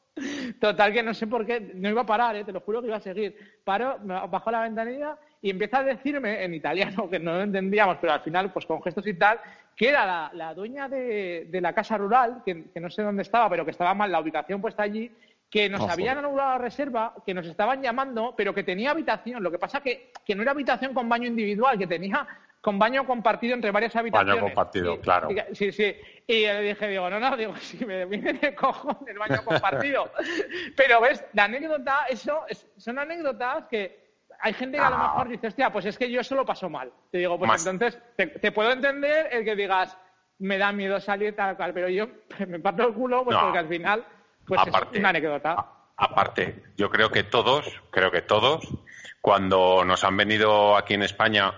Total, 0.60 0.92
que 0.92 1.02
no 1.02 1.14
sé 1.14 1.26
por 1.26 1.46
qué, 1.46 1.60
no 1.74 1.88
iba 1.88 2.02
a 2.02 2.06
parar, 2.06 2.36
¿eh? 2.36 2.44
te 2.44 2.52
lo 2.52 2.60
juro 2.60 2.80
que 2.80 2.88
iba 2.88 2.96
a 2.96 3.00
seguir. 3.00 3.36
Paro, 3.64 3.98
bajo 4.00 4.50
la 4.50 4.62
ventanilla 4.62 5.16
y 5.40 5.50
empieza 5.50 5.78
a 5.78 5.84
decirme 5.84 6.44
en 6.44 6.54
italiano, 6.54 7.08
que 7.08 7.18
no 7.18 7.34
lo 7.34 7.42
entendíamos, 7.42 7.98
pero 8.00 8.12
al 8.12 8.20
final, 8.20 8.52
pues 8.52 8.66
con 8.66 8.82
gestos 8.82 9.06
y 9.06 9.14
tal, 9.14 9.40
que 9.74 9.88
era 9.88 10.30
la, 10.34 10.54
dueña 10.54 10.88
de, 10.88 11.48
la 11.52 11.72
casa 11.72 11.96
rural, 11.96 12.42
que, 12.44 12.70
no 12.80 12.90
sé 12.90 13.02
dónde 13.02 13.22
estaba, 13.22 13.48
pero 13.48 13.64
que 13.64 13.70
estaba 13.70 13.94
mal 13.94 14.12
la 14.12 14.20
ubicación 14.20 14.60
puesta 14.60 14.82
allí, 14.82 15.10
que 15.48 15.68
nos 15.68 15.88
habían 15.88 16.18
anulado 16.18 16.50
la 16.50 16.58
reserva, 16.58 17.14
que 17.24 17.34
nos 17.34 17.46
estaban 17.46 17.82
llamando, 17.82 18.34
pero 18.36 18.54
que 18.54 18.62
tenía 18.62 18.90
habitación. 18.90 19.42
Lo 19.42 19.50
que 19.50 19.58
pasa 19.58 19.80
que, 19.80 20.12
que 20.24 20.34
no 20.34 20.42
era 20.42 20.52
habitación 20.52 20.94
con 20.94 21.08
baño 21.08 21.26
individual, 21.26 21.78
que 21.78 21.86
tenía 21.86 22.26
con 22.60 22.78
baño 22.78 23.06
compartido 23.06 23.54
entre 23.54 23.70
varias 23.70 23.96
habitaciones. 23.96 24.34
Baño 24.34 24.46
compartido, 24.46 25.00
claro. 25.00 25.28
sí, 25.52 25.72
sí. 25.72 25.96
Y 26.26 26.42
le 26.42 26.62
dije, 26.62 26.88
digo, 26.88 27.08
no, 27.08 27.18
no, 27.18 27.36
digo, 27.36 27.56
si 27.60 27.84
me 27.84 28.04
viene 28.04 28.34
de 28.34 28.54
cojón 28.54 28.98
el 29.06 29.18
baño 29.18 29.42
compartido. 29.44 30.10
Pero 30.76 31.00
ves, 31.00 31.24
la 31.32 31.44
anécdota, 31.44 32.06
eso, 32.08 32.44
son 32.76 32.98
anécdotas 32.98 33.64
que 33.68 34.10
hay 34.42 34.54
gente 34.54 34.78
que 34.78 34.84
a 34.84 34.90
lo 34.90 34.98
mejor 34.98 35.28
dice, 35.28 35.48
hostia, 35.48 35.70
pues 35.70 35.84
es 35.86 35.98
que 35.98 36.10
yo 36.10 36.20
eso 36.20 36.34
lo 36.34 36.44
paso 36.44 36.68
mal. 36.70 36.90
Te 37.10 37.18
digo, 37.18 37.38
pues 37.38 37.66
entonces 37.66 38.00
te, 38.16 38.52
puedo 38.52 38.70
entender 38.70 39.28
el 39.32 39.44
que 39.44 39.56
digas, 39.56 39.96
me 40.38 40.56
da 40.56 40.72
miedo 40.72 41.00
salir 41.00 41.34
tal 41.36 41.56
cual, 41.56 41.72
pero 41.72 41.88
yo 41.88 42.08
me 42.46 42.60
parto 42.60 42.88
el 42.88 42.94
culo 42.94 43.24
pues 43.24 43.36
porque 43.36 43.58
al 43.58 43.68
final, 43.68 44.04
pues 44.46 44.60
es 44.66 44.98
una 44.98 45.10
anécdota. 45.10 45.66
aparte, 45.96 46.62
yo 46.76 46.90
creo 46.90 47.10
que 47.10 47.24
todos, 47.24 47.66
creo 47.90 48.10
que 48.10 48.22
todos, 48.22 48.66
cuando 49.20 49.84
nos 49.84 50.04
han 50.04 50.16
venido 50.16 50.76
aquí 50.76 50.94
en 50.94 51.02
España 51.02 51.52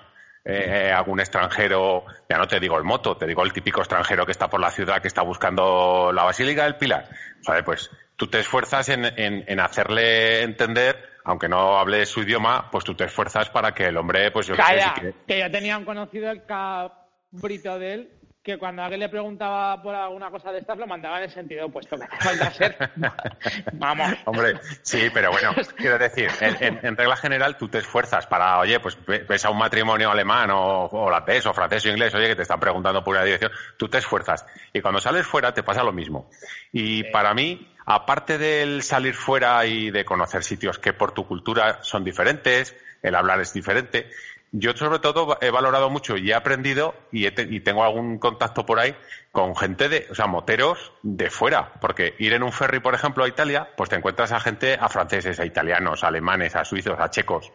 eh, 0.45 0.93
algún 0.95 1.21
extranjero, 1.21 2.05
ya 2.29 2.37
no 2.37 2.47
te 2.47 2.59
digo 2.59 2.77
el 2.77 2.85
moto, 2.85 3.17
te 3.17 3.27
digo 3.27 3.45
el 3.45 3.53
típico 3.53 3.81
extranjero 3.81 4.27
que 4.27 4.33
está 4.33 4.49
por 4.49 4.61
la 4.61 4.71
ciudad, 4.71 5.01
que 5.01 5.09
está 5.09 5.23
buscando 5.23 6.11
la 6.13 6.25
Basílica 6.25 6.65
del 6.65 6.77
Pilar. 6.77 7.09
¿Sabes? 7.41 7.63
Pues 7.65 7.91
tú 8.17 8.27
te 8.27 8.41
esfuerzas 8.41 8.89
en, 8.89 9.05
en, 9.05 9.61
hacerle 9.61 10.43
entender 10.43 11.11
aunque 11.25 11.49
no 11.49 11.79
hable 11.79 12.05
su 12.05 12.23
idioma, 12.23 12.69
pues 12.73 12.83
tú 12.83 12.97
te 12.97 13.05
esfuerzas 13.05 13.49
para 13.51 13.73
que 13.73 13.85
el 13.85 13.97
hombre, 13.97 14.33
pues 14.33 14.49
yo 14.49 14.57
Calla, 14.57 14.93
que, 14.95 15.15
que 15.25 15.39
ya 15.39 15.49
tenían 15.49 15.85
conocido 15.85 16.29
el 16.33 16.45
cabrito 16.45 17.79
de 17.79 17.95
él 17.95 18.11
que 18.43 18.59
cuando 18.59 18.83
alguien 18.83 19.01
le 19.01 19.09
preguntaba 19.09 19.81
por 19.81 19.95
alguna 19.95 20.31
cosa 20.31 20.51
de 20.51 20.59
estas 20.59 20.77
lo 20.77 20.87
mandaba 20.87 21.19
en 21.19 21.25
el 21.25 21.31
sentido 21.31 21.67
opuesto. 21.67 21.97
Que 21.97 22.07
falta 22.19 22.51
ser. 22.51 22.77
Vamos. 23.75 24.15
Hombre, 24.25 24.59
sí, 24.83 25.11
pero 25.15 25.31
bueno, 25.31 25.53
quiero 25.77 25.97
decir, 25.97 26.29
en, 26.41 26.97
regla 26.97 27.17
general 27.17 27.57
tú 27.57 27.69
te 27.69 27.79
esfuerzas 27.79 28.27
para, 28.27 28.59
oye, 28.59 28.81
pues 28.81 28.99
ves 29.07 29.45
a 29.45 29.51
un 29.51 29.59
matrimonio 29.59 30.11
alemán 30.11 30.51
o, 30.51 30.87
holandés 30.87 31.47
o 31.47 31.55
francés 31.55 31.87
o 31.87 31.91
inglés, 31.91 32.15
oye, 32.15 32.29
que 32.29 32.37
te 32.37 32.43
están 32.43 32.59
preguntando 32.59 33.05
por 33.05 33.15
una 33.15 33.25
dirección, 33.25 33.53
tú 33.77 33.89
te 33.89 33.99
esfuerzas. 33.99 34.45
Y 34.73 34.81
cuando 34.81 35.01
sales 35.01 35.25
fuera 35.25 35.55
te 35.55 35.63
pasa 35.63 35.85
lo 35.85 35.93
mismo. 35.93 36.29
Y 36.73 37.05
para 37.05 37.35
mí, 37.35 37.73
aparte 37.87 38.39
del 38.39 38.83
salir 38.83 39.15
fuera 39.15 39.65
y 39.67 39.93
de 39.93 40.05
conocer 40.05 40.43
sitios 40.43 40.81
que 40.81 40.93
por 40.93 41.13
tu 41.13 41.29
cultura 41.29 41.79
son 41.83 42.03
diferentes, 42.03 42.75
el 43.03 43.15
hablar 43.15 43.41
es 43.41 43.53
diferente, 43.53 44.11
yo 44.53 44.73
sobre 44.77 44.99
todo 44.99 45.39
he 45.41 45.51
valorado 45.51 45.89
mucho 45.89 46.19
y 46.19 46.31
he 46.31 46.35
aprendido 46.35 46.95
y, 47.11 47.31
tengo 47.61 47.85
algún 47.85 48.19
contacto 48.19 48.67
por 48.67 48.79
ahí 48.79 48.95
con 49.33 49.57
gente 49.57 49.89
de, 49.89 50.07
o 50.11 50.15
sea, 50.15 50.27
moteros 50.27 50.93
de 51.03 51.31
fuera, 51.31 51.73
porque 51.81 52.15
ir 52.19 52.35
en 52.35 52.43
un 52.43 52.53
ferry, 52.53 52.79
por 52.81 52.95
ejemplo, 52.95 53.25
a 53.25 53.29
Italia, 53.29 53.71
pues 53.77 53.89
te 53.89 53.97
encuentras 53.97 54.31
a 54.31 54.41
gente, 54.41 54.77
a 54.79 54.91
franceses, 54.91 55.41
a 55.41 55.47
italianos, 55.47 56.05
a 56.05 56.09
alemanes, 56.09 56.55
a 56.55 56.67
suizos, 56.67 57.01
a 57.01 57.09
checos. 57.09 57.51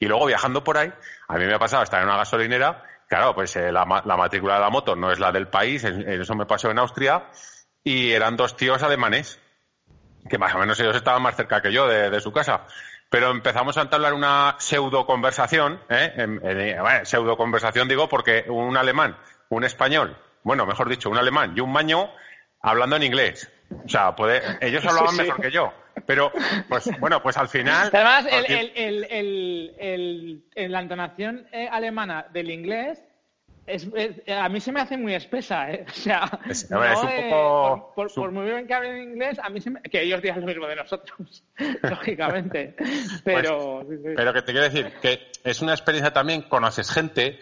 Y 0.00 0.06
luego 0.06 0.24
viajando 0.24 0.64
por 0.64 0.78
ahí, 0.78 0.90
a 1.28 1.36
mí 1.36 1.44
me 1.44 1.52
ha 1.52 1.58
pasado 1.58 1.82
estar 1.82 2.00
en 2.00 2.08
una 2.08 2.16
gasolinera, 2.16 2.82
claro, 3.06 3.34
pues 3.34 3.54
eh, 3.56 3.70
la, 3.70 3.84
matrícula 3.84 4.54
de 4.54 4.60
la 4.60 4.70
moto 4.70 4.96
no 4.96 5.12
es 5.12 5.18
la 5.18 5.30
del 5.30 5.48
país, 5.48 5.84
eso 5.84 6.34
me 6.34 6.46
pasó 6.46 6.70
en 6.70 6.78
Austria, 6.78 7.26
y 7.84 8.12
eran 8.12 8.36
dos 8.36 8.56
tíos 8.56 8.82
alemanes, 8.82 9.38
que 10.30 10.38
más 10.38 10.54
o 10.54 10.58
menos 10.58 10.80
ellos 10.80 10.96
estaban 10.96 11.20
más 11.20 11.36
cerca 11.36 11.60
que 11.60 11.72
yo 11.72 11.86
de 11.86 12.20
su 12.22 12.32
casa. 12.32 12.66
Pero 13.10 13.30
empezamos 13.30 13.76
a 13.78 13.82
entablar 13.82 14.12
una 14.12 14.56
pseudo 14.58 15.06
conversación, 15.06 15.80
¿eh? 15.88 16.12
eh 16.16 17.04
pseudo 17.04 17.36
conversación 17.36 17.88
digo 17.88 18.08
porque 18.08 18.44
un 18.48 18.76
alemán, 18.76 19.16
un 19.48 19.64
español, 19.64 20.16
bueno, 20.42 20.66
mejor 20.66 20.88
dicho, 20.88 21.08
un 21.08 21.16
alemán 21.16 21.54
y 21.56 21.60
un 21.60 21.72
maño 21.72 22.10
hablando 22.60 22.96
en 22.96 23.04
inglés. 23.04 23.50
O 23.84 23.88
sea, 23.88 24.14
puede, 24.14 24.42
ellos 24.60 24.84
hablaban 24.84 25.16
mejor 25.16 25.40
que 25.40 25.50
yo. 25.50 25.72
Pero, 26.06 26.32
pues, 26.68 26.88
bueno, 27.00 27.22
pues 27.22 27.36
al 27.36 27.48
final. 27.48 27.90
Además, 27.92 28.26
el, 28.30 28.72
el, 28.74 29.74
el, 30.54 30.72
la 30.72 30.80
entonación 30.80 31.46
eh, 31.52 31.68
alemana 31.70 32.26
del 32.32 32.50
inglés 32.50 33.07
es, 33.68 33.88
a 34.28 34.48
mí 34.48 34.60
se 34.60 34.72
me 34.72 34.80
hace 34.80 34.96
muy 34.96 35.14
espesa, 35.14 35.70
¿eh? 35.70 35.84
O 35.88 35.92
sea, 35.92 36.40
es, 36.48 36.68
un 36.70 37.30
poco... 37.30 37.92
por, 37.94 38.32
muy 38.32 38.46
bien 38.46 38.66
que 38.66 38.74
hablen 38.74 39.12
inglés, 39.12 39.38
a 39.42 39.48
mí 39.50 39.60
se 39.60 39.70
me... 39.70 39.82
que 39.82 40.02
ellos 40.02 40.22
digan 40.22 40.40
lo 40.40 40.46
mismo 40.46 40.66
de 40.66 40.76
nosotros, 40.76 41.44
lógicamente. 41.82 42.74
Pero, 43.24 43.84
pues, 43.86 44.00
pero 44.16 44.32
que 44.32 44.42
te 44.42 44.52
quiero 44.52 44.68
decir 44.68 44.92
que 45.00 45.30
es 45.44 45.62
una 45.62 45.72
experiencia 45.72 46.12
también, 46.12 46.42
conoces 46.42 46.90
gente, 46.90 47.38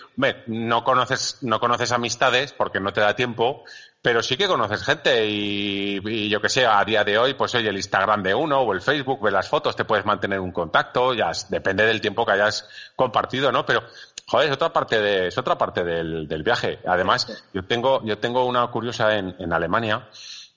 no 0.47 0.85
conoces, 0.85 1.39
no 1.43 1.61
conoces 1.61 1.93
amistades 1.93 2.53
porque 2.53 2.81
no 2.81 2.93
te 2.93 3.01
da 3.01 3.15
tiempo, 3.15 3.65
pero 4.03 4.23
sí 4.23 4.37
que 4.37 4.47
conoces 4.47 4.85
gente 4.85 5.27
y, 5.27 6.29
yo 6.29 6.41
que 6.41 6.49
sé, 6.49 6.65
a 6.65 6.85
día 6.85 7.03
de 7.03 7.19
hoy, 7.19 7.35
pues 7.35 7.55
oye, 7.57 7.69
el 7.69 7.77
Instagram 7.77 8.23
de 8.23 8.35
uno 8.35 8.61
o 8.61 8.73
el 8.73 8.81
Facebook, 8.81 9.21
ve 9.21 9.31
las 9.31 9.49
fotos, 9.49 9.75
te 9.75 9.85
puedes 9.85 10.05
mantener 10.05 10.39
un 10.39 10.53
contacto, 10.53 11.13
ya 11.13 11.33
depende 11.49 11.85
del 11.85 12.01
tiempo 12.01 12.25
que 12.25 12.33
hayas 12.33 12.69
compartido, 12.95 13.51
¿no? 13.51 13.67
Pero, 13.67 13.83
joder, 14.27 14.49
es 14.49 14.55
otra 14.55 14.73
parte 14.73 15.01
de, 15.01 15.27
es 15.27 15.39
otra 15.39 15.59
parte 15.59 15.83
del, 15.83 16.29
del 16.29 16.43
viaje. 16.45 16.79
Además, 16.87 17.45
yo 17.53 17.65
tengo, 17.65 18.05
yo 18.05 18.19
tengo 18.19 18.45
una 18.45 18.67
curiosa 18.69 19.17
en, 19.17 19.35
en 19.39 19.53
Alemania. 19.53 20.09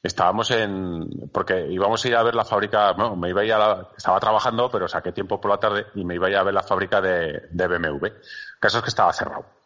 Estábamos 0.04 0.52
en, 0.52 1.30
porque 1.34 1.68
íbamos 1.72 2.06
a 2.06 2.08
ir 2.08 2.16
a 2.16 2.24
ver 2.24 2.36
la 2.36 2.46
fábrica, 2.46 2.94
no, 2.94 3.16
me 3.16 3.30
iba 3.30 3.42
a 3.42 3.46
ir 3.46 3.54
a 3.54 3.58
la, 3.58 3.88
estaba 3.98 4.20
trabajando, 4.20 4.70
pero 4.70 4.88
saqué 4.88 5.12
tiempo 5.12 5.42
por 5.42 5.52
la 5.52 5.58
tarde 5.58 5.88
y 5.96 6.06
me 6.06 6.16
iba 6.16 6.28
a 6.28 6.30
ir 6.30 6.38
a 6.38 6.44
ver 6.44 6.54
la 6.54 6.64
fábrica 6.64 7.02
de, 7.02 7.48
de 7.50 7.68
BMW. 7.68 8.06
El 8.06 8.14
caso 8.60 8.78
es 8.78 8.84
que 8.84 8.90
estaba 8.90 9.12
cerrado 9.12 9.59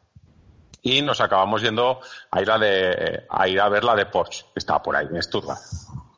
y 0.84 1.02
nos 1.02 1.22
acabamos 1.22 1.62
yendo 1.62 2.02
a 2.30 2.42
ir 2.42 2.52
a, 2.52 2.60
de, 2.60 3.26
a 3.30 3.48
ir 3.48 3.60
a 3.60 3.70
ver 3.70 3.84
la 3.86 3.96
de 3.96 4.06
Porsche, 4.06 4.46
que 4.54 4.60
estaba 4.60 4.84
por 4.84 4.96
ahí, 4.96 5.08
en 5.10 5.24
Stuttgart. 5.24 5.60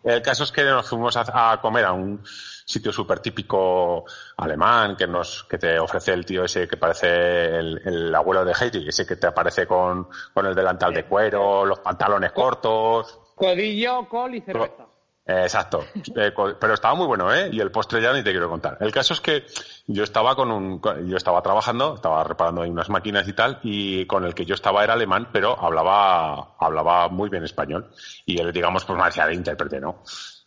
El 0.03 0.21
caso 0.21 0.43
es 0.43 0.51
que 0.51 0.63
nos 0.63 0.87
fuimos 0.87 1.15
a, 1.17 1.59
comer 1.61 1.85
a 1.85 1.93
un 1.93 2.21
sitio 2.25 2.91
súper 2.91 3.19
típico 3.19 4.05
alemán 4.37 4.95
que 4.95 5.07
nos 5.07 5.43
que 5.45 5.57
te 5.57 5.79
ofrece 5.79 6.13
el 6.13 6.25
tío 6.25 6.43
ese 6.43 6.67
que 6.67 6.77
parece 6.77 7.57
el, 7.57 8.13
abuelo 8.13 8.43
de 8.43 8.53
Heidi, 8.53 8.87
ese 8.87 9.05
que 9.05 9.15
te 9.15 9.27
aparece 9.27 9.65
con, 9.65 10.07
con 10.33 10.45
el 10.45 10.53
delantal 10.53 10.93
de 10.93 11.05
cuero, 11.05 11.65
los 11.65 11.79
pantalones 11.79 12.31
cortos. 12.31 13.19
Codillo, 13.35 14.07
col 14.07 14.35
y 14.35 14.41
cerveza. 14.41 14.84
Exacto. 15.27 15.85
Eh, 16.15 16.31
pero 16.59 16.73
estaba 16.73 16.93
muy 16.93 17.07
bueno, 17.07 17.33
¿eh? 17.33 17.49
Y 17.51 17.59
el 17.59 17.71
postre 17.71 18.01
ya 18.01 18.13
ni 18.13 18.23
te 18.23 18.31
quiero 18.31 18.47
contar. 18.47 18.77
El 18.79 18.91
caso 18.91 19.13
es 19.13 19.21
que 19.21 19.45
yo 19.87 20.03
estaba 20.03 20.35
con 20.35 20.51
un, 20.51 20.81
yo 21.07 21.17
estaba 21.17 21.41
trabajando, 21.41 21.95
estaba 21.95 22.23
reparando 22.23 22.61
ahí 22.61 22.69
unas 22.69 22.89
máquinas 22.89 23.27
y 23.27 23.33
tal, 23.33 23.59
y 23.63 24.05
con 24.05 24.23
el 24.23 24.35
que 24.35 24.45
yo 24.45 24.53
estaba 24.53 24.83
era 24.83 24.93
alemán, 24.93 25.29
pero 25.33 25.59
hablaba, 25.59 26.55
hablaba 26.59 27.09
muy 27.09 27.29
bien 27.29 27.43
español. 27.43 27.89
Y 28.25 28.39
él, 28.39 28.51
digamos, 28.51 28.85
pues 28.85 28.99
me 28.99 29.05
hacía 29.05 29.25
de 29.25 29.33
intérprete, 29.33 29.79
¿no? 29.79 30.03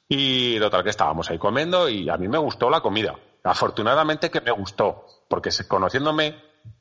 Y 0.09 0.59
total 0.61 0.85
que 0.85 0.91
estábamos 0.91 1.29
ahí 1.29 1.39
comiendo 1.39 1.89
y 1.89 2.09
a 2.09 2.17
mí 2.17 2.29
me 2.29 2.39
gustó 2.39 2.71
la 2.71 2.81
comida. 2.81 3.17
Afortunadamente 3.43 4.31
que 4.31 4.41
me 4.41 4.53
gustó, 4.53 5.05
porque 5.29 5.51
conociéndome 5.67 6.37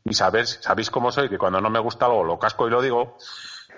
y 0.06 0.14
saber, 0.14 0.46
sabéis 0.46 0.92
cómo 0.92 1.12
soy, 1.12 1.30
que 1.30 1.38
cuando 1.38 1.60
no 1.62 1.70
me 1.70 1.80
gusta 1.80 2.06
algo 2.06 2.24
lo 2.24 2.40
casco 2.40 2.68
y 2.68 2.72
lo 2.72 2.82
digo, 2.82 3.18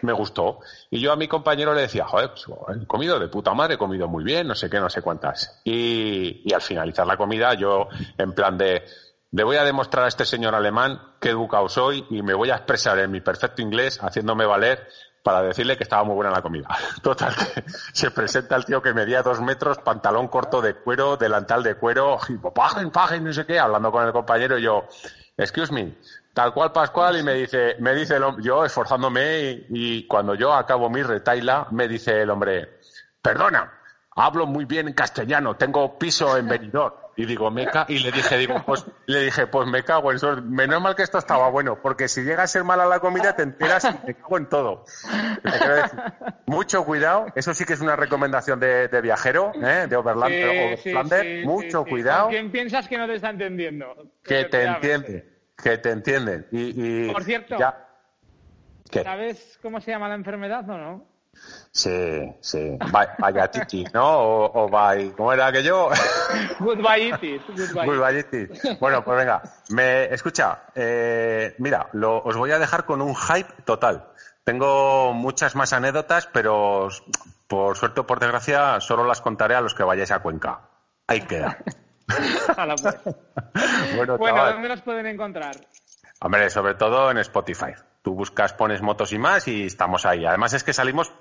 me 0.01 0.13
gustó. 0.13 0.59
Y 0.89 0.99
yo 0.99 1.11
a 1.11 1.15
mi 1.15 1.27
compañero 1.27 1.73
le 1.73 1.81
decía, 1.81 2.05
joder, 2.05 2.31
pues, 2.31 2.47
he 2.81 2.85
comido 2.87 3.19
de 3.19 3.27
puta 3.27 3.53
madre, 3.53 3.75
he 3.75 3.77
comido 3.77 4.07
muy 4.07 4.23
bien, 4.23 4.47
no 4.47 4.55
sé 4.55 4.69
qué, 4.69 4.79
no 4.79 4.89
sé 4.89 5.01
cuántas. 5.01 5.61
Y, 5.63 6.41
y 6.45 6.53
al 6.53 6.61
finalizar 6.61 7.05
la 7.05 7.17
comida, 7.17 7.53
yo, 7.53 7.87
en 8.17 8.33
plan 8.33 8.57
de, 8.57 8.83
le 9.31 9.43
voy 9.43 9.57
a 9.57 9.63
demostrar 9.63 10.05
a 10.05 10.07
este 10.07 10.25
señor 10.25 10.55
alemán 10.55 10.99
qué 11.19 11.29
educado 11.29 11.69
soy 11.69 12.05
y 12.09 12.21
me 12.23 12.33
voy 12.33 12.49
a 12.49 12.55
expresar 12.55 12.97
en 12.99 13.11
mi 13.11 13.21
perfecto 13.21 13.61
inglés, 13.61 13.99
haciéndome 14.01 14.45
valer 14.45 14.87
para 15.23 15.41
decirle 15.43 15.77
que 15.77 15.83
estaba 15.83 16.03
muy 16.03 16.15
buena 16.15 16.31
la 16.31 16.41
comida. 16.41 16.67
Total, 17.03 17.35
que 17.35 17.63
se 17.93 18.09
presenta 18.11 18.55
el 18.55 18.65
tío 18.65 18.81
que 18.81 18.93
medía 18.93 19.21
dos 19.21 19.41
metros, 19.41 19.77
pantalón 19.79 20.27
corto 20.27 20.61
de 20.61 20.75
cuero, 20.75 21.17
delantal 21.17 21.61
de 21.61 21.75
cuero, 21.75 22.17
pagen, 22.55 22.89
pagen, 22.89 23.23
no 23.23 23.33
sé 23.33 23.45
qué, 23.45 23.59
hablando 23.59 23.91
con 23.91 24.05
el 24.05 24.11
compañero 24.11 24.57
y 24.57 24.63
yo, 24.63 24.85
excuse 25.37 25.71
me, 25.71 25.95
Tal 26.39 26.53
cual 26.53 26.71
Pascual 26.71 27.19
y 27.19 27.23
me 27.23 27.33
dice, 27.33 27.75
me 27.79 27.93
dice 27.93 28.15
el 28.15 28.23
hombre, 28.23 28.45
yo 28.45 28.63
esforzándome 28.63 29.65
y, 29.71 30.07
cuando 30.07 30.35
yo 30.35 30.53
acabo 30.53 30.89
mi 30.89 31.03
retaila, 31.03 31.67
me 31.71 31.85
dice 31.85 32.21
el 32.21 32.29
hombre, 32.29 32.79
perdona, 33.21 33.73
hablo 34.15 34.45
muy 34.45 34.63
bien 34.63 34.87
en 34.87 34.93
castellano, 34.93 35.57
tengo 35.57 35.99
piso 35.99 36.37
en 36.37 36.47
Benidorm. 36.47 36.93
Y 37.17 37.25
digo, 37.25 37.51
me 37.51 37.67
y 37.89 37.99
le 37.99 38.13
dije, 38.13 38.37
digo, 38.37 38.63
pues, 38.65 38.85
le 39.05 39.25
dije, 39.25 39.47
pues 39.47 39.67
me 39.67 39.83
cago 39.83 40.11
en 40.11 40.15
eso. 40.15 40.37
Menos 40.41 40.81
mal 40.81 40.95
que 40.95 41.03
esto 41.03 41.17
estaba 41.17 41.49
bueno, 41.49 41.81
porque 41.81 42.07
si 42.07 42.21
llega 42.21 42.43
a 42.43 42.47
ser 42.47 42.63
mala 42.63 42.85
la 42.85 43.01
comida, 43.01 43.35
te 43.35 43.43
enteras 43.43 43.83
y 43.83 44.05
te 44.05 44.13
cago 44.13 44.37
en 44.37 44.45
todo. 44.45 44.85
mucho 46.45 46.85
cuidado, 46.85 47.25
eso 47.35 47.53
sí 47.53 47.65
que 47.65 47.73
es 47.73 47.81
una 47.81 47.97
recomendación 47.97 48.61
de, 48.61 48.87
viajero, 49.01 49.51
¿eh? 49.55 49.87
de 49.89 49.95
Overlander, 49.97 51.45
mucho 51.45 51.83
cuidado. 51.83 52.29
quién 52.29 52.49
piensas 52.49 52.87
que 52.87 52.97
no 52.97 53.07
te 53.07 53.15
está 53.15 53.31
entendiendo? 53.31 53.93
Que 54.23 54.45
te 54.45 54.63
entiende 54.63 55.28
que 55.61 55.77
te 55.77 55.91
entienden. 55.91 56.47
Y, 56.51 57.11
Por 57.11 57.23
cierto, 57.23 57.57
¿sabes 58.91 59.59
cómo 59.61 59.81
se 59.81 59.91
llama 59.91 60.07
la 60.07 60.15
enfermedad 60.15 60.69
o 60.69 60.77
no? 60.77 61.05
Sí, 61.71 62.35
sí. 62.41 62.77
Vaya 63.19 63.49
titi, 63.49 63.85
¿no? 63.93 64.19
O, 64.19 64.65
o 64.65 64.69
¿Cómo 65.15 65.33
era 65.33 65.47
aquello? 65.47 65.89
Goodbyeitis. 66.59 67.41
Goodbyeitis. 67.47 68.79
Bueno, 68.79 69.03
pues 69.03 69.17
venga. 69.17 69.41
Me, 69.69 70.05
escucha, 70.13 70.63
eh, 70.75 71.55
mira, 71.59 71.89
lo, 71.93 72.21
os 72.23 72.35
voy 72.35 72.51
a 72.51 72.59
dejar 72.59 72.85
con 72.85 73.01
un 73.01 73.15
hype 73.15 73.53
total. 73.63 74.09
Tengo 74.43 75.13
muchas 75.13 75.55
más 75.55 75.73
anécdotas, 75.73 76.27
pero 76.27 76.89
por 77.47 77.77
suerte 77.77 78.01
o 78.01 78.07
por 78.07 78.19
desgracia 78.19 78.79
solo 78.79 79.05
las 79.05 79.21
contaré 79.21 79.55
a 79.55 79.61
los 79.61 79.75
que 79.75 79.83
vayáis 79.83 80.11
a 80.11 80.19
Cuenca. 80.19 80.61
Ahí 81.07 81.21
queda. 81.21 81.57
bueno, 84.17 84.17
¿dónde 84.17 84.69
nos 84.69 84.81
pueden 84.81 85.05
encontrar? 85.05 85.55
Hombre, 86.21 86.49
sobre 86.49 86.75
todo 86.75 87.11
en 87.11 87.17
Spotify. 87.19 87.73
Tú 88.01 88.13
buscas, 88.13 88.53
pones 88.53 88.81
motos 88.81 89.13
y 89.13 89.19
más 89.19 89.47
y 89.47 89.65
estamos 89.65 90.05
ahí. 90.05 90.25
Además 90.25 90.53
es 90.53 90.63
que 90.63 90.73
salimos 90.73 91.13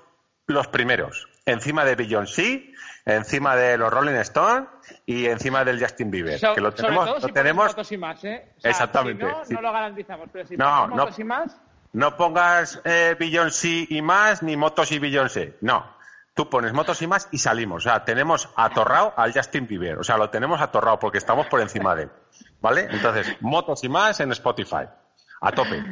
los 0.47 0.67
primeros. 0.67 1.27
Encima 1.45 1.85
de 1.85 1.95
Beyoncé, 1.95 2.73
encima 3.05 3.55
de 3.55 3.77
los 3.77 3.91
Rolling 3.91 4.15
Stones 4.15 4.67
y 5.05 5.27
encima 5.27 5.63
del 5.63 5.79
Justin 5.79 6.11
Bieber. 6.11 6.39
que 6.39 6.61
lo 6.61 6.73
tenemos, 6.73 7.21
lo 7.21 7.29
tenemos... 7.29 7.67
motos 7.67 7.91
y 7.91 7.97
más, 7.97 8.23
¿eh? 8.25 8.53
Exactamente. 8.63 9.25
Si 9.45 9.53
no, 9.53 9.61
no 9.61 9.67
lo 9.67 9.73
garantizamos, 9.73 10.29
pero 10.31 10.45
si 10.45 10.57
no, 10.57 10.87
motos 10.87 11.19
y 11.19 11.23
más... 11.23 11.55
No 11.91 12.15
pongas 12.15 12.81
eh, 12.83 13.15
Beyoncé 13.19 13.87
y 13.89 14.01
más, 14.01 14.43
ni 14.43 14.55
motos 14.55 14.91
y 14.91 14.99
Beyoncé. 14.99 15.57
No. 15.61 15.97
Tú 16.39 16.49
pones 16.49 16.71
motos 16.71 17.01
y 17.01 17.07
más 17.07 17.27
y 17.33 17.37
salimos. 17.37 17.85
O 17.85 17.89
sea, 17.89 18.05
tenemos 18.05 18.47
atorrado 18.55 19.13
al 19.17 19.33
Justin 19.33 19.67
Bieber. 19.67 19.97
O 19.97 20.03
sea, 20.05 20.15
lo 20.15 20.29
tenemos 20.29 20.61
atorrado 20.61 20.97
porque 20.97 21.17
estamos 21.17 21.47
por 21.47 21.59
encima 21.59 21.93
de 21.97 22.03
él. 22.03 22.09
¿Vale? 22.61 22.87
Entonces, 22.89 23.35
motos 23.41 23.83
y 23.83 23.89
más 23.89 24.21
en 24.21 24.31
Spotify. 24.31 24.85
A 25.41 25.51
tope. 25.51 25.83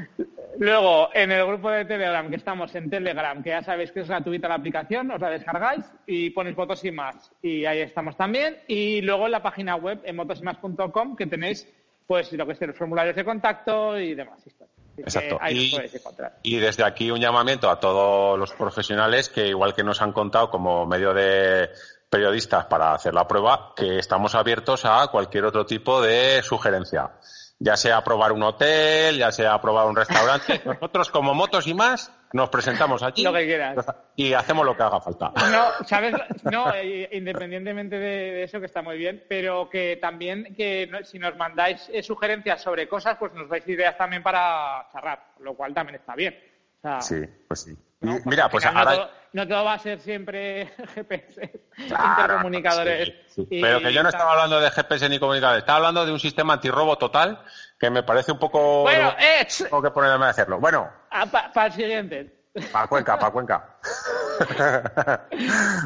Luego, 0.58 1.10
en 1.14 1.34
el 1.34 1.46
grupo 1.46 1.70
de 1.70 1.84
Telegram, 1.84 2.30
que 2.30 2.38
estamos 2.38 2.74
en 2.76 2.90
Telegram, 2.90 3.44
que 3.44 3.50
ya 3.50 3.62
sabéis 3.62 3.92
que 3.92 4.00
es 4.00 4.08
gratuita 4.08 4.48
la 4.48 4.56
aplicación, 4.56 5.12
os 5.12 5.20
la 5.20 5.32
descargáis 5.32 5.84
y 6.06 6.30
ponéis 6.30 6.56
motos 6.56 6.82
y 6.86 6.92
más. 6.92 7.30
Y 7.42 7.66
ahí 7.66 7.82
estamos 7.82 8.16
también. 8.16 8.56
Y 8.70 9.02
luego 9.02 9.26
en 9.26 9.34
la 9.34 9.44
página 9.44 9.76
web, 9.76 10.00
en 10.06 10.16
motosymas.com, 10.16 11.18
que 11.18 11.26
tenéis, 11.26 11.68
pues, 12.08 12.32
lo 12.32 12.46
que 12.46 12.54
es 12.54 12.62
los 12.62 12.78
formularios 12.78 13.18
de 13.18 13.26
contacto 13.26 14.00
y 14.00 14.16
demás 14.16 14.48
Exacto. 14.98 15.40
Y, 16.44 16.58
desde 16.58 16.84
aquí 16.84 17.12
un 17.12 17.20
llamamiento 17.20 17.70
a 17.70 17.80
todos 17.80 18.38
los 18.38 18.52
profesionales 18.54 19.30
que, 19.30 19.48
igual 19.48 19.74
que 19.74 19.84
nos 19.84 20.02
han 20.02 20.12
contado 20.12 20.50
como 20.50 20.86
medio 20.86 21.14
de 21.14 21.70
periodistas 22.10 22.66
para 22.66 22.94
hacer 22.94 23.14
la 23.14 23.28
prueba, 23.28 23.74
que 23.76 24.00
estamos 24.00 24.34
abiertos 24.36 24.86
a 24.86 25.08
cualquier 25.08 25.46
otro 25.46 25.66
tipo 25.66 26.02
de 26.02 26.42
sugerencia. 26.44 27.12
Ya 27.60 27.76
sea 27.76 28.04
probar 28.04 28.32
un 28.32 28.44
hotel, 28.44 29.18
ya 29.18 29.32
sea 29.32 29.60
probar 29.60 29.88
un 29.88 29.96
restaurante. 29.96 30.62
Nosotros, 30.66 31.10
como 31.10 31.34
motos 31.34 31.68
y 31.68 31.74
más, 31.74 32.12
nos 32.34 32.50
presentamos 32.50 33.04
aquí 33.04 33.24
lo 33.24 33.34
que 33.34 33.46
quieras. 33.46 33.86
y 34.16 34.34
hacemos 34.34 34.66
lo 34.66 34.76
que 34.76 34.84
haga 34.84 35.00
falta. 35.00 35.32
No, 35.52 35.86
¿sabes? 35.86 36.16
No, 36.44 36.74
eh, 36.74 37.10
independientemente 37.12 37.98
de, 37.98 38.44
eso, 38.44 38.60
que 38.60 38.66
está 38.66 38.82
muy 38.82 38.98
bien, 38.98 39.24
pero 39.28 39.70
que 39.70 39.98
también 40.02 40.56
que 40.56 40.90
si 41.04 41.20
nos 41.20 41.36
mandáis 41.36 41.90
eh, 41.94 42.04
sugerencias 42.04 42.62
sobre 42.62 42.88
cosas, 42.88 43.18
pues 43.18 43.34
nos 43.34 43.50
dais 43.50 43.68
ideas 43.68 43.98
también 43.98 44.24
para 44.24 44.88
charlar, 44.92 45.34
lo 45.40 45.56
cual 45.56 45.74
también 45.74 45.96
está 45.96 46.16
bien. 46.16 46.38
sí, 47.00 47.22
pues 47.48 47.62
sí. 47.62 47.78
Mira, 48.00 48.48
pues 48.50 48.64
ahora... 48.66 49.10
no, 49.34 49.48
todo, 49.48 49.66
va 49.66 49.74
a 49.74 49.80
ser 49.80 50.00
siempre 50.00 50.68
GPS, 50.96 51.52
intercomunicadores. 51.78 53.12
Pero 53.50 53.82
que 53.82 53.92
yo 53.92 54.04
no 54.04 54.10
estaba 54.10 54.34
hablando 54.34 54.60
de 54.60 54.70
GPS 54.70 55.10
ni 55.10 55.18
comunicadores, 55.18 55.64
estaba 55.64 55.78
hablando 55.78 56.06
de 56.06 56.12
un 56.12 56.20
sistema 56.20 56.54
antirrobo 56.54 56.98
total 56.98 57.42
que 57.80 57.90
me 57.90 58.04
parece 58.04 58.32
un 58.32 58.40
poco... 58.40 58.82
Bueno, 58.84 59.14
eh, 59.20 59.48
Tengo 59.58 59.82
que 59.82 59.92
ponerme 59.92 60.26
a 60.26 60.30
hacerlo. 60.30 60.60
Bueno. 60.60 60.90
Ah, 61.12 61.26
para 61.26 61.68
el 61.68 61.74
siguiente. 61.74 62.34
Para 62.72 62.88
Cuenca, 62.88 63.20
para 63.20 63.32
Cuenca. 63.32 63.78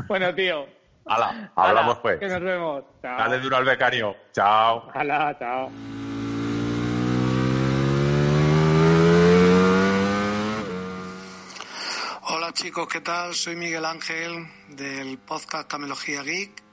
bueno, 0.07 0.33
tío. 0.33 0.65
Hala, 1.05 1.51
hablamos 1.55 1.97
pues. 1.97 2.19
Que 2.19 2.27
nos 2.27 2.41
vemos. 2.41 2.83
Dale 3.01 3.39
duro 3.39 3.57
al 3.57 3.65
becario. 3.65 4.15
Chao. 4.31 4.89
Hala, 4.93 5.35
chao. 5.37 5.69
Hola 12.23 12.53
chicos, 12.53 12.87
¿qué 12.87 13.01
tal? 13.01 13.33
Soy 13.33 13.55
Miguel 13.57 13.83
Ángel 13.83 14.47
del 14.69 15.17
podcast 15.17 15.69
Camelogía 15.69 16.21
Geek 16.23 16.63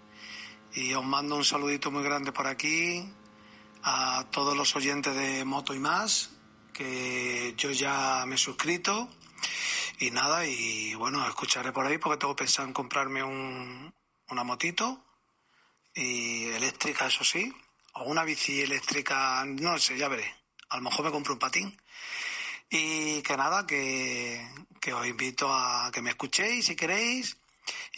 y 0.75 0.95
os 0.95 1.05
mando 1.05 1.35
un 1.35 1.45
saludito 1.45 1.91
muy 1.91 2.05
grande 2.05 2.31
por 2.31 2.47
aquí 2.47 3.13
a 3.83 4.27
todos 4.31 4.57
los 4.57 4.75
oyentes 4.77 5.15
de 5.15 5.45
Moto 5.45 5.75
y 5.75 5.79
más, 5.79 6.31
que 6.73 7.55
yo 7.57 7.71
ya 7.71 8.25
me 8.27 8.37
he 8.37 8.39
suscrito 8.39 9.09
y 9.99 10.11
nada, 10.11 10.47
y 10.47 10.95
bueno, 10.95 11.27
escucharé 11.27 11.73
por 11.73 11.87
ahí 11.87 11.99
porque 11.99 12.19
tengo 12.19 12.37
pensado 12.37 12.69
en 12.69 12.75
comprarme 12.75 13.23
un, 13.23 13.93
una 14.29 14.45
motito 14.45 15.05
y 15.95 16.45
eléctrica, 16.45 17.07
eso 17.07 17.25
sí, 17.25 17.53
o 17.95 18.05
una 18.05 18.25
bici 18.25 18.61
eléctrica, 18.61 19.45
no 19.45 19.79
sé, 19.79 19.99
ya 19.99 20.09
veré. 20.09 20.33
A 20.69 20.77
lo 20.77 20.83
mejor 20.83 21.07
me 21.07 21.11
compro 21.11 21.33
un 21.33 21.39
patín. 21.39 21.81
Y 22.71 23.23
que 23.23 23.37
nada, 23.37 23.67
que, 23.67 24.47
que 24.81 24.93
os 24.93 25.07
invito 25.07 25.53
a 25.53 25.91
que 25.93 26.03
me 26.03 26.11
escuchéis 26.11 26.67
si 26.67 26.77
queréis. 26.77 27.39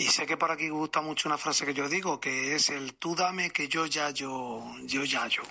Y 0.01 0.07
sé 0.07 0.25
que 0.25 0.39
por 0.39 0.51
aquí 0.51 0.71
gusta 0.71 1.03
mucho 1.03 1.29
una 1.29 1.37
frase 1.37 1.67
que 1.67 1.75
yo 1.75 1.87
digo, 1.87 2.19
que 2.19 2.55
es 2.55 2.71
el 2.71 2.95
tú 2.95 3.15
dame 3.15 3.51
que 3.51 3.69
yo 3.69 3.85
ya 3.85 4.09
yo, 4.09 4.65
yo 4.85 5.05
ya 5.05 5.27
yo. 5.27 5.43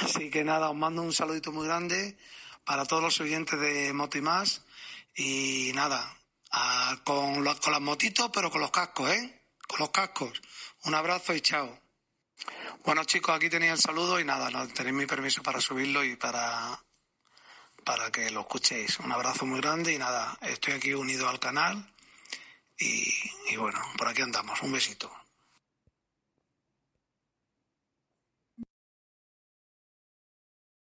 Así 0.00 0.30
que 0.30 0.44
nada, 0.44 0.70
os 0.70 0.76
mando 0.76 1.02
un 1.02 1.12
saludito 1.12 1.50
muy 1.50 1.66
grande 1.66 2.16
para 2.64 2.84
todos 2.84 3.02
los 3.02 3.20
oyentes 3.20 3.58
de 3.58 3.92
Moto 3.92 4.16
y 4.16 4.20
más. 4.20 4.62
Y 5.16 5.72
nada, 5.74 6.16
con, 7.02 7.44
con 7.44 7.72
las 7.72 7.80
motitos, 7.80 8.30
pero 8.32 8.48
con 8.48 8.60
los 8.60 8.70
cascos, 8.70 9.10
¿eh? 9.10 9.42
Con 9.66 9.80
los 9.80 9.90
cascos. 9.90 10.40
Un 10.84 10.94
abrazo 10.94 11.34
y 11.34 11.40
chao. 11.40 11.76
Bueno 12.84 13.02
chicos, 13.02 13.34
aquí 13.34 13.50
tenéis 13.50 13.72
el 13.72 13.80
saludo 13.80 14.20
y 14.20 14.24
nada, 14.24 14.68
tenéis 14.68 14.94
mi 14.94 15.06
permiso 15.06 15.42
para 15.42 15.60
subirlo 15.60 16.04
y 16.04 16.14
para, 16.14 16.80
para 17.84 18.12
que 18.12 18.30
lo 18.30 18.42
escuchéis. 18.42 19.00
Un 19.00 19.10
abrazo 19.10 19.46
muy 19.46 19.60
grande 19.60 19.92
y 19.92 19.98
nada, 19.98 20.38
estoy 20.42 20.74
aquí 20.74 20.94
unido 20.94 21.28
al 21.28 21.40
canal 21.40 21.93
y, 22.78 23.12
y 23.50 23.56
bueno, 23.56 23.78
por 23.96 24.08
aquí 24.08 24.22
andamos. 24.22 24.60
Un 24.62 24.72
besito. 24.72 25.10